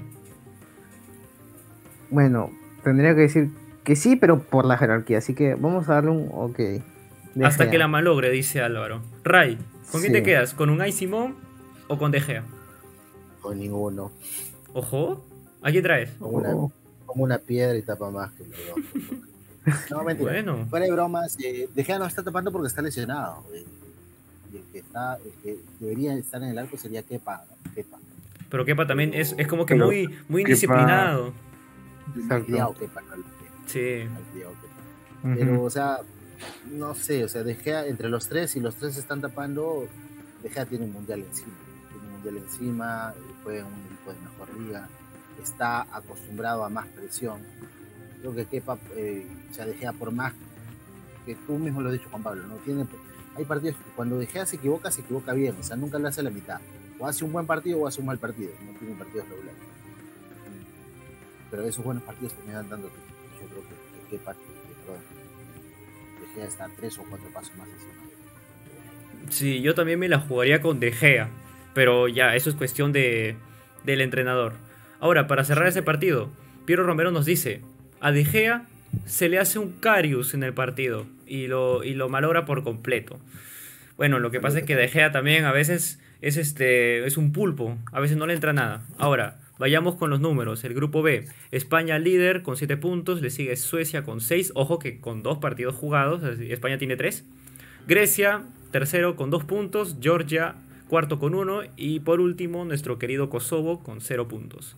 Bueno, 2.10 2.50
tendría 2.84 3.14
que 3.14 3.22
decir 3.22 3.50
que 3.84 3.96
sí, 3.96 4.16
pero 4.16 4.40
por 4.40 4.64
la 4.64 4.78
jerarquía. 4.78 5.18
Así 5.18 5.34
que 5.34 5.54
vamos 5.54 5.88
a 5.88 5.94
darle 5.94 6.10
un 6.10 6.28
ok. 6.32 6.60
Hasta 7.42 7.70
que 7.70 7.78
la 7.78 7.88
malogre, 7.88 8.30
dice 8.30 8.62
Álvaro. 8.62 9.02
Ray, 9.24 9.58
¿con 9.90 10.00
quién 10.00 10.12
te 10.12 10.22
quedas? 10.22 10.54
¿Con 10.54 10.70
un 10.70 10.92
Simón 10.92 11.36
o 11.88 11.98
con 11.98 12.10
De 12.10 12.20
Gea? 12.20 12.44
Con 13.40 13.58
ninguno. 13.58 14.12
Ojo, 14.72 15.24
¿a 15.66 15.70
quién 15.70 15.82
traes? 15.82 16.10
Como 16.18 16.72
una, 17.24 17.38
piedra 17.38 17.76
y 17.76 17.82
tapa 17.82 18.10
más 18.10 18.30
que 18.32 18.44
No, 19.90 20.04
mentira. 20.04 20.30
Bueno. 20.32 20.66
Fuera 20.70 20.86
de 20.86 20.92
bromas, 20.92 21.36
eh, 21.42 21.68
De 21.74 21.82
Gea 21.82 21.98
no 21.98 22.06
está 22.06 22.22
tapando 22.22 22.52
porque 22.52 22.68
está 22.68 22.82
lesionado. 22.82 23.42
Eh, 23.52 23.64
y 24.52 24.56
el 24.58 24.62
que, 24.72 24.78
está, 24.78 25.16
el 25.16 25.32
que 25.42 25.58
debería 25.80 26.14
estar 26.14 26.40
en 26.40 26.50
el 26.50 26.58
arco 26.58 26.76
sería 26.76 27.02
Kepa. 27.02 27.44
¿no? 27.48 27.72
Kepa. 27.74 27.98
Pero 28.48 28.64
Kepa 28.64 28.86
también 28.86 29.12
es, 29.12 29.34
es 29.36 29.48
como 29.48 29.66
que 29.66 29.74
muy, 29.74 30.08
muy 30.28 30.42
indisciplinado. 30.42 31.32
Sí. 33.66 34.04
Pero, 35.22 35.62
o 35.64 35.70
sea, 35.70 35.98
no 36.70 36.94
sé, 36.94 37.24
o 37.24 37.28
sea, 37.28 37.42
Dejea 37.42 37.86
entre 37.86 38.08
los 38.08 38.28
tres, 38.28 38.54
y 38.54 38.60
los 38.60 38.76
tres 38.76 38.96
están 38.96 39.20
tapando, 39.20 39.88
Dejea 40.44 40.66
tiene 40.66 40.84
un 40.84 40.92
mundial 40.92 41.24
encima. 41.28 41.54
Tiene 41.90 42.06
un 42.06 42.12
mundial 42.12 42.36
encima, 42.36 43.14
fue 43.42 43.64
un 43.64 43.72
equipo 43.86 44.12
de 44.12 44.20
mejor 44.20 44.60
liga, 44.60 44.88
está 45.42 45.82
acostumbrado 45.94 46.64
a 46.64 46.68
más 46.68 46.86
presión. 46.88 47.40
Creo 48.20 48.34
que 48.34 48.46
Kepa, 48.46 48.78
eh, 48.96 49.26
o 49.50 49.54
sea, 49.54 49.66
Dejea 49.66 49.92
por 49.92 50.10
más 50.10 50.32
que 51.24 51.34
tú 51.34 51.58
mismo 51.58 51.80
lo 51.80 51.88
has 51.88 51.94
dicho, 51.94 52.08
Juan 52.10 52.22
Pablo, 52.22 52.46
no 52.46 52.56
tiene. 52.56 52.86
Hay 53.36 53.44
partidos 53.44 53.76
que 53.76 53.90
cuando 53.94 54.18
Dejea 54.18 54.46
se 54.46 54.56
equivoca, 54.56 54.90
se 54.90 55.02
equivoca 55.02 55.32
bien, 55.32 55.56
o 55.58 55.62
sea, 55.62 55.76
nunca 55.76 55.98
le 55.98 56.08
hace 56.08 56.22
la 56.22 56.30
mitad 56.30 56.60
o 56.98 57.06
hace 57.06 57.24
un 57.24 57.32
buen 57.32 57.46
partido 57.46 57.80
o 57.80 57.86
hace 57.86 58.00
un 58.00 58.06
mal 58.06 58.18
partido, 58.18 58.52
no 58.64 58.78
tiene 58.78 58.94
partidos 58.94 59.28
regulares. 59.28 59.60
Pero 61.50 61.64
esos 61.64 61.84
buenos 61.84 62.02
partidos 62.02 62.34
terminan 62.34 62.68
dando 62.68 62.88
yo 62.88 63.46
creo 63.48 63.62
que, 63.62 64.16
que, 64.16 64.18
que, 64.18 64.30
De 66.20 66.34
Gea 66.34 66.44
está 66.46 66.68
tres 66.76 66.98
o 66.98 67.04
cuatro 67.08 67.28
pasos 67.32 67.54
más 67.56 67.68
encima. 67.68 67.92
Sí, 69.30 69.60
yo 69.60 69.74
también 69.74 69.98
me 69.98 70.08
la 70.08 70.20
jugaría 70.20 70.60
con 70.60 70.80
De 70.80 70.92
Gea, 70.92 71.28
pero 71.74 72.08
ya, 72.08 72.34
eso 72.34 72.50
es 72.50 72.56
cuestión 72.56 72.92
de, 72.92 73.36
del 73.84 74.00
entrenador. 74.00 74.54
Ahora, 75.00 75.26
para 75.26 75.44
cerrar 75.44 75.68
ese 75.68 75.82
partido, 75.82 76.30
Piero 76.64 76.84
Romero 76.84 77.10
nos 77.10 77.26
dice, 77.26 77.60
a 78.00 78.12
De 78.12 78.24
Gea 78.24 78.66
se 79.04 79.28
le 79.28 79.38
hace 79.38 79.58
un 79.58 79.72
Carius 79.72 80.34
en 80.34 80.42
el 80.42 80.54
partido 80.54 81.06
y 81.26 81.46
lo, 81.46 81.84
y 81.84 81.94
lo 81.94 82.08
malogra 82.08 82.44
por 82.44 82.64
completo. 82.64 83.18
Bueno, 83.96 84.18
lo 84.18 84.30
que 84.30 84.40
pasa 84.40 84.58
es 84.58 84.64
que 84.64 84.76
De 84.76 84.88
Gea 84.88 85.12
también 85.12 85.44
a 85.44 85.52
veces 85.52 86.00
es, 86.20 86.36
este, 86.36 87.06
es 87.06 87.16
un 87.16 87.32
pulpo, 87.32 87.78
a 87.92 88.00
veces 88.00 88.16
no 88.16 88.26
le 88.26 88.34
entra 88.34 88.52
nada. 88.52 88.86
Ahora, 88.98 89.40
vayamos 89.58 89.96
con 89.96 90.10
los 90.10 90.20
números. 90.20 90.64
El 90.64 90.74
grupo 90.74 91.02
B, 91.02 91.26
España 91.50 91.98
líder 91.98 92.42
con 92.42 92.56
7 92.56 92.76
puntos, 92.76 93.22
le 93.22 93.30
sigue 93.30 93.56
Suecia 93.56 94.02
con 94.02 94.20
6, 94.20 94.52
ojo 94.54 94.78
que 94.78 95.00
con 95.00 95.22
dos 95.22 95.38
partidos 95.38 95.74
jugados, 95.74 96.22
España 96.40 96.78
tiene 96.78 96.96
3. 96.96 97.24
Grecia, 97.86 98.42
tercero 98.70 99.16
con 99.16 99.30
2 99.30 99.44
puntos, 99.44 99.96
Georgia, 100.00 100.56
cuarto 100.88 101.18
con 101.18 101.34
1 101.34 101.62
y 101.76 102.00
por 102.00 102.20
último 102.20 102.64
nuestro 102.64 102.98
querido 102.98 103.28
Kosovo 103.28 103.82
con 103.82 104.00
0 104.00 104.28
puntos. 104.28 104.76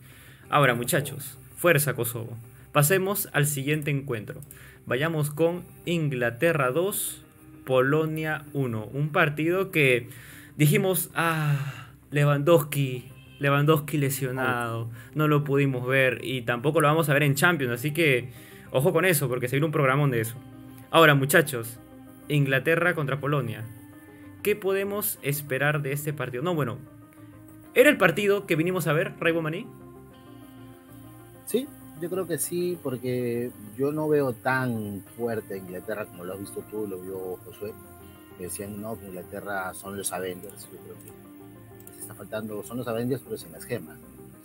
Ahora 0.49 0.75
muchachos, 0.75 1.37
fuerza 1.55 1.93
Kosovo. 1.93 2.37
Pasemos 2.71 3.29
al 3.33 3.45
siguiente 3.45 3.91
encuentro. 3.91 4.41
Vayamos 4.85 5.29
con 5.29 5.63
Inglaterra 5.85 6.71
2, 6.71 7.23
Polonia 7.65 8.45
1. 8.53 8.89
Un 8.93 9.09
partido 9.11 9.71
que 9.71 10.09
dijimos, 10.57 11.09
ah, 11.13 11.89
Lewandowski, 12.11 13.11
Lewandowski 13.39 13.97
lesionado, 13.97 14.89
no 15.15 15.27
lo 15.27 15.43
pudimos 15.43 15.87
ver 15.87 16.19
y 16.23 16.41
tampoco 16.41 16.81
lo 16.81 16.87
vamos 16.87 17.09
a 17.09 17.13
ver 17.13 17.23
en 17.23 17.35
Champions, 17.35 17.73
así 17.73 17.91
que 17.91 18.29
ojo 18.71 18.91
con 18.91 19.05
eso, 19.05 19.29
porque 19.29 19.47
se 19.47 19.55
viene 19.55 19.67
un 19.67 19.71
programón 19.71 20.11
de 20.11 20.21
eso. 20.21 20.35
Ahora, 20.91 21.13
muchachos, 21.13 21.79
Inglaterra 22.27 22.95
contra 22.95 23.19
Polonia. 23.19 23.63
¿Qué 24.43 24.55
podemos 24.55 25.19
esperar 25.21 25.81
de 25.81 25.91
este 25.91 26.13
partido? 26.13 26.43
No, 26.43 26.55
bueno, 26.55 26.77
¿era 27.73 27.89
el 27.89 27.97
partido 27.97 28.45
que 28.45 28.55
vinimos 28.55 28.87
a 28.87 28.93
ver, 28.93 29.13
Raibo 29.19 29.41
Maní? 29.41 29.67
Sí, 31.45 31.67
yo 32.01 32.09
creo 32.09 32.27
que 32.27 32.37
sí, 32.37 32.77
porque 32.81 33.51
yo 33.77 33.91
no 33.91 34.07
veo 34.07 34.33
tan 34.33 35.03
fuerte 35.17 35.55
a 35.55 35.57
Inglaterra 35.57 36.05
como 36.05 36.23
lo 36.23 36.33
has 36.33 36.39
visto 36.39 36.63
tú, 36.69 36.87
lo 36.87 36.99
vio 36.99 37.37
Josué 37.45 37.73
decían, 38.43 38.81
no, 38.81 38.97
que 38.97 39.07
Inglaterra 39.07 39.73
son 39.73 39.97
los 39.97 40.11
Avengers. 40.11 40.67
Yo 40.71 40.77
creo 40.79 40.95
que 40.95 41.93
se 41.93 42.01
está 42.01 42.13
faltando, 42.13 42.63
son 42.63 42.77
los 42.77 42.87
Avengers, 42.87 43.21
pero 43.23 43.37
sin 43.37 43.51
las 43.51 43.65
gemas. 43.65 43.97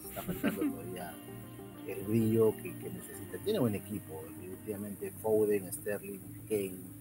Se 0.03 0.09
está 0.09 0.23
faltando 0.23 0.63
todavía 0.73 1.15
el 1.87 2.03
brillo 2.05 2.55
que, 2.57 2.71
necesita. 2.71 3.39
Tiene 3.45 3.59
buen 3.59 3.75
equipo, 3.75 4.23
definitivamente 4.29 5.13
Foden, 5.23 5.73
Sterling, 5.73 6.21
Kane. 6.49 6.94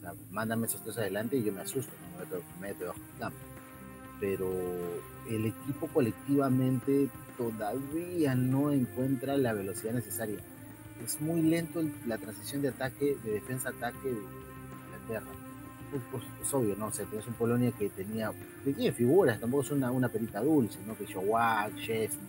Sea, 0.00 0.14
mándame 0.30 0.66
esos 0.66 0.82
tres 0.82 0.98
adelante 0.98 1.36
y 1.36 1.44
yo 1.44 1.52
me 1.52 1.60
asusto, 1.60 1.92
me 2.12 2.24
meto, 2.24 2.42
me 2.60 2.68
meto 2.68 2.86
bajo 2.86 2.98
el 2.98 3.18
campo. 3.18 3.38
Pero 4.18 4.50
el 5.28 5.46
equipo 5.46 5.88
colectivamente 5.88 7.08
todavía 7.36 8.34
no 8.34 8.70
encuentra 8.70 9.36
la 9.36 9.52
velocidad 9.52 9.94
necesaria. 9.94 10.38
Es 11.04 11.20
muy 11.20 11.40
lento 11.42 11.82
la 12.06 12.18
transición 12.18 12.62
de 12.62 12.68
ataque, 12.68 13.16
de 13.24 13.32
defensa-ataque 13.32 14.08
de 14.08 14.20
Inglaterra 15.06 15.40
pues, 15.90 16.02
pues, 16.10 16.22
es 16.40 16.54
obvio, 16.54 16.76
¿no? 16.76 16.86
O 16.86 16.92
sea, 16.92 17.04
tienes 17.06 17.26
un 17.26 17.34
Polonia 17.34 17.72
que 17.72 17.88
tenía, 17.90 18.32
que 18.64 18.72
tiene 18.72 18.92
figuras, 18.92 19.40
tampoco 19.40 19.64
es 19.64 19.70
una, 19.72 19.90
una 19.90 20.08
perita 20.08 20.40
dulce, 20.40 20.78
¿no? 20.86 20.96
Que 20.96 21.04
Showak, 21.04 21.74
Chesney, 21.76 22.20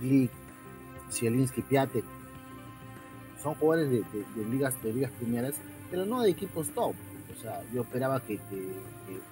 Glick, 0.00 0.30
Zielinski, 1.10 1.62
Piatek, 1.62 2.04
son 3.42 3.54
jugadores 3.54 3.90
de, 3.90 4.44
ligas 4.48 4.80
de 4.82 4.92
ligas 4.92 5.10
primeras, 5.12 5.54
pero 5.92 6.06
no 6.06 6.22
de 6.22 6.30
equipos 6.30 6.68
top. 6.70 6.94
O 7.36 7.40
sea, 7.40 7.62
yo 7.72 7.82
esperaba 7.82 8.18
que, 8.20 8.40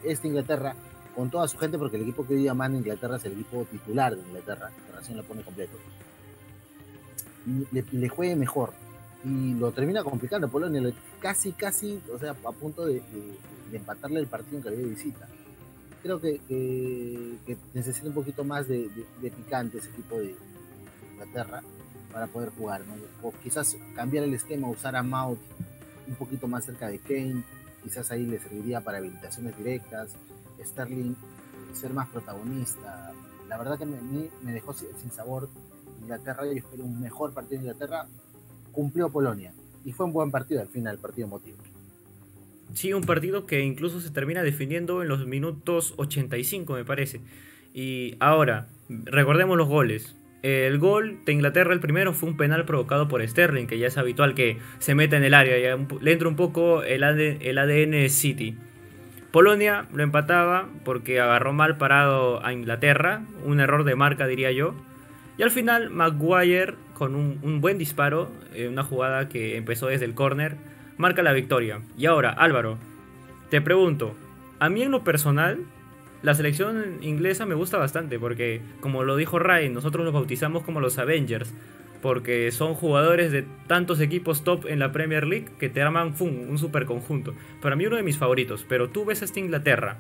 esta 0.04 0.26
Inglaterra, 0.26 0.74
con 1.16 1.30
toda 1.30 1.48
su 1.48 1.56
gente, 1.56 1.78
porque 1.78 1.96
el 1.96 2.02
equipo 2.02 2.26
que 2.26 2.34
hoy 2.34 2.40
día 2.40 2.52
manda 2.52 2.78
Inglaterra 2.78 3.16
es 3.16 3.24
el 3.24 3.32
equipo 3.32 3.64
titular 3.64 4.14
de 4.14 4.20
Inglaterra, 4.20 4.70
que 4.70 4.96
recién 4.96 5.16
lo 5.16 5.24
pone 5.24 5.42
completo, 5.42 5.72
le 7.72 8.08
juegue 8.11 8.36
mejor 8.36 8.74
y 9.24 9.54
lo 9.54 9.70
termina 9.72 10.04
complicando 10.04 10.48
Polonia, 10.48 10.92
casi, 11.20 11.52
casi, 11.52 12.00
o 12.12 12.18
sea, 12.18 12.32
a 12.32 12.52
punto 12.52 12.84
de, 12.84 13.02
empatarle 13.72 14.20
el 14.20 14.26
partido 14.26 14.58
en 14.58 14.62
calidad 14.64 14.82
de 14.82 14.88
visita. 14.88 15.28
Creo 16.02 16.20
que, 16.20 16.40
necesita 17.72 18.08
un 18.08 18.14
poquito 18.14 18.44
más 18.44 18.68
de, 18.68 18.90
picante 19.22 19.78
ese 19.78 19.88
equipo 19.88 20.18
de 20.18 20.36
Inglaterra 21.12 21.62
para 22.12 22.26
poder 22.26 22.50
jugar, 22.50 22.82
O 23.22 23.32
quizás 23.32 23.76
cambiar 23.94 24.24
el 24.24 24.34
esquema, 24.34 24.68
usar 24.68 24.94
a 24.96 25.02
Mount 25.02 25.40
un 26.11 26.16
poquito 26.16 26.46
más 26.48 26.66
cerca 26.66 26.88
de 26.88 26.98
Kane, 26.98 27.42
quizás 27.82 28.11
ahí 28.11 28.26
le 28.26 28.38
serviría 28.38 28.82
para 28.82 28.98
habilitaciones 28.98 29.56
directas, 29.56 30.11
Sterling 30.62 31.14
ser 31.72 31.94
más 31.94 32.08
protagonista. 32.08 33.12
La 33.48 33.56
verdad 33.56 33.78
que 33.78 33.86
me, 33.86 33.98
me 34.42 34.52
dejó 34.52 34.74
sin 34.74 35.11
sabor 35.11 35.48
Inglaterra, 36.02 36.44
yo 36.44 36.52
espero 36.52 36.84
un 36.84 37.00
mejor 37.00 37.32
partido 37.32 37.61
de 37.61 37.68
Inglaterra, 37.68 38.06
cumplió 38.72 39.11
Polonia. 39.11 39.52
Y 39.84 39.92
fue 39.92 40.06
un 40.06 40.12
buen 40.12 40.30
partido 40.30 40.61
al 40.61 40.68
final, 40.68 40.96
el 40.96 41.00
partido 41.00 41.28
motivo. 41.28 41.58
Sí, 42.74 42.92
un 42.92 43.02
partido 43.02 43.46
que 43.46 43.61
incluso 43.61 44.00
se 44.00 44.11
termina 44.11 44.42
definiendo 44.42 45.02
en 45.02 45.08
los 45.08 45.26
minutos 45.26 45.94
85, 45.96 46.74
me 46.74 46.84
parece. 46.84 47.20
Y 47.72 48.16
ahora, 48.20 48.68
recordemos 48.88 49.56
los 49.56 49.68
goles. 49.68 50.16
El 50.43 50.78
gol 50.78 51.18
de 51.26 51.32
Inglaterra, 51.32 51.74
el 51.74 51.80
primero, 51.80 52.14
fue 52.14 52.30
un 52.30 52.36
penal 52.36 52.64
provocado 52.64 53.09
por 53.09 53.26
Sterling, 53.26 53.66
que 53.66 53.78
ya 53.78 53.88
es 53.88 53.99
habitual 53.99 54.34
que 54.34 54.59
se 54.78 54.95
meta 54.95 55.16
en 55.16 55.24
el 55.24 55.34
área. 55.34 55.59
Ya 55.59 55.78
le 56.01 56.12
entra 56.12 56.28
un 56.28 56.36
poco 56.36 56.82
el, 56.82 57.03
el 57.03 57.59
ADN 57.59 58.09
City. 58.09 58.57
Polonia 59.30 59.86
lo 59.93 60.03
empataba 60.03 60.66
porque 60.84 61.20
agarró 61.20 61.53
mal 61.53 61.76
parado 61.76 62.45
a 62.45 62.53
Inglaterra, 62.53 63.22
un 63.45 63.61
error 63.61 63.84
de 63.84 63.95
marca 63.95 64.26
diría 64.26 64.51
yo. 64.51 64.74
Y 65.38 65.43
al 65.43 65.51
final 65.51 65.91
Maguire 65.91 66.74
con 66.95 67.14
un, 67.14 67.61
buen 67.62 67.78
disparo, 67.78 68.30
eh, 68.55 68.68
una 68.68 68.82
jugada 68.82 69.28
que 69.28 69.57
empezó 69.57 69.86
desde 69.86 70.05
el 70.05 70.14
córner, 70.14 70.57
marca 70.99 71.22
la 71.22 71.32
victoria. 71.32 71.80
Y 71.97 72.05
ahora, 72.05 72.30
Álvaro, 72.30 72.76
te 73.49 73.62
pregunto, 73.62 74.14
a 74.59 74.68
mí 74.68 74.82
en 74.82 74.91
lo 74.91 75.03
personal, 75.03 75.61
la 76.23 76.35
selección 76.35 76.99
inglesa 77.03 77.47
me 77.47 77.55
gusta 77.55 77.79
bastante 77.79 78.18
porque, 78.18 78.61
como 78.81 79.05
lo 79.05 79.16
dijo 79.16 79.39
Ryan, 79.39 79.73
nosotros 79.73 80.05
los 80.05 80.14
bautizamos 80.14 80.62
como 80.62 80.81
los 80.81 80.99
Avengers, 80.99 81.55
porque 82.03 82.51
son 82.51 82.75
jugadores 82.75 83.33
de 83.33 83.45
tantos 83.66 84.01
equipos 84.01 84.45
top 84.45 84.66
en 84.66 84.79
la 84.79 84.93
Premier 84.93 85.27
League 85.27 85.49
que 85.59 85.68
te 85.68 85.83
arman 85.83 86.14
un 86.21 86.59
super 86.59 86.87
conjunto. 86.87 87.35
Para 87.61 87.77
mí 87.77 87.87
uno 87.87 87.97
de 87.97 88.03
mis 88.03 88.18
favoritos, 88.18 88.64
pero 88.68 88.91
tú 88.91 89.05
ves 89.05 89.23
a 89.23 89.25
esta 89.25 89.41
Inglaterra 89.41 89.99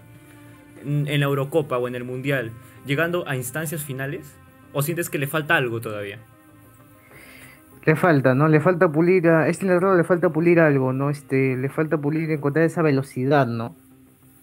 en 0.84 1.20
la 1.20 1.26
Eurocopa 1.26 1.78
o 1.78 1.88
en 1.88 1.94
el 1.94 2.04
Mundial 2.04 2.52
llegando 2.86 3.28
a 3.28 3.36
instancias 3.36 3.84
finales 3.84 4.36
o 4.72 4.82
sientes 4.82 5.10
que 5.10 5.18
le 5.18 5.26
falta 5.26 5.56
algo 5.56 5.80
todavía? 5.80 6.18
Le 7.84 7.96
falta, 7.96 8.34
¿no? 8.34 8.46
Le 8.48 8.60
falta 8.60 8.92
pulir 8.92 9.28
a. 9.28 9.48
Este 9.48 9.66
ladrón 9.66 9.96
le 9.96 10.04
falta 10.04 10.28
pulir 10.28 10.60
algo, 10.60 10.92
¿no? 10.92 11.08
Este, 11.08 11.56
le 11.56 11.68
falta 11.70 11.96
pulir, 11.96 12.30
encontrar 12.30 12.66
esa 12.66 12.82
velocidad, 12.82 13.46
¿no? 13.46 13.74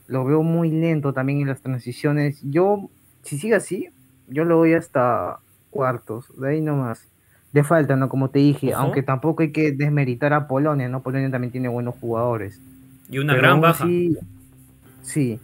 Lo 0.07 0.25
veo 0.25 0.43
muy 0.43 0.71
lento 0.71 1.13
también 1.13 1.41
en 1.41 1.47
las 1.47 1.61
transiciones. 1.61 2.41
Yo, 2.43 2.89
si 3.23 3.37
sigue 3.37 3.55
así, 3.55 3.89
yo 4.27 4.45
lo 4.45 4.57
voy 4.57 4.73
hasta 4.73 5.39
cuartos, 5.69 6.31
de 6.39 6.49
ahí 6.49 6.61
nomás. 6.61 7.07
Le 7.53 7.63
falta, 7.63 7.95
¿no? 7.95 8.09
Como 8.09 8.29
te 8.29 8.39
dije, 8.39 8.73
aunque 8.73 9.03
tampoco 9.03 9.41
hay 9.41 9.51
que 9.51 9.71
desmeritar 9.71 10.33
a 10.33 10.47
Polonia, 10.47 10.89
¿no? 10.89 11.01
Polonia 11.01 11.31
también 11.31 11.51
tiene 11.51 11.69
buenos 11.69 11.95
jugadores. 11.95 12.61
Y 13.09 13.19
una 13.19 13.35
gran 13.35 13.61
baja. 13.61 13.85
Sí, 15.01 15.39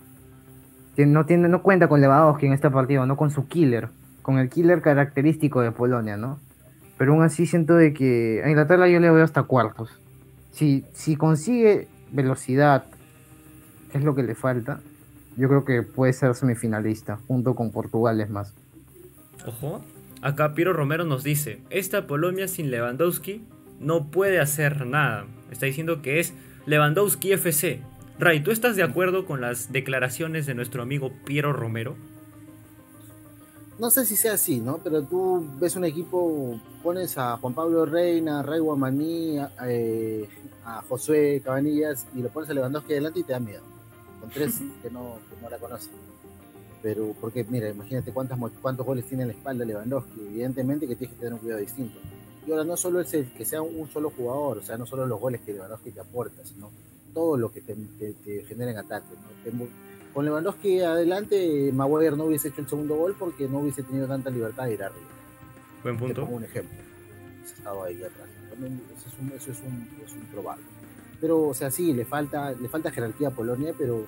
No, 0.97 1.25
tiene, 1.25 1.47
no 1.47 1.63
cuenta 1.63 1.87
con 1.87 2.01
Lewandowski 2.01 2.45
en 2.45 2.53
este 2.53 2.69
partido, 2.69 3.05
no 3.05 3.15
con 3.17 3.31
su 3.31 3.47
killer, 3.47 3.89
con 4.21 4.37
el 4.37 4.49
killer 4.49 4.81
característico 4.81 5.61
de 5.61 5.71
Polonia, 5.71 6.17
¿no? 6.17 6.39
pero 6.97 7.13
aún 7.13 7.23
así 7.23 7.45
siento 7.47 7.75
de 7.75 7.93
que 7.93 8.41
a 8.45 8.49
Inglaterra 8.49 8.87
yo 8.87 8.99
le 8.99 9.11
veo 9.11 9.23
hasta 9.23 9.43
cuartos. 9.43 9.89
Si, 10.51 10.85
si 10.93 11.15
consigue 11.15 11.87
velocidad, 12.11 12.85
es 13.97 14.03
lo 14.03 14.15
que 14.15 14.23
le 14.23 14.35
falta, 14.35 14.81
yo 15.37 15.47
creo 15.47 15.65
que 15.65 15.83
puede 15.83 16.13
ser 16.13 16.35
semifinalista, 16.35 17.17
junto 17.27 17.55
con 17.55 17.71
Portugal 17.71 18.21
es 18.21 18.29
más. 18.29 18.53
Ojo, 19.45 19.83
acá 20.21 20.53
Piero 20.53 20.73
Romero 20.73 21.03
nos 21.03 21.23
dice, 21.23 21.61
esta 21.69 22.07
Polonia 22.07 22.47
sin 22.47 22.71
Lewandowski 22.71 23.43
no 23.79 24.11
puede 24.11 24.39
hacer 24.39 24.85
nada. 24.85 25.25
Está 25.51 25.65
diciendo 25.65 26.01
que 26.01 26.19
es 26.19 26.33
Lewandowski 26.65 27.33
FC. 27.33 27.81
Ray, 28.19 28.41
¿tú 28.41 28.51
estás 28.51 28.75
de 28.75 28.83
acuerdo 28.83 29.25
con 29.25 29.41
las 29.41 29.71
declaraciones 29.71 30.45
de 30.45 30.53
nuestro 30.53 30.83
amigo 30.83 31.11
Piero 31.25 31.51
Romero? 31.51 31.95
no 33.79 33.89
sé 33.89 34.05
si 34.05 34.15
sea 34.15 34.33
así, 34.33 34.59
¿no? 34.59 34.79
Pero 34.83 35.03
tú 35.03 35.45
ves 35.59 35.75
un 35.75 35.85
equipo, 35.85 36.59
pones 36.81 37.17
a 37.17 37.37
Juan 37.37 37.53
Pablo 37.53 37.85
Reina, 37.85 38.39
a 38.39 38.43
Ray 38.43 38.59
Guamaní, 38.59 39.39
eh, 39.65 40.29
a, 40.63 40.81
Josué 40.83 41.41
Cabanillas 41.43 42.07
y 42.15 42.21
lo 42.21 42.29
pones 42.29 42.49
a 42.49 42.53
Lewandowski 42.53 42.93
adelante 42.93 43.19
y 43.19 43.23
te 43.23 43.33
da 43.33 43.39
miedo. 43.39 43.72
Con 44.23 44.29
tres 44.29 44.61
que 44.81 44.89
no, 44.89 45.17
que 45.29 45.41
no 45.41 45.49
la 45.49 45.57
conocen. 45.57 45.91
Pero, 46.81 47.13
porque 47.19 47.43
mira, 47.43 47.67
imagínate 47.67 48.13
cuántos, 48.13 48.39
cuántos 48.61 48.85
goles 48.85 49.03
tiene 49.03 49.23
en 49.23 49.27
la 49.27 49.33
espalda 49.33 49.65
Lewandowski. 49.65 50.21
Evidentemente 50.21 50.87
que 50.87 50.95
tienes 50.95 51.13
que 51.13 51.19
tener 51.19 51.33
un 51.33 51.39
cuidado 51.39 51.59
distinto. 51.59 51.99
Y 52.47 52.51
ahora 52.51 52.63
no 52.63 52.77
solo 52.77 53.01
es 53.01 53.13
el 53.13 53.33
que 53.33 53.43
sea 53.43 53.61
un 53.61 53.85
solo 53.89 54.11
jugador, 54.11 54.59
o 54.59 54.63
sea, 54.63 54.77
no 54.77 54.85
solo 54.85 55.05
los 55.05 55.19
goles 55.19 55.41
que 55.41 55.51
Lewandowski 55.51 55.91
te 55.91 55.99
aporta, 55.99 56.45
sino 56.45 56.71
todo 57.13 57.35
lo 57.35 57.51
que 57.51 57.59
te, 57.59 57.75
genera 58.47 58.71
en 58.71 58.77
ataque. 58.77 59.07
¿no? 59.51 59.67
con 60.13 60.23
Lewandowski 60.23 60.79
adelante, 60.79 61.69
Maguire 61.73 62.15
no 62.15 62.23
hubiese 62.23 62.47
hecho 62.47 62.61
el 62.61 62.69
segundo 62.69 62.95
gol 62.95 63.17
porque 63.19 63.45
no 63.49 63.59
hubiese 63.59 63.83
tenido 63.83 64.07
tanta 64.07 64.29
libertad 64.29 64.67
de 64.67 64.73
ir 64.75 64.83
arriba. 64.83 65.07
Buen 65.83 65.97
punto. 65.97 66.13
Te 66.13 66.21
pongo 66.21 66.37
un 66.37 66.45
ejemplo. 66.45 66.77
Estaba 67.43 67.87
ahí 67.87 68.01
atrás. 68.01 68.29
eso, 68.97 69.09
es 69.09 69.19
un, 69.19 69.31
eso 69.35 69.51
es, 69.51 69.59
un, 69.59 69.89
es 70.05 70.13
un 70.13 70.25
probable. 70.27 70.63
Pero, 71.23 71.47
o 71.47 71.53
sea, 71.53 71.71
sí, 71.71 71.93
le 71.93 72.03
falta, 72.03 72.51
le 72.51 72.67
falta 72.67 72.91
jerarquía 72.91 73.29
a 73.29 73.31
Polonia, 73.31 73.73
pero 73.77 74.03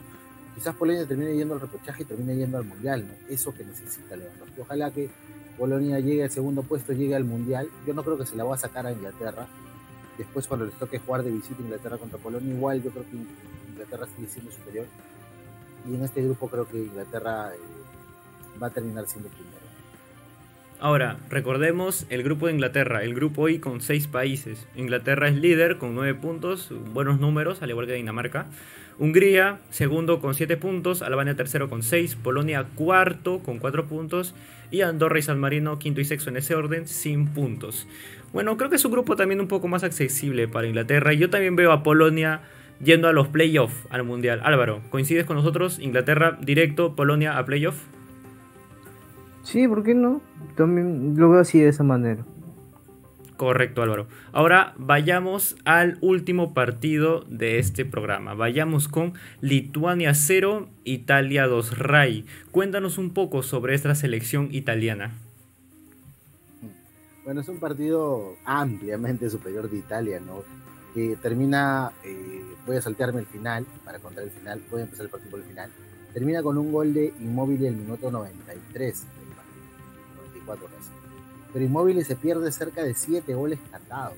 quizás 0.54 0.76
Polonia 0.76 1.06
termine 1.06 1.34
yendo 1.34 1.54
al 1.54 1.62
repechaje 1.62 2.04
y 2.04 2.06
termine 2.06 2.36
yendo 2.36 2.58
al 2.58 2.66
Mundial, 2.66 3.08
¿no? 3.08 3.14
Eso 3.34 3.54
que 3.54 3.64
necesita 3.64 4.18
Lewandowski. 4.18 4.60
Ojalá 4.60 4.92
que 4.92 5.10
Polonia 5.58 6.02
llegue 6.02 6.26
al 6.26 6.32
segundo 6.32 6.62
puesto, 6.64 6.92
llegue 6.92 7.16
al 7.16 7.24
Mundial. 7.24 7.70
Yo 7.88 7.94
no 7.94 8.04
creo 8.04 8.18
que 8.18 8.26
se 8.26 8.36
la 8.36 8.44
va 8.44 8.56
a 8.56 8.58
sacar 8.58 8.86
a 8.86 8.92
Inglaterra. 8.92 9.48
Después, 10.18 10.46
cuando 10.46 10.66
les 10.66 10.76
toque 10.76 11.00
jugar 11.00 11.24
de 11.24 11.32
visita 11.32 11.62
Inglaterra 11.62 11.98
contra 11.98 12.20
Polonia, 12.20 12.54
igual 12.54 12.84
yo 12.84 12.92
creo 12.92 13.06
que 13.10 13.16
Inglaterra 13.72 14.08
sigue 14.14 14.28
siendo 14.28 14.52
superior 14.52 14.86
y 15.88 15.96
en 15.96 16.04
este 16.04 16.22
grupo 16.22 16.50
creo 16.50 16.68
que 16.68 16.78
Inglaterra 16.78 17.54
eh, 17.54 18.60
va 18.62 18.68
a 18.68 18.70
terminar 18.72 19.08
siendo 19.08 19.30
primero. 19.30 19.65
Ahora, 20.86 21.18
recordemos 21.32 22.06
el 22.12 22.22
grupo 22.22 22.46
de 22.46 22.54
Inglaterra, 22.54 23.04
el 23.04 23.16
grupo 23.16 23.50
I 23.50 23.58
con 23.58 23.82
seis 23.82 24.06
países. 24.06 24.68
Inglaterra 24.76 25.28
es 25.28 25.36
líder 25.36 25.80
con 25.80 25.96
nueve 25.96 26.14
puntos, 26.14 26.72
buenos 26.94 27.20
números, 27.20 27.64
al 27.64 27.72
igual 27.72 27.88
que 27.88 27.94
Dinamarca. 27.94 28.46
Hungría, 29.00 29.58
segundo 29.72 30.20
con 30.20 30.36
siete 30.36 30.58
puntos, 30.58 31.02
Albania 31.02 31.34
tercero 31.34 31.72
con 31.72 31.82
seis, 31.82 32.16
Polonia 32.16 32.68
cuarto 32.76 33.40
con 33.40 33.58
cuatro 33.58 33.88
puntos 33.88 34.36
y 34.70 34.82
Andorra 34.82 35.18
y 35.18 35.24
San 35.24 35.40
Marino 35.40 35.80
quinto 35.80 36.02
y 36.02 36.06
sexto 36.06 36.30
en 36.30 36.38
ese 36.38 36.54
orden 36.54 36.88
sin 36.88 37.30
puntos. 37.30 37.88
Bueno, 38.32 38.56
creo 38.56 38.70
que 38.70 38.76
es 38.76 38.86
un 38.86 38.92
grupo 38.92 39.16
también 39.16 39.42
un 39.42 39.48
poco 39.48 39.68
más 39.68 39.84
accesible 39.84 40.48
para 40.48 40.68
Inglaterra. 40.68 41.14
Yo 41.14 41.32
también 41.32 41.56
veo 41.56 41.72
a 41.72 41.82
Polonia 41.82 42.42
yendo 42.80 43.08
a 43.08 43.12
los 43.12 43.30
playoffs 43.30 43.88
al 43.90 44.04
Mundial. 44.04 44.40
Álvaro, 44.44 44.84
¿coincides 44.92 45.26
con 45.26 45.36
nosotros? 45.36 45.80
Inglaterra 45.80 46.38
directo, 46.40 46.96
Polonia 46.96 47.40
a 47.40 47.46
playoff. 47.48 47.76
Sí, 49.46 49.68
¿por 49.68 49.84
qué 49.84 49.94
no? 49.94 50.22
También 50.58 51.14
lo 51.18 51.30
veo 51.30 51.40
así 51.40 51.60
de 51.60 51.70
esa 51.70 51.84
manera. 51.84 52.26
Correcto, 53.38 53.84
Álvaro. 53.84 54.08
Ahora 54.32 54.74
vayamos 54.78 55.56
al 55.66 56.00
último 56.02 56.56
partido 56.56 57.22
de 57.30 57.60
este 57.60 57.86
programa. 57.86 58.34
Vayamos 58.34 58.88
con 58.88 59.14
Lituania 59.42 60.16
0, 60.16 60.68
Italia 60.84 61.46
2. 61.46 61.78
Ray, 61.78 62.26
cuéntanos 62.50 62.98
un 62.98 63.12
poco 63.12 63.44
sobre 63.44 63.76
esta 63.76 63.94
selección 63.94 64.50
italiana. 64.52 65.14
Bueno, 67.24 67.42
es 67.42 67.48
un 67.48 67.60
partido 67.60 68.38
ampliamente 68.46 69.30
superior 69.30 69.70
de 69.70 69.78
Italia, 69.78 70.20
¿no? 70.20 70.44
Que 70.96 71.18
termina, 71.22 71.92
eh, 72.04 72.42
voy 72.66 72.78
a 72.78 72.82
saltearme 72.82 73.20
el 73.20 73.26
final 73.28 73.66
para 73.84 74.00
contar 74.00 74.24
el 74.24 74.32
final, 74.32 74.62
voy 74.72 74.82
a 74.82 74.84
empezar 74.86 75.06
el 75.06 75.12
partido 75.12 75.32
por 75.32 75.40
el 75.42 75.46
final. 75.46 75.70
Termina 76.14 76.42
con 76.42 76.58
un 76.58 76.72
gol 76.72 76.94
de 76.94 77.14
Inmóvil 77.20 77.64
el 77.66 77.76
minuto 77.76 78.10
93 78.10 79.06
94 80.46 80.68
casi 80.68 81.06
pero 81.56 81.64
Inmóvil 81.64 82.04
se 82.04 82.18
pierde 82.18 82.52
cerca 82.52 82.84
de 82.84 82.94
siete 82.94 83.34
goles 83.34 83.60
cantados. 83.72 84.18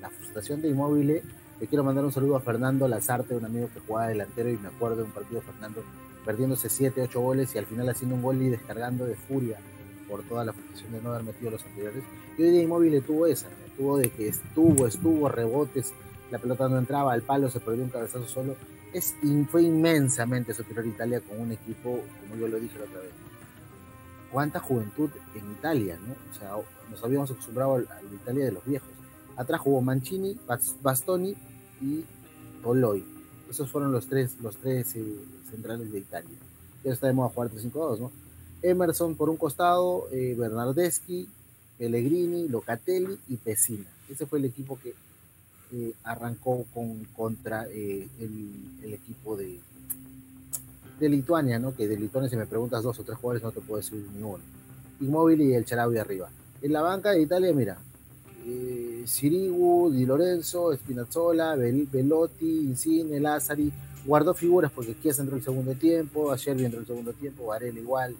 La 0.00 0.08
frustración 0.08 0.62
de 0.62 0.68
Inmóvil, 0.68 1.22
le 1.60 1.66
quiero 1.66 1.84
mandar 1.84 2.02
un 2.02 2.12
saludo 2.12 2.36
a 2.36 2.40
Fernando 2.40 2.88
Lazarte, 2.88 3.36
un 3.36 3.44
amigo 3.44 3.68
que 3.74 3.80
jugaba 3.80 4.08
delantero 4.08 4.48
y 4.48 4.56
me 4.56 4.68
acuerdo 4.68 4.96
de 4.96 5.02
un 5.02 5.10
partido 5.10 5.42
Fernando 5.42 5.84
perdiéndose 6.24 6.70
siete, 6.70 7.02
ocho 7.02 7.20
goles 7.20 7.54
y 7.54 7.58
al 7.58 7.66
final 7.66 7.90
haciendo 7.90 8.16
un 8.16 8.22
gol 8.22 8.40
y 8.40 8.48
descargando 8.48 9.04
de 9.04 9.16
furia 9.16 9.58
por 10.08 10.22
toda 10.22 10.46
la 10.46 10.54
frustración 10.54 10.92
de 10.92 11.02
no 11.02 11.10
haber 11.10 11.24
metido 11.24 11.50
los 11.50 11.62
anteriores. 11.62 12.04
Y 12.38 12.42
hoy 12.42 12.50
día 12.52 12.62
Inmóvil 12.62 13.02
tuvo 13.02 13.26
esa, 13.26 13.48
tuvo 13.76 13.98
de 13.98 14.08
que 14.08 14.28
estuvo, 14.28 14.86
estuvo, 14.86 15.28
rebotes, 15.28 15.92
la 16.30 16.38
pelota 16.38 16.70
no 16.70 16.78
entraba, 16.78 17.12
al 17.12 17.20
palo 17.20 17.50
se 17.50 17.60
perdió 17.60 17.84
un 17.84 17.90
cabezazo 17.90 18.26
solo. 18.26 18.56
Es, 18.94 19.14
fue 19.50 19.64
inmensamente 19.64 20.54
superior 20.54 20.86
Italia 20.86 21.20
con 21.20 21.38
un 21.38 21.52
equipo, 21.52 22.00
como 22.22 22.40
yo 22.40 22.48
lo 22.48 22.58
dije 22.58 22.78
la 22.78 22.86
otra 22.86 23.00
vez, 23.00 23.12
cuánta 24.32 24.58
juventud 24.58 25.10
en 25.34 25.52
Italia, 25.52 25.98
¿no? 26.06 26.14
O 26.30 26.38
sea, 26.38 26.56
nos 26.90 27.04
habíamos 27.04 27.30
acostumbrado 27.30 27.76
a 27.76 27.78
la 27.80 28.14
Italia 28.14 28.46
de 28.46 28.52
los 28.52 28.64
viejos. 28.64 28.88
Atrás 29.36 29.60
jugó 29.60 29.80
Mancini, 29.80 30.38
Bastoni 30.82 31.36
y 31.80 32.04
Toloi. 32.62 33.04
Esos 33.50 33.70
fueron 33.70 33.92
los 33.92 34.06
tres, 34.06 34.36
los 34.40 34.56
tres 34.56 34.96
eh, 34.96 35.16
centrales 35.50 35.92
de 35.92 35.98
Italia. 35.98 36.36
Ya 36.82 36.92
está 36.92 37.06
de 37.06 37.12
moda 37.12 37.28
jugar 37.28 37.50
3-5-2, 37.50 37.98
¿no? 37.98 38.12
Emerson 38.62 39.14
por 39.14 39.28
un 39.28 39.36
costado, 39.36 40.08
eh, 40.10 40.34
Bernardeschi, 40.38 41.28
Pellegrini, 41.78 42.48
Locatelli 42.48 43.18
y 43.28 43.36
Pesina. 43.36 43.86
Ese 44.08 44.26
fue 44.26 44.38
el 44.38 44.46
equipo 44.46 44.78
que 44.82 44.94
eh, 45.72 45.94
arrancó 46.04 46.64
con, 46.72 47.04
contra 47.16 47.64
el, 47.64 48.08
el, 48.20 48.92
equipo 48.92 49.36
de, 49.36 49.58
de 51.02 51.08
Lituania, 51.08 51.58
¿no? 51.58 51.74
Que 51.74 51.88
de 51.88 51.96
Lituania, 51.96 52.30
si 52.30 52.36
me 52.36 52.46
preguntas 52.46 52.82
dos 52.82 52.98
o 52.98 53.02
tres 53.02 53.18
jugadores, 53.18 53.42
no 53.42 53.50
te 53.50 53.60
puedo 53.60 53.78
decir 53.78 54.04
ninguno. 54.14 54.42
Inmóvil 55.00 55.42
y 55.42 55.54
el 55.54 55.64
Charaui 55.64 55.98
arriba. 55.98 56.30
En 56.62 56.72
la 56.72 56.80
banca 56.80 57.10
de 57.10 57.20
Italia, 57.20 57.52
mira, 57.52 57.76
eh, 58.46 59.02
Sirigu, 59.04 59.90
Di 59.92 60.06
Lorenzo, 60.06 60.72
Spinazzola, 60.72 61.56
Velotti, 61.56 62.64
Insigne, 62.64 63.18
Lazzari, 63.18 63.72
guardó 64.06 64.32
figuras 64.32 64.70
porque 64.72 64.96
Chiesa 65.00 65.22
entró 65.22 65.36
el 65.36 65.42
segundo 65.42 65.74
tiempo, 65.74 66.30
ayer 66.30 66.60
entró 66.60 66.80
el 66.80 66.86
segundo 66.86 67.12
tiempo, 67.12 67.46
Varela 67.46 67.78
igual, 67.78 68.16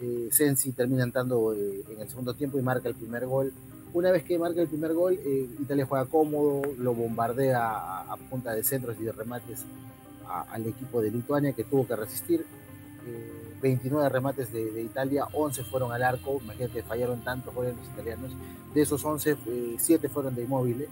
eh, 0.00 0.28
Sensi 0.30 0.72
termina 0.72 1.04
entrando 1.04 1.54
eh, 1.54 1.84
en 1.88 2.00
el 2.00 2.08
segundo 2.08 2.34
tiempo 2.34 2.58
y 2.58 2.62
marca 2.62 2.88
el 2.88 2.96
primer 2.96 3.26
gol. 3.26 3.52
Una 3.94 4.10
vez 4.10 4.24
que 4.24 4.38
marca 4.38 4.60
el 4.60 4.68
primer 4.68 4.92
gol, 4.94 5.14
eh, 5.14 5.48
Italia 5.60 5.86
juega 5.86 6.04
cómodo, 6.06 6.62
lo 6.78 6.92
bombardea 6.92 7.70
a, 7.70 8.12
a, 8.12 8.16
punta 8.16 8.52
de 8.52 8.62
centros 8.62 8.96
y 9.00 9.04
de 9.04 9.12
remates 9.12 9.64
al 10.28 10.66
equipo 10.66 11.00
de 11.00 11.10
Lituania 11.10 11.52
que 11.52 11.64
tuvo 11.64 11.86
que 11.86 11.96
resistir. 11.96 12.46
29 13.60 14.06
eh, 14.06 14.08
remates 14.08 14.52
de, 14.52 14.82
Italia, 14.82 15.26
11 15.32 15.64
fueron 15.64 15.92
al 15.92 16.02
arco, 16.02 16.40
imagínate, 16.42 16.82
fallaron 16.82 17.22
tantos 17.22 17.54
goles 17.54 17.76
los 17.76 17.86
italianos. 17.88 18.32
De 18.74 18.82
esos 18.82 19.04
11, 19.04 19.36
7 19.78 20.08
fueron 20.08 20.34
de 20.34 20.42
inmóvil, 20.42 20.82
eh, 20.82 20.88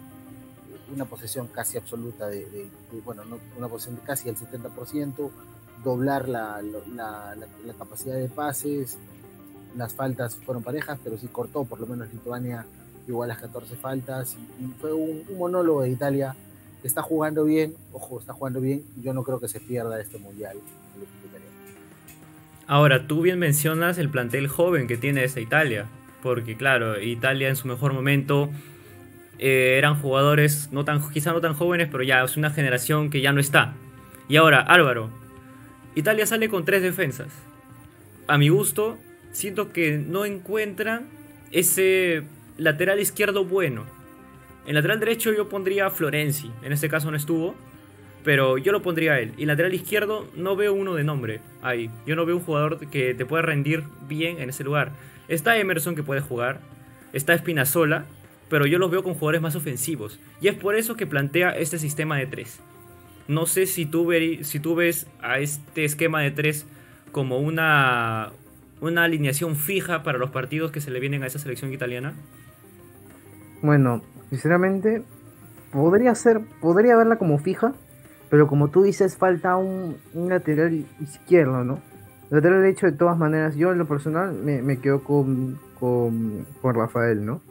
una 0.92 1.04
posesión 1.04 1.48
casi 1.48 1.76
absoluta 1.76 2.28
de, 2.28 2.68
bueno, 3.04 3.22
una 3.58 3.68
posesión 3.68 3.98
casi 4.04 4.28
al 4.28 4.36
70%, 4.36 5.30
doblar 5.82 6.28
la, 6.28 6.62
la, 6.62 7.34
la, 7.34 7.74
capacidad 7.74 8.14
de 8.14 8.28
pases, 8.28 8.96
las 9.76 9.92
faltas 9.92 10.36
fueron 10.36 10.62
parejas, 10.62 10.98
pero 11.02 11.18
sí 11.18 11.26
cortó 11.26 11.64
por 11.64 11.80
lo 11.80 11.86
menos 11.86 12.12
Lituania 12.12 12.64
igual 13.06 13.28
las 13.28 13.38
14 13.38 13.76
faltas, 13.76 14.36
y, 14.60 14.66
fue 14.80 14.92
un, 14.92 15.24
un 15.28 15.38
monólogo 15.38 15.82
de 15.82 15.90
Italia 15.90 16.34
está 16.84 17.02
jugando 17.02 17.44
bien, 17.44 17.74
ojo, 17.92 18.20
está 18.20 18.32
jugando 18.32 18.60
bien, 18.60 18.82
yo 19.02 19.12
no 19.12 19.24
creo 19.24 19.40
que 19.40 19.48
se 19.48 19.60
pierda 19.60 20.00
este 20.00 20.18
mundial. 20.18 20.58
Ahora, 22.66 23.06
tú 23.06 23.22
bien 23.22 23.38
mencionas 23.38 23.98
el 23.98 24.08
plantel 24.08 24.48
joven 24.48 24.86
que 24.86 24.96
tiene 24.96 25.24
esta 25.24 25.40
Italia, 25.40 25.86
porque 26.22 26.56
claro, 26.56 27.00
Italia 27.00 27.48
en 27.48 27.56
su 27.56 27.68
mejor 27.68 27.92
momento 27.92 28.48
eh, 29.38 29.76
eran 29.76 30.00
jugadores 30.00 30.70
no 30.72 30.84
tan, 30.84 31.06
quizá 31.10 31.32
no 31.32 31.40
tan 31.40 31.54
jóvenes, 31.54 31.88
pero 31.90 32.02
ya 32.02 32.22
es 32.22 32.36
una 32.36 32.50
generación 32.50 33.10
que 33.10 33.20
ya 33.20 33.32
no 33.32 33.40
está. 33.40 33.74
Y 34.28 34.36
ahora, 34.36 34.60
Álvaro, 34.60 35.10
Italia 35.94 36.26
sale 36.26 36.48
con 36.48 36.64
tres 36.64 36.82
defensas. 36.82 37.28
A 38.26 38.38
mi 38.38 38.48
gusto, 38.48 38.96
siento 39.32 39.72
que 39.72 39.98
no 39.98 40.24
encuentran 40.24 41.06
ese 41.50 42.22
lateral 42.56 43.00
izquierdo 43.00 43.44
bueno. 43.44 43.84
En 44.66 44.74
lateral 44.74 45.00
derecho 45.00 45.32
yo 45.32 45.48
pondría 45.48 45.86
a 45.86 45.90
Florenzi, 45.90 46.50
en 46.62 46.72
este 46.72 46.88
caso 46.88 47.10
no 47.10 47.16
estuvo, 47.16 47.54
pero 48.24 48.56
yo 48.56 48.72
lo 48.72 48.82
pondría 48.82 49.12
a 49.12 49.20
él. 49.20 49.32
Y 49.36 49.44
lateral 49.44 49.74
izquierdo 49.74 50.26
no 50.34 50.56
veo 50.56 50.72
uno 50.72 50.94
de 50.94 51.04
nombre 51.04 51.40
ahí. 51.62 51.90
Yo 52.06 52.16
no 52.16 52.24
veo 52.24 52.36
un 52.36 52.42
jugador 52.42 52.78
que 52.88 53.14
te 53.14 53.26
pueda 53.26 53.42
rendir 53.42 53.84
bien 54.08 54.40
en 54.40 54.48
ese 54.48 54.64
lugar. 54.64 54.92
Está 55.28 55.58
Emerson 55.58 55.94
que 55.94 56.02
puede 56.02 56.20
jugar, 56.20 56.60
está 57.12 57.34
Espinazola, 57.34 58.06
pero 58.48 58.66
yo 58.66 58.78
los 58.78 58.90
veo 58.90 59.02
con 59.02 59.14
jugadores 59.14 59.42
más 59.42 59.56
ofensivos. 59.56 60.18
Y 60.40 60.48
es 60.48 60.54
por 60.54 60.74
eso 60.74 60.96
que 60.96 61.06
plantea 61.06 61.50
este 61.50 61.78
sistema 61.78 62.16
de 62.16 62.26
tres. 62.26 62.60
No 63.28 63.46
sé 63.46 63.66
si 63.66 63.86
tú, 63.86 64.10
si 64.42 64.60
tú 64.60 64.74
ves 64.74 65.06
a 65.20 65.38
este 65.38 65.84
esquema 65.84 66.20
de 66.20 66.30
tres 66.30 66.66
como 67.12 67.38
una, 67.38 68.32
una 68.80 69.04
alineación 69.04 69.56
fija 69.56 70.02
para 70.02 70.18
los 70.18 70.30
partidos 70.30 70.72
que 70.72 70.80
se 70.80 70.90
le 70.90 71.00
vienen 71.00 71.22
a 71.22 71.26
esa 71.26 71.38
selección 71.38 71.72
italiana. 71.72 72.14
Bueno, 73.62 74.02
Sinceramente, 74.34 75.04
podría 75.72 76.12
ser, 76.16 76.40
podría 76.60 76.96
verla 76.96 77.18
como 77.18 77.38
fija, 77.38 77.72
pero 78.30 78.48
como 78.48 78.66
tú 78.66 78.82
dices, 78.82 79.16
falta 79.16 79.56
un, 79.56 79.94
lateral 80.12 80.84
izquierdo, 81.00 81.62
¿no? 81.62 81.78
lateral 82.30 82.62
derecho, 82.62 82.86
de 82.86 82.92
todas 82.92 83.16
maneras, 83.16 83.54
yo 83.54 83.70
en 83.70 83.78
lo 83.78 83.86
personal 83.86 84.34
me, 84.34 84.80
quedo 84.80 85.04
con, 85.04 85.60
con, 85.78 86.44
Rafael, 86.64 87.24
¿no? 87.24 87.42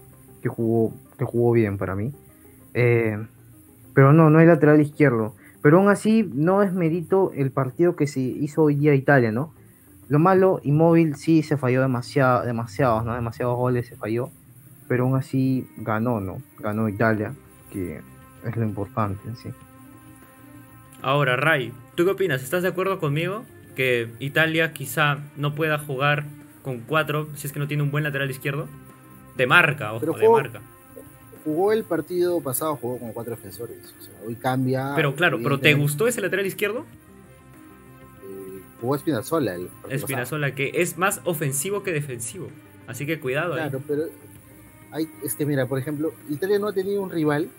Que 0.42 0.50
jugó, 0.50 0.94
que 1.18 1.24
jugó 1.24 1.54
bien 1.54 1.78
para 1.78 1.96
mí. 1.96 2.12
Eh, 2.74 3.18
pero 3.94 4.12
no, 4.12 4.30
no 4.30 4.40
hay 4.40 4.46
lateral 4.46 4.82
izquierdo. 4.82 5.36
Pero 5.62 5.78
aún 5.78 5.88
así, 5.88 6.30
no 6.34 6.64
es 6.64 6.74
mérito 6.74 7.32
el 7.34 7.52
partido 7.52 7.96
que 7.96 8.08
se 8.08 8.20
hizo 8.20 8.64
hoy 8.64 8.76
día 8.76 8.94
Italia, 8.94 9.32
¿no? 9.32 9.54
Lo 10.10 10.20
malo, 10.20 10.60
Inmóvil 10.64 11.16
sí 11.16 11.44
se 11.44 11.56
falló 11.56 11.82
demasiado, 11.82 12.44
demasiados, 12.44 13.06
¿no? 13.06 13.16
Demasiados 13.16 13.56
goles 13.56 13.88
se 13.88 13.96
falló 13.96 14.32
pero 14.94 15.06
aún 15.06 15.16
así 15.16 15.68
ganó, 15.76 16.20
¿no? 16.20 16.44
Ganó 16.60 16.88
Italia, 16.88 17.34
que 17.72 18.00
es 18.46 18.56
lo 18.56 18.64
importante 18.64 19.28
en 19.28 19.36
sí. 19.36 19.50
Ahora, 21.02 21.36
Ray, 21.36 21.74
¿tú 21.96 22.06
qué 22.06 22.12
opinas? 22.12 22.44
¿Estás 22.44 22.62
de 22.62 22.68
acuerdo 22.68 23.00
conmigo 23.00 23.44
que 23.76 24.12
Italia 24.20 24.72
quizá 24.72 25.18
no 25.36 25.56
pueda 25.56 25.80
jugar 25.80 26.26
con 26.62 26.82
cuatro 26.82 27.28
si 27.34 27.48
es 27.48 27.54
que 27.54 27.58
no 27.58 27.68
tiene 27.68 27.82
un 27.82 27.90
buen 27.90 28.04
lateral 28.04 28.30
izquierdo? 28.30 28.68
De 29.36 29.48
marca, 29.48 29.94
ojo, 29.94 30.16
de 30.16 30.30
marca. 30.30 30.62
Jugó 31.44 31.74
el 31.74 31.86
partido 31.86 32.40
pasado, 32.42 32.76
jugó 32.76 33.00
con 33.00 33.14
cuatro 33.14 33.36
defensores. 33.36 33.96
O 34.00 34.04
sea, 34.04 34.14
hoy 34.28 34.36
cambia. 34.36 34.94
Pero 34.96 35.16
claro, 35.16 35.40
¿pero 35.42 35.60
te 35.60 35.74
gustó 35.74 36.08
ese 36.08 36.22
lateral 36.22 36.46
izquierdo? 36.46 36.86
Eh, 38.22 38.62
jugó 38.80 38.96
Espinazola. 38.96 39.56
El 39.56 39.70
Espinazola, 39.90 40.54
que 40.54 40.70
es 40.76 41.00
más 41.00 41.20
ofensivo 41.24 41.82
que 41.82 41.92
defensivo. 41.92 42.52
Así 42.86 43.08
que 43.08 43.20
cuidado. 43.20 43.54
Claro, 43.54 43.82
pero 43.88 44.04
es 45.24 45.36
que 45.36 45.46
mira, 45.46 45.66
por 45.66 45.80
ejemplo, 45.80 46.14
Italia 46.30 46.60
no 46.60 46.68
ha 46.68 46.74
tenido 46.74 47.02
un 47.02 47.10
rival 47.10 47.50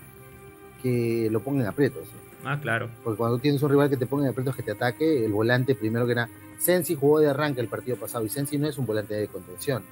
que 0.83 1.29
lo 1.31 1.41
ponga 1.41 1.63
en 1.63 1.67
aprietos. 1.67 2.05
Ah, 2.45 2.59
claro. 2.61 2.91
Porque 3.03 3.17
cuando 3.17 3.39
tienes 3.39 3.63
un 3.63 3.71
rival 3.71 3.89
que 3.89 3.97
te 3.97 4.07
ponga 4.07 4.25
en 4.25 4.31
aprietos, 4.31 4.55
que 4.55 4.63
te 4.63 4.73
ataque, 4.73 5.25
el 5.25 5.33
volante 5.33 5.75
primero 5.75 6.07
que 6.07 6.13
era 6.13 6.29
Sensi 6.61 6.95
jugó 6.95 7.21
de 7.21 7.29
arranque 7.29 7.61
el 7.61 7.69
partido 7.69 7.97
pasado 7.97 8.25
y 8.25 8.29
Sensi 8.29 8.59
no 8.59 8.69
es 8.69 8.79
un 8.79 8.87
volante 8.87 9.15
de 9.15 9.29
contención. 9.29 9.83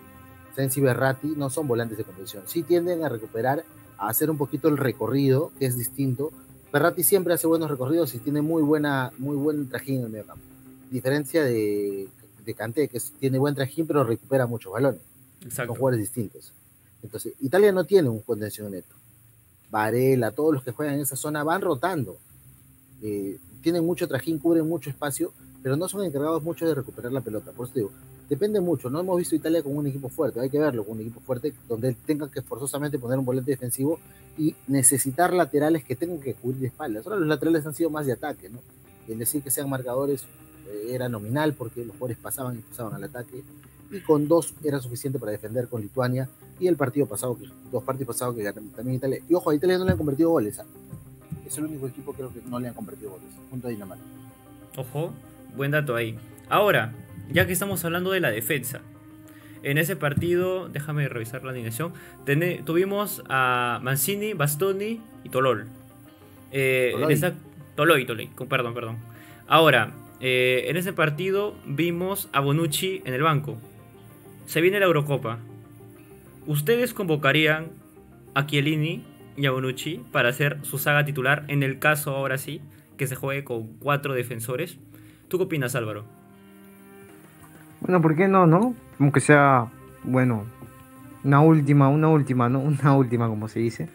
Sensi 0.54 0.80
y 0.80 0.82
Berratti 0.82 1.34
no 1.36 1.50
son 1.50 1.66
volantes 1.66 1.98
de 1.98 2.04
contención. 2.04 2.42
Sí 2.46 2.62
tienden 2.62 3.04
a 3.04 3.08
recuperar, 3.08 3.64
a 3.98 4.08
hacer 4.08 4.30
un 4.30 4.36
poquito 4.36 4.68
el 4.68 4.76
recorrido, 4.76 5.50
que 5.58 5.66
es 5.66 5.76
distinto. 5.76 6.30
Berratti 6.72 7.02
siempre 7.02 7.34
hace 7.34 7.46
buenos 7.46 7.70
recorridos 7.70 8.14
y 8.14 8.18
tiene 8.18 8.42
muy, 8.42 8.62
buena, 8.62 9.12
muy 9.18 9.36
buen 9.36 9.68
trajín 9.68 10.00
en 10.00 10.04
el 10.04 10.10
medio 10.10 10.26
campo. 10.26 10.44
Diferencia 10.90 11.42
de, 11.42 12.08
de 12.44 12.54
Kanté, 12.54 12.88
que 12.88 13.00
tiene 13.18 13.38
buen 13.38 13.54
trajín, 13.54 13.86
pero 13.86 14.04
recupera 14.04 14.46
muchos 14.46 14.72
balones. 14.72 15.00
Son 15.50 15.68
jugadores 15.68 16.00
distintos. 16.00 16.52
Entonces, 17.02 17.34
Italia 17.40 17.72
no 17.72 17.84
tiene 17.84 18.08
un 18.08 18.20
contención 18.20 18.70
neto. 18.70 18.94
Varela, 19.70 20.30
todos 20.30 20.54
los 20.54 20.62
que 20.62 20.72
juegan 20.72 20.96
en 20.96 21.00
esa 21.00 21.16
zona 21.16 21.42
van 21.42 21.60
rotando. 21.60 22.18
Eh, 23.02 23.38
tienen 23.62 23.84
mucho 23.84 24.06
trajín, 24.06 24.38
cubren 24.38 24.68
mucho 24.68 24.90
espacio, 24.90 25.32
pero 25.62 25.76
no 25.76 25.88
son 25.88 26.04
encargados 26.04 26.42
mucho 26.42 26.66
de 26.66 26.74
recuperar 26.74 27.12
la 27.12 27.20
pelota. 27.20 27.52
Por 27.52 27.66
eso 27.66 27.74
digo, 27.74 27.90
depende 28.28 28.60
mucho. 28.60 28.90
No 28.90 29.00
hemos 29.00 29.16
visto 29.16 29.34
Italia 29.34 29.62
con 29.62 29.76
un 29.76 29.86
equipo 29.86 30.08
fuerte, 30.08 30.40
hay 30.40 30.50
que 30.50 30.58
verlo 30.58 30.84
con 30.84 30.94
un 30.94 31.00
equipo 31.00 31.20
fuerte 31.20 31.54
donde 31.68 31.94
tenga 32.06 32.30
que 32.30 32.42
forzosamente 32.42 32.98
poner 32.98 33.18
un 33.18 33.24
volante 33.24 33.50
defensivo 33.50 33.98
y 34.36 34.54
necesitar 34.66 35.32
laterales 35.32 35.84
que 35.84 35.96
tengan 35.96 36.20
que 36.20 36.34
cubrir 36.34 36.60
de 36.60 36.66
espaldas. 36.68 37.06
Ahora 37.06 37.18
los 37.18 37.28
laterales 37.28 37.64
han 37.66 37.74
sido 37.74 37.90
más 37.90 38.06
de 38.06 38.12
ataque, 38.12 38.50
¿no? 38.50 38.58
El 39.08 39.18
decir 39.18 39.42
que 39.42 39.50
sean 39.50 39.68
marcadores 39.68 40.24
eh, 40.68 40.88
era 40.90 41.08
nominal 41.08 41.54
porque 41.54 41.84
los 41.84 41.94
jugadores 41.96 42.18
pasaban 42.18 42.58
y 42.58 42.62
pasaban 42.62 42.94
al 42.94 43.04
ataque 43.04 43.42
y 43.92 44.00
con 44.00 44.26
dos 44.26 44.54
era 44.64 44.80
suficiente 44.80 45.18
para 45.18 45.32
defender 45.32 45.68
con 45.68 45.82
Lituania 45.82 46.28
y 46.58 46.66
el 46.66 46.76
partido 46.76 47.06
pasado, 47.06 47.38
que, 47.38 47.46
dos 47.70 47.84
partidos 47.84 48.16
pasados 48.16 48.34
que 48.34 48.52
también 48.52 48.96
Italia. 48.96 49.20
Y 49.28 49.34
ojo, 49.34 49.50
a 49.50 49.54
Italia 49.54 49.78
no 49.78 49.84
le 49.84 49.92
han 49.92 49.98
convertido 49.98 50.30
goles. 50.30 50.58
¿ah? 50.58 50.64
Es 51.46 51.58
el 51.58 51.64
único 51.64 51.86
equipo 51.86 52.12
creo 52.14 52.32
que 52.32 52.40
no 52.48 52.58
le 52.58 52.68
han 52.68 52.74
convertido 52.74 53.10
goles, 53.10 53.28
junto 53.50 53.68
a 53.68 53.70
Dinamarca. 53.70 54.04
Ojo, 54.76 55.12
buen 55.54 55.70
dato 55.70 55.94
ahí. 55.94 56.18
Ahora, 56.48 56.94
ya 57.30 57.46
que 57.46 57.52
estamos 57.52 57.84
hablando 57.84 58.10
de 58.10 58.20
la 58.20 58.30
defensa, 58.30 58.80
en 59.62 59.78
ese 59.78 59.94
partido, 59.94 60.68
déjame 60.68 61.08
revisar 61.08 61.44
la 61.44 61.50
alineación, 61.50 61.92
tuvimos 62.64 63.22
a 63.28 63.78
Mancini, 63.82 64.32
Bastoni 64.32 65.00
y 65.22 65.28
Tolol. 65.28 65.68
Eh, 66.50 66.94
En 66.96 67.10
esa, 67.10 67.34
Toloy, 67.76 68.06
Toloy, 68.06 68.28
perdón, 68.48 68.74
perdón. 68.74 68.96
Ahora, 69.46 69.92
eh, 70.20 70.64
en 70.68 70.76
ese 70.76 70.92
partido 70.92 71.54
vimos 71.66 72.28
a 72.32 72.40
Bonucci 72.40 73.02
en 73.04 73.14
el 73.14 73.22
banco. 73.22 73.58
Se 74.46 74.60
viene 74.60 74.80
la 74.80 74.86
Eurocopa. 74.86 75.38
¿Ustedes 76.46 76.92
convocarían 76.94 77.68
a 78.34 78.46
Chiellini 78.46 79.04
y 79.36 79.46
a 79.46 79.50
Bonucci 79.50 80.02
para 80.10 80.28
hacer 80.28 80.58
su 80.62 80.78
saga 80.78 81.04
titular 81.04 81.44
en 81.48 81.62
el 81.62 81.78
caso 81.78 82.14
ahora 82.16 82.38
sí 82.38 82.60
que 82.96 83.06
se 83.06 83.14
juegue 83.14 83.44
con 83.44 83.78
cuatro 83.78 84.14
defensores? 84.14 84.78
¿Tú 85.28 85.38
qué 85.38 85.44
opinas, 85.44 85.74
Álvaro? 85.74 86.04
Bueno, 87.80 88.00
¿por 88.02 88.16
qué 88.16 88.28
no, 88.28 88.46
no? 88.46 88.74
Aunque 88.98 89.20
sea, 89.20 89.70
bueno, 90.04 90.44
una 91.24 91.40
última, 91.40 91.88
una 91.88 92.08
última, 92.08 92.48
¿no? 92.48 92.60
Una 92.82 92.94
última, 92.96 93.28
como 93.28 93.48
se 93.48 93.60
dice. 93.60 93.88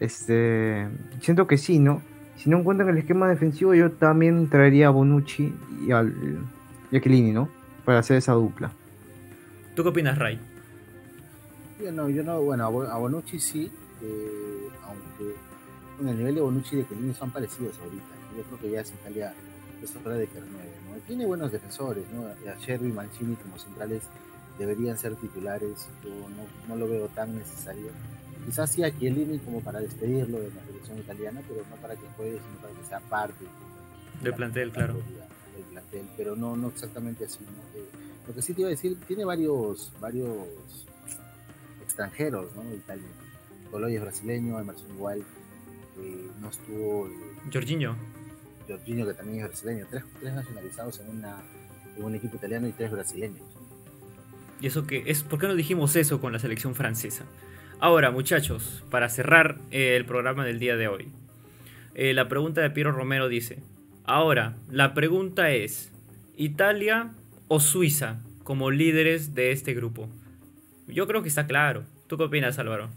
Este, 0.00 0.86
siento 1.20 1.46
que 1.46 1.56
sí, 1.56 1.78
¿no? 1.78 2.02
Si 2.36 2.50
no 2.50 2.58
encuentran 2.58 2.90
el 2.90 2.98
esquema 2.98 3.28
defensivo, 3.28 3.74
yo 3.74 3.92
también 3.92 4.48
traería 4.50 4.88
a 4.88 4.90
Bonucci 4.90 5.54
y, 5.86 5.90
al, 5.90 6.14
y 6.90 6.96
a 6.96 7.00
Chiellini, 7.00 7.32
¿no? 7.32 7.48
Para 7.84 8.00
hacer 8.00 8.18
esa 8.18 8.32
dupla. 8.32 8.72
¿Tú 9.76 9.82
qué 9.82 9.90
opinas, 9.90 10.16
Ray? 10.16 10.40
Yo 11.78 11.92
no, 11.92 12.08
yo 12.08 12.22
no, 12.22 12.40
bueno, 12.40 12.64
a 12.64 12.96
Bonucci 12.96 13.38
sí, 13.38 13.70
eh, 14.02 14.68
aunque 14.82 15.36
en 16.00 16.08
el 16.08 16.16
nivel 16.16 16.34
de 16.34 16.40
Bonucci 16.40 16.76
y 16.76 16.78
de 16.78 16.88
Chiellini 16.88 17.12
son 17.12 17.30
parecidos 17.30 17.78
ahorita. 17.80 18.06
Yo 18.34 18.42
creo 18.44 18.58
que 18.58 18.70
ya 18.70 18.80
es 18.80 18.90
Italia 18.90 19.34
es 19.82 19.94
hora 19.96 20.16
de 20.16 20.26
que 20.28 20.40
¿no? 20.40 20.46
Tiene 21.06 21.26
buenos 21.26 21.52
defensores, 21.52 22.04
¿no? 22.10 22.24
A 22.26 22.58
Sherry 22.58 22.88
y 22.88 22.92
Mancini 22.92 23.36
como 23.36 23.58
centrales 23.58 24.04
deberían 24.58 24.96
ser 24.96 25.14
titulares, 25.16 25.88
yo 26.02 26.10
no, 26.10 26.68
no 26.68 26.76
lo 26.76 26.88
veo 26.88 27.08
tan 27.08 27.36
necesario. 27.36 27.88
Quizás 28.46 28.70
sí 28.70 28.82
a 28.82 28.90
Chiellini 28.90 29.38
como 29.40 29.60
para 29.60 29.80
despedirlo 29.80 30.38
de 30.38 30.50
la 30.52 30.64
selección 30.64 30.98
italiana, 30.98 31.42
pero 31.46 31.60
no 31.68 31.76
para 31.76 31.94
que 31.94 32.06
juegue, 32.16 32.38
sino 32.38 32.62
para 32.62 32.72
que 32.72 32.88
sea 32.88 33.00
parte 33.00 33.44
del 34.22 34.32
plantel, 34.32 34.72
claro. 34.72 34.94
Del 34.94 35.02
pero 36.16 36.36
no, 36.36 36.56
no 36.56 36.68
exactamente 36.68 37.24
así. 37.24 37.38
¿no? 37.44 37.78
Eh, 37.78 37.84
lo 38.26 38.34
que 38.34 38.42
sí 38.42 38.54
te 38.54 38.62
iba 38.62 38.68
a 38.68 38.70
decir, 38.70 38.96
tiene 39.06 39.24
varios, 39.24 39.92
varios 40.00 40.30
extranjeros, 41.82 42.54
¿no? 42.56 42.62
Italia. 42.74 43.06
Coloy 43.70 43.96
es 43.96 44.02
brasileño, 44.02 44.58
Emerson 44.58 44.90
igual, 44.94 45.20
eh, 45.98 46.28
no 46.40 46.48
estuvo... 46.50 47.08
Eh, 47.08 47.12
Jorginho. 47.52 47.96
Jorginho 48.68 49.06
que 49.06 49.14
también 49.14 49.40
es 49.40 49.48
brasileño, 49.48 49.86
tres, 49.90 50.04
tres 50.20 50.34
nacionalizados 50.34 51.00
en, 51.00 51.10
una, 51.10 51.42
en 51.96 52.04
un 52.04 52.14
equipo 52.14 52.36
italiano 52.36 52.66
y 52.66 52.72
tres 52.72 52.90
brasileños. 52.90 53.42
¿Y 54.60 54.66
eso 54.66 54.86
qué 54.86 55.04
es? 55.06 55.22
¿Por 55.22 55.38
qué 55.38 55.46
no 55.46 55.54
dijimos 55.54 55.96
eso 55.96 56.20
con 56.20 56.32
la 56.32 56.38
selección 56.38 56.74
francesa? 56.74 57.24
Ahora, 57.78 58.10
muchachos, 58.10 58.82
para 58.90 59.08
cerrar 59.08 59.58
eh, 59.70 59.96
el 59.96 60.06
programa 60.06 60.44
del 60.44 60.58
día 60.58 60.76
de 60.76 60.88
hoy, 60.88 61.10
la 61.94 62.28
pregunta 62.28 62.62
de 62.62 62.70
Piero 62.70 62.92
Romero 62.92 63.28
dice: 63.28 63.58
Ahora, 64.06 64.54
la 64.70 64.94
pregunta 64.94 65.50
es: 65.50 65.90
¿Italia 66.36 67.10
o 67.48 67.58
Suiza 67.58 68.20
como 68.44 68.70
líderes 68.70 69.34
de 69.34 69.50
este 69.50 69.74
grupo? 69.74 70.08
Yo 70.86 71.08
creo 71.08 71.22
que 71.22 71.28
está 71.28 71.46
claro. 71.48 71.82
¿Tú 72.06 72.16
qué 72.16 72.22
opinas, 72.22 72.58
Álvaro? 72.60 72.88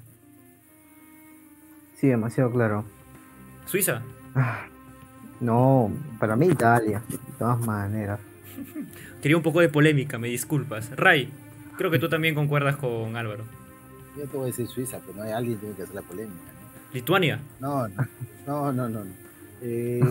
Sí, 1.95 2.07
demasiado 2.07 2.51
claro. 2.51 2.85
¿Suiza? 3.65 4.03
Ah, 4.35 4.67
no, 5.39 5.91
para 6.19 6.35
mí 6.35 6.47
Italia, 6.47 7.01
de 7.09 7.17
todas 7.39 7.59
maneras. 7.59 8.19
Quería 9.21 9.37
un 9.37 9.43
poco 9.43 9.61
de 9.61 9.69
polémica, 9.69 10.19
me 10.19 10.27
disculpas. 10.27 10.95
Ray, 10.95 11.31
creo 11.77 11.89
que 11.89 11.97
tú 11.97 12.07
también 12.07 12.35
concuerdas 12.35 12.75
con 12.75 13.15
Álvaro. 13.15 13.45
Yo 14.15 14.27
te 14.27 14.37
voy 14.37 14.43
a 14.43 14.45
decir 14.47 14.67
Suiza, 14.67 14.99
pero 14.99 15.17
no 15.17 15.23
hay 15.23 15.31
alguien 15.31 15.55
que 15.55 15.61
tiene 15.61 15.75
que 15.75 15.83
hacer 15.83 15.95
la 15.95 16.01
polémica. 16.03 16.51
¿Lituania? 16.93 17.39
No, 17.59 17.87
no, 18.45 18.71
no, 18.71 18.89
no. 18.89 19.05
Eh, 19.61 20.01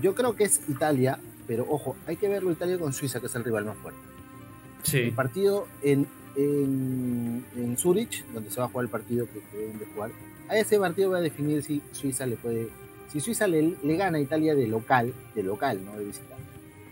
yo 0.00 0.14
creo 0.14 0.36
que 0.36 0.44
es 0.44 0.60
Italia, 0.68 1.18
pero 1.46 1.66
ojo, 1.68 1.96
hay 2.06 2.16
que 2.16 2.28
verlo 2.28 2.50
Italia 2.50 2.78
con 2.78 2.92
Suiza, 2.92 3.20
que 3.20 3.26
es 3.26 3.34
el 3.34 3.44
rival 3.44 3.64
más 3.64 3.76
fuerte. 3.78 4.00
Sí. 4.82 4.98
El 4.98 5.12
partido 5.12 5.66
en, 5.82 6.06
en, 6.36 7.44
en 7.56 7.76
Zurich, 7.76 8.24
donde 8.32 8.50
se 8.50 8.60
va 8.60 8.66
a 8.66 8.68
jugar 8.68 8.84
el 8.84 8.90
partido 8.90 9.26
que, 9.26 9.40
deben 9.56 9.78
de 9.78 9.86
jugar, 9.86 10.10
a 10.48 10.56
ese 10.56 10.78
partido 10.78 11.10
va 11.10 11.18
a 11.18 11.22
definir 11.22 11.62
si 11.62 11.82
Suiza 11.92 12.26
le 12.26 12.36
puede, 12.36 12.68
si 13.12 13.20
Suiza 13.20 13.46
le, 13.46 13.76
gana 13.82 14.18
a 14.18 14.20
Italia 14.20 14.54
de 14.54 14.66
local, 14.66 15.12
de 15.34 15.42
local, 15.42 15.84
no 15.84 15.96
de 15.96 16.04
visita, 16.04 16.36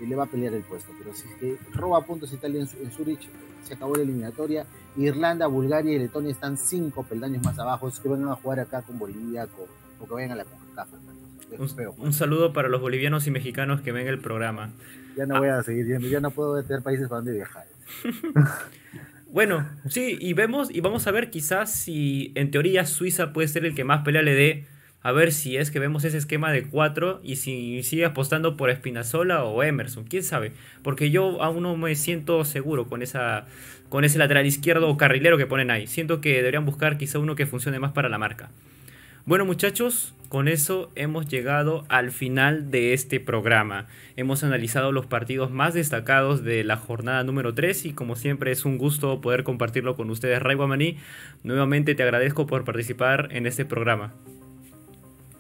y 0.01 0.07
le 0.07 0.17
va 0.17 0.25
a 0.25 0.27
pelear 0.27 0.55
el 0.55 0.63
puesto. 0.63 0.93
Pero 0.99 1.15
si 1.15 1.29
es 1.29 1.35
que 1.35 1.59
roba 1.73 2.01
puntos 2.01 2.33
Italia 2.33 2.61
en, 2.61 2.91
Zurich, 2.91 3.29
se 3.63 3.75
acabó 3.75 3.95
la 3.95 4.03
eliminatoria. 4.03 4.67
Irlanda, 4.97 5.47
Bulgaria 5.47 5.93
y 5.93 5.99
Letonia 5.99 6.33
están 6.33 6.57
cinco 6.57 7.03
peldaños 7.05 7.43
más 7.45 7.59
abajo, 7.59 7.91
que 8.03 8.09
van 8.09 8.29
a 8.29 8.35
jugar 8.35 8.61
acá 8.61 8.83
con 8.83 8.99
Bolivia 8.99 9.49
o 10.01 10.07
que 10.07 10.15
vayan 10.15 10.33
a 10.33 10.37
la 10.37 10.45
CONCACAF. 10.45 10.89
Un, 11.59 11.69
un, 11.99 12.13
saludo 12.13 12.53
para 12.53 12.69
los 12.69 12.81
bolivianos 12.81 13.27
y 13.27 13.31
mexicanos 13.31 13.81
que 13.81 13.93
ven 13.93 14.07
el 14.07 14.19
programa. 14.19 14.73
Ya 15.17 15.27
no 15.27 15.39
voy 15.39 15.49
a 15.49 15.63
seguir 15.63 15.87
yendo, 15.87 16.09
ya 16.09 16.21
no 16.21 16.31
puedo 16.31 16.63
tener 16.65 16.83
países 16.83 17.09
para 17.09 17.19
donde 17.19 17.33
viajar. 17.35 17.65
Bueno, 19.35 19.69
sí, 19.89 20.17
y 20.21 20.33
vemos 20.33 20.71
y 20.73 20.81
vamos 20.81 21.09
a 21.09 21.11
ver 21.11 21.29
quizás 21.29 21.73
si 21.73 22.31
en 22.37 22.53
teoría 22.53 22.87
Suiza 22.87 23.33
puede 23.33 23.49
ser 23.49 23.65
el 23.65 23.75
que 23.75 23.83
más 23.83 24.05
pelea 24.05 24.23
le 24.23 24.33
dé. 24.33 24.67
A 25.03 25.11
ver 25.11 25.33
si 25.33 25.57
es 25.57 25.73
que 25.73 25.81
vemos 25.81 26.05
ese 26.05 26.19
esquema 26.19 26.53
de 26.53 26.69
cuatro 26.69 27.21
y 27.25 27.35
si 27.35 27.83
sigue 27.83 28.05
apostando 28.05 28.57
por 28.57 28.71
Espinazola 28.71 29.43
o 29.43 29.65
Emerson, 29.65 30.05
quién 30.05 30.23
sabe. 30.23 30.53
Porque 30.85 31.11
yo 31.11 31.43
aún 31.43 31.65
no 31.65 31.77
me 31.77 31.97
siento 31.97 32.45
seguro 32.45 32.87
con 32.87 33.03
esa 33.03 33.47
con 33.89 34.05
ese 34.05 34.19
lateral 34.19 34.47
izquierdo 34.47 34.89
o 34.89 34.97
carrilero 34.97 35.37
que 35.37 35.47
ponen 35.47 35.73
ahí. 35.73 35.89
Siento 35.89 36.21
que 36.21 36.35
deberían 36.35 36.65
buscar 36.65 36.97
quizá 36.97 37.19
uno 37.19 37.35
que 37.35 37.47
funcione 37.47 37.81
más 37.81 37.91
para 37.91 38.09
la 38.09 38.19
marca. 38.19 38.51
Bueno 39.27 39.47
muchachos, 39.47 40.15
con 40.29 40.49
eso 40.49 40.91
hemos 40.97 41.27
llegado 41.27 41.87
al 41.89 42.11
final 42.11 42.71
de 42.71 42.93
este 42.93 43.21
programa. 43.21 43.87
Hemos 44.17 44.45
analizado 44.45 44.93
los 44.93 45.07
partidos 45.07 45.51
más 45.51 45.73
destacados 45.73 46.45
de 46.45 46.63
la 46.63 46.77
jornada 46.77 47.25
número 47.25 47.55
3 47.55 47.87
y 47.87 47.95
como 47.95 48.17
siempre 48.17 48.53
es 48.53 48.67
un 48.67 48.77
gusto 48.77 49.23
poder 49.23 49.43
compartirlo 49.43 49.97
con 49.97 50.11
ustedes. 50.11 50.43
Ray 50.43 50.57
Guamaní, 50.57 50.99
nuevamente 51.43 51.95
te 51.95 52.03
agradezco 52.03 52.47
por 52.47 52.67
participar 52.67 53.29
en 53.31 53.47
este 53.47 53.65
programa. 53.65 54.13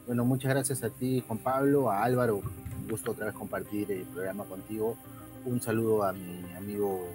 Bueno, 0.07 0.25
muchas 0.25 0.55
gracias 0.55 0.83
a 0.83 0.89
ti 0.89 1.23
Juan 1.27 1.41
Pablo, 1.41 1.91
a 1.91 2.05
Álvaro, 2.05 2.37
un 2.37 2.89
gusto 2.89 3.11
otra 3.11 3.27
vez 3.27 3.35
compartir 3.35 3.93
el 3.93 4.05
programa 4.05 4.45
contigo. 4.45 4.97
Un 5.45 5.61
saludo 5.61 6.05
a 6.05 6.15
mi 6.15 6.43
amigo 6.57 7.07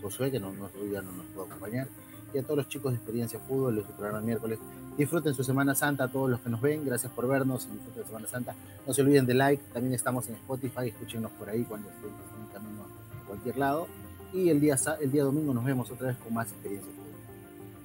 Josué, 0.00 0.30
que 0.30 0.38
no, 0.38 0.50
hoy 0.50 0.90
no 0.92 1.02
nos 1.02 1.26
pudo 1.34 1.46
acompañar, 1.46 1.88
y 2.32 2.38
a 2.38 2.42
todos 2.42 2.58
los 2.58 2.68
chicos 2.68 2.92
de 2.92 2.96
Experiencia 2.96 3.38
Fútbol, 3.38 3.76
de 3.76 3.82
su 3.82 3.92
programa 3.92 4.20
miércoles 4.20 4.58
Disfruten 4.98 5.32
su 5.32 5.44
Semana 5.44 5.76
Santa 5.76 6.04
a 6.04 6.08
todos 6.08 6.28
los 6.28 6.40
que 6.40 6.50
nos 6.50 6.60
ven. 6.60 6.84
Gracias 6.84 7.12
por 7.12 7.28
vernos. 7.28 7.70
Disfruten 7.72 8.04
Semana 8.04 8.26
Santa. 8.26 8.56
No 8.84 8.92
se 8.92 9.00
olviden 9.00 9.26
de 9.26 9.34
like. 9.34 9.62
También 9.72 9.94
estamos 9.94 10.28
en 10.28 10.34
Spotify. 10.34 10.88
Escúchenos 10.88 11.30
por 11.38 11.48
ahí 11.48 11.62
cuando 11.62 11.88
estén, 11.88 12.10
en 12.10 12.52
camino 12.52 12.82
a 12.82 13.26
cualquier 13.28 13.58
lado. 13.58 13.86
Y 14.34 14.48
el 14.48 14.60
día, 14.60 14.74
el 15.00 15.12
día 15.12 15.22
domingo 15.22 15.54
nos 15.54 15.64
vemos 15.64 15.88
otra 15.92 16.08
vez 16.08 16.16
con 16.16 16.34
más 16.34 16.50
experiencia. 16.50 16.90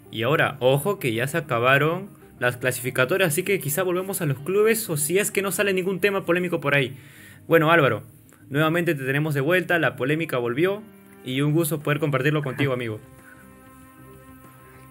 Y 0.09 0.23
ahora, 0.23 0.57
ojo 0.59 0.97
que 0.97 1.13
ya 1.13 1.27
se 1.27 1.37
acabaron 1.37 2.09
las 2.39 2.57
clasificatorias, 2.57 3.27
así 3.27 3.43
que 3.43 3.59
quizá 3.59 3.83
volvemos 3.83 4.21
a 4.21 4.25
los 4.25 4.39
clubes 4.39 4.89
o 4.89 4.97
si 4.97 5.19
es 5.19 5.29
que 5.29 5.43
no 5.43 5.51
sale 5.51 5.71
ningún 5.71 5.99
tema 5.99 6.25
polémico 6.25 6.59
por 6.61 6.73
ahí. 6.73 6.97
Bueno, 7.47 7.71
Álvaro, 7.71 8.01
nuevamente 8.49 8.95
te 8.95 9.05
tenemos 9.05 9.35
de 9.35 9.41
vuelta, 9.41 9.77
la 9.77 9.95
polémica 9.95 10.39
volvió 10.39 10.81
y 11.23 11.41
un 11.41 11.53
gusto 11.53 11.79
poder 11.81 11.99
compartirlo 11.99 12.41
contigo, 12.41 12.73
amigo. 12.73 12.99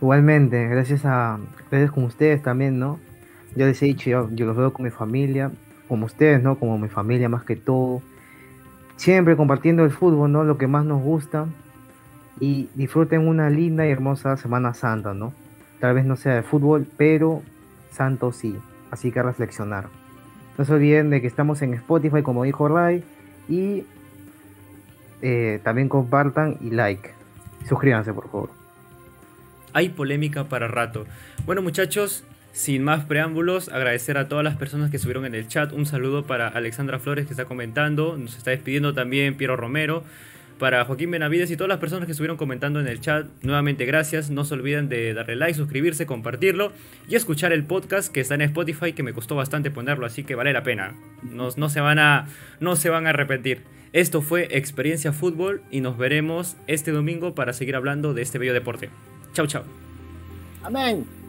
Igualmente, 0.03 0.67
gracias 0.67 1.05
a 1.05 1.39
ustedes 1.61 1.93
como 1.93 2.09
ustedes 2.09 2.43
también, 2.43 2.81
¿no? 2.81 2.99
Yo 3.55 3.67
les 3.67 3.81
he 3.83 3.87
dicho, 3.87 4.11
yo, 4.11 4.47
los 4.47 4.57
veo 4.57 4.73
con 4.73 4.85
mi 4.85 4.91
familia, 4.91 5.53
como 5.87 6.07
ustedes, 6.07 6.43
¿no? 6.43 6.59
Como 6.59 6.77
mi 6.77 6.89
familia 6.89 7.29
más 7.29 7.45
que 7.45 7.55
todo. 7.55 8.03
Siempre 8.97 9.37
compartiendo 9.37 9.85
el 9.85 9.93
fútbol, 9.93 10.33
¿no? 10.33 10.43
Lo 10.43 10.59
que 10.59 10.67
más 10.67 10.85
nos 10.85 11.01
gusta. 11.01 11.47
Y 12.41 12.69
disfruten 12.75 13.29
una 13.29 13.49
linda 13.49 13.87
y 13.87 13.93
hermosa 13.93 14.37
Semana 14.37 14.75
Santa, 14.75 15.15
¿no? 15.15 15.35
Tal 15.79 15.95
vez 15.95 16.05
no 16.05 16.17
sea 16.17 16.35
de 16.35 16.43
fútbol, 16.43 16.85
pero 16.97 17.41
santo 17.93 18.33
sí. 18.33 18.59
Así 18.91 19.13
que 19.13 19.23
reflexionar. 19.23 19.87
No 20.59 20.65
se 20.65 20.75
olviden 20.75 21.11
de 21.11 21.21
que 21.21 21.29
estamos 21.29 21.63
en 21.63 21.75
Spotify, 21.75 22.23
como 22.23 22.43
dijo 22.43 22.67
Ray. 22.67 23.05
Y 23.49 23.87
eh, 25.21 25.61
también 25.63 25.89
compartan 25.89 26.57
y 26.61 26.71
like. 26.71 27.09
Suscríbanse, 27.69 28.13
por 28.13 28.29
favor. 28.29 28.62
Hay 29.73 29.91
polémica 29.91 30.45
para 30.45 30.69
rato. 30.69 31.07
Bueno, 31.47 31.63
muchachos, 31.63 32.25
sin 32.53 32.85
más 32.85 33.05
preámbulos, 33.07 33.71
agradecer 33.71 34.19
a 34.19 34.29
todas 34.29 34.45
las 34.45 34.57
personas 34.57 34.91
que 34.91 34.97
estuvieron 34.97 35.25
en 35.25 35.35
el 35.35 35.49
chat. 35.49 35.73
Un 35.73 35.87
saludo 35.87 36.27
para 36.27 36.49
Alexandra 36.49 36.99
Flores 36.99 37.27
que 37.27 37.33
está 37.33 37.47
comentando. 37.47 38.17
Nos 38.19 38.37
está 38.37 38.51
despidiendo 38.51 38.93
también 38.93 39.37
Piero 39.37 39.57
Romero. 39.57 40.05
Para 40.59 40.85
Joaquín 40.85 41.11
Benavides 41.11 41.51
y 41.51 41.57
todas 41.57 41.71
las 41.71 41.79
personas 41.79 42.07
que 42.07 42.13
estuvieron 42.13 42.37
comentando 42.37 42.79
en 42.79 42.87
el 42.87 43.01
chat, 43.01 43.27
nuevamente 43.41 43.85
gracias. 43.85 44.31
No 44.31 44.45
se 44.45 44.55
olviden 44.55 44.89
de 44.89 45.13
darle 45.13 45.35
like, 45.35 45.55
suscribirse, 45.55 46.07
compartirlo 46.07 46.73
y 47.09 47.17
escuchar 47.17 47.53
el 47.53 47.65
podcast 47.65 48.13
que 48.13 48.21
está 48.21 48.37
en 48.37 48.43
Spotify, 48.43 48.93
que 48.93 49.03
me 49.03 49.13
costó 49.13 49.35
bastante 49.35 49.73
ponerlo, 49.73 50.07
así 50.07 50.23
que 50.23 50.37
vale 50.37 50.53
la 50.53 50.63
pena. 50.63 50.95
No, 51.23 51.49
no 51.57 51.69
se, 51.69 51.81
van 51.81 51.99
a, 51.99 52.29
no 52.61 52.77
se 52.77 52.91
van 52.91 53.07
a 53.07 53.11
arrepentir. 53.11 53.63
Esto 53.93 54.23
fue 54.23 54.57
Experiencia 54.57 55.13
Fútbol 55.13 55.63
y 55.71 55.81
nos 55.81 55.99
veremos 55.99 56.57
este 56.69 56.93
domingo 56.93 57.35
para 57.35 57.55
seguir 57.55 57.75
hablando 57.75 58.15
de 58.15 58.23
este 58.23 58.39
bello 58.39 58.55
deporte. 58.55 58.91
Chau, 59.33 59.47
chau. 59.47 59.63
Amén. 60.63 61.22